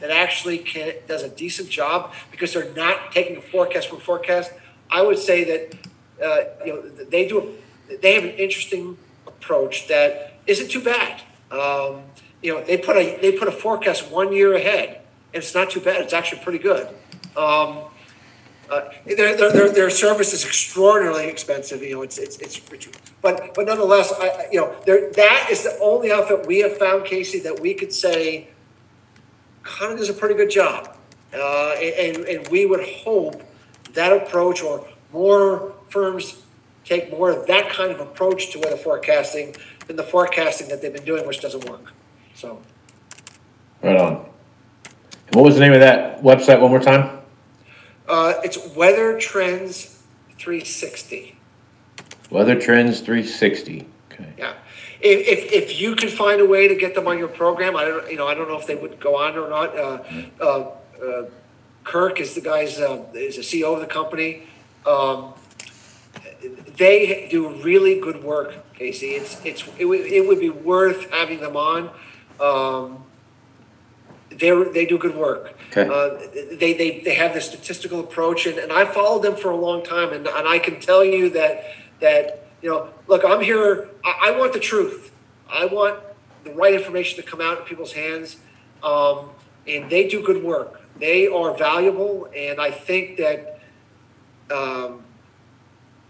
that 0.00 0.10
actually 0.10 0.58
can 0.58 0.94
does 1.08 1.22
a 1.22 1.28
decent 1.28 1.70
job 1.70 2.12
because 2.30 2.52
they're 2.52 2.72
not 2.74 3.12
taking 3.12 3.36
a 3.36 3.40
forecast 3.40 3.88
from 3.88 4.00
forecast, 4.00 4.52
I 4.90 5.02
would 5.02 5.18
say 5.18 5.44
that 5.44 5.74
uh, 6.22 6.64
you 6.64 6.74
know 6.74 6.82
they 6.82 7.26
do 7.26 7.54
they 8.02 8.14
have 8.14 8.24
an 8.24 8.30
interesting 8.30 8.98
approach 9.26 9.88
that 9.88 10.34
isn't 10.46 10.70
too 10.70 10.82
bad. 10.82 11.22
Um, 11.50 12.02
you 12.42 12.54
know, 12.54 12.64
they 12.64 12.78
put 12.78 12.96
a 12.96 13.18
they 13.20 13.32
put 13.32 13.48
a 13.48 13.52
forecast 13.52 14.10
one 14.10 14.32
year 14.32 14.54
ahead, 14.54 15.00
and 15.34 15.42
it's 15.42 15.54
not 15.54 15.70
too 15.70 15.80
bad. 15.80 16.02
It's 16.02 16.12
actually 16.12 16.42
pretty 16.42 16.58
good. 16.58 16.88
Um, 17.36 17.84
uh, 18.70 18.88
their, 19.04 19.36
their, 19.36 19.72
their, 19.72 19.90
service 19.90 20.32
is 20.32 20.44
extraordinarily 20.44 21.26
expensive. 21.26 21.82
You 21.82 21.94
know, 21.94 22.02
it's 22.02 22.18
it's 22.18 22.38
it's, 22.38 22.60
but 23.20 23.54
but 23.54 23.66
nonetheless, 23.66 24.12
I, 24.16 24.46
you 24.52 24.60
know, 24.60 24.74
that 24.86 25.48
is 25.50 25.64
the 25.64 25.76
only 25.80 26.12
outfit 26.12 26.46
we 26.46 26.60
have 26.60 26.78
found, 26.78 27.04
Casey, 27.04 27.40
that 27.40 27.58
we 27.60 27.74
could 27.74 27.92
say 27.92 28.48
kind 29.64 29.92
of 29.92 29.98
does 29.98 30.08
a 30.08 30.14
pretty 30.14 30.34
good 30.34 30.50
job. 30.50 30.96
Uh, 31.34 31.72
and 31.72 32.18
and 32.18 32.48
we 32.48 32.64
would 32.64 32.86
hope 32.88 33.42
that 33.94 34.12
approach 34.12 34.62
or 34.62 34.86
more 35.12 35.74
firms 35.88 36.42
take 36.84 37.10
more 37.10 37.30
of 37.30 37.46
that 37.46 37.70
kind 37.70 37.90
of 37.90 38.00
approach 38.00 38.52
to 38.52 38.58
weather 38.58 38.76
forecasting 38.76 39.54
than 39.86 39.96
the 39.96 40.02
forecasting 40.02 40.68
that 40.68 40.80
they've 40.80 40.92
been 40.92 41.04
doing, 41.04 41.26
which 41.26 41.40
doesn't 41.40 41.68
work. 41.68 41.92
So. 42.40 42.58
Right 43.82 43.96
on. 43.96 44.26
And 45.26 45.36
what 45.36 45.44
was 45.44 45.56
the 45.56 45.60
name 45.60 45.74
of 45.74 45.80
that 45.80 46.22
website 46.22 46.58
one 46.58 46.70
more 46.70 46.80
time? 46.80 47.20
Uh, 48.08 48.32
it's 48.42 48.74
Weather 48.74 49.18
Trends 49.18 50.02
360. 50.38 51.36
Weather 52.30 52.58
Trends 52.58 53.00
360. 53.00 53.86
Okay. 54.10 54.32
Yeah. 54.38 54.54
If, 55.02 55.28
if, 55.28 55.52
if 55.52 55.80
you 55.80 55.94
can 55.94 56.08
find 56.08 56.40
a 56.40 56.46
way 56.46 56.66
to 56.66 56.74
get 56.74 56.94
them 56.94 57.06
on 57.06 57.18
your 57.18 57.28
program, 57.28 57.76
I 57.76 57.84
don't, 57.84 58.10
you 58.10 58.16
know, 58.16 58.26
I 58.26 58.32
don't 58.32 58.48
know 58.48 58.58
if 58.58 58.66
they 58.66 58.74
would 58.74 58.98
go 58.98 59.16
on 59.16 59.36
or 59.36 59.50
not. 59.50 59.78
Uh, 59.78 60.02
uh, 60.40 60.70
uh, 61.04 61.24
Kirk 61.84 62.20
is 62.20 62.34
the 62.34 62.40
guy's, 62.40 62.80
uh, 62.80 63.04
is 63.12 63.36
the 63.36 63.42
CEO 63.42 63.74
of 63.74 63.80
the 63.80 63.86
company. 63.86 64.44
Um, 64.86 65.34
they 66.78 67.28
do 67.30 67.50
really 67.62 68.00
good 68.00 68.24
work, 68.24 68.54
Casey. 68.74 69.08
It's, 69.08 69.44
it's, 69.44 69.62
it 69.76 69.84
would, 69.84 70.00
it 70.00 70.26
would 70.26 70.40
be 70.40 70.48
worth 70.48 71.10
having 71.10 71.40
them 71.40 71.54
on. 71.54 71.90
Um, 72.40 73.04
they 74.30 74.50
they 74.72 74.86
do 74.86 74.98
good 74.98 75.16
work. 75.16 75.54
Okay. 75.70 75.88
Uh, 75.88 76.18
they, 76.56 76.72
they, 76.72 77.00
they 77.00 77.14
have 77.14 77.34
the 77.34 77.40
statistical 77.40 78.00
approach, 78.00 78.46
and, 78.46 78.58
and 78.58 78.72
I 78.72 78.84
followed 78.84 79.22
them 79.22 79.36
for 79.36 79.50
a 79.50 79.56
long 79.56 79.84
time, 79.84 80.12
and, 80.12 80.26
and 80.26 80.48
I 80.48 80.58
can 80.58 80.80
tell 80.80 81.04
you 81.04 81.30
that 81.30 81.64
that 82.00 82.46
you 82.62 82.70
know, 82.70 82.90
look, 83.06 83.24
I'm 83.24 83.40
here. 83.40 83.88
I, 84.04 84.28
I 84.28 84.38
want 84.38 84.52
the 84.52 84.60
truth. 84.60 85.12
I 85.48 85.66
want 85.66 86.00
the 86.44 86.52
right 86.52 86.74
information 86.74 87.22
to 87.22 87.28
come 87.28 87.40
out 87.40 87.58
in 87.58 87.64
people's 87.64 87.92
hands, 87.92 88.36
um, 88.82 89.30
and 89.66 89.90
they 89.90 90.08
do 90.08 90.22
good 90.22 90.42
work. 90.42 90.80
They 90.98 91.26
are 91.26 91.56
valuable, 91.56 92.28
and 92.36 92.60
I 92.60 92.70
think 92.70 93.16
that 93.18 93.60
um, 94.50 95.02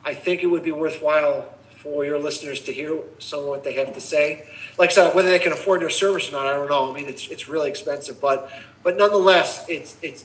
I 0.05 0.15
think 0.15 0.43
it 0.43 0.47
would 0.47 0.63
be 0.63 0.73
worthwhile 0.73 1.55
for 1.83 2.05
your 2.05 2.19
listeners 2.19 2.61
to 2.61 2.73
hear 2.73 3.01
some 3.19 3.41
of 3.41 3.47
what 3.47 3.65
they 3.65 3.73
have 3.73 3.95
to 3.95 4.01
say. 4.01 4.47
Like 4.79 4.91
I 4.91 4.93
said, 4.93 5.15
whether 5.15 5.31
they 5.31 5.39
can 5.39 5.53
afford 5.53 5.81
their 5.81 5.91
service 5.91 6.29
or 6.29 6.33
not, 6.33 6.47
I 6.47 6.53
don't 6.53 6.69
know. 6.69 6.91
I 6.91 6.95
mean, 6.95 7.09
it's 7.09 7.29
it's 7.29 7.49
really 7.49 7.71
expensive, 7.71 8.21
but 8.21 8.51
but 8.83 8.97
nonetheless, 8.97 9.65
it's 9.69 9.97
it's 10.03 10.25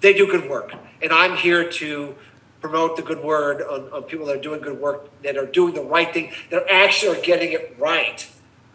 they 0.00 0.12
do 0.12 0.26
good 0.26 0.48
work, 0.48 0.74
and 1.02 1.12
I'm 1.12 1.36
here 1.36 1.68
to 1.68 2.14
promote 2.60 2.96
the 2.96 3.02
good 3.02 3.22
word 3.24 3.60
on, 3.60 3.92
on 3.92 4.04
people 4.04 4.26
that 4.26 4.36
are 4.36 4.40
doing 4.40 4.60
good 4.60 4.80
work, 4.80 5.10
that 5.22 5.36
are 5.36 5.46
doing 5.46 5.74
the 5.74 5.82
right 5.82 6.12
thing, 6.14 6.30
that 6.50 6.64
actually 6.70 7.18
are 7.18 7.22
getting 7.22 7.52
it 7.52 7.74
right, 7.76 8.28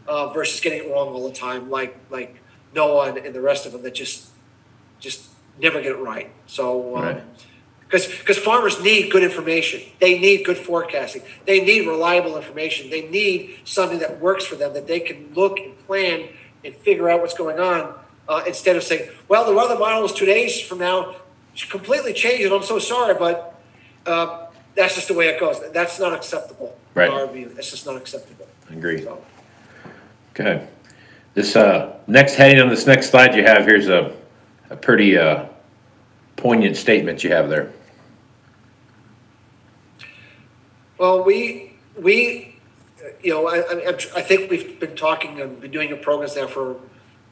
uh, 0.07 0.27
versus 0.33 0.59
getting 0.59 0.79
it 0.79 0.91
wrong 0.91 1.07
all 1.09 1.27
the 1.27 1.33
time, 1.35 1.69
like 1.69 1.95
like 2.09 2.35
NOAA 2.75 3.25
and, 3.25 3.33
the 3.33 3.41
rest 3.41 3.65
of 3.65 3.71
them 3.71 3.81
that 3.83 3.95
just 3.95 4.27
just 4.99 5.29
never 5.59 5.81
get 5.81 5.93
it 5.93 5.99
right. 5.99 6.29
So. 6.47 6.97
Um, 6.97 7.03
Right. 7.03 7.23
Because 7.87 8.07
because 8.07 8.37
farmers 8.37 8.81
need 8.83 9.11
good 9.11 9.23
information. 9.23 9.81
They 9.99 10.19
need 10.19 10.45
good 10.45 10.57
forecasting. 10.57 11.21
They 11.45 11.61
need 11.61 11.87
reliable 11.87 12.35
information. 12.35 12.89
They 12.89 13.07
need 13.09 13.59
something 13.63 13.99
that 13.99 14.19
works 14.19 14.45
for 14.45 14.55
them 14.55 14.73
that 14.73 14.87
they 14.87 14.99
can 14.99 15.33
look 15.33 15.59
and 15.59 15.77
plan 15.87 16.27
and 16.65 16.75
figure 16.75 17.09
out 17.09 17.21
what's 17.21 17.33
going 17.33 17.59
on 17.59 17.93
uh, 18.27 18.43
instead 18.45 18.75
of 18.75 18.83
saying, 18.83 19.09
"Well, 19.27 19.45
the 19.45 19.53
weather 19.53 19.77
model 19.77 20.03
is 20.05 20.11
two 20.13 20.25
days 20.25 20.59
from 20.59 20.79
now 20.79 21.15
completely 21.69 22.13
changed, 22.13 22.43
and 22.43 22.53
I'm 22.53 22.63
so 22.63 22.77
sorry, 22.79 23.15
but 23.15 23.59
uh, 24.05 24.47
that's 24.75 24.95
just 24.95 25.07
the 25.07 25.13
way 25.13 25.29
it 25.29 25.39
goes." 25.39 25.61
That's 25.71 25.99
not 25.99 26.13
acceptable 26.13 26.77
Right. 26.93 27.09
in 27.09 27.15
our 27.15 27.27
view. 27.27 27.51
That's 27.55 27.71
just 27.71 27.85
not 27.85 27.95
acceptable. 27.95 28.47
Agreed. 28.69 29.03
So, 29.03 29.21
Okay. 30.31 30.67
This 31.33 31.55
uh, 31.55 31.97
next 32.07 32.35
heading 32.35 32.59
on 32.61 32.69
this 32.69 32.85
next 32.85 33.09
slide 33.11 33.33
you 33.35 33.43
have 33.43 33.65
here's 33.65 33.87
a, 33.87 34.15
a 34.69 34.75
pretty 34.75 35.17
uh, 35.17 35.45
poignant 36.35 36.75
statement 36.75 37.23
you 37.23 37.31
have 37.31 37.49
there. 37.49 37.71
Well, 40.97 41.23
we 41.23 41.73
we 41.95 42.55
you 43.23 43.31
know 43.31 43.47
I, 43.47 43.57
I, 43.59 43.89
I 43.89 44.21
think 44.21 44.49
we've 44.49 44.79
been 44.79 44.95
talking 44.95 45.39
and 45.39 45.59
been 45.61 45.71
doing 45.71 45.89
your 45.89 45.97
programs 45.97 46.35
now 46.35 46.47
for 46.47 46.71
a 46.71 46.75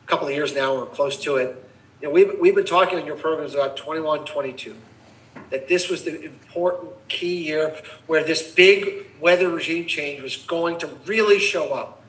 couple 0.07 0.27
of 0.27 0.33
years 0.33 0.53
now 0.53 0.73
or 0.75 0.85
close 0.85 1.17
to 1.23 1.37
it. 1.37 1.63
You 2.01 2.07
know, 2.07 2.13
we've 2.13 2.31
we've 2.39 2.55
been 2.55 2.65
talking 2.65 2.99
on 2.99 3.05
your 3.05 3.15
programs 3.15 3.53
about 3.53 3.77
21, 3.77 4.25
22. 4.25 4.75
That 5.49 5.67
this 5.67 5.89
was 5.89 6.03
the 6.03 6.23
important 6.23 6.93
key 7.07 7.43
year 7.45 7.75
where 8.07 8.23
this 8.23 8.53
big 8.53 9.05
weather 9.19 9.49
regime 9.49 9.85
change 9.87 10.21
was 10.21 10.37
going 10.37 10.79
to 10.79 10.87
really 11.05 11.39
show 11.39 11.73
up. 11.73 12.01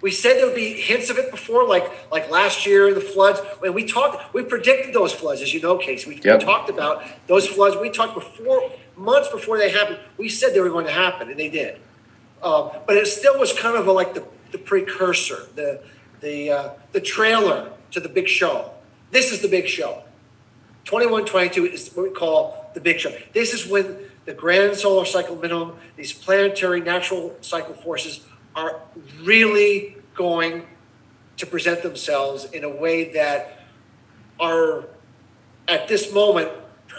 We 0.00 0.10
said 0.10 0.36
there 0.36 0.46
would 0.46 0.56
be 0.56 0.72
hints 0.72 1.10
of 1.10 1.18
it 1.18 1.30
before, 1.30 1.66
like 1.68 1.88
like 2.10 2.30
last 2.30 2.66
year 2.66 2.92
the 2.94 3.00
floods. 3.00 3.40
When 3.60 3.72
we 3.74 3.84
talked, 3.84 4.34
we 4.34 4.42
predicted 4.42 4.94
those 4.94 5.12
floods, 5.12 5.42
as 5.42 5.52
you 5.54 5.60
know, 5.60 5.76
Casey. 5.78 6.08
We, 6.08 6.20
Yep. 6.22 6.40
we 6.40 6.44
talked 6.44 6.70
about 6.70 7.04
those 7.28 7.46
floods. 7.46 7.76
We 7.76 7.90
talked 7.90 8.14
before 8.14 8.70
months 8.96 9.28
before 9.28 9.58
they 9.58 9.70
happened. 9.70 9.98
We 10.16 10.28
said 10.28 10.54
they 10.54 10.60
were 10.60 10.70
going 10.70 10.86
to 10.86 10.92
happen, 10.92 11.30
and 11.30 11.38
they 11.38 11.48
did. 11.48 11.80
Um, 12.42 12.70
but 12.86 12.96
it 12.96 13.06
still 13.06 13.38
was 13.38 13.52
kind 13.52 13.76
of 13.76 13.86
a, 13.86 13.92
like 13.92 14.14
the, 14.14 14.24
the 14.50 14.58
precursor, 14.58 15.46
the 15.54 15.82
the 16.20 16.50
uh, 16.50 16.70
the 16.92 17.00
trailer 17.00 17.72
to 17.92 18.00
the 18.00 18.08
big 18.08 18.28
show. 18.28 18.70
This 19.10 19.32
is 19.32 19.40
the 19.40 19.48
big 19.48 19.68
show. 19.68 20.02
21, 20.84 21.26
22 21.26 21.66
is 21.66 21.90
what 21.94 22.02
we 22.02 22.10
call 22.10 22.70
the 22.74 22.80
big 22.80 22.98
show. 22.98 23.12
This 23.32 23.54
is 23.54 23.66
when 23.66 23.96
the 24.24 24.32
grand 24.32 24.76
solar 24.76 25.04
cycle 25.04 25.36
minimum, 25.36 25.76
these 25.96 26.12
planetary 26.12 26.80
natural 26.80 27.36
cycle 27.40 27.74
forces 27.74 28.20
are 28.56 28.80
really 29.22 29.96
going 30.14 30.66
to 31.36 31.46
present 31.46 31.82
themselves 31.82 32.44
in 32.46 32.64
a 32.64 32.68
way 32.68 33.12
that 33.12 33.60
are 34.40 34.84
at 35.68 35.88
this 35.88 36.12
moment 36.12 36.50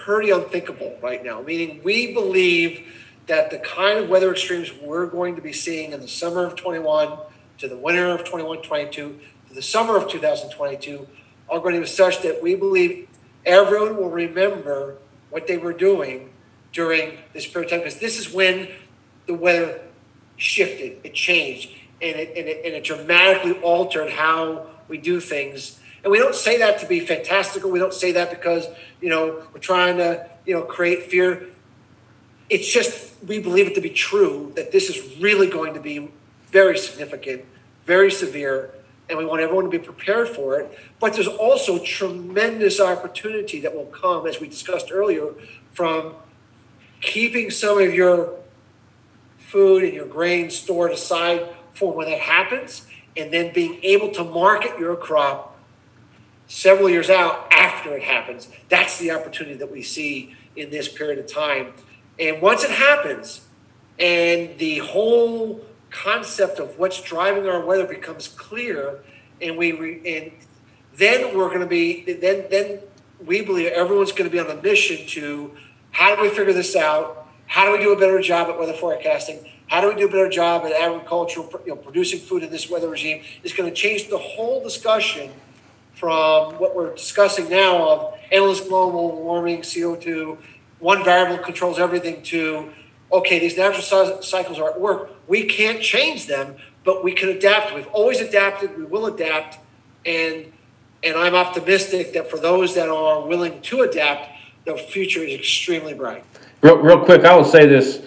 pretty 0.04 0.32
unthinkable 0.32 0.98
right 1.02 1.24
now. 1.24 1.42
Meaning, 1.42 1.82
we 1.84 2.14
believe 2.14 2.86
that 3.28 3.52
the 3.52 3.58
kind 3.60 4.00
of 4.00 4.10
weather 4.10 4.32
extremes 4.32 4.74
we're 4.74 5.06
going 5.06 5.36
to 5.36 5.42
be 5.42 5.54
seeing 5.54 5.94
in 5.94 6.02
the 6.02 6.08
summer 6.08 6.46
of 6.46 6.56
21 6.56 7.18
to 7.60 7.68
the 7.68 7.78
winter 7.78 8.10
of 8.10 8.26
21 8.26 8.62
22 8.62 9.20
to 9.48 9.54
the 9.54 9.62
summer 9.62 9.96
of 9.96 10.10
2022 10.10 11.08
are 11.50 11.60
going 11.60 11.76
to 11.76 11.82
be 11.82 11.88
such 11.88 12.22
that 12.22 12.42
we 12.42 12.56
believe 12.56 13.08
everyone 13.46 13.96
will 13.96 14.10
remember 14.10 14.98
what 15.30 15.48
they 15.48 15.58
were 15.58 15.74
doing 15.74 16.34
during 16.74 17.18
this 17.34 17.48
period 17.48 17.68
of 17.68 17.72
time 17.72 17.80
because 17.80 18.00
this 18.00 18.20
is 18.20 18.34
when 18.34 18.68
the 19.28 19.34
weather 19.34 19.82
shifted, 20.36 21.00
it 21.04 21.14
changed, 21.14 21.70
and 22.02 22.18
it, 22.18 22.34
and 22.36 22.48
it, 22.48 22.66
and 22.66 22.76
it 22.76 22.84
dramatically 22.84 23.54
altered 23.62 24.12
how 24.12 24.68
we 24.88 24.98
do 24.98 25.20
things. 25.20 25.80
And 26.04 26.12
we 26.12 26.20
don't 26.20 26.36
say 26.36 26.58
that 26.60 26.80
to 26.80 26.86
be 26.86 27.00
fantastical. 27.00 27.72
We 27.72 27.80
don't 27.80 27.94
say 27.94 28.12
that 28.14 28.30
because, 28.30 28.68
you 29.02 29.10
know, 29.10 29.44
we're 29.54 29.60
trying 29.60 29.98
to, 29.98 30.30
you 30.46 30.54
know, 30.54 30.64
create 30.64 31.04
fear. 31.04 31.48
It's 32.50 32.68
just 32.68 33.14
we 33.26 33.40
believe 33.40 33.68
it 33.68 33.76
to 33.76 33.82
be 33.82 33.90
true 33.90 34.52
that 34.56 34.72
this 34.72 34.90
is 34.90 35.18
really 35.20 35.48
going 35.48 35.74
to 35.76 35.80
be 35.80 36.12
very 36.48 36.78
significant, 36.78 37.46
very 37.86 38.12
severe, 38.12 38.74
and 39.10 39.18
we 39.18 39.26
want 39.26 39.42
everyone 39.42 39.64
to 39.64 39.70
be 39.70 39.80
prepared 39.80 40.28
for 40.28 40.60
it. 40.60 40.78
But 41.00 41.14
there's 41.14 41.28
also 41.28 41.80
tremendous 41.80 42.80
opportunity 42.80 43.62
that 43.62 43.74
will 43.74 43.86
come, 43.86 44.28
as 44.28 44.40
we 44.40 44.48
discussed 44.48 44.92
earlier, 44.92 45.34
from 45.72 46.16
keeping 47.02 47.50
some 47.50 47.80
of 47.80 47.94
your 47.94 48.34
food 49.38 49.84
and 49.84 49.94
your 49.94 50.06
grain 50.06 50.50
stored 50.50 50.92
aside 50.92 51.48
for 51.74 51.94
when 51.94 52.10
that 52.10 52.20
happens, 52.20 52.86
and 53.16 53.32
then 53.32 53.54
being 53.54 53.80
able 53.84 54.10
to 54.12 54.24
market 54.24 54.78
your 54.78 54.96
crop 54.96 55.53
several 56.48 56.90
years 56.90 57.10
out 57.10 57.52
after 57.52 57.96
it 57.96 58.04
happens. 58.04 58.50
That's 58.70 59.00
the 59.00 59.12
opportunity 59.12 59.56
that 59.56 59.72
we 59.72 59.82
see 59.82 60.36
in 60.56 60.70
this 60.70 60.88
period 60.88 61.20
of 61.20 61.32
time. 61.32 61.74
And 62.20 62.42
once 62.42 62.64
it 62.64 62.72
happens, 62.72 63.46
and 64.00 64.58
the 64.58 64.80
whole 64.80 65.62
concept 65.90 66.60
of 66.60 66.78
what's 66.78 67.02
driving 67.02 67.48
our 67.48 67.64
weather 67.64 67.86
becomes 67.86 68.28
clear, 68.28 69.00
and 69.42 69.58
we 69.58 69.72
re, 69.72 70.02
and 70.18 70.32
then 70.96 71.36
we're 71.38 71.48
going 71.48 71.62
to 71.62 71.66
be 71.66 72.04
then 72.14 72.46
then 72.50 72.80
we 73.26 73.42
believe 73.42 73.72
everyone's 73.72 74.12
going 74.12 74.30
to 74.30 74.32
be 74.32 74.40
on 74.40 74.50
a 74.50 74.62
mission 74.62 75.06
to 75.08 75.52
how 75.92 76.16
do 76.16 76.22
we 76.22 76.30
figure 76.30 76.54
this 76.54 76.76
out? 76.76 77.28
How 77.46 77.66
do 77.66 77.72
we 77.72 77.78
do 77.78 77.94
a 77.94 78.00
better 78.00 78.20
job 78.20 78.50
at 78.50 78.60
weather 78.60 78.74
forecasting? 78.74 79.48
How 79.68 79.82
do 79.82 79.90
we 79.90 79.96
do 79.96 80.08
a 80.08 80.12
better 80.12 80.30
job 80.30 80.66
at 80.66 80.72
agricultural, 80.72 81.50
you 81.66 81.74
know, 81.74 81.76
producing 81.76 82.20
food 82.20 82.44
in 82.44 82.52
this 82.52 82.70
weather 82.70 82.90
regime? 82.90 83.24
Is 83.44 83.54
going 83.54 83.70
to 83.70 83.76
change 83.76 84.10
the 84.10 84.18
whole 84.18 84.62
discussion 84.64 85.32
from 85.94 86.54
what 86.56 86.76
we're 86.76 86.94
discussing 86.94 87.50
now 87.50 87.90
of 87.90 88.14
endless 88.32 88.62
global 88.62 89.22
warming, 89.22 89.62
CO2, 89.62 90.38
one 90.80 91.04
variable 91.04 91.44
controls 91.44 91.80
everything, 91.80 92.22
to 92.24 92.70
okay, 93.12 93.40
these 93.40 93.56
natural 93.56 94.22
cycles 94.22 94.60
are 94.60 94.72
at 94.72 94.80
work. 94.80 95.12
We 95.28 95.46
can't 95.46 95.82
change 95.82 96.28
them, 96.28 96.56
but 96.84 97.04
we 97.04 97.14
can 97.14 97.30
adapt. 97.30 97.74
We've 97.74 97.88
always 97.88 98.20
adapted. 98.20 98.78
We 98.78 98.86
will 98.86 99.06
adapt, 99.06 99.60
and 100.06 100.52
and 101.04 101.16
I'm 101.16 101.36
optimistic 101.36 102.14
that 102.14 102.30
for 102.30 102.38
those 102.38 102.76
that 102.76 102.90
are 102.90 103.26
willing 103.28 103.62
to 103.62 103.82
adapt, 103.82 104.30
the 104.66 104.78
future 104.78 105.20
is 105.20 105.40
extremely 105.40 105.94
bright. 105.94 106.24
Real, 106.62 106.78
real 106.78 107.04
quick, 107.04 107.26
I 107.26 107.36
will 107.36 107.46
say 107.46 107.66
this. 107.66 108.02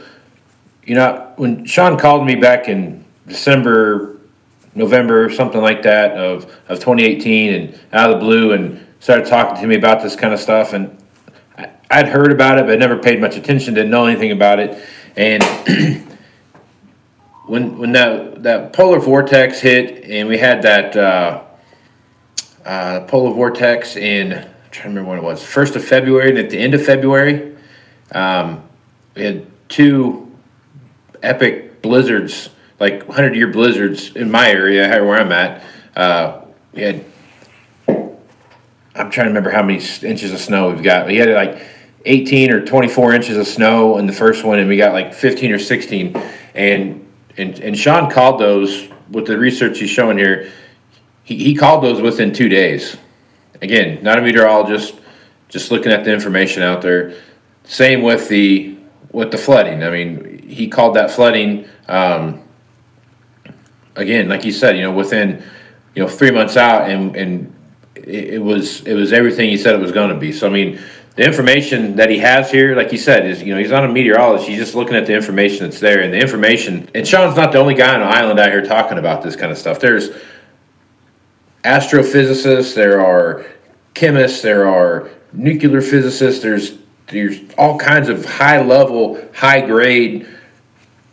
You 0.85 0.95
know, 0.95 1.33
when 1.37 1.65
Shawn 1.67 1.99
called 1.99 2.25
me 2.25 2.37
back 2.37 2.69
in 2.69 3.05
December, 3.27 4.16
November, 4.77 5.31
something 5.31 5.61
like 5.61 5.83
that 5.83 6.13
of, 6.13 6.45
of 6.69 6.79
2018 6.79 7.55
and 7.55 7.81
out 7.93 8.11
of 8.11 8.21
the 8.21 8.25
blue 8.25 8.53
and 8.53 8.87
started 9.01 9.27
talking 9.27 9.61
to 9.61 9.67
me 9.67 9.75
about 9.75 10.03
this 10.03 10.15
kind 10.15 10.35
of 10.35 10.41
stuff. 10.41 10.73
And 10.73 10.97
I, 11.57 11.71
I'd 11.91 12.09
heard 12.09 12.31
about 12.31 12.59
it, 12.59 12.67
but 12.67 12.79
never 12.79 12.99
paid 12.99 13.21
much 13.21 13.37
attention, 13.37 13.75
didn't 13.75 13.91
know 13.91 14.07
anything 14.07 14.33
about 14.33 14.61
it. 14.61 14.87
And 15.17 15.43
when, 17.47 17.79
when 17.79 17.93
that, 17.93 18.43
that 18.43 18.73
polar 18.73 19.01
vortex 19.01 19.61
hit 19.61 20.05
and 20.05 20.29
we 20.29 20.39
had 20.39 20.63
that, 20.63 20.95
uh, 20.95 21.43
uh, 22.67 23.01
polar 23.07 23.33
vortex 23.33 23.97
in, 23.97 24.33
I'm 24.33 24.43
trying 24.71 24.83
to 24.83 24.89
remember 24.89 25.11
when 25.11 25.19
it 25.19 25.25
was, 25.25 25.43
first 25.43 25.77
of 25.77 25.85
February 25.85 26.31
and 26.31 26.39
at 26.39 26.51
the 26.51 26.59
end 26.59 26.75
of 26.75 26.85
February, 26.85 27.57
um, 28.13 28.63
we 29.15 29.23
had 29.23 29.47
two 29.69 30.31
epic 31.23 31.81
blizzards, 31.81 32.51
like 32.79 33.07
hundred 33.09 33.37
year 33.37 33.49
blizzards 33.49 34.15
in 34.15 34.31
my 34.31 34.51
area, 34.51 34.89
where 35.03 35.19
I'm 35.19 35.33
at. 35.33 35.65
Uh, 35.95 36.43
we 36.73 36.83
had, 36.83 37.05
I'm 37.89 39.11
trying 39.11 39.27
to 39.27 39.29
remember 39.29 39.51
how 39.51 39.63
many 39.63 39.83
inches 40.03 40.33
of 40.33 40.41
snow 40.41 40.71
we've 40.71 40.83
got. 40.83 41.07
We 41.07 41.17
had 41.17 41.31
like 41.31 41.63
18 42.05 42.51
or 42.51 42.65
24 42.65 43.15
inches 43.15 43.37
of 43.37 43.47
snow 43.47 43.99
in 43.99 44.07
the 44.07 44.13
first 44.13 44.45
one, 44.45 44.59
and 44.59 44.69
we 44.69 44.77
got 44.77 44.93
like 44.93 45.15
15 45.15 45.53
or 45.53 45.59
16. 45.59 46.17
And 46.55 47.07
and 47.37 47.59
and 47.61 47.79
Shawn 47.79 48.11
called 48.11 48.41
those 48.41 48.89
with 49.11 49.27
the 49.27 49.39
research 49.39 49.79
he's 49.79 49.91
showing 49.91 50.19
here. 50.19 50.51
He, 51.25 51.37
he 51.37 51.55
called 51.55 51.83
those 51.83 52.01
within 52.01 52.33
two 52.33 52.49
days. 52.49 52.97
Again, 53.63 54.03
not 54.03 54.19
a 54.19 54.23
meteorologist, 54.23 54.95
just 55.49 55.71
looking 55.71 55.91
at 55.91 56.05
the 56.05 56.13
information 56.13 56.63
out 56.63 56.83
there. 56.83 57.15
Same 57.65 58.03
with 58.03 58.29
the 58.29 58.77
with 59.13 59.31
the 59.31 59.39
flooding. 59.39 59.83
I 59.83 59.91
mean, 59.91 60.47
he 60.47 60.69
called 60.69 60.95
that 60.97 61.11
flooding. 61.11 61.67
Um, 61.89 62.46
again, 63.97 64.29
like 64.29 64.45
you 64.45 64.53
said, 64.53 64.77
you 64.77 64.83
know, 64.83 64.93
within 64.93 65.43
you 65.95 66.03
know 66.03 66.09
three 66.09 66.31
months 66.31 66.57
out, 66.57 66.89
and 66.89 67.17
and 67.17 67.55
it, 67.95 68.43
was 68.43 68.83
it 68.83 68.95
was 68.95 69.13
everything 69.13 69.51
he 69.51 69.57
said 69.57 69.75
it 69.75 69.81
was 69.81 69.93
going 69.93 70.11
to 70.11 70.17
be. 70.17 70.33
So 70.33 70.47
I 70.47 70.51
mean, 70.51 70.81
the 71.17 71.25
information 71.25 71.97
that 71.97 72.11
he 72.11 72.19
has 72.19 72.51
here, 72.51 72.77
like 72.77 72.93
you 72.93 72.99
said, 72.99 73.27
is 73.27 73.43
you 73.43 73.53
know 73.53 73.61
he's 73.61 73.71
not 73.71 73.85
a 73.85 73.89
meteorologist. 73.89 74.49
He's 74.49 74.59
just 74.59 74.75
looking 74.75 74.95
at 74.95 75.07
the 75.07 75.15
information 75.15 75.65
that's 75.65 75.81
there, 75.81 76.03
and 76.03 76.13
the 76.13 76.19
information. 76.19 76.89
And 76.95 77.07
Shawn's 77.07 77.37
not 77.37 77.53
the 77.53 77.59
only 77.59 77.75
guy 77.75 77.95
on 77.95 78.03
an 78.03 78.09
island 78.09 78.39
out 78.39 78.51
here 78.51 78.65
talking 78.65 78.99
about 78.99 79.23
this 79.23 79.35
kind 79.35 79.51
of 79.51 79.59
stuff. 79.59 79.81
There's 79.81 80.11
astrophysicists, 81.65 82.75
there 82.75 83.01
are 83.01 83.45
chemists, 83.95 84.43
there 84.43 84.69
are 84.69 85.11
nuclear 85.33 85.81
physicists, 85.81 86.43
there's 86.43 86.79
there's 87.09 87.41
all 87.57 87.79
kinds 87.79 88.09
of 88.09 88.25
high 88.25 88.61
level, 88.61 89.21
high 89.33 89.65
grade, 89.65 90.27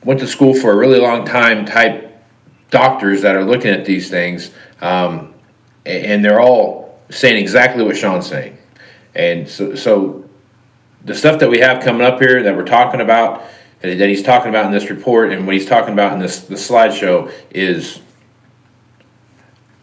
went 0.04 0.20
to 0.20 0.28
school 0.28 0.54
for 0.54 0.72
a 0.72 0.76
really 0.76 1.00
long 1.00 1.24
time 1.26 1.66
type 1.66 2.13
doctors 2.74 3.22
that 3.22 3.36
are 3.36 3.46
looking 3.46 3.70
at 3.70 3.86
these 3.86 4.10
things, 4.10 4.52
um, 4.82 5.34
and 5.86 6.26
they're 6.26 6.42
all 6.42 7.00
saying 7.12 7.38
exactly 7.38 7.84
what 7.84 7.96
Shawn's 7.96 8.28
saying. 8.28 8.58
And 9.14 9.48
so, 9.48 9.76
so 9.76 10.28
the 11.06 11.14
stuff 11.14 11.40
that 11.40 11.50
we 11.50 11.60
have 11.60 11.84
coming 11.84 12.02
up 12.02 12.20
here 12.20 12.42
that 12.42 12.56
we're 12.56 12.66
talking 12.66 13.00
about, 13.00 13.44
that 13.82 14.10
he's 14.10 14.24
talking 14.24 14.50
about 14.50 14.66
in 14.66 14.72
this 14.72 14.90
report, 14.90 15.32
and 15.32 15.46
what 15.46 15.54
he's 15.54 15.68
talking 15.68 15.94
about 15.94 16.14
in 16.14 16.20
this 16.20 16.42
the 16.42 16.56
slideshow 16.56 17.32
is 17.52 18.02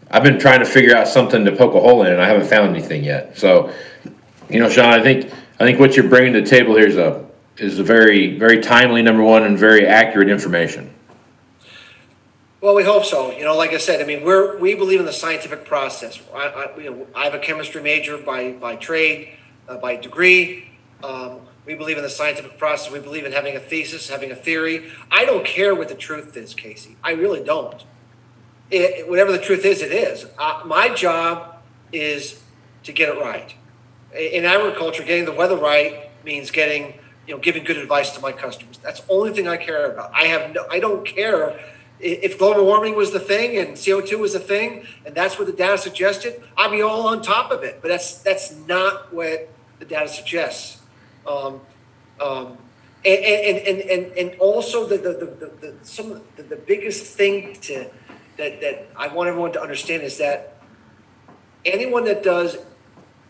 I've 0.09 0.23
been 0.23 0.37
trying 0.37 0.59
to 0.59 0.65
figure 0.65 0.93
out 0.93 1.07
something 1.07 1.45
to 1.45 1.55
poke 1.55 1.73
a 1.73 1.79
hole 1.79 2.03
in, 2.03 2.11
and 2.11 2.21
I 2.21 2.27
haven't 2.27 2.47
found 2.47 2.75
anything 2.75 3.05
yet. 3.05 3.37
So, 3.37 3.73
you 4.49 4.59
know, 4.59 4.69
Shawn, 4.69 4.93
I 4.93 5.01
think 5.01 5.31
I 5.59 5.63
think 5.63 5.79
what 5.79 5.95
you're 5.95 6.09
bringing 6.09 6.33
to 6.33 6.41
the 6.41 6.47
table 6.47 6.75
here 6.75 6.87
is 6.87 6.97
a 6.97 7.25
is 7.55 7.79
a 7.79 7.83
very 7.83 8.37
very 8.37 8.59
timely 8.59 9.01
number 9.01 9.23
one 9.23 9.43
and 9.43 9.57
very 9.57 9.87
accurate 9.87 10.29
information. 10.29 10.90
Well, 12.61 12.75
we 12.75 12.83
hope 12.83 13.05
so. 13.05 13.35
You 13.35 13.43
know, 13.43 13.57
like 13.57 13.71
I 13.71 13.79
said, 13.79 14.01
I 14.01 14.05
mean, 14.05 14.23
we're 14.23 14.55
we 14.59 14.75
believe 14.75 14.99
in 14.99 15.07
the 15.07 15.11
scientific 15.13 15.65
process. 15.65 16.21
I, 16.31 16.37
I, 16.37 16.77
you 16.79 16.91
know, 16.91 17.07
I 17.15 17.23
have 17.23 17.33
a 17.33 17.39
chemistry 17.39 17.81
major 17.81 18.19
by 18.19 18.51
by 18.51 18.75
trade, 18.75 19.29
uh, 19.67 19.77
by 19.77 19.95
degree. 19.95 20.69
Um, 21.03 21.39
we 21.65 21.73
believe 21.73 21.97
in 21.97 22.03
the 22.03 22.09
scientific 22.09 22.59
process. 22.59 22.91
We 22.91 22.99
believe 22.99 23.25
in 23.25 23.31
having 23.31 23.55
a 23.55 23.59
thesis, 23.59 24.09
having 24.09 24.29
a 24.31 24.35
theory. 24.35 24.91
I 25.09 25.25
don't 25.25 25.43
care 25.43 25.73
what 25.73 25.89
the 25.89 25.95
truth 25.95 26.37
is, 26.37 26.53
Casey. 26.53 26.97
I 27.03 27.13
really 27.13 27.43
don't. 27.43 27.83
It, 28.69 29.09
whatever 29.09 29.31
the 29.31 29.39
truth 29.39 29.65
is, 29.65 29.81
it 29.81 29.91
is. 29.91 30.27
Uh, 30.37 30.61
my 30.63 30.89
job 30.93 31.63
is 31.91 32.43
to 32.83 32.93
get 32.93 33.09
it 33.09 33.19
right. 33.19 33.55
In 34.15 34.45
agriculture, 34.45 35.03
getting 35.03 35.25
the 35.25 35.33
weather 35.33 35.57
right 35.57 36.11
means 36.23 36.51
getting, 36.51 36.93
you 37.25 37.33
know, 37.33 37.39
giving 37.39 37.63
good 37.63 37.77
advice 37.77 38.11
to 38.11 38.21
my 38.21 38.31
customers. 38.31 38.77
That's 38.77 39.01
the 39.01 39.11
only 39.11 39.33
thing 39.33 39.47
I 39.47 39.57
care 39.57 39.91
about. 39.91 40.11
I 40.13 40.25
have 40.25 40.53
no, 40.53 40.67
I 40.69 40.79
don't 40.79 41.05
care 41.05 41.59
if 42.01 42.37
global 42.37 42.65
warming 42.65 42.95
was 42.95 43.11
the 43.11 43.19
thing 43.19 43.57
and 43.57 43.75
CO2 43.75 44.19
was 44.19 44.33
the 44.33 44.39
thing, 44.39 44.85
and 45.05 45.15
that's 45.15 45.37
what 45.37 45.47
the 45.47 45.53
data 45.53 45.77
suggested. 45.77 46.41
I'd 46.57 46.71
be 46.71 46.81
all 46.81 47.07
on 47.07 47.21
top 47.21 47.51
of 47.51 47.63
it. 47.63 47.79
But 47.81 47.89
that's 47.89 48.17
that's 48.19 48.55
not 48.67 49.13
what 49.13 49.49
the 49.79 49.85
data 49.85 50.07
suggests. 50.07 50.81
Um, 51.27 51.61
um, 52.19 52.57
and, 53.03 53.25
and, 53.25 53.57
and, 53.67 53.81
and, 53.89 54.17
and 54.17 54.39
also 54.39 54.85
the, 54.85 54.97
the, 54.97 55.13
the, 55.13 55.51
the, 55.59 55.75
some 55.81 56.21
the, 56.35 56.43
the 56.43 56.55
biggest 56.55 57.05
thing 57.17 57.55
to 57.61 57.89
that, 58.37 58.61
that 58.61 58.87
I 58.95 59.07
want 59.07 59.29
everyone 59.29 59.53
to 59.53 59.61
understand 59.61 60.03
is 60.03 60.17
that 60.19 60.57
anyone 61.65 62.05
that 62.05 62.23
does 62.23 62.57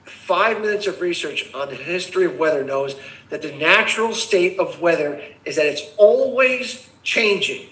five 0.04 0.62
minutes 0.62 0.88
of 0.88 1.00
research 1.00 1.54
on 1.54 1.70
the 1.70 1.76
history 1.76 2.26
of 2.26 2.38
weather 2.38 2.64
knows 2.64 2.96
that 3.30 3.42
the 3.42 3.52
natural 3.54 4.14
state 4.14 4.60
of 4.60 4.82
weather 4.82 5.22
is 5.46 5.56
that 5.56 5.66
it's 5.66 5.84
always 5.98 6.90
changing. 7.04 7.68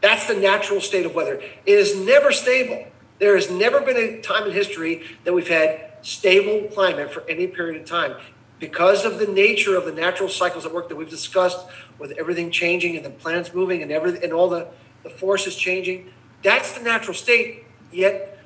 That's 0.00 0.26
the 0.26 0.34
natural 0.34 0.80
state 0.80 1.06
of 1.06 1.14
weather. 1.14 1.40
It 1.66 1.78
is 1.78 1.96
never 1.96 2.32
stable. 2.32 2.86
There 3.18 3.34
has 3.34 3.50
never 3.50 3.80
been 3.80 3.96
a 3.96 4.20
time 4.20 4.44
in 4.46 4.52
history 4.52 5.02
that 5.24 5.32
we've 5.32 5.48
had 5.48 5.92
stable 6.02 6.68
climate 6.72 7.12
for 7.12 7.28
any 7.28 7.46
period 7.46 7.80
of 7.80 7.88
time. 7.88 8.14
Because 8.60 9.04
of 9.04 9.18
the 9.18 9.26
nature 9.26 9.76
of 9.76 9.84
the 9.84 9.92
natural 9.92 10.28
cycles 10.28 10.66
at 10.66 10.72
work 10.72 10.88
that 10.88 10.96
we've 10.96 11.10
discussed, 11.10 11.58
with 11.98 12.12
everything 12.12 12.50
changing 12.50 12.96
and 12.96 13.04
the 13.04 13.10
planets 13.10 13.52
moving 13.52 13.82
and 13.82 13.90
everything 13.90 14.22
and 14.22 14.32
all 14.32 14.48
the, 14.48 14.68
the 15.02 15.10
forces 15.10 15.56
changing, 15.56 16.12
that's 16.42 16.72
the 16.72 16.82
natural 16.82 17.14
state. 17.14 17.64
Yet 17.92 18.38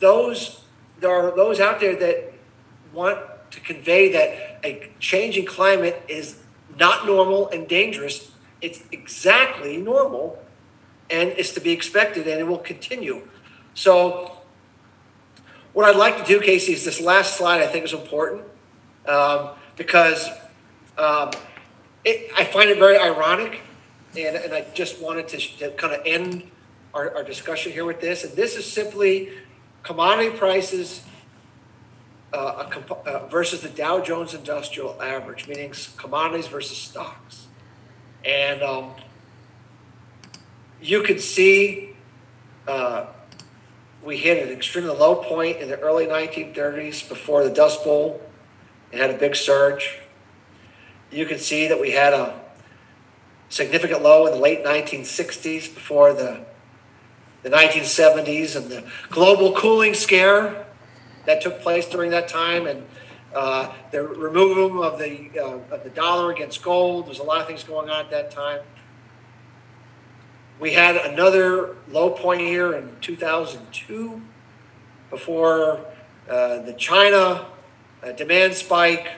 those 0.00 0.64
there 1.00 1.10
are 1.10 1.34
those 1.34 1.60
out 1.60 1.78
there 1.80 1.94
that 1.96 2.32
want 2.92 3.18
to 3.52 3.60
convey 3.60 4.10
that 4.12 4.60
a 4.64 4.90
changing 4.98 5.46
climate 5.46 6.02
is 6.08 6.40
not 6.76 7.06
normal 7.06 7.48
and 7.50 7.68
dangerous. 7.68 8.32
It's 8.60 8.82
exactly 8.90 9.76
normal 9.76 10.42
and 11.10 11.30
it's 11.30 11.52
to 11.52 11.60
be 11.60 11.72
expected 11.72 12.26
and 12.26 12.40
it 12.40 12.46
will 12.46 12.58
continue. 12.58 13.26
So, 13.74 14.32
what 15.72 15.88
I'd 15.88 15.96
like 15.96 16.18
to 16.18 16.24
do, 16.24 16.40
Casey, 16.40 16.72
is 16.72 16.84
this 16.84 17.00
last 17.00 17.36
slide 17.36 17.62
I 17.62 17.66
think 17.66 17.84
is 17.84 17.92
important 17.92 18.42
um, 19.06 19.50
because 19.76 20.28
um, 20.96 21.30
it, 22.04 22.30
I 22.36 22.44
find 22.44 22.70
it 22.70 22.78
very 22.78 22.98
ironic, 22.98 23.60
and, 24.16 24.36
and 24.36 24.52
I 24.52 24.66
just 24.74 25.00
wanted 25.00 25.28
to, 25.28 25.38
to 25.58 25.70
kind 25.72 25.94
of 25.94 26.02
end 26.04 26.50
our, 26.94 27.14
our 27.14 27.22
discussion 27.22 27.72
here 27.72 27.84
with 27.84 28.00
this. 28.00 28.24
And 28.24 28.34
this 28.34 28.56
is 28.56 28.70
simply 28.70 29.30
commodity 29.82 30.36
prices 30.36 31.02
uh, 32.32 32.64
comp- 32.64 33.06
uh, 33.06 33.26
versus 33.26 33.60
the 33.62 33.68
Dow 33.68 34.00
Jones 34.00 34.34
Industrial 34.34 35.00
Average, 35.00 35.48
meaning 35.48 35.72
commodities 35.96 36.46
versus 36.46 36.76
stocks. 36.76 37.46
And 38.24 38.62
um, 38.62 38.92
you 40.80 41.02
could 41.02 41.20
see 41.20 41.90
uh, 42.66 43.06
we 44.02 44.16
hit 44.16 44.46
an 44.46 44.52
extremely 44.54 44.94
low 44.94 45.16
point 45.16 45.58
in 45.58 45.68
the 45.68 45.78
early 45.80 46.06
1930s 46.06 47.08
before 47.08 47.42
the 47.42 47.50
Dust 47.50 47.82
Bowl. 47.84 48.20
It 48.92 48.98
had 48.98 49.10
a 49.10 49.18
big 49.18 49.34
surge. 49.34 49.98
You 51.10 51.26
can 51.26 51.38
see 51.38 51.68
that 51.68 51.80
we 51.80 51.92
had 51.92 52.12
a 52.12 52.40
significant 53.48 54.02
low 54.02 54.26
in 54.26 54.32
the 54.32 54.38
late 54.38 54.64
1960s 54.64 55.74
before 55.74 56.12
the 56.12 56.46
the 57.42 57.50
1970s 57.50 58.56
and 58.56 58.68
the 58.68 58.84
global 59.10 59.54
cooling 59.54 59.94
scare 59.94 60.66
that 61.24 61.40
took 61.40 61.60
place 61.60 61.86
during 61.86 62.10
that 62.10 62.26
time 62.26 62.66
and 62.66 62.84
uh, 63.34 63.72
the 63.92 64.02
removal 64.02 64.82
of 64.82 64.98
the 64.98 65.30
uh, 65.38 65.74
of 65.74 65.84
the 65.84 65.90
dollar 65.90 66.32
against 66.32 66.62
gold. 66.62 67.06
There's 67.06 67.20
a 67.20 67.22
lot 67.22 67.40
of 67.40 67.46
things 67.46 67.62
going 67.62 67.90
on 67.90 68.06
at 68.06 68.10
that 68.10 68.30
time. 68.30 68.60
We 70.60 70.72
had 70.72 70.96
another 70.96 71.76
low 71.88 72.10
point 72.10 72.40
here 72.40 72.72
in 72.72 72.90
2002 73.00 74.20
before 75.08 75.84
uh, 76.28 76.62
the 76.62 76.72
China 76.72 77.46
uh, 78.02 78.10
demand 78.12 78.54
spike. 78.54 79.12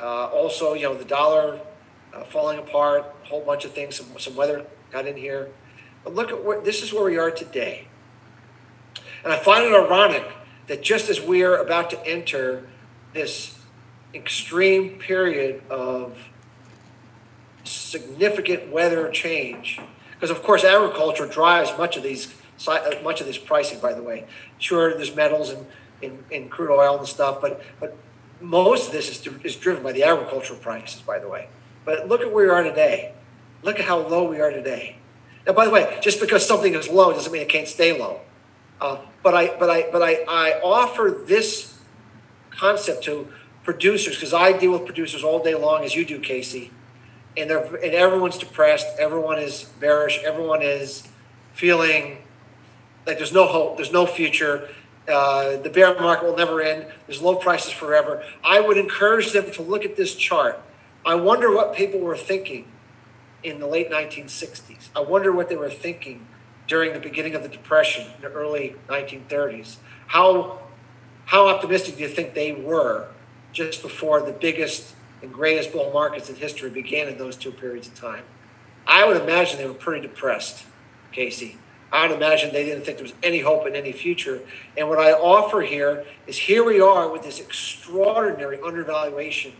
Uh, 0.00 0.26
also, 0.26 0.74
you 0.74 0.82
know, 0.82 0.94
the 0.94 1.04
dollar 1.04 1.60
uh, 2.12 2.24
falling 2.24 2.58
apart, 2.58 3.04
a 3.24 3.28
whole 3.28 3.40
bunch 3.42 3.64
of 3.64 3.72
things, 3.72 3.94
some, 3.94 4.06
some 4.18 4.34
weather 4.34 4.66
got 4.90 5.06
in 5.06 5.16
here. 5.16 5.48
But 6.02 6.16
look 6.16 6.32
at 6.32 6.44
where 6.44 6.60
this 6.60 6.82
is 6.82 6.92
where 6.92 7.04
we 7.04 7.18
are 7.18 7.30
today. 7.30 7.86
And 9.22 9.32
I 9.32 9.38
find 9.38 9.64
it 9.64 9.72
ironic 9.72 10.26
that 10.66 10.82
just 10.82 11.08
as 11.08 11.20
we 11.20 11.44
are 11.44 11.56
about 11.56 11.88
to 11.90 12.04
enter 12.04 12.66
this 13.12 13.60
extreme 14.12 14.98
period 14.98 15.62
of 15.70 16.18
significant 17.62 18.72
weather 18.72 19.08
change, 19.10 19.80
because 20.18 20.30
of 20.30 20.42
course 20.42 20.64
agriculture 20.64 21.26
drives 21.26 21.70
much 21.78 21.96
of 21.96 22.02
these 22.02 22.34
uh, 22.66 22.90
much 23.02 23.20
of 23.20 23.26
this 23.26 23.38
pricing. 23.38 23.78
By 23.80 23.92
the 23.92 24.02
way, 24.02 24.26
sure 24.58 24.94
there's 24.94 25.14
metals 25.14 25.50
and 25.50 25.66
in, 26.02 26.24
in 26.30 26.48
crude 26.48 26.70
oil 26.70 26.98
and 26.98 27.06
stuff, 27.06 27.40
but 27.40 27.62
but 27.80 27.96
most 28.40 28.88
of 28.88 28.92
this 28.92 29.08
is, 29.08 29.26
is 29.44 29.56
driven 29.56 29.82
by 29.82 29.92
the 29.92 30.02
agricultural 30.02 30.58
prices. 30.58 31.00
By 31.02 31.18
the 31.18 31.28
way, 31.28 31.48
but 31.84 32.08
look 32.08 32.20
at 32.20 32.32
where 32.32 32.46
we 32.46 32.50
are 32.50 32.62
today. 32.62 33.12
Look 33.62 33.78
at 33.78 33.86
how 33.86 33.98
low 33.98 34.28
we 34.28 34.40
are 34.40 34.50
today. 34.50 34.96
Now, 35.46 35.52
by 35.52 35.64
the 35.64 35.70
way, 35.70 35.98
just 36.02 36.20
because 36.20 36.46
something 36.46 36.74
is 36.74 36.88
low 36.88 37.12
doesn't 37.12 37.32
mean 37.32 37.42
it 37.42 37.48
can't 37.48 37.68
stay 37.68 37.98
low. 37.98 38.20
Uh, 38.80 38.98
but 39.22 39.34
I, 39.34 39.56
but 39.58 39.70
I, 39.70 39.88
but 39.90 40.02
I, 40.02 40.24
I 40.28 40.60
offer 40.60 41.22
this 41.26 41.78
concept 42.50 43.04
to 43.04 43.28
producers 43.64 44.16
because 44.16 44.34
I 44.34 44.56
deal 44.56 44.72
with 44.72 44.84
producers 44.84 45.24
all 45.24 45.42
day 45.42 45.54
long, 45.54 45.84
as 45.84 45.94
you 45.94 46.04
do, 46.04 46.18
Casey. 46.20 46.70
And 47.36 47.50
they're 47.50 47.64
and 47.64 47.94
everyone's 47.94 48.38
depressed. 48.38 48.86
Everyone 48.98 49.38
is 49.38 49.64
bearish. 49.80 50.20
Everyone 50.24 50.62
is 50.62 51.06
feeling 51.54 52.18
like 53.06 53.18
there's 53.18 53.32
no 53.32 53.46
hope. 53.46 53.76
There's 53.76 53.92
no 53.92 54.06
future. 54.06 54.68
Uh, 55.08 55.56
the 55.58 55.70
bear 55.70 55.94
market 56.00 56.24
will 56.24 56.36
never 56.36 56.60
end. 56.60 56.86
There's 57.06 57.22
low 57.22 57.36
prices 57.36 57.72
forever. 57.72 58.24
I 58.42 58.60
would 58.60 58.76
encourage 58.76 59.32
them 59.32 59.50
to 59.52 59.62
look 59.62 59.84
at 59.84 59.96
this 59.96 60.14
chart. 60.14 60.60
I 61.04 61.14
wonder 61.14 61.54
what 61.54 61.76
people 61.76 62.00
were 62.00 62.16
thinking 62.16 62.66
in 63.44 63.60
the 63.60 63.66
late 63.68 63.88
1960s. 63.88 64.88
I 64.96 65.00
wonder 65.00 65.32
what 65.32 65.48
they 65.48 65.54
were 65.54 65.70
thinking 65.70 66.26
during 66.66 66.92
the 66.92 66.98
beginning 66.98 67.36
of 67.36 67.44
the 67.44 67.48
Depression 67.48 68.06
in 68.16 68.22
the 68.22 68.32
early 68.32 68.74
1930s. 68.88 69.76
How 70.08 70.60
how 71.26 71.48
optimistic 71.48 71.96
do 71.96 72.02
you 72.02 72.08
think 72.08 72.34
they 72.34 72.52
were 72.52 73.08
just 73.52 73.82
before 73.82 74.20
the 74.22 74.32
biggest 74.32 74.95
and 75.22 75.32
greatest 75.32 75.72
bull 75.72 75.90
markets 75.92 76.28
in 76.28 76.36
history 76.36 76.70
began 76.70 77.08
in 77.08 77.18
those 77.18 77.36
two 77.36 77.50
periods 77.50 77.88
of 77.88 77.94
time? 77.94 78.24
I 78.86 79.04
would 79.06 79.20
imagine 79.20 79.58
they 79.58 79.66
were 79.66 79.74
pretty 79.74 80.06
depressed, 80.06 80.64
Casey. 81.12 81.56
I 81.92 82.06
would 82.06 82.16
imagine 82.16 82.52
they 82.52 82.64
didn't 82.64 82.84
think 82.84 82.98
there 82.98 83.04
was 83.04 83.14
any 83.22 83.40
hope 83.40 83.66
in 83.66 83.74
any 83.74 83.92
future. 83.92 84.40
And 84.76 84.88
what 84.88 84.98
I 84.98 85.12
offer 85.12 85.62
here 85.62 86.04
is 86.26 86.36
here 86.36 86.64
we 86.64 86.80
are 86.80 87.08
with 87.08 87.22
this 87.22 87.40
extraordinary 87.40 88.58
undervaluation 88.60 89.52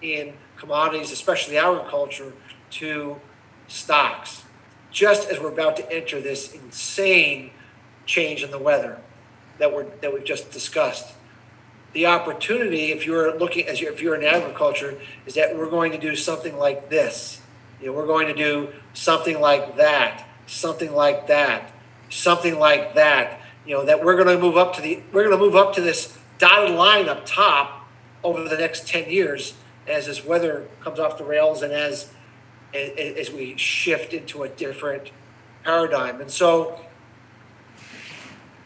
in 0.00 0.34
commodities, 0.56 1.12
especially 1.12 1.58
agriculture, 1.58 2.32
to 2.70 3.20
stocks, 3.68 4.44
just 4.90 5.28
as 5.28 5.40
we're 5.40 5.52
about 5.52 5.76
to 5.76 5.92
enter 5.92 6.20
this 6.20 6.54
insane 6.54 7.50
change 8.06 8.42
in 8.42 8.50
the 8.50 8.58
weather 8.58 8.98
that 9.58 9.72
we're 9.72 9.84
that 10.00 10.12
we've 10.12 10.24
just 10.24 10.50
discussed. 10.50 11.14
The 11.92 12.06
opportunity, 12.06 12.90
if 12.92 13.04
you're 13.04 13.36
looking 13.36 13.68
as 13.68 13.80
you, 13.80 13.90
if 13.90 14.00
you're 14.00 14.14
in 14.14 14.24
agriculture, 14.24 14.98
is 15.26 15.34
that 15.34 15.56
we're 15.56 15.68
going 15.68 15.92
to 15.92 15.98
do 15.98 16.16
something 16.16 16.56
like 16.56 16.88
this. 16.88 17.40
You 17.80 17.88
know, 17.88 17.92
we're 17.92 18.06
going 18.06 18.28
to 18.28 18.34
do 18.34 18.70
something 18.94 19.40
like 19.40 19.76
that, 19.76 20.26
something 20.46 20.94
like 20.94 21.26
that, 21.26 21.72
something 22.08 22.58
like 22.58 22.94
that. 22.94 23.40
You 23.66 23.76
know, 23.76 23.84
that 23.84 24.04
we're 24.04 24.16
going 24.16 24.34
to 24.34 24.38
move 24.38 24.56
up 24.56 24.74
to 24.76 24.80
the 24.82 25.02
we're 25.12 25.24
going 25.24 25.36
to 25.36 25.44
move 25.44 25.54
up 25.54 25.74
to 25.74 25.80
this 25.80 26.16
dotted 26.38 26.74
line 26.74 27.08
up 27.08 27.26
top 27.26 27.88
over 28.24 28.48
the 28.48 28.56
next 28.56 28.86
10 28.88 29.10
years 29.10 29.54
as 29.86 30.06
this 30.06 30.24
weather 30.24 30.68
comes 30.80 30.98
off 30.98 31.18
the 31.18 31.24
rails 31.24 31.62
and 31.62 31.72
as 31.72 32.12
as 32.74 33.30
we 33.30 33.56
shift 33.56 34.14
into 34.14 34.44
a 34.44 34.48
different 34.48 35.10
paradigm. 35.62 36.20
And 36.20 36.30
so 36.30 36.80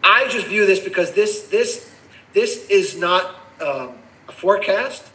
I 0.03 0.28
just 0.28 0.47
view 0.47 0.66
this 0.66 0.81
because 0.81 1.12
this 1.12 1.48
this 1.48 1.90
this 2.36 2.68
is 2.68 2.98
not 2.98 3.34
um, 3.62 3.94
a 4.28 4.32
forecast. 4.32 5.10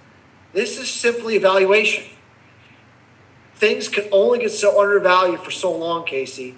This 0.54 0.80
is 0.80 0.90
simply 0.90 1.36
evaluation. 1.36 2.04
Things 3.54 3.88
can 3.88 4.06
only 4.12 4.40
get 4.40 4.50
so 4.50 4.82
undervalued 4.82 5.42
for 5.42 5.52
so 5.52 5.72
long, 5.72 6.04
Casey, 6.04 6.56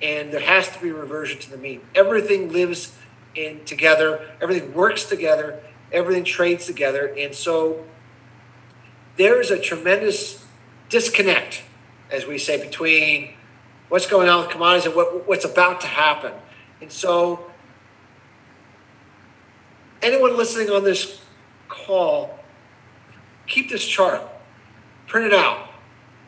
and 0.00 0.32
there 0.32 0.38
has 0.38 0.68
to 0.68 0.80
be 0.80 0.90
a 0.90 0.94
reversion 0.94 1.40
to 1.40 1.50
the 1.50 1.56
mean. 1.56 1.80
Everything 1.96 2.52
lives 2.52 2.96
in 3.34 3.64
together. 3.64 4.30
Everything 4.40 4.72
works 4.72 5.02
together. 5.02 5.60
Everything 5.90 6.22
trades 6.22 6.64
together, 6.64 7.12
and 7.18 7.34
so 7.34 7.84
there 9.16 9.40
is 9.40 9.50
a 9.50 9.58
tremendous 9.58 10.44
disconnect, 10.90 11.62
as 12.12 12.24
we 12.24 12.38
say, 12.38 12.64
between 12.64 13.34
what's 13.88 14.06
going 14.06 14.28
on 14.28 14.42
with 14.42 14.50
commodities 14.50 14.86
and 14.86 14.94
what, 14.94 15.26
what's 15.26 15.44
about 15.44 15.80
to 15.80 15.88
happen. 15.88 16.32
And 16.80 16.92
so 16.92 17.50
anyone 20.04 20.36
listening 20.36 20.70
on 20.70 20.84
this 20.84 21.20
call, 21.68 22.38
keep 23.46 23.70
this 23.70 23.84
chart, 23.84 24.22
print 25.06 25.26
it 25.26 25.34
out, 25.34 25.70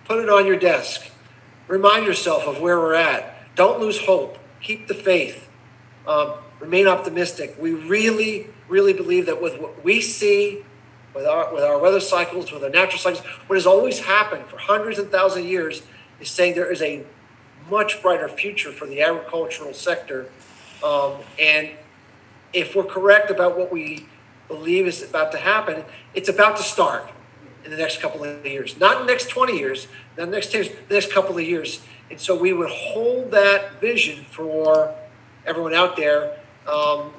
put 0.05 0.19
it 0.19 0.28
on 0.28 0.47
your 0.47 0.59
desk, 0.59 1.11
remind 1.69 2.07
yourself 2.07 2.44
of 2.44 2.61
where 2.61 2.78
we're 2.78 2.94
at. 2.94 3.55
Don't 3.55 3.81
lose 3.81 3.98
hope. 3.98 4.39
Keep 4.61 4.89
the 4.89 4.94
faith. 4.94 5.48
Um, 6.07 6.35
remain 6.61 6.86
optimistic. 6.86 7.57
We 7.59 7.73
really, 7.73 8.48
really 8.69 8.93
believe 8.93 9.27
that 9.27 9.40
with 9.40 9.61
what 9.61 9.85
we 9.85 10.01
see, 10.01 10.65
with 11.15 11.27
our 11.27 11.53
with 11.53 11.65
our 11.65 11.78
weather 11.78 12.01
cycles, 12.01 12.53
with 12.53 12.62
our 12.62 12.70
natural 12.70 12.98
cycles, 12.98 13.24
what 13.47 13.57
has 13.57 13.66
always 13.66 14.01
happened 14.01 14.47
for 14.47 14.59
hundreds 14.59 14.98
and 14.98 15.11
thousands 15.11 15.44
of 15.44 15.51
years 15.51 15.82
is 16.20 16.28
saying 16.28 16.55
there 16.55 16.70
is 16.70 16.82
a 16.82 17.05
much 17.70 18.03
brighter 18.03 18.28
future 18.28 18.70
for 18.70 18.86
the 18.86 19.01
agricultural 19.03 19.73
sector, 19.73 20.31
um, 20.85 21.15
and 21.40 21.70
if 22.52 22.74
we're 22.74 22.85
correct 22.85 23.31
about 23.31 23.56
what 23.56 23.73
we 23.73 24.06
believe 24.48 24.86
is 24.86 25.02
about 25.02 25.32
to 25.32 25.39
happen, 25.39 25.85
it's 26.14 26.28
about 26.28 26.56
to 26.56 26.62
start 26.62 27.10
in 27.64 27.70
the 27.70 27.77
next 27.77 28.01
couple 28.01 28.24
of 28.24 28.47
years. 28.47 28.78
Not 28.78 29.01
in 29.01 29.06
the 29.06 29.12
next 29.12 29.28
20 29.28 29.59
years, 29.59 29.89
not 30.16 30.27
the 30.27 30.32
next 30.32 30.52
10 30.52 30.64
years, 30.64 30.77
the 30.89 30.94
next 30.94 31.12
couple 31.12 31.36
of 31.36 31.44
years. 31.44 31.81
And 32.10 32.20
so 32.20 32.36
we 32.36 32.52
would 32.52 32.70
hold 32.70 33.32
that 33.32 33.81
vision 33.81 34.24
for 34.24 34.94
everyone 35.44 35.74
out 35.74 35.97
there 35.97 36.39
um, 36.66 37.12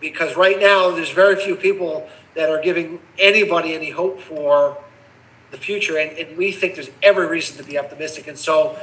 because 0.00 0.36
right 0.36 0.58
now 0.58 0.90
there's 0.90 1.10
very 1.10 1.36
few 1.36 1.56
people 1.56 2.08
that 2.34 2.48
are 2.48 2.60
giving 2.60 3.00
anybody 3.18 3.74
any 3.74 3.90
hope 3.90 4.20
for 4.20 4.78
the 5.50 5.56
future. 5.56 5.98
And, 5.98 6.16
and 6.16 6.36
we 6.36 6.52
think 6.52 6.76
there's 6.76 6.90
every 7.02 7.26
reason 7.26 7.56
to 7.56 7.64
be 7.64 7.78
optimistic. 7.78 8.28
And 8.28 8.38
so 8.38 8.78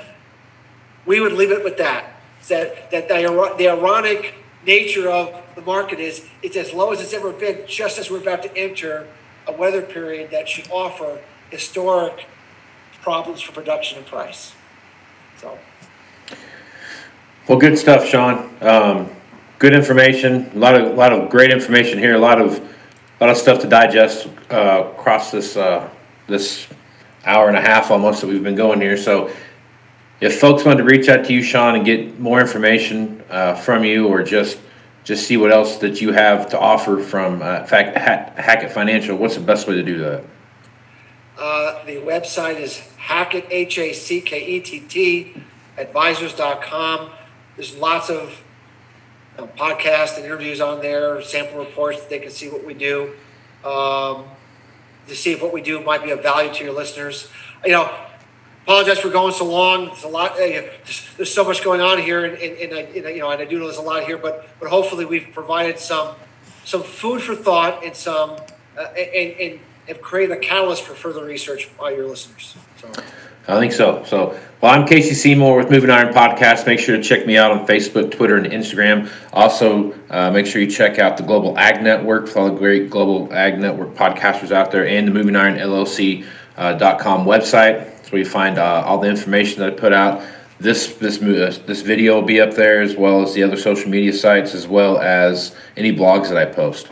we 1.05 1.21
would 1.21 1.33
leave 1.33 1.51
it 1.51 1.63
with 1.63 1.77
that. 1.77 2.13
That, 2.49 2.91
that 2.91 3.07
the, 3.07 3.55
the 3.57 3.69
ironic 3.69 4.35
nature 4.67 5.09
of 5.09 5.33
the 5.55 5.61
market 5.61 5.99
is 5.99 6.27
it's 6.43 6.57
as 6.57 6.73
low 6.73 6.91
as 6.91 7.01
it's 7.01 7.13
ever 7.13 7.31
been, 7.31 7.65
just 7.65 7.97
as 7.97 8.11
we're 8.11 8.19
about 8.19 8.43
to 8.43 8.55
enter 8.55 9.07
a 9.47 9.51
weather 9.51 9.81
period 9.81 10.29
that 10.31 10.47
should 10.47 10.69
offer 10.69 11.19
historic 11.49 12.27
problems 13.01 13.41
for 13.41 13.53
production 13.53 13.97
and 13.97 14.05
price. 14.05 14.53
So. 15.37 15.57
Well, 17.47 17.57
good 17.57 17.79
stuff, 17.79 18.05
Shawn. 18.05 18.53
Um, 18.61 19.09
good 19.57 19.73
information. 19.73 20.51
A 20.53 20.59
lot 20.59 20.75
of, 20.75 20.91
a 20.91 20.93
lot 20.93 21.13
of 21.13 21.29
great 21.29 21.49
information 21.49 21.97
here. 21.97 22.15
A 22.15 22.19
lot 22.19 22.41
of, 22.41 22.59
a 22.59 23.23
lot 23.23 23.29
of 23.29 23.37
stuff 23.37 23.61
to 23.61 23.67
digest 23.67 24.27
uh, 24.51 24.91
across 24.93 25.31
this 25.31 25.55
uh, 25.55 25.89
this 26.27 26.67
hour 27.25 27.47
and 27.47 27.57
a 27.57 27.61
half 27.61 27.89
almost 27.89 28.21
that 28.21 28.27
we've 28.27 28.43
been 28.43 28.55
going 28.55 28.81
here. 28.81 28.97
So, 28.97 29.31
if 30.19 30.39
folks 30.39 30.63
want 30.65 30.77
to 30.79 30.83
reach 30.83 31.09
out 31.09 31.25
to 31.25 31.33
you, 31.33 31.43
Shawn, 31.43 31.75
and 31.75 31.85
get 31.85 32.19
more 32.19 32.41
information 32.41 33.23
uh, 33.29 33.55
from 33.55 33.83
you, 33.83 34.07
or 34.07 34.23
just 34.23 34.59
just 35.03 35.25
see 35.25 35.37
what 35.37 35.51
else 35.51 35.77
that 35.77 36.01
you 36.01 36.11
have 36.11 36.49
to 36.49 36.59
offer 36.59 37.01
from 37.01 37.41
uh, 37.41 37.63
fact 37.65 37.97
Hackett 37.97 38.71
Financial, 38.71 39.15
what's 39.15 39.35
the 39.35 39.41
best 39.41 39.67
way 39.67 39.75
to 39.75 39.83
do 39.83 39.97
that? 39.99 40.23
Uh, 41.37 41.85
the 41.85 41.97
website 41.97 42.59
is 42.59 42.79
Hackett 42.97 43.45
H 43.49 43.77
A 43.77 43.93
C 43.93 44.21
K 44.21 44.45
E 44.45 44.59
T 44.59 44.79
T 44.81 45.43
advisors.com. 45.77 47.11
There's 47.55 47.75
lots 47.77 48.09
of 48.09 48.41
know, 49.37 49.47
podcasts 49.47 50.17
and 50.17 50.25
interviews 50.25 50.59
on 50.59 50.81
there, 50.81 51.21
sample 51.21 51.59
reports. 51.59 52.01
that 52.01 52.09
They 52.09 52.19
can 52.19 52.31
see 52.31 52.49
what 52.49 52.65
we 52.65 52.73
do. 52.73 53.13
Um, 53.63 54.25
to 55.07 55.15
see 55.15 55.31
if 55.31 55.41
what 55.41 55.53
we 55.53 55.61
do 55.61 55.81
might 55.81 56.03
be 56.03 56.11
of 56.11 56.21
value 56.21 56.53
to 56.53 56.63
your 56.63 56.73
listeners. 56.73 57.29
You 57.65 57.71
know, 57.71 58.06
apologize 58.67 58.99
for 58.99 59.09
going 59.09 59.33
so 59.33 59.45
long. 59.45 59.85
There's 59.85 60.03
a 60.03 60.09
lot. 60.09 60.33
Uh, 60.33 60.35
there's, 60.37 61.07
there's, 61.15 61.33
so 61.33 61.45
much 61.45 61.63
going 61.63 61.79
on 61.79 61.99
here, 61.99 62.25
and, 62.25 62.37
and, 62.37 62.57
and, 62.57 62.73
I, 62.73 62.81
and, 62.81 63.15
you 63.15 63.19
know, 63.19 63.31
and 63.31 63.41
I 63.41 63.45
do 63.45 63.59
know 63.59 63.65
there's 63.65 63.77
a 63.77 63.81
lot 63.81 64.03
here, 64.03 64.17
but 64.17 64.47
but 64.59 64.69
hopefully 64.69 65.05
we've 65.05 65.29
provided 65.33 65.79
some 65.79 66.15
some 66.65 66.83
food 66.83 67.21
for 67.21 67.33
thought 67.33 67.85
and 67.85 67.95
some 67.95 68.31
uh, 68.77 68.81
and, 68.97 69.31
and 69.39 69.59
have 69.87 70.01
created 70.01 70.37
a 70.37 70.39
catalyst 70.39 70.83
for 70.83 70.95
further 70.95 71.23
research 71.23 71.69
by 71.77 71.91
your 71.91 72.07
listeners. 72.07 72.57
So. 72.81 72.89
I 73.49 73.57
think 73.59 73.71
so. 73.71 74.03
So, 74.03 74.37
well, 74.59 74.77
I'm 74.77 74.85
Casey 74.85 75.15
Seymour 75.15 75.55
with 75.55 75.71
Moving 75.71 75.89
Iron 75.89 76.13
Podcast. 76.13 76.65
Make 76.65 76.79
sure 76.79 76.97
to 76.97 77.01
check 77.01 77.25
me 77.25 77.37
out 77.37 77.51
on 77.51 77.65
Facebook, 77.65 78.11
Twitter, 78.11 78.35
and 78.35 78.45
Instagram. 78.47 79.09
Also, 79.31 79.93
uh, 80.09 80.29
make 80.31 80.45
sure 80.45 80.61
you 80.61 80.69
check 80.69 80.99
out 80.99 81.15
the 81.15 81.23
Global 81.23 81.57
Ag 81.57 81.81
Network 81.81 82.27
for 82.27 82.39
all 82.39 82.49
the 82.49 82.57
great 82.57 82.89
Global 82.89 83.33
Ag 83.33 83.57
Network 83.57 83.95
podcasters 83.95 84.51
out 84.51 84.71
there 84.71 84.85
and 84.85 85.07
the 85.07 85.13
Moving 85.13 85.37
Iron 85.37 85.55
LLC.com 85.55 86.27
uh, 86.57 87.23
website. 87.23 87.96
That's 88.07 88.13
where 88.13 88.19
you 88.19 88.29
find 88.29 88.57
uh, 88.57 88.83
all 88.85 88.99
the 88.99 89.09
information 89.09 89.59
that 89.59 89.73
I 89.73 89.75
put 89.75 89.91
out. 89.91 90.23
This 90.61 90.95
this 90.95 91.21
uh, 91.21 91.61
this 91.65 91.81
video 91.81 92.15
will 92.15 92.21
be 92.21 92.39
up 92.39 92.53
there 92.53 92.81
as 92.81 92.95
well 92.95 93.21
as 93.21 93.33
the 93.33 93.43
other 93.43 93.57
social 93.57 93.89
media 93.89 94.13
sites 94.13 94.55
as 94.55 94.65
well 94.65 94.97
as 94.97 95.53
any 95.75 95.93
blogs 95.93 96.29
that 96.29 96.37
I 96.37 96.45
post. 96.45 96.87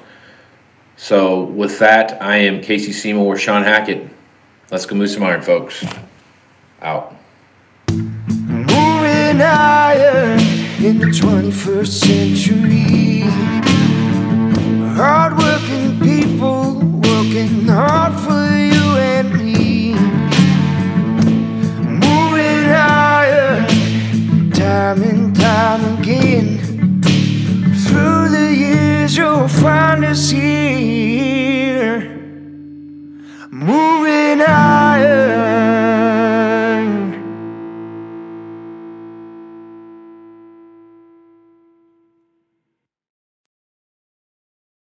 So 0.98 1.44
with 1.44 1.80
that, 1.80 2.22
I 2.22 2.36
am 2.36 2.60
Casey 2.60 2.92
Seymour 2.92 3.30
with 3.30 3.40
Shawn 3.40 3.64
Hackett. 3.64 4.10
Let's 4.72 4.86
go 4.86 4.98
move 4.98 5.10
some 5.10 5.24
iron, 5.24 5.42
folks. 5.42 5.86
Out. 6.82 7.16
Moving 7.92 9.42
iron 9.42 10.42
in 10.84 11.00
the 11.00 11.06
21st 11.16 11.88
century. 11.88 13.06
you'll 29.18 29.48
find 29.48 30.04
us 30.04 30.30
here, 30.30 32.02
moving 33.52 34.40
higher. 34.40 35.24